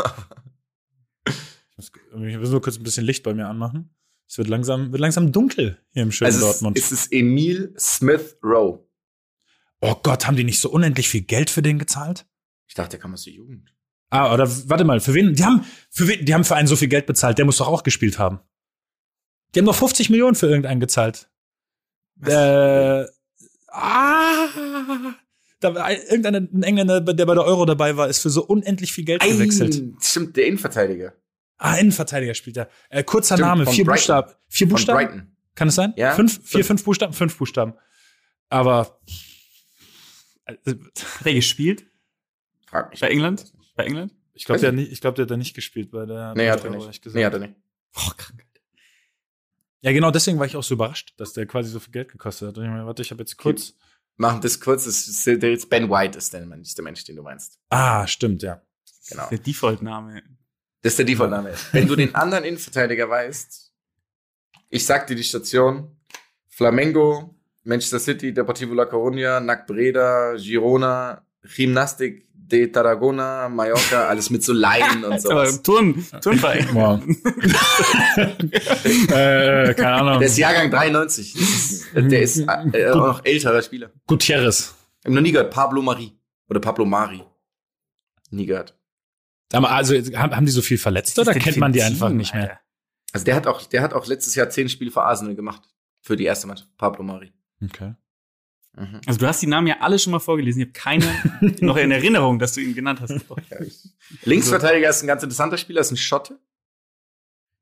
Ich 1.79 2.39
muss, 2.39 2.51
nur 2.51 2.61
kurz 2.61 2.77
ein 2.77 2.83
bisschen 2.83 3.07
Licht 3.07 3.23
bei 3.23 3.33
mir 3.33 3.49
anmachen. 3.49 3.97
Es 4.29 4.37
wird 4.37 4.49
langsam, 4.49 4.93
wird 4.93 5.01
langsam 5.01 5.33
dunkel 5.33 5.83
hier 5.93 6.03
im 6.03 6.13
schönen 6.13 6.27
Also 6.35 6.45
es, 6.45 6.53
Dortmund. 6.53 6.77
es 6.79 6.93
ist 6.93 7.11
Emil 7.11 7.75
Smith 7.79 8.37
Rowe. 8.43 8.87
oh 9.81 9.95
Gott, 10.03 10.27
haben 10.27 10.37
die 10.37 10.45
nicht 10.45 10.61
so 10.61 10.71
unendlich 10.71 11.09
viel 11.09 11.23
Geld 11.23 11.49
für 11.49 11.63
den 11.63 11.79
gezahlt? 11.79 12.27
Ich 12.67 12.75
dachte, 12.75 12.91
der 12.91 12.99
kam 13.01 13.15
aus 13.15 13.25
der 13.25 13.33
Jugend. 13.33 13.75
Ah, 14.11 14.33
oder 14.33 14.49
warte 14.69 14.85
mal, 14.85 15.01
für 15.01 15.13
wen? 15.15 15.35
Die 15.35 15.45
haben, 15.45 15.65
für 15.91 16.09
wen, 16.09 16.25
die 16.25 16.33
haben 16.35 16.45
für 16.45 16.57
einen 16.57 16.67
so 16.69 16.77
viel 16.77 16.89
Geld 16.89 17.07
bezahlt, 17.07 17.37
der 17.39 17.45
muss 17.45 17.59
doch 17.59 17.69
auch 17.69 17.83
gespielt 17.83 18.19
haben. 18.19 18.41
Die 19.55 19.61
haben 19.61 19.67
noch 19.67 19.75
50 19.75 20.09
Millionen 20.11 20.35
für 20.35 20.47
irgendeinen 20.47 20.81
gezahlt. 20.81 21.29
Äh, 22.25 23.05
ah, 23.69 24.49
da 25.61 25.75
war 25.75 25.85
ein- 25.85 26.01
irgendeiner 26.09 26.39
ein 26.39 26.63
Engländer, 26.63 27.01
der 27.01 27.27
bei 27.27 27.35
der 27.35 27.45
Euro 27.45 27.65
dabei 27.67 27.97
war, 27.97 28.09
ist 28.09 28.21
für 28.21 28.31
so 28.31 28.45
unendlich 28.45 28.93
viel 28.93 29.05
Geld 29.05 29.23
gewechselt. 29.23 29.75
Ein, 29.77 29.97
stimmt, 30.01 30.37
der 30.37 30.47
Innenverteidiger. 30.47 31.13
Ah, 31.59 31.75
Innenverteidiger 31.77 32.35
spielt 32.35 32.57
er. 32.57 32.69
Äh, 32.89 33.03
kurzer 33.05 33.37
Stimmt, 33.37 33.49
Name, 33.49 33.67
vier 33.67 33.85
Brighton. 33.85 33.95
Buchstaben. 33.95 34.33
Vier 34.49 34.67
Von 34.67 34.75
Buchstaben? 34.75 34.97
Brighton. 35.07 35.37
Kann 35.55 35.69
es 35.69 35.75
sein? 35.75 35.93
Ja, 35.97 36.15
Fünf, 36.15 36.35
vier, 36.45 36.59
fünf. 36.61 36.67
fünf 36.69 36.85
Buchstaben? 36.85 37.13
Fünf 37.13 37.37
Buchstaben. 37.37 37.75
Aber 38.49 39.01
äh, 40.47 40.55
Hat 40.55 41.27
er 41.27 41.35
gespielt 41.35 41.85
Frag 42.67 42.91
mich. 42.91 43.01
bei 43.01 43.09
England? 43.09 43.53
Bei 43.79 43.85
England? 43.87 44.13
ich 44.35 44.45
glaube, 44.45 44.61
der, 44.61 44.69
hat 44.69 44.75
nicht- 44.75 44.91
ich 44.93 45.01
glaub, 45.01 45.15
der 45.15 45.23
hat 45.23 45.31
da 45.31 45.37
nicht 45.37 45.55
gespielt 45.55 45.91
bei 45.91 46.05
der. 46.05 46.35
Nee, 46.35 46.51
hat 46.51 46.65
er 46.65 46.71
nicht. 46.71 47.01
gesagt. 47.03 47.15
Nee, 47.17 47.25
hat 47.25 47.33
er 47.33 47.39
nicht. 47.39 47.55
Oh, 47.97 48.11
krank. 48.17 48.45
Ja, 49.81 49.93
genau 49.93 50.11
deswegen 50.11 50.39
war 50.41 50.47
ich 50.47 50.57
auch 50.57 50.63
so 50.65 50.75
überrascht, 50.75 51.15
dass 51.19 51.33
der 51.33 51.47
quasi 51.47 51.71
so 51.71 51.79
viel 51.79 51.93
Geld 51.93 52.11
gekostet 52.11 52.49
hat. 52.49 52.59
Und 52.59 52.65
ich 52.65 52.71
meine, 52.71 52.85
warte, 52.85 53.01
ich 53.03 53.11
habe 53.13 53.23
jetzt 53.23 53.37
kurz. 53.37 53.75
Machen 54.17 54.41
das 54.41 54.61
kurz. 54.61 54.85
Das 54.87 55.07
ist, 55.07 55.25
der 55.27 55.53
ist 55.53 55.71
Ben 55.71 55.89
White 55.89 56.19
ist 56.19 56.35
der, 56.35 56.43
ist 56.61 56.77
der 56.77 56.83
Mensch, 56.85 57.05
den 57.05 57.15
du 57.17 57.23
meinst. 57.23 57.61
Ah, 57.71 58.05
stimmt, 58.07 58.43
ja. 58.43 58.61
Genau. 59.09 59.29
Der 59.31 59.39
Default-Name. 59.39 60.23
Das 60.83 60.93
ist 60.95 60.99
der 60.99 61.07
Default-Name. 61.07 61.55
Wenn 61.73 61.87
du 61.87 61.95
den 61.95 62.15
anderen 62.17 62.43
Innenverteidiger 62.45 63.09
weißt, 63.09 63.73
ich 64.71 64.85
sag 64.85 65.07
dir 65.07 65.15
die 65.15 65.23
Station, 65.25 65.97
Flamengo, 66.49 67.37
Manchester 67.63 68.01
City, 68.01 68.35
Deportivo 68.35 68.75
La 68.75 68.85
Coruña, 68.85 69.39
NAC 69.41 69.67
Breda, 69.69 70.35
Girona, 70.37 71.25
Gymnastik 71.43 72.28
de 72.51 72.67
Tarragona, 72.69 73.49
Mallorca, 73.49 74.09
alles 74.09 74.31
mit 74.31 74.43
so 74.43 74.53
Laien 74.53 75.05
und 75.05 75.21
sowas. 75.23 75.63
Turn, 75.63 76.05
Turnverein. 76.23 76.69
Wow. 76.73 77.03
äh, 79.11 79.75
keine 79.75 79.93
Ahnung. 79.93 80.19
Der 80.19 80.29
ist 80.29 80.39
Jahrgang 80.39 80.71
93. 80.71 81.35
Das 81.35 81.43
ist, 81.43 81.87
der 81.95 82.23
ist 82.23 82.39
äh, 82.73 82.91
auch 82.91 82.97
noch 82.97 83.25
älterer 83.25 83.63
Spieler. 83.63 83.91
Gutierrez. 84.07 84.75
Ich 85.01 85.07
hab 85.07 85.13
noch 85.13 85.21
nie 85.21 85.33
gehört. 85.33 85.53
Pablo 85.53 85.83
Mari. 85.83 86.13
Oder 86.49 86.61
Pablo 86.61 86.85
Mari. 86.85 87.23
Nie 88.31 88.47
gehört. 88.47 88.75
Aber 89.53 89.71
also 89.71 89.95
haben, 89.95 90.45
die 90.45 90.53
so 90.53 90.63
viel 90.63 90.79
verletzt 90.79 91.19
oder 91.19 91.33
kennt 91.35 91.57
man 91.57 91.73
die 91.73 91.79
Team, 91.79 91.89
einfach 91.89 92.11
nicht 92.11 92.35
mehr? 92.35 92.43
Alter? 92.43 92.61
Also 93.13 93.25
der 93.25 93.35
hat 93.35 93.47
auch, 93.47 93.67
der 93.67 93.83
hat 93.83 93.95
auch 93.95 94.07
letztes 94.07 94.35
Jahr 94.35 94.51
zehn 94.51 94.69
Spiele 94.69 94.91
für 94.91 95.03
Arsenal 95.03 95.35
gemacht. 95.35 95.63
für 96.03 96.17
die 96.17 96.25
erste 96.25 96.47
Mannschaft. 96.47 96.77
Pablo 96.77 97.03
Mari. 97.03 97.33
Okay. 97.63 97.95
Mhm. 98.79 99.01
Also 99.07 99.19
du 99.19 99.27
hast 99.27 99.43
die 99.43 99.47
Namen 99.47 99.67
ja 99.67 99.77
alle 99.81 99.99
schon 99.99 100.13
mal 100.13 100.19
vorgelesen. 100.21 100.63
Ich 100.63 100.69
habe 100.69 100.73
keine 100.73 101.57
noch 101.61 101.77
in 101.77 101.91
Erinnerung, 101.91 102.39
dass 102.39 102.55
du 102.55 102.61
ihn 102.61 102.75
genannt 102.75 103.01
hast. 103.01 103.13
Linksverteidiger 104.25 104.89
ist 104.89 105.03
ein 105.03 105.07
ganz 105.07 105.23
interessanter 105.23 105.59
Spieler, 105.59 105.81
ist 105.81 105.91
ein 105.91 105.97
Schotte. 105.97 106.39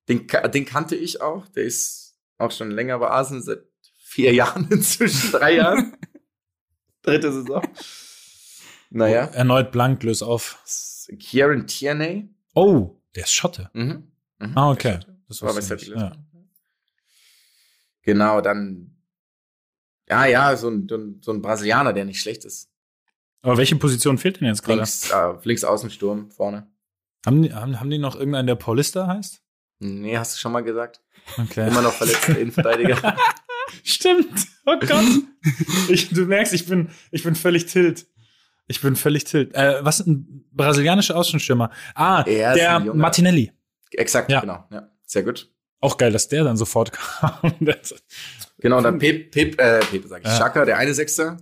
Den, 0.09 0.27
den 0.55 0.65
kannte 0.65 0.95
ich 0.95 1.21
auch. 1.21 1.49
Der 1.49 1.65
ist 1.65 2.17
auch 2.39 2.53
schon 2.53 2.71
länger 2.71 2.99
bei 2.99 3.09
Arsenal, 3.09 3.43
seit 3.43 3.65
vier 3.97 4.33
Jahren 4.35 4.69
inzwischen, 4.71 5.33
drei 5.33 5.57
Jahren. 5.57 5.97
Dritte 7.03 7.33
Saison. 7.33 7.63
Naja. 8.91 9.27
Erneut 9.27 9.73
blank, 9.73 10.03
löse 10.03 10.27
auf. 10.27 10.59
Kieran 11.19 11.67
Tierney. 11.67 12.29
Oh, 12.55 13.01
der 13.15 13.25
ist 13.25 13.33
Schotte. 13.33 13.71
Mhm. 13.73 14.11
Mhm. 14.39 14.53
Ah, 14.55 14.71
okay. 14.71 15.01
Das 15.29 15.43
war 15.43 15.55
bei. 15.55 15.61
Ja. 15.61 16.13
Genau, 18.03 18.41
dann. 18.41 18.96
Ja, 20.09 20.25
ja, 20.27 20.57
so 20.57 20.69
ein, 20.71 20.89
so 21.21 21.33
ein- 21.33 21.43
Brasilianer, 21.43 21.93
der 21.93 22.05
nicht 22.05 22.21
schlecht 22.21 22.45
ist. 22.45 22.71
Aber 23.43 23.57
welche 23.59 23.77
Position 23.77 24.19
fehlt 24.19 24.41
denn 24.41 24.49
jetzt 24.49 24.63
gerade? 24.63 24.79
Links, 24.79 25.11
äh, 25.11 25.33
links 25.45 25.65
Außensturm 25.65 26.31
vorne. 26.31 26.67
Haben 27.25 27.43
die, 27.43 27.53
haben, 27.53 27.79
haben 27.81 27.91
die 27.91 27.99
noch 27.99 28.15
irgendeinen, 28.17 28.47
der 28.47 28.55
Paulista 28.57 29.07
heißt? 29.07 29.41
Nee, 29.81 30.17
hast 30.17 30.35
du 30.37 30.41
schon 30.41 30.53
mal 30.53 30.63
gesagt. 30.63 31.01
Okay. 31.39 31.69
Immer 31.69 31.83
noch 31.83 31.93
verletzter 31.93 32.39
Innenverteidiger. 32.39 33.17
Stimmt. 33.83 34.47
Oh 34.65 34.77
Gott. 34.79 35.05
Ich, 35.89 36.09
du 36.11 36.25
merkst, 36.27 36.53
ich 36.55 36.67
bin, 36.67 36.89
ich 37.11 37.23
bin 37.25 37.35
völlig 37.35 37.67
tilt. 37.67 38.07
Ich 38.69 38.81
bin 38.81 38.97
völlig 38.97 39.25
tilt. 39.25 39.55
Äh, 39.55 39.85
was 39.85 40.01
ein 40.01 40.45
brasilianischer 40.53 41.17
Außenstürmer? 41.17 41.71
Ah, 41.95 42.23
Er 42.27 42.55
der. 42.55 42.81
Martinelli. 42.95 43.53
Exakt, 43.93 44.31
Ja. 44.31 44.41
genau. 44.41 44.65
Ja, 44.71 44.89
sehr 45.05 45.23
gut. 45.23 45.53
Auch 45.87 45.99
geil, 45.99 46.11
dass 46.11 46.27
der 46.27 46.43
dann 46.43 46.57
sofort 46.57 46.91
kam. 46.93 47.41
Genau, 48.59 48.81
dann 48.81 48.99
Pep, 48.99 49.31
Pep, 49.31 49.61
äh, 49.61 49.79
Pep 49.87 50.05
sag 50.07 50.23
ich, 50.23 50.27
Ja. 50.27 50.37
Schaka, 50.37 50.65
der 50.65 50.79
eine 50.79 50.93
Sechser. 50.95 51.37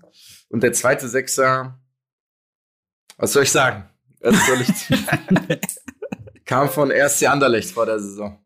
Und 0.51 0.63
der 0.63 0.75
zweite 0.75 1.09
Sechser, 1.09 1.81
was 3.17 3.33
soll 3.33 3.45
ich 3.45 3.51
sagen? 3.51 3.89
Was 4.21 4.35
soll 4.47 4.61
ich 4.61 5.59
Kam 6.45 6.69
von 6.69 6.91
RC 6.91 7.27
Anderlecht 7.27 7.71
vor 7.71 7.87
der 7.87 7.99
Saison. 7.99 8.45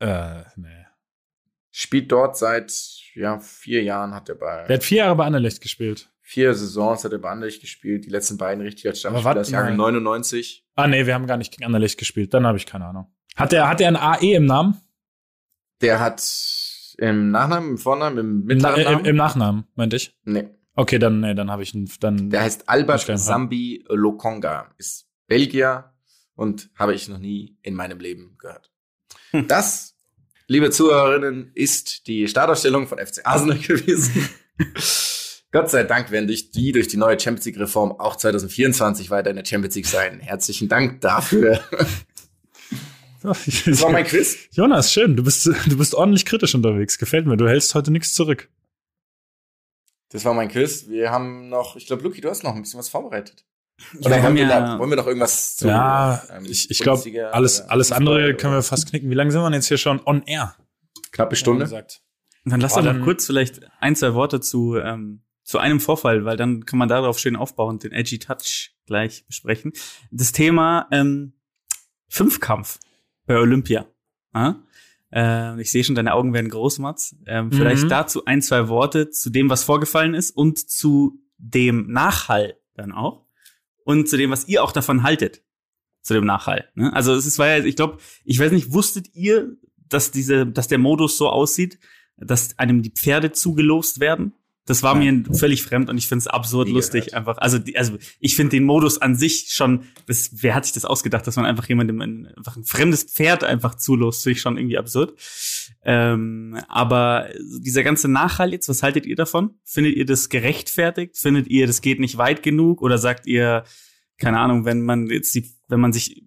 äh, 0.00 0.44
nee. 0.56 0.86
Spielt 1.70 2.10
dort 2.10 2.38
seit 2.38 2.72
ja, 3.14 3.38
vier 3.40 3.82
Jahren, 3.82 4.14
hat 4.14 4.30
er 4.30 4.34
bei 4.36 4.66
Der 4.66 4.76
hat 4.76 4.84
vier 4.84 4.98
Jahre 4.98 5.16
bei 5.16 5.26
Anderlecht 5.26 5.60
gespielt. 5.60 6.10
Vier 6.22 6.54
Saisons 6.54 7.04
hat 7.04 7.12
er 7.12 7.18
bei 7.18 7.28
Anderlecht 7.30 7.60
gespielt, 7.60 8.06
die 8.06 8.10
letzten 8.10 8.38
beiden 8.38 8.62
richtig 8.62 8.86
als 8.86 9.04
Aber 9.04 9.20
Stammspieler, 9.20 9.24
warte 9.24 9.40
das 9.40 9.50
mal. 9.50 9.76
99. 9.76 10.64
Ah, 10.74 10.86
nee, 10.88 11.06
wir 11.06 11.14
haben 11.14 11.26
gar 11.26 11.36
nicht 11.36 11.52
gegen 11.52 11.64
Anderlecht 11.64 11.98
gespielt. 11.98 12.32
Dann 12.32 12.46
habe 12.46 12.56
ich 12.56 12.66
keine 12.66 12.86
Ahnung. 12.86 13.12
Hat 13.36 13.52
der, 13.52 13.68
hat 13.68 13.80
der 13.80 13.88
ein 13.88 13.96
AE 13.96 14.34
im 14.34 14.46
Namen? 14.46 14.80
Der 15.80 16.00
hat 16.00 16.22
im 16.98 17.30
Nachnamen, 17.30 17.70
im 17.70 17.78
Vornamen, 17.78 18.18
im 18.18 18.50
Im, 18.50 18.58
Na 18.58 18.70
mittleren 18.70 18.80
äh, 18.80 18.92
Namen? 18.92 19.04
Im 19.04 19.16
Nachnamen, 19.16 19.64
meinte 19.74 19.96
ich. 19.96 20.16
nee. 20.24 20.48
Okay, 20.74 20.98
dann, 20.98 21.20
nee, 21.20 21.34
dann 21.34 21.50
habe 21.50 21.62
ich 21.62 21.74
einen, 21.74 21.90
dann. 22.00 22.30
Der 22.30 22.40
heißt 22.40 22.66
Albert. 22.66 23.02
Sambi 23.18 23.84
Lokonga, 23.90 24.70
ist 24.78 25.06
Belgier 25.26 25.92
und 26.34 26.70
habe 26.78 26.94
ich 26.94 27.08
noch 27.10 27.18
nie 27.18 27.58
in 27.60 27.74
meinem 27.74 28.00
Leben 28.00 28.36
gehört. 28.38 28.72
Hm. 29.32 29.48
Das, 29.48 29.96
liebe 30.46 30.70
Zuhörerinnen, 30.70 31.50
ist 31.54 32.06
die 32.06 32.26
Startausstellung 32.26 32.86
von 32.86 32.98
FC 32.98 33.20
Arsenal 33.24 33.58
gewesen. 33.66 34.30
Gott 35.52 35.70
sei 35.70 35.84
Dank 35.84 36.10
werden 36.10 36.26
durch 36.26 36.50
die, 36.50 36.72
durch 36.72 36.88
die 36.88 36.96
neue 36.96 37.20
Champions 37.20 37.44
League 37.44 37.58
Reform 37.60 37.92
auch 37.92 38.16
2024 38.16 39.10
weiter 39.10 39.30
in 39.30 39.36
der 39.36 39.44
Champions 39.44 39.74
League 39.74 39.86
sein. 39.86 40.18
Herzlichen 40.20 40.68
Dank 40.68 41.00
dafür. 41.00 41.60
Das 43.22 43.80
war 43.82 43.92
mein 43.92 44.04
Quiz. 44.04 44.36
Jonas, 44.50 44.92
schön. 44.92 45.14
Du 45.16 45.22
bist, 45.22 45.46
du 45.46 45.76
bist 45.78 45.94
ordentlich 45.94 46.24
kritisch 46.24 46.56
unterwegs. 46.56 46.98
Gefällt 46.98 47.24
mir. 47.24 47.36
Du 47.36 47.46
hältst 47.48 47.72
heute 47.76 47.92
nichts 47.92 48.14
zurück. 48.14 48.48
Das 50.10 50.24
war 50.24 50.34
mein 50.34 50.48
Quiz. 50.48 50.88
Wir 50.88 51.10
haben 51.12 51.48
noch, 51.48 51.76
ich 51.76 51.86
glaube, 51.86 52.02
Luki, 52.02 52.20
du 52.20 52.28
hast 52.28 52.42
noch 52.42 52.54
ein 52.56 52.62
bisschen 52.62 52.80
was 52.80 52.88
vorbereitet. 52.88 53.44
wir 53.92 54.06
Oder 54.06 54.16
haben 54.16 54.22
wollen, 54.24 54.34
wir 54.34 54.42
ja- 54.42 54.60
da, 54.72 54.78
wollen 54.80 54.90
wir 54.90 54.96
noch 54.96 55.06
irgendwas 55.06 55.54
zu 55.56 55.68
ja, 55.68 56.20
ähm, 56.32 56.46
ich, 56.46 56.68
ich 56.68 56.80
glaube, 56.80 57.30
alles, 57.32 57.60
alles 57.60 57.92
andere 57.92 58.16
oder- 58.16 58.34
können 58.34 58.54
wir 58.54 58.62
fast 58.64 58.88
knicken. 58.90 59.08
Wie 59.08 59.14
lange 59.14 59.30
sind 59.30 59.40
wir 59.40 59.44
denn 59.50 59.54
jetzt 59.54 59.68
hier 59.68 59.78
schon 59.78 60.00
on 60.04 60.24
air? 60.24 60.56
Knappe 61.12 61.36
Stunde. 61.36 61.64
Gesagt. 61.66 62.02
Dann 62.44 62.60
lass 62.60 62.74
doch 62.74 62.82
mal 62.82 63.00
kurz 63.02 63.24
vielleicht 63.26 63.60
ein, 63.78 63.94
zwei 63.94 64.14
Worte 64.14 64.40
zu, 64.40 64.76
ähm, 64.78 65.22
zu 65.42 65.58
einem 65.58 65.80
Vorfall, 65.80 66.24
weil 66.24 66.36
dann 66.36 66.64
kann 66.66 66.78
man 66.78 66.88
darauf 66.88 67.18
schön 67.18 67.36
aufbauen 67.36 67.74
und 67.76 67.82
den 67.84 67.92
Edgy 67.92 68.18
Touch 68.18 68.70
gleich 68.86 69.24
besprechen. 69.26 69.72
Das 70.10 70.32
Thema 70.32 70.86
ähm, 70.90 71.32
Fünfkampf 72.08 72.78
bei 73.26 73.36
Olympia. 73.38 73.86
Ah? 74.32 74.54
Äh, 75.12 75.60
ich 75.60 75.70
sehe 75.72 75.84
schon, 75.84 75.94
deine 75.94 76.14
Augen 76.14 76.32
werden 76.32 76.50
groß, 76.50 76.78
Mats. 76.78 77.16
Ähm, 77.26 77.50
vielleicht 77.52 77.84
Mhm. 77.84 77.88
dazu 77.88 78.24
ein, 78.24 78.42
zwei 78.42 78.68
Worte 78.68 79.10
zu 79.10 79.30
dem, 79.30 79.50
was 79.50 79.64
vorgefallen 79.64 80.14
ist 80.14 80.30
und 80.30 80.58
zu 80.70 81.20
dem 81.38 81.90
Nachhall 81.90 82.56
dann 82.74 82.92
auch 82.92 83.26
und 83.84 84.08
zu 84.08 84.16
dem, 84.16 84.30
was 84.30 84.46
ihr 84.48 84.62
auch 84.62 84.72
davon 84.72 85.02
haltet, 85.02 85.42
zu 86.02 86.14
dem 86.14 86.24
Nachhall. 86.24 86.68
Ne? 86.74 86.92
Also 86.92 87.14
es 87.14 87.26
ist, 87.26 87.38
war 87.38 87.48
ja, 87.48 87.64
ich 87.64 87.76
glaube, 87.76 87.98
ich 88.24 88.38
weiß 88.38 88.52
nicht, 88.52 88.72
wusstet 88.72 89.14
ihr, 89.14 89.56
dass 89.88 90.10
diese, 90.10 90.46
dass 90.46 90.68
der 90.68 90.78
Modus 90.78 91.18
so 91.18 91.28
aussieht, 91.28 91.78
dass 92.16 92.58
einem 92.58 92.82
die 92.82 92.90
Pferde 92.90 93.32
zugelost 93.32 94.00
werden? 94.00 94.32
Das 94.64 94.84
war 94.84 94.94
mir 94.94 95.24
völlig 95.32 95.62
fremd 95.62 95.90
und 95.90 95.98
ich 95.98 96.06
finde 96.06 96.20
es 96.20 96.28
absurd 96.28 96.68
Nie 96.68 96.74
lustig 96.74 97.06
gehört. 97.06 97.14
einfach. 97.14 97.38
Also, 97.38 97.58
die, 97.58 97.76
also 97.76 97.98
ich 98.20 98.36
finde 98.36 98.50
den 98.50 98.64
Modus 98.64 99.02
an 99.02 99.16
sich 99.16 99.48
schon, 99.50 99.84
das, 100.06 100.30
wer 100.40 100.54
hat 100.54 100.64
sich 100.64 100.74
das 100.74 100.84
ausgedacht, 100.84 101.26
dass 101.26 101.34
man 101.34 101.46
einfach 101.46 101.68
jemandem 101.68 102.00
ein, 102.00 102.28
einfach 102.36 102.56
ein 102.56 102.64
fremdes 102.64 103.02
Pferd 103.02 103.42
einfach 103.42 103.74
zulost, 103.74 104.22
finde 104.22 104.36
ich 104.36 104.40
schon 104.40 104.56
irgendwie 104.56 104.78
absurd. 104.78 105.14
Ähm, 105.84 106.60
aber 106.68 107.28
dieser 107.58 107.82
ganze 107.82 108.06
Nachhall 108.06 108.52
jetzt, 108.52 108.68
was 108.68 108.84
haltet 108.84 109.04
ihr 109.04 109.16
davon? 109.16 109.54
Findet 109.64 109.96
ihr 109.96 110.06
das 110.06 110.28
gerechtfertigt? 110.28 111.16
Findet 111.18 111.48
ihr, 111.48 111.66
das 111.66 111.80
geht 111.80 111.98
nicht 111.98 112.16
weit 112.18 112.44
genug? 112.44 112.82
Oder 112.82 112.98
sagt 112.98 113.26
ihr, 113.26 113.64
keine 114.16 114.38
Ahnung, 114.38 114.64
wenn 114.64 114.82
man 114.82 115.08
jetzt 115.08 115.34
die, 115.34 115.50
wenn 115.66 115.80
man 115.80 115.92
sich 115.92 116.22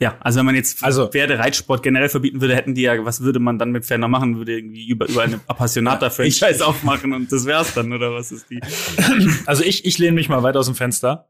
ja, 0.00 0.16
also 0.20 0.38
wenn 0.38 0.46
man 0.46 0.54
jetzt 0.54 0.82
Also- 0.82 1.08
Pferdereitsport 1.08 1.82
generell 1.82 2.08
verbieten 2.08 2.40
würde, 2.40 2.56
hätten 2.56 2.74
die 2.74 2.82
ja, 2.82 3.04
was 3.04 3.20
würde 3.20 3.38
man 3.38 3.58
dann 3.58 3.70
mit 3.70 3.84
Pferden 3.84 4.10
machen? 4.10 4.36
Würde 4.38 4.56
irgendwie 4.56 4.88
über, 4.88 5.08
über 5.08 5.22
eine 5.22 5.40
Appassionata-Franchise 5.46 6.66
aufmachen 6.66 7.12
und 7.12 7.30
das 7.30 7.44
wär's 7.46 7.74
dann, 7.74 7.92
oder 7.92 8.12
was 8.12 8.32
ist 8.32 8.48
die? 8.50 8.60
Also 9.46 9.62
ich, 9.62 9.84
ich 9.84 9.98
lehne 9.98 10.12
mich 10.12 10.28
mal 10.28 10.42
weit 10.42 10.56
aus 10.56 10.66
dem 10.66 10.74
Fenster 10.74 11.28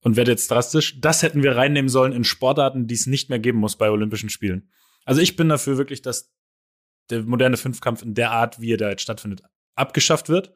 und 0.00 0.16
werde 0.16 0.30
jetzt 0.30 0.50
drastisch. 0.50 1.00
Das 1.00 1.22
hätten 1.22 1.42
wir 1.42 1.56
reinnehmen 1.56 1.88
sollen 1.88 2.12
in 2.12 2.24
Sportarten, 2.24 2.86
die 2.86 2.94
es 2.94 3.06
nicht 3.06 3.28
mehr 3.28 3.38
geben 3.38 3.58
muss 3.58 3.76
bei 3.76 3.90
Olympischen 3.90 4.30
Spielen. 4.30 4.70
Also 5.04 5.20
ich 5.20 5.36
bin 5.36 5.48
dafür 5.48 5.76
wirklich, 5.78 6.00
dass 6.02 6.32
der 7.10 7.22
moderne 7.22 7.56
Fünfkampf 7.56 8.02
in 8.02 8.14
der 8.14 8.30
Art, 8.32 8.60
wie 8.60 8.72
er 8.72 8.76
da 8.78 8.90
jetzt 8.90 9.02
stattfindet, 9.02 9.42
abgeschafft 9.74 10.28
wird, 10.28 10.52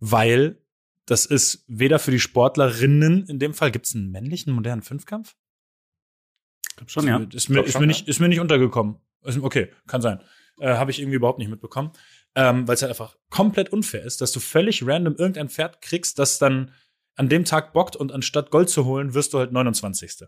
weil 0.00 0.58
das 1.06 1.26
ist 1.26 1.64
weder 1.68 1.98
für 1.98 2.10
die 2.10 2.20
Sportlerinnen, 2.20 3.26
in 3.26 3.38
dem 3.38 3.54
Fall 3.54 3.70
gibt 3.70 3.86
es 3.86 3.94
einen 3.94 4.10
männlichen 4.10 4.52
modernen 4.52 4.82
Fünfkampf? 4.82 5.36
Glaub 6.76 6.90
schon, 6.90 7.06
ja. 7.06 7.18
Ist 7.32 7.48
mir, 7.48 7.62
ist 7.64 7.78
mir, 7.78 7.86
nicht, 7.86 8.08
ist 8.08 8.20
mir 8.20 8.28
nicht 8.28 8.40
untergekommen. 8.40 8.96
Okay, 9.22 9.70
kann 9.86 10.02
sein. 10.02 10.20
Äh, 10.58 10.74
Habe 10.74 10.90
ich 10.90 11.00
irgendwie 11.00 11.16
überhaupt 11.16 11.38
nicht 11.38 11.50
mitbekommen. 11.50 11.92
Ähm, 12.34 12.66
Weil 12.66 12.74
es 12.74 12.82
halt 12.82 12.90
einfach 12.90 13.16
komplett 13.30 13.72
unfair 13.72 14.02
ist, 14.02 14.20
dass 14.20 14.32
du 14.32 14.40
völlig 14.40 14.86
random 14.86 15.14
irgendein 15.16 15.48
Pferd 15.48 15.80
kriegst, 15.80 16.18
das 16.18 16.38
dann 16.38 16.72
an 17.16 17.28
dem 17.28 17.44
Tag 17.44 17.72
bockt 17.72 17.94
und 17.94 18.12
anstatt 18.12 18.50
Gold 18.50 18.68
zu 18.68 18.84
holen, 18.84 19.14
wirst 19.14 19.34
du 19.34 19.38
halt 19.38 19.52
29. 19.52 20.24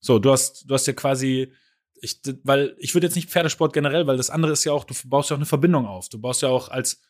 So, 0.00 0.18
du 0.18 0.30
hast, 0.30 0.70
du 0.70 0.74
hast 0.74 0.86
ja 0.86 0.92
quasi, 0.92 1.52
ich, 2.00 2.20
weil 2.44 2.76
ich 2.78 2.94
würde 2.94 3.08
jetzt 3.08 3.16
nicht 3.16 3.28
Pferdesport 3.28 3.72
generell, 3.72 4.06
weil 4.06 4.16
das 4.16 4.30
andere 4.30 4.52
ist 4.52 4.64
ja 4.64 4.72
auch, 4.72 4.84
du 4.84 4.94
baust 5.06 5.30
ja 5.30 5.34
auch 5.34 5.38
eine 5.38 5.46
Verbindung 5.46 5.86
auf. 5.86 6.08
Du 6.08 6.20
baust 6.20 6.42
ja 6.42 6.48
auch 6.48 6.68
als 6.68 7.00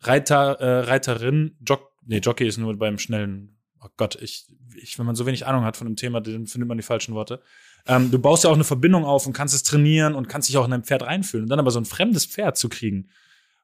Reiter, 0.00 0.58
äh, 0.60 0.80
Reiterin, 0.80 1.56
Jock, 1.64 1.92
nee, 2.04 2.18
Jockey 2.18 2.46
ist 2.46 2.58
nur 2.58 2.76
beim 2.76 2.98
schnellen, 2.98 3.56
oh 3.80 3.88
Gott, 3.96 4.16
ich, 4.20 4.46
ich, 4.74 4.98
wenn 4.98 5.06
man 5.06 5.14
so 5.14 5.24
wenig 5.26 5.46
Ahnung 5.46 5.64
hat 5.64 5.76
von 5.76 5.86
dem 5.86 5.96
Thema, 5.96 6.20
dann 6.20 6.46
findet 6.46 6.68
man 6.68 6.76
die 6.76 6.82
falschen 6.82 7.14
Worte. 7.14 7.40
Ähm, 7.86 8.10
du 8.10 8.18
baust 8.18 8.44
ja 8.44 8.50
auch 8.50 8.54
eine 8.54 8.64
Verbindung 8.64 9.04
auf 9.04 9.26
und 9.26 9.32
kannst 9.32 9.54
es 9.54 9.62
trainieren 9.62 10.14
und 10.14 10.28
kannst 10.28 10.48
dich 10.48 10.56
auch 10.56 10.64
in 10.64 10.70
dein 10.70 10.84
Pferd 10.84 11.02
reinfühlen. 11.02 11.44
Und 11.44 11.50
dann 11.50 11.58
aber 11.58 11.70
so 11.70 11.78
ein 11.78 11.84
fremdes 11.84 12.24
Pferd 12.26 12.56
zu 12.56 12.68
kriegen, 12.68 13.10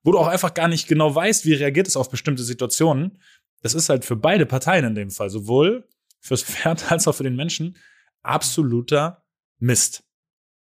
wo 0.03 0.13
du 0.13 0.19
auch 0.19 0.27
einfach 0.27 0.55
gar 0.55 0.69
nicht 0.69 0.89
genau 0.89 1.15
weißt, 1.15 1.45
wie 1.47 1.55
reagiert 1.55 1.89
es 1.89 1.97
auf 1.97 2.11
bestimmte 2.11 2.43
Situationen, 2.43 3.21
das 3.63 3.75
ist 3.75 3.89
halt 3.89 4.05
für 4.05 4.17
beide 4.17 4.47
Parteien 4.47 4.85
in 4.85 4.95
dem 4.95 5.11
Fall, 5.11 5.31
sowohl 5.31 5.87
fürs 6.21 6.43
Pferd 6.43 6.91
als 6.93 7.09
auch 7.09 7.15
für 7.15 7.25
den 7.25 7.37
Menschen, 7.37 7.77
absoluter 8.23 9.25
Mist. 9.59 10.05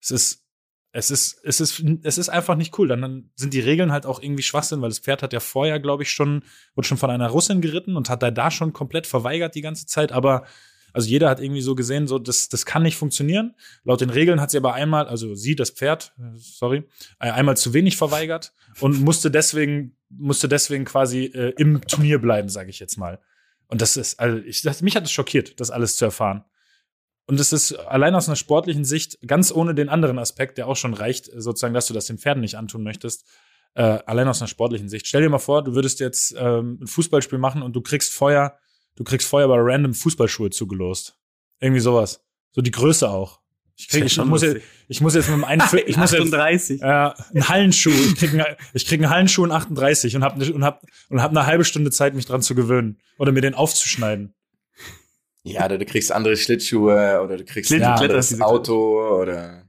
Es 0.02 0.12
ist, 0.12 0.46
es 0.92 1.12
ist, 1.12 1.40
es 1.44 1.60
ist, 1.62 1.84
es 2.04 2.18
ist 2.18 2.30
einfach 2.30 2.56
nicht 2.56 2.78
cool. 2.80 2.88
Dann, 2.88 3.02
dann 3.02 3.32
sind 3.36 3.54
die 3.54 3.60
Regeln 3.60 3.92
halt 3.92 4.06
auch 4.06 4.22
irgendwie 4.22 4.44
Schwachsinn, 4.44 4.82
weil 4.82 4.90
das 4.90 5.00
Pferd 5.00 5.22
hat 5.22 5.34
ja 5.34 5.40
vorher, 5.40 5.80
glaube 5.80 6.04
ich, 6.04 6.12
schon, 6.12 6.44
wurde 6.76 6.88
schon 6.88 6.98
von 6.98 7.10
einer 7.10 7.30
Russin 7.30 7.62
geritten 7.62 7.96
und 7.96 8.10
hat 8.10 8.24
da 8.24 8.32
da 8.32 8.50
schon 8.52 8.74
komplett 8.74 9.06
verweigert 9.06 9.56
die 9.56 9.62
ganze 9.62 9.86
Zeit, 9.86 10.12
aber 10.12 10.46
also 10.94 11.08
jeder 11.08 11.30
hat 11.30 11.40
irgendwie 11.40 11.62
so 11.62 11.76
gesehen, 11.76 12.08
so 12.08 12.20
das, 12.20 12.50
das 12.50 12.66
kann 12.66 12.84
nicht 12.84 12.98
funktionieren. 12.98 13.56
Laut 13.84 14.02
den 14.02 14.10
Regeln 14.10 14.42
hat 14.42 14.52
sie 14.52 14.58
aber 14.58 14.74
einmal, 14.74 15.08
also 15.08 15.36
sie, 15.36 15.56
das 15.56 15.72
Pferd, 15.72 16.14
sorry, 16.36 16.84
äh, 17.20 17.32
einmal 17.32 17.58
zu 17.58 17.74
wenig 17.74 17.98
verweigert 17.98 18.54
und 18.80 19.02
musste 19.02 19.32
deswegen, 19.32 19.98
musste 20.10 20.48
deswegen 20.48 20.86
quasi 20.86 21.26
äh, 21.26 21.54
im 21.58 21.82
Turnier 21.82 22.20
bleiben, 22.20 22.50
sage 22.50 22.70
ich 22.70 22.80
jetzt 22.80 22.98
mal. 22.98 23.20
Und 23.68 23.82
das 23.82 23.98
ist, 23.98 24.20
also 24.20 24.38
ich, 24.38 24.62
das, 24.62 24.82
mich 24.82 24.96
hat 24.96 25.06
es 25.06 25.12
schockiert, 25.12 25.60
das 25.60 25.70
alles 25.70 25.96
zu 25.98 26.06
erfahren. 26.06 26.44
Und 27.28 27.40
es 27.40 27.54
ist 27.54 27.74
allein 27.74 28.16
aus 28.16 28.28
einer 28.28 28.36
sportlichen 28.36 28.84
Sicht, 28.84 29.20
ganz 29.28 29.52
ohne 29.52 29.76
den 29.76 29.88
anderen 29.88 30.18
Aspekt, 30.18 30.58
der 30.58 30.68
auch 30.68 30.76
schon 30.76 30.96
reicht, 30.96 31.30
sozusagen, 31.36 31.76
dass 31.76 31.86
du 31.86 31.94
das 31.94 32.08
den 32.08 32.18
Pferden 32.18 32.42
nicht 32.42 32.58
antun 32.58 32.82
möchtest, 32.82 33.28
äh, 33.76 33.84
allein 33.84 34.28
aus 34.28 34.42
einer 34.42 34.48
sportlichen 34.48 34.90
Sicht. 34.90 35.06
Stell 35.06 35.22
dir 35.22 35.30
mal 35.30 35.38
vor, 35.38 35.64
du 35.64 35.76
würdest 35.76 36.00
jetzt 36.00 36.36
ähm, 36.36 36.80
ein 36.82 36.88
Fußballspiel 36.88 37.38
machen 37.38 37.62
und 37.62 37.76
du 37.76 37.82
kriegst 37.82 38.14
Feuer, 38.14 38.58
du 38.96 39.04
kriegst 39.04 39.28
Feuer 39.28 39.48
bei 39.48 39.56
random 39.58 39.94
Fußballschuhe 39.94 40.50
zugelost. 40.50 41.18
Irgendwie 41.60 41.82
sowas. 41.82 42.24
So 42.52 42.62
die 42.62 42.72
Größe 42.72 43.10
auch. 43.10 43.40
Ich, 43.76 43.88
krieg, 43.88 44.04
ich, 44.04 44.18
muss, 44.18 44.42
jetzt, 44.42 44.62
ich 44.90 45.00
muss 45.00 45.16
jetzt 45.16 45.30
mit 45.30 45.40
ich 45.88 45.96
muss 45.96 46.12
jetzt, 46.12 46.22
38. 46.34 46.82
äh, 46.82 46.86
einen 46.86 47.48
Hallenschuh, 47.48 47.90
ich 47.92 48.16
krieg, 48.18 48.34
einen, 48.34 48.44
ich 48.74 48.86
krieg 48.86 49.00
einen 49.02 49.10
Hallenschuh 49.10 49.46
in 49.46 49.52
38 49.54 50.18
und 50.18 50.24
hab, 50.24 50.36
ne, 50.38 50.52
und 50.52 50.66
hab, 50.66 50.84
und 51.10 51.22
hab 51.22 51.32
eine 51.32 51.46
halbe 51.46 51.64
Stunde 51.64 51.90
Zeit, 51.90 52.14
mich 52.14 52.26
dran 52.26 52.42
zu 52.42 52.56
gewöhnen 52.56 53.00
oder 53.18 53.32
mir 53.32 53.40
den 53.40 53.54
aufzuschneiden. 53.54 54.34
Ja, 55.44 55.64
oder 55.66 55.78
du 55.78 55.86
kriegst 55.86 56.12
andere 56.12 56.36
Schlittschuhe 56.36 57.22
oder 57.24 57.38
du 57.38 57.46
kriegst 57.46 57.70
Schlitten- 57.72 57.86
ein 57.88 58.02
anderes 58.02 58.42
Auto 58.42 59.20
oder 59.22 59.64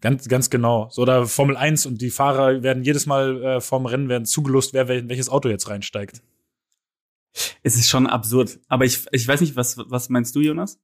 Ganz, 0.00 0.28
ganz 0.28 0.48
genau. 0.50 0.88
So, 0.90 1.02
oder 1.02 1.26
Formel 1.26 1.56
1 1.56 1.84
und 1.86 2.00
die 2.00 2.10
Fahrer 2.10 2.62
werden 2.62 2.84
jedes 2.84 3.06
Mal 3.06 3.42
äh, 3.42 3.60
vorm 3.60 3.86
Rennen 3.86 4.08
werden 4.08 4.24
zugelost, 4.24 4.72
wer 4.72 4.88
wel- 4.88 5.08
welches 5.08 5.28
Auto 5.28 5.48
jetzt 5.48 5.68
reinsteigt. 5.68 6.22
Es 7.62 7.76
ist 7.76 7.88
schon 7.88 8.06
absurd. 8.06 8.58
Aber 8.68 8.84
ich, 8.84 9.06
ich 9.12 9.26
weiß 9.28 9.40
nicht, 9.40 9.56
was, 9.56 9.76
was 9.78 10.08
meinst 10.08 10.34
du, 10.34 10.40
Jonas? 10.40 10.78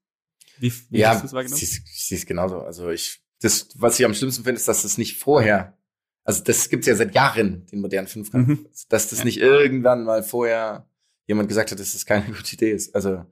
Wie, 0.58 0.72
wie 0.90 0.98
ja, 0.98 1.10
hast 1.10 1.20
du 1.22 1.26
es 1.26 1.32
ich 1.32 1.34
wahrgenommen? 1.34 1.60
sehe 1.60 2.18
es 2.18 2.26
genauso. 2.26 2.58
Also 2.60 2.90
ich, 2.90 3.22
das, 3.40 3.68
was 3.74 3.98
ich 3.98 4.04
am 4.06 4.14
schlimmsten 4.14 4.44
finde, 4.44 4.58
ist, 4.58 4.68
dass 4.68 4.82
das 4.82 4.98
nicht 4.98 5.18
vorher, 5.18 5.76
also 6.24 6.44
das 6.44 6.68
gibt's 6.68 6.86
ja 6.86 6.94
seit 6.94 7.14
Jahren, 7.14 7.66
den 7.66 7.80
modernen 7.80 8.06
Fünfkampf, 8.08 8.48
Mhm. 8.48 8.66
dass 8.88 9.08
das 9.08 9.20
Ja. 9.20 9.24
nicht 9.24 9.38
irgendwann 9.38 10.04
mal 10.04 10.22
vorher 10.22 10.88
jemand 11.26 11.48
gesagt 11.48 11.70
hat, 11.72 11.80
dass 11.80 11.92
das 11.92 12.04
keine 12.06 12.26
gute 12.26 12.52
Idee 12.54 12.70
ist. 12.72 12.94
Also 12.94 13.24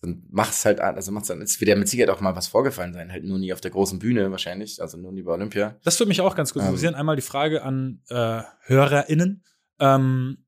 dann 0.00 0.24
mach's 0.30 0.64
halt 0.64 0.80
an, 0.80 0.96
also 0.96 1.12
macht's 1.12 1.28
dann, 1.28 1.40
es 1.42 1.60
wird 1.60 1.68
ja 1.68 1.76
mit 1.76 1.88
Sicherheit 1.88 2.10
auch 2.10 2.20
mal 2.20 2.34
was 2.36 2.46
vorgefallen 2.48 2.92
sein, 2.92 3.10
halt 3.12 3.24
nur 3.24 3.38
nie 3.38 3.52
auf 3.52 3.60
der 3.60 3.70
großen 3.70 3.98
Bühne 3.98 4.30
wahrscheinlich, 4.30 4.80
also 4.82 4.98
nur 4.98 5.12
nie 5.12 5.22
bei 5.22 5.32
Olympia. 5.32 5.78
Das 5.84 5.98
würde 5.98 6.08
mich 6.08 6.20
auch 6.20 6.34
ganz 6.36 6.52
kurz 6.52 6.64
Ähm. 6.64 6.68
interessieren. 6.70 6.94
Einmal 6.94 7.16
die 7.16 7.22
Frage 7.22 7.62
an 7.62 8.02
äh, 8.08 8.42
HörerInnen, 8.66 9.44
ähm, 9.80 10.43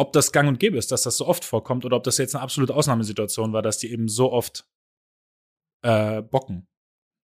ob 0.00 0.14
das 0.14 0.32
gang 0.32 0.48
und 0.48 0.58
gäbe 0.58 0.78
ist, 0.78 0.90
dass 0.92 1.02
das 1.02 1.18
so 1.18 1.26
oft 1.26 1.44
vorkommt 1.44 1.84
oder 1.84 1.96
ob 1.96 2.04
das 2.04 2.16
jetzt 2.16 2.34
eine 2.34 2.42
absolute 2.42 2.74
Ausnahmesituation 2.74 3.52
war, 3.52 3.60
dass 3.60 3.76
die 3.78 3.92
eben 3.92 4.08
so 4.08 4.32
oft 4.32 4.66
äh, 5.82 6.22
bocken. 6.22 6.66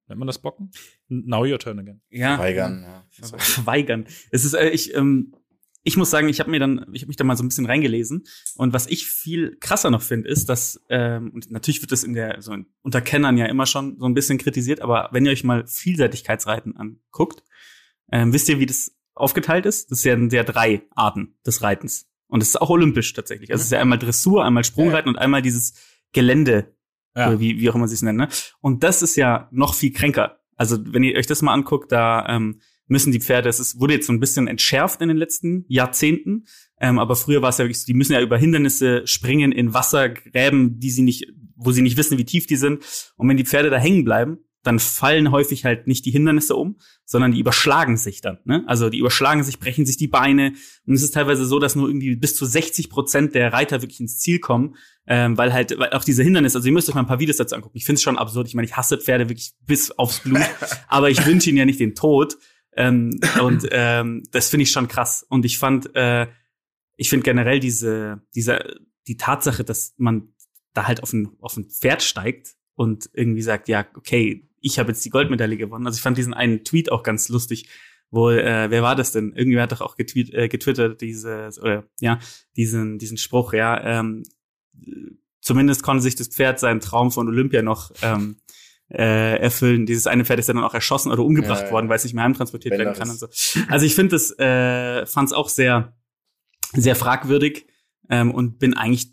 Nennt 0.08 0.18
man 0.18 0.26
das 0.26 0.38
Bocken? 0.38 0.70
Now 1.08 1.44
your 1.44 1.58
turn 1.58 1.78
again. 1.78 2.02
ja. 2.10 2.38
Weigern, 2.38 2.82
ja. 2.82 3.04
So. 3.26 3.38
Verweigern. 3.38 4.06
Es 4.30 4.44
ist, 4.44 4.52
äh, 4.52 4.68
ich, 4.68 4.94
ähm, 4.94 5.34
ich 5.84 5.96
muss 5.96 6.10
sagen, 6.10 6.28
ich 6.28 6.38
habe 6.38 6.50
mir 6.50 6.60
dann, 6.60 6.86
ich 6.92 7.02
habe 7.02 7.08
mich 7.08 7.16
da 7.16 7.24
mal 7.24 7.36
so 7.36 7.44
ein 7.44 7.48
bisschen 7.48 7.64
reingelesen 7.64 8.24
und 8.56 8.72
was 8.74 8.86
ich 8.88 9.06
viel 9.06 9.56
krasser 9.58 9.90
noch 9.90 10.02
finde, 10.02 10.28
ist, 10.28 10.48
dass 10.48 10.84
ähm, 10.90 11.30
und 11.30 11.50
natürlich 11.50 11.80
wird 11.80 11.92
das 11.92 12.04
in 12.04 12.12
der 12.12 12.42
so 12.42 12.52
in, 12.52 12.66
unter 12.82 13.00
Kennern 13.00 13.38
ja 13.38 13.46
immer 13.46 13.66
schon 13.66 13.98
so 13.98 14.06
ein 14.06 14.14
bisschen 14.14 14.36
kritisiert, 14.36 14.82
aber 14.82 15.08
wenn 15.12 15.24
ihr 15.24 15.32
euch 15.32 15.44
mal 15.44 15.66
Vielseitigkeitsreiten 15.66 16.76
anguckt, 16.76 17.42
ähm, 18.12 18.32
wisst 18.32 18.48
ihr, 18.48 18.60
wie 18.60 18.66
das 18.66 18.96
aufgeteilt 19.14 19.64
ist? 19.64 19.90
Das 19.90 20.02
sind 20.02 20.32
ja 20.32 20.44
drei 20.44 20.82
Arten 20.94 21.38
des 21.46 21.62
Reitens 21.62 22.06
und 22.28 22.42
es 22.42 22.48
ist 22.50 22.60
auch 22.60 22.70
olympisch 22.70 23.12
tatsächlich. 23.12 23.50
Also 23.50 23.60
es 23.60 23.66
ist 23.66 23.72
ja 23.72 23.80
einmal 23.80 23.98
Dressur, 23.98 24.44
einmal 24.44 24.64
Sprungreiten 24.64 25.08
und 25.08 25.16
einmal 25.16 25.42
dieses 25.42 25.74
Gelände 26.12 26.74
Ja. 27.14 27.38
wie, 27.40 27.58
wie 27.60 27.70
auch 27.70 27.74
immer 27.74 27.88
sie 27.88 27.94
es 27.94 28.02
nennen. 28.02 28.18
Ne? 28.18 28.28
Und 28.60 28.82
das 28.84 29.02
ist 29.02 29.16
ja 29.16 29.48
noch 29.52 29.74
viel 29.74 29.92
kränker. 29.92 30.40
Also 30.56 30.78
wenn 30.92 31.02
ihr 31.02 31.16
euch 31.16 31.26
das 31.26 31.42
mal 31.42 31.52
anguckt, 31.52 31.92
da 31.92 32.26
ähm, 32.28 32.60
müssen 32.88 33.12
die 33.12 33.20
Pferde, 33.20 33.48
es 33.48 33.60
ist, 33.60 33.80
wurde 33.80 33.94
jetzt 33.94 34.06
so 34.06 34.12
ein 34.12 34.20
bisschen 34.20 34.46
entschärft 34.48 35.00
in 35.02 35.08
den 35.08 35.16
letzten 35.16 35.64
Jahrzehnten, 35.68 36.44
ähm, 36.80 36.98
aber 36.98 37.16
früher 37.16 37.42
war 37.42 37.50
es 37.50 37.58
ja 37.58 37.64
wirklich, 37.64 37.80
so, 37.80 37.86
die 37.86 37.94
müssen 37.94 38.12
ja 38.12 38.20
über 38.20 38.38
Hindernisse 38.38 39.06
springen 39.06 39.50
in 39.52 39.74
Wassergräben, 39.74 40.78
die 40.78 40.90
sie 40.90 41.02
nicht, 41.02 41.26
wo 41.56 41.72
sie 41.72 41.82
nicht 41.82 41.96
wissen, 41.96 42.18
wie 42.18 42.24
tief 42.24 42.46
die 42.46 42.56
sind. 42.56 42.84
Und 43.16 43.28
wenn 43.28 43.36
die 43.36 43.44
Pferde 43.46 43.70
da 43.70 43.78
hängen 43.78 44.04
bleiben, 44.04 44.38
dann 44.66 44.78
fallen 44.78 45.30
häufig 45.30 45.64
halt 45.64 45.86
nicht 45.86 46.04
die 46.04 46.10
Hindernisse 46.10 46.56
um, 46.56 46.76
sondern 47.04 47.32
die 47.32 47.40
überschlagen 47.40 47.96
sich 47.96 48.20
dann. 48.20 48.38
Ne? 48.44 48.64
Also 48.66 48.90
die 48.90 48.98
überschlagen 48.98 49.44
sich, 49.44 49.58
brechen 49.58 49.86
sich 49.86 49.96
die 49.96 50.08
Beine. 50.08 50.54
Und 50.86 50.94
es 50.94 51.02
ist 51.02 51.14
teilweise 51.14 51.46
so, 51.46 51.58
dass 51.58 51.76
nur 51.76 51.88
irgendwie 51.88 52.16
bis 52.16 52.34
zu 52.34 52.44
60 52.44 52.90
Prozent 52.90 53.34
der 53.34 53.52
Reiter 53.52 53.82
wirklich 53.82 54.00
ins 54.00 54.18
Ziel 54.18 54.40
kommen, 54.40 54.76
ähm, 55.06 55.38
weil 55.38 55.52
halt 55.52 55.78
weil 55.78 55.90
auch 55.90 56.04
diese 56.04 56.22
Hindernisse, 56.22 56.58
also 56.58 56.66
ihr 56.66 56.72
müsst 56.72 56.88
euch 56.88 56.94
mal 56.94 57.02
ein 57.02 57.06
paar 57.06 57.20
Videos 57.20 57.36
dazu 57.36 57.54
angucken. 57.54 57.76
Ich 57.76 57.84
finde 57.84 57.96
es 57.96 58.02
schon 58.02 58.18
absurd. 58.18 58.48
Ich 58.48 58.54
meine, 58.54 58.66
ich 58.66 58.76
hasse 58.76 58.98
Pferde 58.98 59.28
wirklich 59.28 59.52
bis 59.64 59.92
aufs 59.92 60.20
Blut, 60.20 60.40
aber 60.88 61.10
ich 61.10 61.24
wünsche 61.24 61.48
ihnen 61.48 61.58
ja 61.58 61.64
nicht 61.64 61.80
den 61.80 61.94
Tod. 61.94 62.36
Ähm, 62.76 63.18
und 63.42 63.66
ähm, 63.70 64.24
das 64.32 64.50
finde 64.50 64.64
ich 64.64 64.70
schon 64.70 64.88
krass. 64.88 65.24
Und 65.28 65.44
ich 65.44 65.58
fand, 65.58 65.94
äh, 65.94 66.26
ich 66.96 67.08
finde 67.08 67.24
generell 67.24 67.60
diese, 67.60 68.22
diese, 68.34 68.76
die 69.06 69.16
Tatsache, 69.16 69.64
dass 69.64 69.94
man 69.96 70.34
da 70.74 70.86
halt 70.86 71.02
auf 71.02 71.12
ein, 71.12 71.30
auf 71.40 71.56
ein 71.56 71.70
Pferd 71.70 72.02
steigt 72.02 72.56
und 72.74 73.08
irgendwie 73.14 73.42
sagt, 73.42 73.68
ja, 73.68 73.86
okay, 73.96 74.45
ich 74.60 74.78
habe 74.78 74.90
jetzt 74.90 75.04
die 75.04 75.10
Goldmedaille 75.10 75.56
gewonnen. 75.56 75.86
Also 75.86 75.96
ich 75.96 76.02
fand 76.02 76.18
diesen 76.18 76.34
einen 76.34 76.64
Tweet 76.64 76.90
auch 76.90 77.02
ganz 77.02 77.28
lustig, 77.28 77.68
wo, 78.10 78.30
äh, 78.30 78.70
wer 78.70 78.82
war 78.82 78.94
das 78.94 79.12
denn? 79.12 79.32
Irgendwie 79.34 79.60
hat 79.60 79.72
doch 79.72 79.80
auch 79.80 79.96
getweet, 79.96 80.32
äh, 80.32 80.48
getwittert, 80.48 81.00
dieses, 81.00 81.58
oder 81.60 81.84
ja, 82.00 82.18
diesen, 82.56 82.98
diesen 82.98 83.16
Spruch, 83.18 83.52
ja, 83.52 84.00
ähm, 84.00 84.22
zumindest 85.40 85.82
konnte 85.82 86.02
sich 86.02 86.14
das 86.16 86.28
Pferd 86.28 86.58
seinen 86.60 86.80
Traum 86.80 87.10
von 87.10 87.28
Olympia 87.28 87.62
noch 87.62 87.90
ähm, 88.02 88.36
äh, 88.88 89.38
erfüllen. 89.40 89.86
Dieses 89.86 90.06
eine 90.06 90.24
Pferd 90.24 90.38
ist 90.38 90.48
ja 90.48 90.54
dann 90.54 90.64
auch 90.64 90.74
erschossen 90.74 91.10
oder 91.10 91.24
umgebracht 91.24 91.60
Ja, 91.62 91.66
ja. 91.66 91.72
worden, 91.72 91.88
weil 91.88 91.96
es 91.96 92.04
nicht 92.04 92.14
mehr 92.14 92.24
heimtransportiert 92.24 92.72
werden 92.78 92.92
Bänderriss. 92.94 92.98
kann 93.20 93.28
und 93.28 93.64
so. 93.64 93.64
Also 93.68 93.86
ich 93.86 93.94
finde 93.94 94.16
es, 94.16 94.30
äh, 94.38 95.06
fand 95.06 95.28
es 95.28 95.32
auch 95.32 95.48
sehr, 95.48 95.96
sehr 96.74 96.96
fragwürdig 96.96 97.66
ähm, 98.10 98.30
und 98.32 98.58
bin 98.58 98.74
eigentlich, 98.76 99.08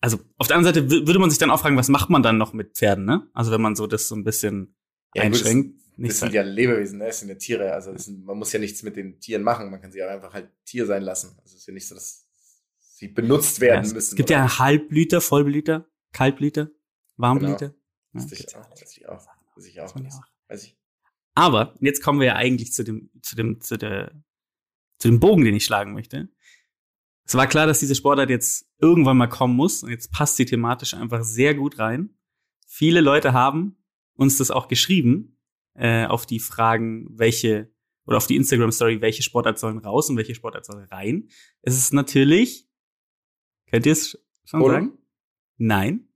also 0.00 0.18
auf 0.38 0.46
der 0.46 0.56
anderen 0.56 0.74
Seite 0.74 0.86
wü- 0.88 1.06
würde 1.06 1.18
man 1.18 1.28
sich 1.30 1.38
dann 1.38 1.50
auch 1.50 1.60
fragen, 1.60 1.76
was 1.76 1.88
macht 1.88 2.08
man 2.08 2.22
dann 2.22 2.38
noch 2.38 2.52
mit 2.54 2.74
Pferden, 2.76 3.04
ne? 3.04 3.28
Also 3.34 3.50
wenn 3.52 3.60
man 3.60 3.76
so 3.76 3.86
das 3.86 4.08
so 4.08 4.14
ein 4.14 4.24
bisschen 4.24 4.76
Ja, 5.14 5.24
gut, 5.24 5.34
einschränkt. 5.34 5.76
Das 5.76 5.98
Nichts 5.98 6.20
sind 6.20 6.32
ja 6.32 6.42
Lebewesen, 6.42 6.98
ne? 6.98 7.06
Das 7.06 7.20
sind 7.20 7.28
ja 7.28 7.34
Tiere. 7.34 7.72
Also 7.72 7.92
das 7.92 8.06
sind, 8.06 8.24
man 8.24 8.38
muss 8.38 8.52
ja 8.52 8.58
nichts 8.58 8.82
mit 8.82 8.96
den 8.96 9.20
Tieren 9.20 9.42
machen. 9.42 9.70
Man 9.70 9.82
kann 9.82 9.92
sie 9.92 10.02
auch 10.02 10.08
einfach 10.08 10.32
halt 10.32 10.50
Tier 10.64 10.86
sein 10.86 11.02
lassen. 11.02 11.36
Also 11.42 11.54
es 11.54 11.60
ist 11.60 11.66
ja 11.66 11.74
nicht 11.74 11.86
so, 11.86 11.94
dass 11.94 12.26
sie 12.78 13.08
benutzt 13.08 13.60
werden 13.60 13.84
es, 13.84 13.92
müssen. 13.92 14.12
es 14.12 14.16
gibt 14.16 14.30
oder? 14.30 14.38
ja 14.38 14.58
Halbblüter, 14.58 15.20
Vollblüter, 15.20 15.86
Kaltblüter, 16.12 16.70
Warmblüter. 17.16 17.66
Ja, 17.66 17.74
Weiß 18.12 18.32
ich 18.32 18.56
auch. 18.56 18.70
Weiß 18.70 18.96
ich 18.96 19.08
auch. 19.08 19.26
Weiß 19.56 19.66
ich 19.66 19.80
auch. 19.80 19.84
Weiß 19.84 19.94
man 19.94 20.04
ja 20.04 20.10
auch. 20.10 20.48
Weiß 20.48 20.64
ich. 20.64 20.76
Aber 21.34 21.74
jetzt 21.80 22.02
kommen 22.02 22.20
wir 22.20 22.28
ja 22.28 22.36
eigentlich 22.36 22.72
zu 22.72 22.82
dem, 22.82 23.10
zu 23.22 23.36
dem, 23.36 23.60
zu 23.60 23.76
der, 23.76 24.12
zu 24.98 25.08
dem 25.08 25.20
Bogen, 25.20 25.44
den 25.44 25.54
ich 25.54 25.64
schlagen 25.64 25.92
möchte. 25.92 26.28
Es 27.24 27.34
war 27.34 27.46
klar, 27.46 27.66
dass 27.66 27.78
diese 27.78 27.94
Sportart 27.94 28.30
jetzt 28.30 28.66
irgendwann 28.78 29.16
mal 29.16 29.28
kommen 29.28 29.54
muss 29.54 29.82
und 29.82 29.90
jetzt 29.90 30.10
passt 30.10 30.36
sie 30.36 30.46
thematisch 30.46 30.94
einfach 30.94 31.22
sehr 31.22 31.54
gut 31.54 31.78
rein. 31.78 32.18
Viele 32.66 33.00
Leute 33.00 33.32
haben 33.32 33.76
uns 34.20 34.36
das 34.36 34.50
auch 34.50 34.68
geschrieben 34.68 35.38
äh, 35.74 36.04
auf 36.04 36.26
die 36.26 36.40
Fragen, 36.40 37.06
welche 37.18 37.72
oder 38.04 38.18
auf 38.18 38.26
die 38.26 38.36
Instagram 38.36 38.70
Story, 38.70 39.00
welche 39.00 39.22
Sportart 39.22 39.58
sollen 39.58 39.78
raus 39.78 40.10
und 40.10 40.16
welche 40.16 40.34
Sportart 40.34 40.66
soll 40.66 40.84
rein. 40.90 41.28
Es 41.62 41.78
ist 41.78 41.94
natürlich, 41.94 42.68
könnt 43.70 43.86
ihr 43.86 43.92
es 43.92 44.22
schon 44.44 44.60
Polo? 44.60 44.74
sagen? 44.74 44.98
Nein, 45.56 46.08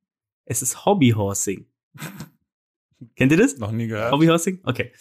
es 0.45 0.61
ist 0.61 0.85
Hobbyhorsing. 0.85 1.67
Kennt 3.17 3.33
ihr 3.33 3.39
das? 3.39 3.57
Noch 3.57 3.73
nie 3.73 3.87
gehört. 3.87 4.13
Hobbyhorsing? 4.13 4.61
Okay. 4.65 4.93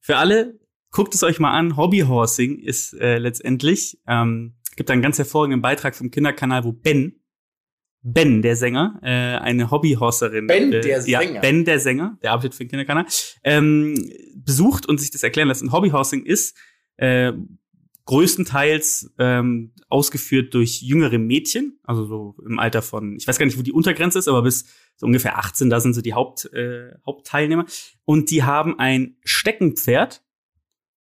Für 0.00 0.18
alle, 0.18 0.60
guckt 0.90 1.14
es 1.14 1.22
euch 1.22 1.38
mal 1.38 1.56
an. 1.56 1.76
Hobbyhorsing 1.76 2.58
ist 2.58 2.92
äh, 2.94 3.18
letztendlich, 3.18 3.98
ähm, 4.06 4.56
gibt 4.76 4.90
einen 4.90 5.02
ganz 5.02 5.16
hervorragenden 5.16 5.62
Beitrag 5.62 5.96
vom 5.96 6.10
Kinderkanal, 6.10 6.64
wo 6.64 6.72
Ben, 6.72 7.22
Ben, 8.08 8.40
der 8.40 8.54
Sänger, 8.54 9.00
äh, 9.02 9.08
eine 9.08 9.72
Hobbyhorserin. 9.72 10.46
Ben, 10.46 10.72
äh, 10.72 10.80
der 10.80 11.04
ja, 11.08 11.20
Sänger? 11.20 11.40
Ben, 11.40 11.64
der 11.64 11.80
Sänger, 11.80 12.16
der 12.22 12.30
arbeitet 12.30 12.54
für 12.54 12.64
den 12.64 12.68
Kinderkanal, 12.68 13.04
ähm, 13.42 13.96
besucht 14.36 14.86
und 14.86 15.00
sich 15.00 15.10
das 15.10 15.24
erklären 15.24 15.48
lässt. 15.48 15.60
Und 15.60 15.72
Hobbyhorsing 15.72 16.24
ist 16.24 16.56
äh, 16.98 17.32
größtenteils 18.04 19.12
ähm, 19.18 19.72
ausgeführt 19.88 20.54
durch 20.54 20.82
jüngere 20.82 21.18
Mädchen, 21.18 21.80
also 21.82 22.06
so 22.06 22.36
im 22.46 22.60
Alter 22.60 22.80
von, 22.80 23.16
ich 23.16 23.26
weiß 23.26 23.40
gar 23.40 23.46
nicht, 23.46 23.58
wo 23.58 23.62
die 23.62 23.72
Untergrenze 23.72 24.20
ist, 24.20 24.28
aber 24.28 24.42
bis 24.42 24.66
so 24.94 25.06
ungefähr 25.06 25.38
18, 25.38 25.68
da 25.68 25.80
sind 25.80 25.94
so 25.94 26.00
die 26.00 26.14
Haupt, 26.14 26.44
äh, 26.52 26.92
Hauptteilnehmer. 27.04 27.66
Und 28.04 28.30
die 28.30 28.44
haben 28.44 28.78
ein 28.78 29.16
Steckenpferd 29.24 30.22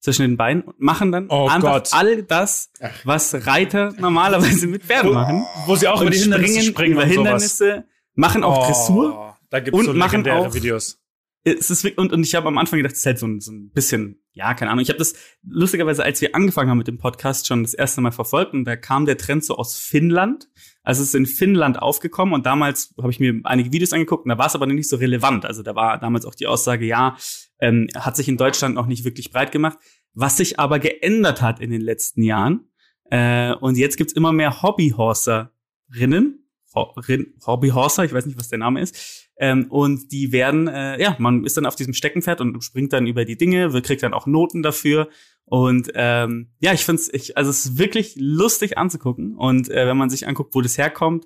zwischen 0.05 0.21
den 0.21 0.37
Beinen 0.37 0.61
und 0.63 0.79
machen 0.79 1.11
dann 1.11 1.27
Oh 1.29 1.47
einfach 1.49 1.73
Gott. 1.73 1.89
all 1.91 2.23
das, 2.23 2.71
was 3.03 3.45
Reiter 3.45 3.93
normalerweise 3.99 4.67
mit 4.67 4.83
Pferden 4.83 5.13
machen. 5.13 5.45
Wo 5.65 5.75
sie 5.75 5.87
auch 5.89 5.97
über 5.99 6.05
und 6.05 6.13
die 6.13 6.19
Hindernisse 6.19 6.61
springen 6.61 6.73
springen 6.73 6.93
über 6.93 7.03
und 7.03 7.09
sowas. 7.09 7.59
Hindernisse, 7.59 7.85
machen 8.13 8.43
auch 8.43 8.67
Dressur. 8.67 9.15
Oh, 9.31 9.33
Da 9.49 9.59
gibt's 9.59 9.77
und 9.77 9.85
so 9.85 9.93
machen 9.93 10.11
legendäre 10.23 10.37
auch- 10.47 10.53
Videos. 10.53 11.01
Es 11.47 11.69
ist 11.69 11.85
und, 11.99 12.11
und 12.11 12.23
ich 12.23 12.33
habe 12.33 12.47
am 12.47 12.57
Anfang 12.57 12.77
gedacht, 12.79 12.93
es 12.93 12.99
ist 13.01 13.05
halt 13.05 13.19
so 13.19 13.27
ein, 13.27 13.39
so 13.39 13.51
ein 13.51 13.69
bisschen, 13.69 14.19
ja, 14.33 14.55
keine 14.55 14.71
Ahnung. 14.71 14.81
Ich 14.81 14.89
habe 14.89 14.97
das 14.97 15.13
lustigerweise, 15.47 16.03
als 16.03 16.19
wir 16.19 16.33
angefangen 16.33 16.71
haben 16.71 16.79
mit 16.79 16.87
dem 16.87 16.97
Podcast, 16.97 17.45
schon 17.45 17.61
das 17.61 17.75
erste 17.75 18.01
Mal 18.01 18.11
verfolgt 18.11 18.53
und 18.53 18.63
da 18.65 18.75
kam 18.75 19.05
der 19.05 19.15
Trend 19.17 19.45
so 19.45 19.55
aus 19.55 19.77
Finnland. 19.77 20.47
Also 20.81 21.03
es 21.03 21.09
ist 21.09 21.13
in 21.15 21.27
Finnland 21.27 21.79
aufgekommen 21.79 22.33
und 22.33 22.47
damals 22.47 22.95
habe 22.99 23.11
ich 23.11 23.19
mir 23.19 23.41
einige 23.43 23.71
Videos 23.71 23.93
angeguckt 23.93 24.25
und 24.25 24.29
da 24.29 24.39
war 24.39 24.47
es 24.47 24.55
aber 24.55 24.65
nicht 24.65 24.89
so 24.89 24.95
relevant. 24.95 25.45
Also 25.45 25.61
da 25.61 25.75
war 25.75 25.99
damals 25.99 26.25
auch 26.25 26.33
die 26.33 26.47
Aussage, 26.47 26.85
ja, 26.87 27.15
ähm, 27.59 27.87
hat 27.95 28.15
sich 28.15 28.27
in 28.27 28.37
Deutschland 28.37 28.75
noch 28.75 28.87
nicht 28.87 29.05
wirklich 29.05 29.31
breit 29.31 29.51
gemacht. 29.51 29.77
Was 30.13 30.37
sich 30.37 30.59
aber 30.59 30.79
geändert 30.79 31.41
hat 31.41 31.59
in 31.59 31.71
den 31.71 31.81
letzten 31.81 32.23
Jahren. 32.23 32.69
Äh, 33.09 33.53
und 33.53 33.77
jetzt 33.77 33.97
gibt's 33.97 34.13
immer 34.13 34.31
mehr 34.31 34.61
Hobbyhorserinnen, 34.61 36.45
Hobbyhorser, 36.73 38.05
ich 38.05 38.13
weiß 38.13 38.25
nicht, 38.25 38.37
was 38.37 38.49
der 38.49 38.59
Name 38.59 38.81
ist. 38.81 39.25
Ähm, 39.37 39.65
und 39.69 40.11
die 40.11 40.31
werden, 40.31 40.67
äh, 40.67 41.01
ja, 41.01 41.15
man 41.19 41.43
ist 41.43 41.57
dann 41.57 41.65
auf 41.65 41.75
diesem 41.75 41.93
Steckenpferd 41.93 42.41
und 42.41 42.63
springt 42.63 42.93
dann 42.93 43.07
über 43.07 43.25
die 43.25 43.37
Dinge, 43.37 43.69
kriegt 43.81 44.03
dann 44.03 44.13
auch 44.13 44.27
Noten 44.27 44.63
dafür. 44.63 45.09
Und 45.45 45.91
ähm, 45.93 46.51
ja, 46.59 46.73
ich 46.73 46.85
finde 46.85 47.01
es, 47.01 47.35
also 47.35 47.49
es 47.49 47.65
ist 47.65 47.77
wirklich 47.77 48.15
lustig 48.17 48.77
anzugucken. 48.77 49.35
Und 49.35 49.69
äh, 49.69 49.87
wenn 49.87 49.97
man 49.97 50.09
sich 50.09 50.27
anguckt, 50.27 50.55
wo 50.55 50.61
das 50.61 50.77
herkommt, 50.77 51.25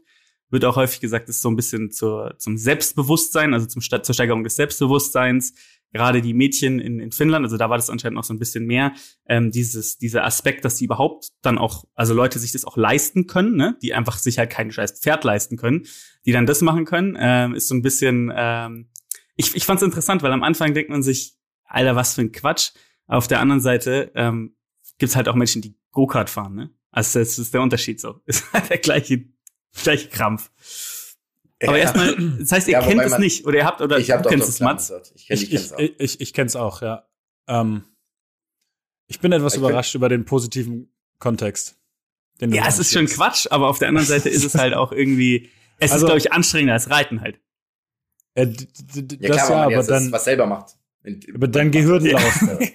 wird 0.50 0.66
auch 0.66 0.76
häufig 0.76 1.00
gesagt, 1.00 1.30
es 1.30 1.38
ist 1.38 1.42
so 1.44 1.50
ein 1.50 1.56
bisschen 1.56 1.92
zur, 1.92 2.36
zum 2.38 2.58
Selbstbewusstsein, 2.58 3.54
also 3.54 3.68
zum, 3.68 3.82
zur 3.82 4.14
Steigerung 4.14 4.44
des 4.44 4.56
Selbstbewusstseins. 4.56 5.54
Gerade 5.92 6.22
die 6.22 6.34
Mädchen 6.34 6.80
in, 6.80 7.00
in 7.00 7.12
Finnland, 7.12 7.44
also 7.44 7.58
da 7.58 7.70
war 7.70 7.78
das 7.78 7.90
anscheinend 7.90 8.16
noch 8.16 8.24
so 8.24 8.34
ein 8.34 8.40
bisschen 8.40 8.66
mehr, 8.66 8.94
ähm, 9.26 9.52
dieses, 9.52 9.98
dieser 9.98 10.24
Aspekt, 10.24 10.64
dass 10.64 10.76
die 10.76 10.86
überhaupt 10.86 11.30
dann 11.42 11.58
auch, 11.58 11.86
also 11.96 12.14
Leute 12.14 12.38
sich 12.38 12.52
das 12.52 12.66
auch 12.66 12.78
leisten 12.78 13.26
können, 13.26 13.56
ne? 13.56 13.78
die 13.82 13.94
einfach 13.94 14.18
sich 14.18 14.38
halt 14.38 14.52
kein 14.52 14.72
scheiß 14.72 15.00
Pferd 15.00 15.24
leisten 15.24 15.58
können, 15.58 15.88
die 16.26 16.32
dann 16.32 16.46
das 16.46 16.62
machen 16.62 16.86
können, 16.86 17.18
ähm, 17.20 17.56
ist 17.56 17.68
so 17.68 17.76
ein 17.76 17.82
bisschen, 17.82 18.32
ähm, 18.36 18.90
ich, 19.36 19.56
ich 19.56 19.66
fand 19.66 19.82
es 19.82 19.86
interessant, 19.86 20.22
weil 20.22 20.32
am 20.32 20.44
Anfang 20.44 20.74
denkt 20.74 20.92
man 20.92 21.02
sich, 21.02 21.38
Alter, 21.64 21.96
was 21.96 22.16
für 22.16 22.22
ein 22.22 22.32
Quatsch. 22.32 22.72
Auf 23.08 23.28
der 23.28 23.40
anderen 23.40 23.62
Seite 23.62 24.12
ähm, 24.16 24.56
gibt 24.98 25.16
halt 25.16 25.28
auch 25.28 25.36
Menschen, 25.36 25.62
die 25.62 25.76
Go-Kart 25.92 26.30
fahren, 26.30 26.56
ne? 26.56 26.70
Also 26.92 27.20
das 27.20 27.40
ist 27.40 27.54
der 27.54 27.62
Unterschied 27.62 28.00
so. 28.00 28.22
Ist 28.26 28.52
halt 28.52 28.70
der 28.70 28.80
gleiche 28.80 29.26
gleich 29.84 30.10
Krampf. 30.10 30.52
Aber 31.64 31.78
ja. 31.78 31.84
erstmal, 31.84 32.16
das 32.40 32.52
heißt, 32.52 32.68
ihr 32.68 32.74
ja, 32.74 32.82
kennt 32.82 33.02
es 33.02 33.18
nicht 33.18 33.46
oder 33.46 33.58
ihr 33.58 33.66
habt 33.66 33.82
oder 33.82 33.98
ich 33.98 34.12
hab 34.12 34.24
du 34.24 34.30
kennst 34.30 34.48
es, 34.48 34.60
Mats? 34.60 34.94
Ich, 35.16 35.28
kenn, 35.28 35.38
ich, 35.38 35.54
ich, 35.54 35.72
ich, 35.78 36.00
ich, 36.00 36.22
ich 36.22 36.34
kenn's 36.34 36.56
auch, 36.56 36.82
ja. 36.82 37.06
Ähm, 37.48 37.84
ich 39.08 39.20
bin 39.20 39.32
etwas 39.32 39.54
ich 39.54 39.60
überrascht 39.60 39.96
über 39.96 40.08
den 40.08 40.24
positiven 40.24 40.94
Kontext. 41.18 41.78
ja, 42.40 42.68
es 42.68 42.80
ist 42.80 42.94
schon 42.94 43.08
Quatsch, 43.08 43.48
aber 43.50 43.68
auf 43.68 43.80
der 43.80 43.90
anderen 43.90 44.08
Seite 44.08 44.30
ist 44.30 44.46
es 44.46 44.56
halt 44.56 44.74
auch 44.74 44.94
irgendwie, 44.94 45.50
es 45.80 45.92
also, 45.92 46.06
ist, 46.06 46.10
glaube 46.10 46.20
ich, 46.20 46.32
anstrengender 46.32 46.74
als 46.74 46.90
Reiten 46.90 47.20
halt. 47.20 47.40
Äh, 48.36 48.48
ja, 49.20 49.30
klar, 49.30 49.72
ja, 49.72 49.78
aber 49.78 49.88
dann, 49.88 50.12
was 50.12 50.24
selber 50.24 50.46
macht. 50.46 50.78
Aber 51.34 51.48
dann 51.48 51.72
Gehirnlauf. 51.72 52.42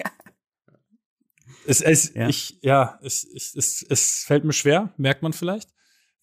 es, 1.67 1.81
es, 1.81 2.13
ja. 2.13 2.29
Ich, 2.29 2.59
ja, 2.61 2.99
es, 3.03 3.25
es, 3.25 3.55
es, 3.55 3.87
es 3.89 4.25
fällt 4.25 4.45
mir 4.45 4.53
schwer, 4.53 4.93
merkt 4.99 5.23
man 5.23 5.33
vielleicht 5.33 5.74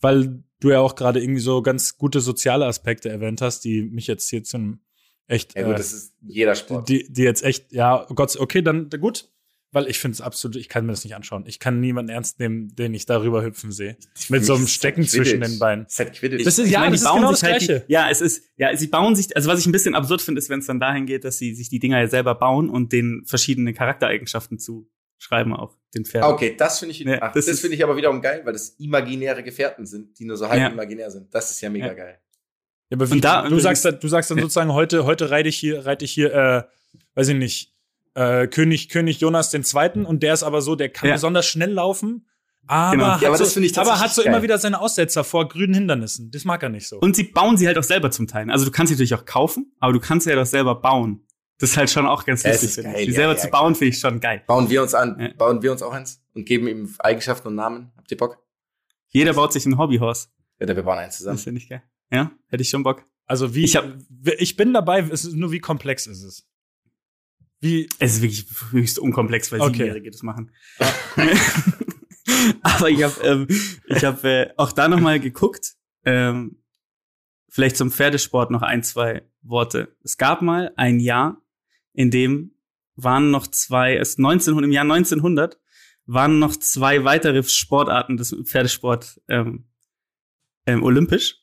weil 0.02 0.44
du 0.60 0.72
ja 0.72 0.80
auch 0.80 0.96
gerade 0.96 1.22
irgendwie 1.22 1.42
so 1.42 1.62
ganz 1.62 1.98
gute 1.98 2.20
soziale 2.20 2.66
Aspekte 2.66 3.10
erwähnt 3.10 3.42
hast, 3.42 3.62
die 3.62 3.84
mich 3.84 4.08
jetzt 4.08 4.30
hier 4.30 4.44
zum 4.44 4.82
echt. 5.28 5.56
Ja, 5.56 5.64
gut, 5.64 5.76
äh, 5.76 5.78
das 5.78 5.94
ist 5.94 6.14
jeder 6.22 6.56
Sport. 6.56 6.90
Die, 6.90 7.12
die 7.12 7.24
jetzt 7.24 7.44
echt, 7.44 7.72
ja, 7.72 8.06
oh 8.10 8.14
Gott, 8.14 8.36
okay, 8.38 8.62
dann 8.62 8.90
gut. 8.90 9.30
Weil 9.74 9.88
ich 9.88 10.00
finde 10.00 10.16
es 10.16 10.22
absolut, 10.22 10.58
ich 10.58 10.68
kann 10.68 10.86
mir 10.86 10.92
das 10.92 11.06
nicht 11.06 11.16
anschauen. 11.16 11.46
Ich 11.48 11.58
kann 11.58 11.80
niemanden 11.80 12.10
ernst 12.10 12.42
nehmen, 12.42 12.76
den 12.76 12.94
ich 12.94 13.06
darüber 13.06 13.42
hüpfen 13.42 13.72
sehe. 13.72 13.96
Mit 14.28 14.44
so 14.44 14.54
einem 14.54 14.68
Stecken 14.68 15.08
zwischen 15.08 15.40
den 15.40 15.60
Beinen. 15.60 15.86
Das 15.86 15.98
ist, 15.98 16.70
ja, 16.70 16.80
meine, 16.80 16.92
das 16.92 17.04
ist 17.04 17.14
genau 17.14 17.32
das 17.32 17.40
Gleiche. 17.40 17.74
Halt, 17.74 17.86
ja, 17.88 18.10
es 18.10 18.20
ist, 18.20 18.44
ja, 18.58 18.76
sie 18.76 18.88
bauen 18.88 19.16
sich, 19.16 19.34
also 19.34 19.50
was 19.50 19.62
ich 19.62 19.68
ein 19.68 19.72
bisschen 19.72 19.96
absurd 19.96 20.22
finde, 20.22 20.40
ist, 20.40 20.50
wenn 20.50 20.60
es 20.60 20.66
dann 20.66 20.82
dahin 20.82 21.06
geht, 21.06 21.24
dass 21.24 21.38
sie 21.38 21.56
sich 21.56 21.70
die 21.70 21.80
Dinger 21.80 22.02
ja 22.02 22.08
selber 22.08 22.36
bauen 22.36 22.70
und 22.70 22.92
den 22.92 23.24
verschiedene 23.26 23.74
Charaktereigenschaften 23.74 24.60
zu 24.60 24.90
schreiben 25.22 25.56
auch 25.56 25.78
den 25.94 26.04
Pferden. 26.04 26.32
Okay, 26.32 26.56
das 26.58 26.80
finde 26.80 26.94
ich, 26.94 27.00
ja, 27.00 27.20
ach, 27.22 27.32
das, 27.34 27.46
das 27.46 27.60
finde 27.60 27.76
ich 27.76 27.84
aber 27.84 27.96
wiederum 27.96 28.22
geil, 28.22 28.42
weil 28.44 28.54
das 28.54 28.70
imaginäre 28.80 29.44
Gefährten 29.44 29.86
sind, 29.86 30.18
die 30.18 30.26
nur 30.26 30.36
so 30.36 30.50
halb 30.50 30.60
ja. 30.60 30.68
imaginär 30.68 31.12
sind. 31.12 31.34
Das 31.34 31.52
ist 31.52 31.62
ja 31.62 31.70
mega 31.70 31.88
ja. 31.88 31.94
geil. 31.94 32.20
Ja, 32.90 32.98
aber 32.98 33.12
wie, 33.12 33.22
da, 33.22 33.48
du 33.48 33.60
sagst, 33.60 33.86
du 33.86 34.08
sagst 34.08 34.32
dann 34.32 34.40
sozusagen 34.40 34.74
heute, 34.74 35.06
heute 35.06 35.30
reite 35.30 35.48
ich 35.48 35.58
hier, 35.58 35.86
reite 35.86 36.06
ich 36.06 36.12
hier, 36.12 36.34
äh, 36.34 36.64
weiß 37.16 37.30
ich 37.30 37.36
nicht, 37.36 37.76
äh, 38.16 38.48
König, 38.48 38.90
König 38.90 39.20
Jonas 39.20 39.52
den 39.52 39.64
Zweiten 39.64 40.06
und 40.06 40.24
der 40.24 40.34
ist 40.34 40.44
aber 40.44 40.62
so, 40.62 40.76
der 40.76 40.90
kann 40.90 41.12
besonders 41.12 41.46
schnell 41.46 41.72
laufen. 41.72 42.28
Aber, 42.68 42.92
genau. 42.92 43.06
hat, 43.08 43.22
ja, 43.22 43.28
aber, 43.30 43.38
so, 43.38 43.82
aber 43.82 44.00
hat 44.00 44.14
so 44.14 44.24
geil. 44.24 44.34
immer 44.34 44.44
wieder 44.44 44.58
seine 44.58 44.80
Aussetzer 44.80 45.24
vor 45.24 45.48
grünen 45.48 45.74
Hindernissen. 45.74 46.32
Das 46.32 46.46
mag 46.46 46.62
er 46.64 46.70
nicht 46.70 46.88
so. 46.88 47.00
Und 47.00 47.16
sie 47.16 47.24
bauen 47.24 47.58
sie 47.58 47.68
halt 47.68 47.78
auch 47.78 47.84
selber 47.84 48.12
zum 48.12 48.28
Teil. 48.28 48.50
Also 48.50 48.66
du 48.66 48.72
kannst 48.72 48.90
sie 48.90 48.96
natürlich 48.96 49.16
auch 49.16 49.26
kaufen, 49.26 49.74
aber 49.80 49.94
du 49.94 50.00
kannst 50.00 50.26
sie 50.26 50.32
halt 50.32 50.40
auch 50.40 50.46
selber 50.46 50.76
bauen. 50.76 51.26
Das 51.62 51.72
ist 51.72 51.78
halt 51.78 51.90
schon 51.92 52.08
auch 52.08 52.26
ganz 52.26 52.44
lustig. 52.44 52.72
Finde 52.72 53.00
ich. 53.00 53.06
Die 53.06 53.12
ja, 53.12 53.16
selber 53.16 53.34
ja, 53.34 53.40
zu 53.40 53.50
bauen, 53.50 53.76
finde 53.76 53.94
ich 53.94 54.00
schon 54.00 54.20
geil. 54.20 54.44
Bauen 54.48 54.70
wir 54.70 54.82
uns 54.82 54.96
an, 54.96 55.18
ja. 55.20 55.30
bauen 55.38 55.62
wir 55.62 55.72
uns 55.72 55.84
auch 55.84 55.94
eins 55.94 56.24
und 56.34 56.46
geben 56.46 56.68
ihm 56.68 56.94
Eigenschaften 57.00 57.50
und 57.50 57.56
Namen. 57.56 57.92
Habt 57.96 58.10
ihr 58.10 58.18
Bock? 58.18 58.40
Jeder 59.10 59.34
baut 59.34 59.54
sich 59.54 59.66
ein 59.66 59.78
Hobbyhorse. 59.78 60.30
Ja, 60.60 60.68
wir 60.68 60.84
bauen 60.84 60.98
eins 60.98 61.18
zusammen. 61.18 61.38
Das 61.38 61.44
finde 61.44 61.62
ich 61.62 61.70
geil. 61.70 61.84
Ja, 62.12 62.32
hätte 62.48 62.64
ich 62.64 62.70
schon 62.70 62.82
Bock. 62.84 63.06
Also 63.26 63.54
wie, 63.54 63.64
ich, 63.64 63.76
hab, 63.76 63.86
ich 64.40 64.58
bin 64.58 64.74
dabei, 64.74 65.02
es 65.02 65.24
ist 65.24 65.36
nur 65.36 65.52
wie 65.52 65.60
komplex 65.60 66.08
ist 66.08 66.24
es. 66.24 66.48
Wie? 67.60 67.88
Es 68.00 68.16
ist 68.16 68.22
wirklich 68.22 68.48
höchst 68.72 68.98
unkomplex, 68.98 69.52
weil 69.52 69.62
okay. 69.62 69.74
Siebenjährige 69.74 70.12
das 70.12 70.24
machen. 70.24 70.52
Aber 72.64 72.90
ich 72.90 73.04
habe 73.04 73.22
ähm, 73.24 73.48
ich 73.86 74.04
hab, 74.04 74.24
äh, 74.24 74.50
auch 74.58 74.72
da 74.72 74.88
nochmal 74.88 75.20
geguckt. 75.20 75.76
Ähm, 76.06 76.58
vielleicht 77.50 77.78
zum 77.78 77.92
Pferdesport 77.92 78.50
noch 78.50 78.64
ein, 78.64 78.82
zwei 78.82 79.24
Worte. 79.42 79.96
Es 80.04 80.18
gab 80.18 80.42
mal 80.42 80.74
ein 80.76 81.00
Jahr, 81.00 81.41
in 81.94 82.12
dem 82.12 82.56
waren 82.96 83.32
noch 83.32 83.48
zwei, 83.48 83.96
es 83.96 84.18
1900, 84.18 84.68
im 84.68 84.72
Jahr 84.72 84.84
1900 84.84 85.60
waren 86.06 86.40
noch 86.40 86.56
zwei 86.56 87.04
weitere 87.04 87.44
Sportarten 87.44 88.18
des 88.18 88.36
Pferdesport 88.44 89.22
ähm, 89.28 89.66
ähm, 90.66 90.84
olympisch. 90.84 91.38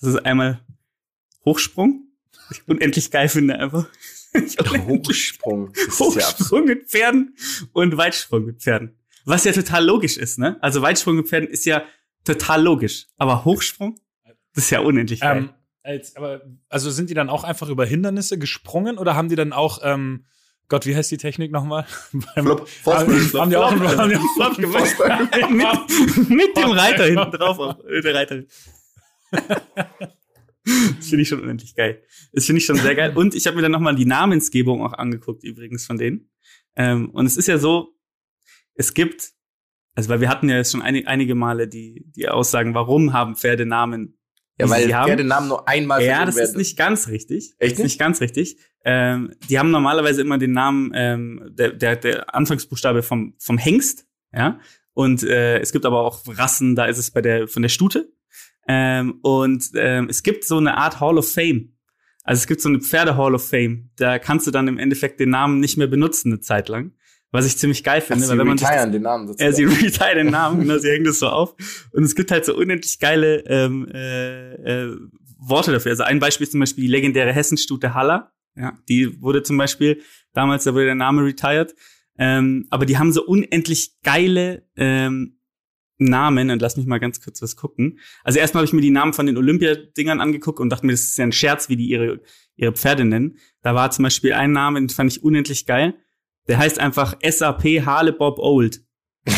Das 0.00 0.10
ist 0.10 0.24
einmal 0.24 0.64
Hochsprung, 1.44 2.08
was 2.48 2.58
ich 2.58 2.68
unendlich 2.68 3.10
geil 3.10 3.28
finde 3.28 3.58
einfach. 3.58 3.86
Hochsprung. 4.86 5.72
Hochsprung 5.98 6.64
mit 6.64 6.88
Pferden 6.90 7.36
und 7.72 7.96
Weitsprung 7.96 8.44
mit 8.44 8.62
Pferden. 8.62 8.96
Was 9.24 9.44
ja 9.44 9.52
total 9.52 9.84
logisch 9.84 10.16
ist, 10.16 10.38
ne? 10.38 10.58
Also 10.62 10.82
Weitsprung 10.82 11.16
mit 11.16 11.28
Pferden 11.28 11.48
ist 11.48 11.64
ja 11.64 11.84
total 12.24 12.62
logisch. 12.62 13.06
Aber 13.16 13.44
Hochsprung, 13.44 13.98
das 14.54 14.64
ist 14.64 14.70
ja 14.70 14.80
unendlich 14.80 15.20
geil. 15.20 15.38
Ähm, 15.38 15.50
als, 15.88 16.16
aber, 16.16 16.42
also 16.68 16.90
sind 16.90 17.08
die 17.08 17.14
dann 17.14 17.30
auch 17.30 17.44
einfach 17.44 17.68
über 17.68 17.86
Hindernisse 17.86 18.38
gesprungen 18.38 18.98
oder 18.98 19.16
haben 19.16 19.30
die 19.30 19.36
dann 19.36 19.54
auch, 19.54 19.80
ähm, 19.82 20.26
Gott, 20.68 20.84
wie 20.84 20.94
heißt 20.94 21.10
die 21.10 21.16
Technik 21.16 21.50
nochmal? 21.50 21.84
Flop, 22.34 22.68
haben, 22.84 23.32
haben 23.34 23.50
die 23.50 23.56
auch 23.56 23.72
einen 23.72 23.98
haben 23.98 24.10
die 24.10 24.16
auch 24.16 24.34
Flop 24.36 24.56
gemacht? 24.58 24.94
mit, 25.50 26.28
mit 26.28 26.56
dem 26.56 26.70
Reiter 26.72 27.04
hinten 27.04 27.30
drauf, 27.32 27.58
auf, 27.58 27.76
der 28.04 28.14
Reiter. 28.14 28.42
das 29.30 31.08
finde 31.08 31.22
ich 31.22 31.28
schon 31.28 31.40
unendlich 31.40 31.74
geil. 31.74 32.02
Das 32.32 32.44
finde 32.44 32.58
ich 32.58 32.66
schon 32.66 32.76
sehr 32.76 32.94
geil. 32.94 33.16
Und 33.16 33.34
ich 33.34 33.46
habe 33.46 33.56
mir 33.56 33.62
dann 33.62 33.72
nochmal 33.72 33.96
die 33.96 34.04
Namensgebung 34.04 34.84
auch 34.84 34.92
angeguckt, 34.92 35.42
übrigens 35.42 35.86
von 35.86 35.96
denen. 35.96 36.30
Ähm, 36.76 37.08
und 37.10 37.24
es 37.24 37.38
ist 37.38 37.48
ja 37.48 37.56
so, 37.56 37.94
es 38.74 38.92
gibt, 38.92 39.30
also 39.94 40.10
weil 40.10 40.20
wir 40.20 40.28
hatten 40.28 40.50
ja 40.50 40.56
jetzt 40.56 40.72
schon 40.72 40.82
einige, 40.82 41.08
einige 41.08 41.34
Male 41.34 41.66
die, 41.66 42.04
die 42.14 42.28
Aussagen, 42.28 42.74
warum 42.74 43.14
haben 43.14 43.36
Pferde 43.36 43.64
Namen 43.64 44.17
ja, 44.58 44.68
weil 44.68 44.88
Pferdenamen 44.88 45.48
nur 45.48 45.68
einmal 45.68 46.02
Ja, 46.02 46.24
das 46.24 46.36
ist 46.36 46.56
nicht 46.56 46.76
ganz 46.76 47.08
richtig. 47.08 47.54
Echt 47.58 47.78
nicht? 47.78 47.84
nicht 47.84 47.98
ganz 47.98 48.20
richtig. 48.20 48.58
Ähm, 48.84 49.34
die 49.48 49.58
haben 49.58 49.70
normalerweise 49.70 50.20
immer 50.20 50.38
den 50.38 50.52
Namen, 50.52 50.92
ähm, 50.94 51.50
der, 51.50 51.72
der, 51.72 51.96
der 51.96 52.34
Anfangsbuchstabe 52.34 53.02
vom, 53.02 53.34
vom 53.38 53.58
Hengst, 53.58 54.06
ja. 54.32 54.58
Und 54.94 55.22
äh, 55.22 55.60
es 55.60 55.70
gibt 55.70 55.86
aber 55.86 56.00
auch 56.00 56.24
Rassen, 56.26 56.74
da 56.74 56.86
ist 56.86 56.98
es 56.98 57.12
bei 57.12 57.22
der 57.22 57.46
von 57.46 57.62
der 57.62 57.68
Stute. 57.68 58.12
Ähm, 58.66 59.20
und 59.22 59.70
ähm, 59.76 60.08
es 60.10 60.22
gibt 60.24 60.44
so 60.44 60.58
eine 60.58 60.76
Art 60.76 61.00
Hall 61.00 61.18
of 61.18 61.32
Fame. 61.32 61.76
Also 62.24 62.40
es 62.40 62.46
gibt 62.46 62.60
so 62.60 62.68
eine 62.68 62.80
Pferde 62.80 63.16
Hall 63.16 63.34
of 63.34 63.48
Fame. 63.48 63.90
Da 63.96 64.18
kannst 64.18 64.46
du 64.46 64.50
dann 64.50 64.66
im 64.66 64.76
Endeffekt 64.76 65.20
den 65.20 65.30
Namen 65.30 65.60
nicht 65.60 65.78
mehr 65.78 65.86
benutzen 65.86 66.32
eine 66.32 66.40
Zeit 66.40 66.68
lang 66.68 66.92
was 67.30 67.46
ich 67.46 67.58
ziemlich 67.58 67.84
geil 67.84 68.00
finde. 68.00 68.24
Ach, 68.24 68.30
weil 68.30 68.38
wenn 68.38 68.46
man 68.46 68.58
retiren 68.58 68.92
den 68.92 69.02
Namen 69.02 69.26
sozusagen. 69.26 69.50
Ja, 69.50 69.56
sie 69.56 69.64
retiren 69.64 70.16
den 70.16 70.30
Namen, 70.30 70.60
genau, 70.62 70.78
sie 70.78 70.90
hängen 70.90 71.04
das 71.04 71.18
so 71.18 71.28
auf. 71.28 71.54
Und 71.92 72.04
es 72.04 72.14
gibt 72.14 72.30
halt 72.30 72.44
so 72.44 72.56
unendlich 72.56 72.98
geile 72.98 73.44
ähm, 73.46 73.88
äh, 73.92 74.54
äh, 74.54 74.96
Worte 75.38 75.72
dafür. 75.72 75.92
Also 75.92 76.04
ein 76.04 76.18
Beispiel 76.18 76.44
ist 76.44 76.52
zum 76.52 76.60
Beispiel 76.60 76.82
die 76.82 76.90
legendäre 76.90 77.32
Hessenstute 77.32 77.94
Haller. 77.94 78.32
Ja, 78.56 78.76
die 78.88 79.20
wurde 79.22 79.42
zum 79.42 79.56
Beispiel, 79.56 80.02
damals 80.32 80.64
da 80.64 80.74
wurde 80.74 80.86
der 80.86 80.94
Name 80.94 81.24
retired. 81.24 81.74
Ähm, 82.18 82.66
aber 82.70 82.86
die 82.86 82.98
haben 82.98 83.12
so 83.12 83.24
unendlich 83.24 84.00
geile 84.02 84.66
ähm, 84.76 85.38
Namen 85.98 86.50
und 86.50 86.62
lass 86.62 86.76
mich 86.76 86.86
mal 86.86 86.98
ganz 86.98 87.20
kurz 87.20 87.42
was 87.42 87.56
gucken. 87.56 87.98
Also 88.24 88.38
erstmal 88.38 88.62
habe 88.62 88.66
ich 88.66 88.72
mir 88.72 88.80
die 88.80 88.90
Namen 88.90 89.12
von 89.12 89.26
den 89.26 89.36
Olympiadingern 89.36 90.20
angeguckt 90.20 90.60
und 90.60 90.70
dachte 90.70 90.86
mir, 90.86 90.92
das 90.92 91.02
ist 91.02 91.18
ja 91.18 91.24
ein 91.24 91.32
Scherz, 91.32 91.68
wie 91.68 91.76
die 91.76 91.88
ihre, 91.88 92.20
ihre 92.56 92.72
Pferde 92.72 93.04
nennen. 93.04 93.36
Da 93.62 93.74
war 93.74 93.90
zum 93.90 94.04
Beispiel 94.04 94.32
ein 94.32 94.52
Name, 94.52 94.80
den 94.80 94.88
fand 94.88 95.12
ich 95.12 95.22
unendlich 95.22 95.66
geil. 95.66 95.94
Der 96.48 96.58
heißt 96.58 96.78
einfach 96.78 97.16
SAP 97.22 97.84
Harle 97.84 98.12
Bob 98.12 98.38
Old. 98.38 98.82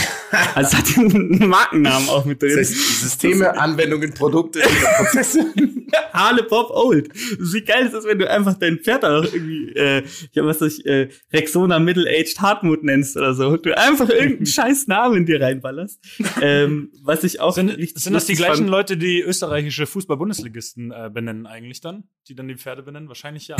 Also 0.54 0.78
hat 0.78 0.96
einen 0.96 1.48
Markennamen 1.48 2.08
auch 2.08 2.24
mit 2.24 2.40
drin. 2.40 2.50
Das 2.50 2.70
heißt, 2.70 3.00
Systeme, 3.00 3.58
Anwendungen, 3.58 4.14
Produkte, 4.14 4.60
Prozesse. 4.96 5.52
Harle 6.12 6.44
Bob 6.44 6.70
Old. 6.70 7.10
Wie 7.38 7.62
geil 7.62 7.86
ist 7.86 7.94
das, 7.94 8.04
wenn 8.04 8.18
du 8.18 8.30
einfach 8.30 8.54
dein 8.54 8.78
Pferd 8.78 9.04
auch 9.04 9.24
irgendwie, 9.24 9.72
äh, 9.74 10.04
ich 10.04 10.38
hab 10.38 10.44
was 10.44 10.60
ich, 10.62 10.86
äh, 10.86 11.08
Rexona 11.32 11.80
Middle-Aged 11.80 12.40
Hartmut 12.40 12.84
nennst 12.84 13.16
oder 13.16 13.34
so. 13.34 13.48
Und 13.48 13.66
du 13.66 13.76
einfach 13.76 14.08
irgendeinen 14.08 14.46
scheiß 14.46 14.86
Namen 14.86 15.16
in 15.16 15.26
dir 15.26 15.40
reinballerst. 15.40 16.00
Ähm, 16.40 16.92
was 17.02 17.24
ich 17.24 17.40
auch. 17.40 17.54
Sind, 17.54 17.76
sind 17.98 18.12
das 18.12 18.26
die 18.26 18.34
gleichen 18.34 18.58
fand. 18.58 18.70
Leute, 18.70 18.96
die 18.96 19.20
österreichische 19.20 19.86
Fußball-Bundesligisten 19.86 20.92
äh, 20.92 21.10
benennen 21.12 21.46
eigentlich 21.46 21.80
dann? 21.80 22.04
Die 22.28 22.36
dann 22.36 22.46
die 22.46 22.56
Pferde 22.56 22.82
benennen? 22.82 23.08
Wahrscheinlich 23.08 23.48
ja. 23.48 23.56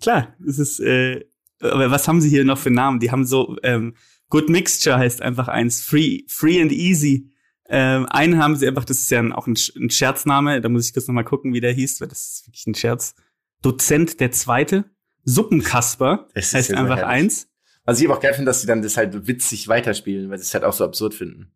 Klar, 0.00 0.34
es 0.46 0.58
ist, 0.58 0.80
äh, 0.80 1.24
aber 1.60 1.90
was 1.90 2.08
haben 2.08 2.20
sie 2.20 2.28
hier 2.30 2.44
noch 2.44 2.58
für 2.58 2.70
Namen? 2.70 3.00
Die 3.00 3.10
haben 3.10 3.24
so, 3.26 3.56
ähm, 3.62 3.94
Good 4.30 4.48
Mixture 4.48 4.96
heißt 4.98 5.20
einfach 5.22 5.48
eins, 5.48 5.82
Free, 5.82 6.22
Free 6.28 6.60
and 6.60 6.72
Easy, 6.72 7.28
Ähm, 7.68 8.06
einen 8.10 8.38
haben 8.38 8.56
sie 8.56 8.66
einfach, 8.66 8.84
das 8.84 8.98
ist 8.98 9.10
ja 9.10 9.18
ein, 9.20 9.32
auch 9.32 9.46
ein, 9.46 9.56
ein 9.76 9.88
Scherzname, 9.88 10.60
da 10.60 10.68
muss 10.68 10.86
ich 10.86 10.92
kurz 10.92 11.06
nochmal 11.06 11.24
gucken, 11.24 11.54
wie 11.54 11.60
der 11.60 11.72
hieß, 11.72 12.00
weil 12.00 12.08
das 12.08 12.20
ist 12.20 12.46
wirklich 12.46 12.66
ein 12.66 12.74
Scherz. 12.74 13.14
Dozent 13.62 14.20
der 14.20 14.30
Zweite, 14.32 14.84
Suppenkasper, 15.24 16.28
Das 16.34 16.52
heißt 16.52 16.72
einfach 16.74 16.96
herrlich. 16.98 17.22
eins. 17.24 17.48
Was 17.84 18.00
ich 18.00 18.06
aber 18.06 18.16
auch 18.16 18.20
geil 18.22 18.34
finde, 18.34 18.50
dass 18.50 18.60
sie 18.60 18.66
dann 18.66 18.82
das 18.82 18.96
halt 18.96 19.26
witzig 19.26 19.68
weiterspielen, 19.68 20.28
weil 20.30 20.38
sie 20.38 20.42
es 20.44 20.54
halt 20.54 20.64
auch 20.64 20.72
so 20.72 20.84
absurd 20.84 21.14
finden. 21.14 21.52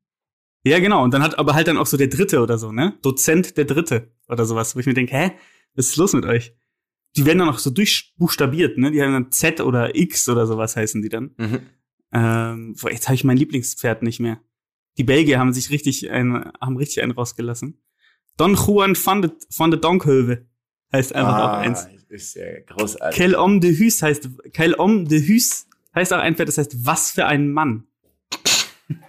Ja, 0.65 0.79
genau. 0.81 1.03
Und 1.05 1.13
dann 1.13 1.23
hat 1.23 1.39
aber 1.39 1.55
halt 1.55 1.69
dann 1.69 1.77
auch 1.79 1.87
so 1.87 1.97
der 1.97 2.09
Dritte 2.09 2.41
oder 2.41 2.57
so, 2.59 2.73
ne? 2.73 2.95
Dozent 3.03 3.57
der 3.57 3.65
Dritte 3.65 4.11
oder 4.29 4.45
sowas, 4.47 4.75
wo 4.75 4.81
ich 4.81 4.87
mir 4.87 4.95
denke, 4.95 5.15
hä, 5.15 5.33
was 5.75 5.87
ist 5.89 5.97
los 5.97 6.13
mit 6.15 6.25
euch? 6.25 6.55
Die 7.17 7.25
werden 7.25 7.39
dann 7.39 7.49
auch 7.49 7.59
so 7.59 7.71
durchbuchstabiert, 7.71 8.79
ne? 8.79 8.91
Die 8.91 9.03
haben 9.03 9.13
dann 9.13 9.33
Z 9.33 9.61
oder 9.61 9.95
X 9.95 10.29
oder 10.29 10.47
sowas 10.47 10.77
heißen 10.77 11.03
die 11.03 11.09
dann. 11.09 11.35
Mhm. 11.37 11.61
Ähm, 12.13 12.77
boah, 12.81 12.91
jetzt 12.91 13.09
habe 13.09 13.15
ich 13.15 13.25
mein 13.25 13.37
Lieblingspferd 13.37 14.03
nicht 14.03 14.21
mehr. 14.21 14.41
Die 14.99 15.05
Belgier 15.05 15.39
haben 15.39 15.53
sich 15.53 15.71
richtig 15.71 16.11
ein, 16.11 16.51
haben 16.61 16.77
richtig 16.77 17.03
einen 17.03 17.13
rausgelassen. 17.13 17.83
Don 18.37 18.55
Juan 18.55 18.97
van 18.97 19.23
de, 19.23 19.31
van 19.55 19.71
de 19.71 19.81
Donkhöve 19.81 20.47
heißt 20.93 21.15
einfach 21.15 21.39
auch 21.39 21.59
eins. 21.59 21.87
Ah, 21.87 21.91
ist 22.09 22.37
ja 22.37 22.61
großartig. 22.67 23.17
Quel 23.17 23.37
homme 23.37 23.61
de 23.61 23.79
Hus 23.79 24.03
heißt, 24.03 24.29
Quel 24.53 24.77
homme 24.77 25.05
de 25.05 25.21
Hus 25.21 25.67
heißt 25.95 26.13
auch 26.13 26.19
ein 26.19 26.37
Pferd, 26.37 26.49
das 26.49 26.59
heißt, 26.59 26.87
was 26.87 27.11
für 27.11 27.27
ein 27.27 27.51
Mann. 27.51 27.87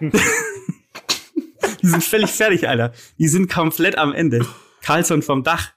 Die 1.82 1.86
sind 1.86 2.04
völlig 2.04 2.30
fertig, 2.30 2.68
Alter. 2.68 2.92
Die 3.18 3.28
sind 3.28 3.50
komplett 3.50 3.96
am 3.98 4.12
Ende. 4.12 4.46
Carlson 4.82 5.22
vom 5.22 5.42
Dach. 5.42 5.72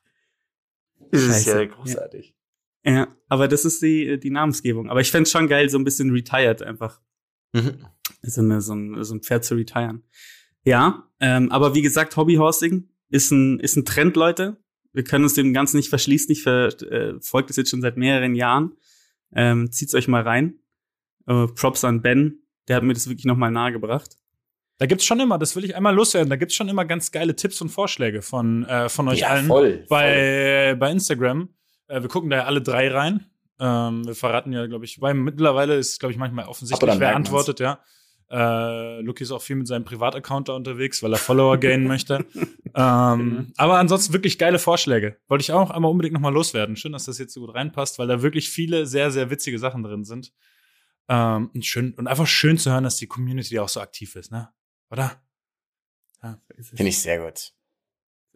Das 1.12 1.22
ist 1.22 1.46
ja 1.46 1.54
Scheiße. 1.54 1.68
großartig. 1.68 2.36
Ja, 2.84 3.16
aber 3.28 3.48
das 3.48 3.66
ist 3.66 3.82
die, 3.82 4.20
die 4.20 4.32
Namensgebung. 4.32 4.90
Aber 4.90 5.02
ich 5.02 5.12
fänd's 5.12 5.32
schon 5.32 5.48
geil, 5.48 5.70
so 5.70 5.78
ein 5.78 5.84
bisschen 5.84 6.12
retired 6.12 6.64
einfach. 6.64 7.02
Mhm. 7.54 7.86
So, 8.24 8.42
eine, 8.42 8.62
so, 8.62 8.74
ein, 8.74 9.04
so 9.04 9.14
ein 9.16 9.22
Pferd 9.22 9.46
zu 9.46 9.56
retiren. 9.56 10.04
Ja, 10.64 11.10
ähm, 11.20 11.52
aber 11.52 11.76
wie 11.76 11.82
gesagt, 11.82 12.16
Hobbyhorsing 12.18 12.90
ist 13.10 13.32
ein, 13.32 13.60
ist 13.60 13.76
ein 13.76 13.86
Trend, 13.86 14.16
Leute. 14.16 14.58
Wir 14.94 15.04
können 15.04 15.24
uns 15.24 15.34
dem 15.34 15.54
Ganzen 15.54 15.78
nicht 15.78 15.90
verschließen. 15.90 16.32
Ich 16.32 16.44
verfolge 16.44 17.48
das 17.48 17.58
jetzt 17.58 17.70
schon 17.70 17.82
seit 17.82 17.98
mehreren 17.98 18.36
Jahren. 18.36 18.76
Ähm, 19.34 19.72
zieht's 19.72 19.96
euch 19.96 20.08
mal 20.08 20.22
rein. 20.22 20.60
Äh, 21.28 21.48
Props 21.48 21.84
an 21.84 22.02
Ben. 22.02 22.44
Der 22.68 22.76
hat 22.76 22.84
mir 22.84 22.94
das 22.94 23.08
wirklich 23.08 23.26
nochmal 23.26 23.52
nahegebracht. 23.52 24.18
Da 24.78 24.88
gibt's 24.88 25.06
schon 25.06 25.20
immer, 25.20 25.38
das 25.38 25.56
will 25.56 25.64
ich 25.64 25.76
einmal 25.76 25.94
loswerden, 25.94 26.30
da 26.30 26.36
gibt's 26.38 26.56
schon 26.56 26.68
immer 26.70 26.86
ganz 26.86 27.12
geile 27.12 27.36
Tipps 27.36 27.62
und 27.62 27.70
Vorschläge 27.70 28.22
von, 28.24 28.66
äh, 28.66 28.90
von 28.90 29.08
euch 29.10 29.20
Ja, 29.20 29.28
allen. 29.30 29.46
voll, 29.46 29.74
voll. 29.78 29.86
bei, 29.90 30.76
bei 30.80 30.92
Instagram. 30.92 31.50
Äh, 31.88 32.02
wir 32.02 32.10
gucken 32.10 32.30
da 32.32 32.38
ja 32.38 32.44
alle 32.46 32.62
drei 32.62 32.90
rein. 32.90 33.26
Ähm, 33.60 34.08
wir 34.08 34.16
verraten 34.16 34.52
ja, 34.54 34.66
glaube 34.66 34.86
ich, 34.86 35.00
weil 35.02 35.14
mittlerweile 35.14 35.76
ist, 35.76 36.00
glaube 36.00 36.14
ich, 36.14 36.18
manchmal 36.18 36.46
offensichtlich, 36.48 36.90
wer 37.00 37.14
man's. 37.14 37.28
antwortet, 37.28 37.60
ja. 37.60 37.80
Äh, 38.32 39.02
Luki 39.02 39.24
ist 39.24 39.32
auch 39.32 39.42
viel 39.42 39.58
mit 39.58 39.68
seinem 39.68 39.84
Privataccount 39.84 40.48
da 40.50 40.54
unterwegs, 40.54 41.04
weil 41.04 41.12
er 41.14 41.18
Follower 41.20 41.58
gainen 41.58 41.86
möchte. 41.88 42.26
Ähm, 42.74 43.52
aber 43.58 43.80
ansonsten 43.80 44.14
wirklich 44.14 44.38
geile 44.38 44.58
Vorschläge. 44.58 45.18
Wollte 45.28 45.42
ich 45.42 45.52
auch 45.52 45.72
einmal 45.72 45.92
unbedingt 45.92 46.14
nochmal 46.14 46.32
loswerden. 46.32 46.78
Schön, 46.78 46.94
dass 46.94 47.04
das 47.04 47.18
jetzt 47.18 47.34
so 47.34 47.42
gut 47.42 47.54
reinpasst, 47.54 48.00
weil 48.00 48.08
da 48.08 48.22
wirklich 48.22 48.50
viele 48.50 48.86
sehr, 48.86 49.12
sehr 49.12 49.30
witzige 49.30 49.60
Sachen 49.60 49.84
drin 49.84 50.06
sind. 50.06 50.32
Ähm, 51.10 51.50
und, 51.54 51.66
schön, 51.66 51.94
und 51.96 52.08
einfach 52.08 52.28
schön 52.28 52.58
zu 52.58 52.72
hören, 52.72 52.86
dass 52.86 52.96
die 52.96 53.08
Community 53.08 53.60
auch 53.60 53.68
so 53.68 53.82
aktiv 53.82 54.16
ist, 54.16 54.32
ne? 54.32 54.48
Oder? 54.92 55.22
Finde 56.62 56.90
ich 56.90 57.00
sehr 57.00 57.20
gut. 57.26 57.54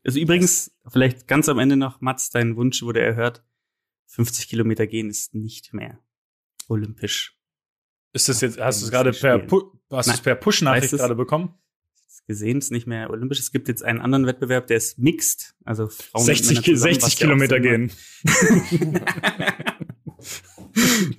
Also 0.03 0.19
übrigens, 0.19 0.71
vielleicht 0.87 1.27
ganz 1.27 1.49
am 1.49 1.59
Ende 1.59 1.75
noch, 1.75 2.01
Mats, 2.01 2.29
dein 2.29 2.55
Wunsch 2.55 2.81
wurde 2.81 3.01
erhört. 3.01 3.43
50 4.07 4.47
Kilometer 4.47 4.87
gehen 4.87 5.09
ist 5.09 5.33
nicht 5.35 5.73
mehr 5.73 5.99
olympisch. 6.67 7.37
Ist 8.13 8.29
das 8.29 8.41
jetzt, 8.41 8.59
hast 8.59 8.81
du 8.81 8.85
es 8.85 8.91
gerade 8.91 9.11
per. 9.11 9.39
Pu 9.39 9.71
hast 9.89 10.07
du 10.07 10.11
es 10.11 10.17
Nein. 10.17 10.23
per 10.23 10.35
Push-Nachricht 10.35 10.91
gerade 10.91 11.15
bekommen? 11.15 11.53
gesehen, 12.27 12.57
ist 12.57 12.71
nicht 12.71 12.87
mehr 12.87 13.11
olympisch. 13.11 13.39
Es 13.39 13.51
gibt 13.51 13.67
jetzt 13.67 13.83
einen 13.83 14.01
anderen 14.01 14.25
Wettbewerb, 14.25 14.65
der 14.65 14.77
ist 14.77 14.97
mixed, 14.97 15.53
also 15.63 15.87
Frauen 15.89 16.21
und 16.21 16.25
60, 16.25 16.47
Männer 16.49 16.61
Ki- 16.63 16.73
zusammen, 16.73 16.93
60 16.93 17.03
was 17.03 17.11
ja 17.11 17.15
auch 17.15 17.19
Kilometer 17.29 17.59
gehen. 17.59 17.91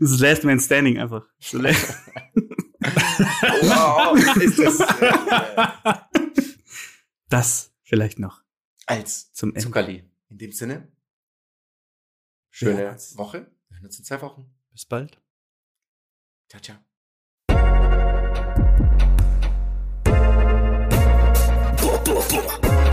das 0.01 0.11
ist 0.11 0.21
Last 0.21 0.45
Man 0.45 0.59
Standing 0.61 0.99
einfach. 0.99 1.25
So 1.39 1.59
last- 1.59 1.95
Wow, 2.95 4.17
ist 4.37 4.59
das 4.59 4.81
äh, 5.01 5.95
Das 7.29 7.73
vielleicht 7.83 8.19
noch 8.19 8.43
als 8.87 9.33
zum 9.33 9.51
Ende. 9.51 9.61
Zuckerli. 9.61 10.09
In 10.29 10.39
dem 10.39 10.53
Sinne, 10.53 10.93
schöne 12.51 12.83
Ja. 12.83 12.97
Woche. 13.17 13.51
Wir 13.69 13.77
hören 13.79 13.87
uns 13.87 13.99
in 13.99 14.05
zwei 14.05 14.21
Wochen. 14.23 14.55
Bis 14.71 14.85
bald. 14.85 15.21
Ciao, 16.49 16.61
ciao. 16.63 16.77
Boah, 21.81 22.05
boah, 22.05 22.29
boah. 22.29 22.93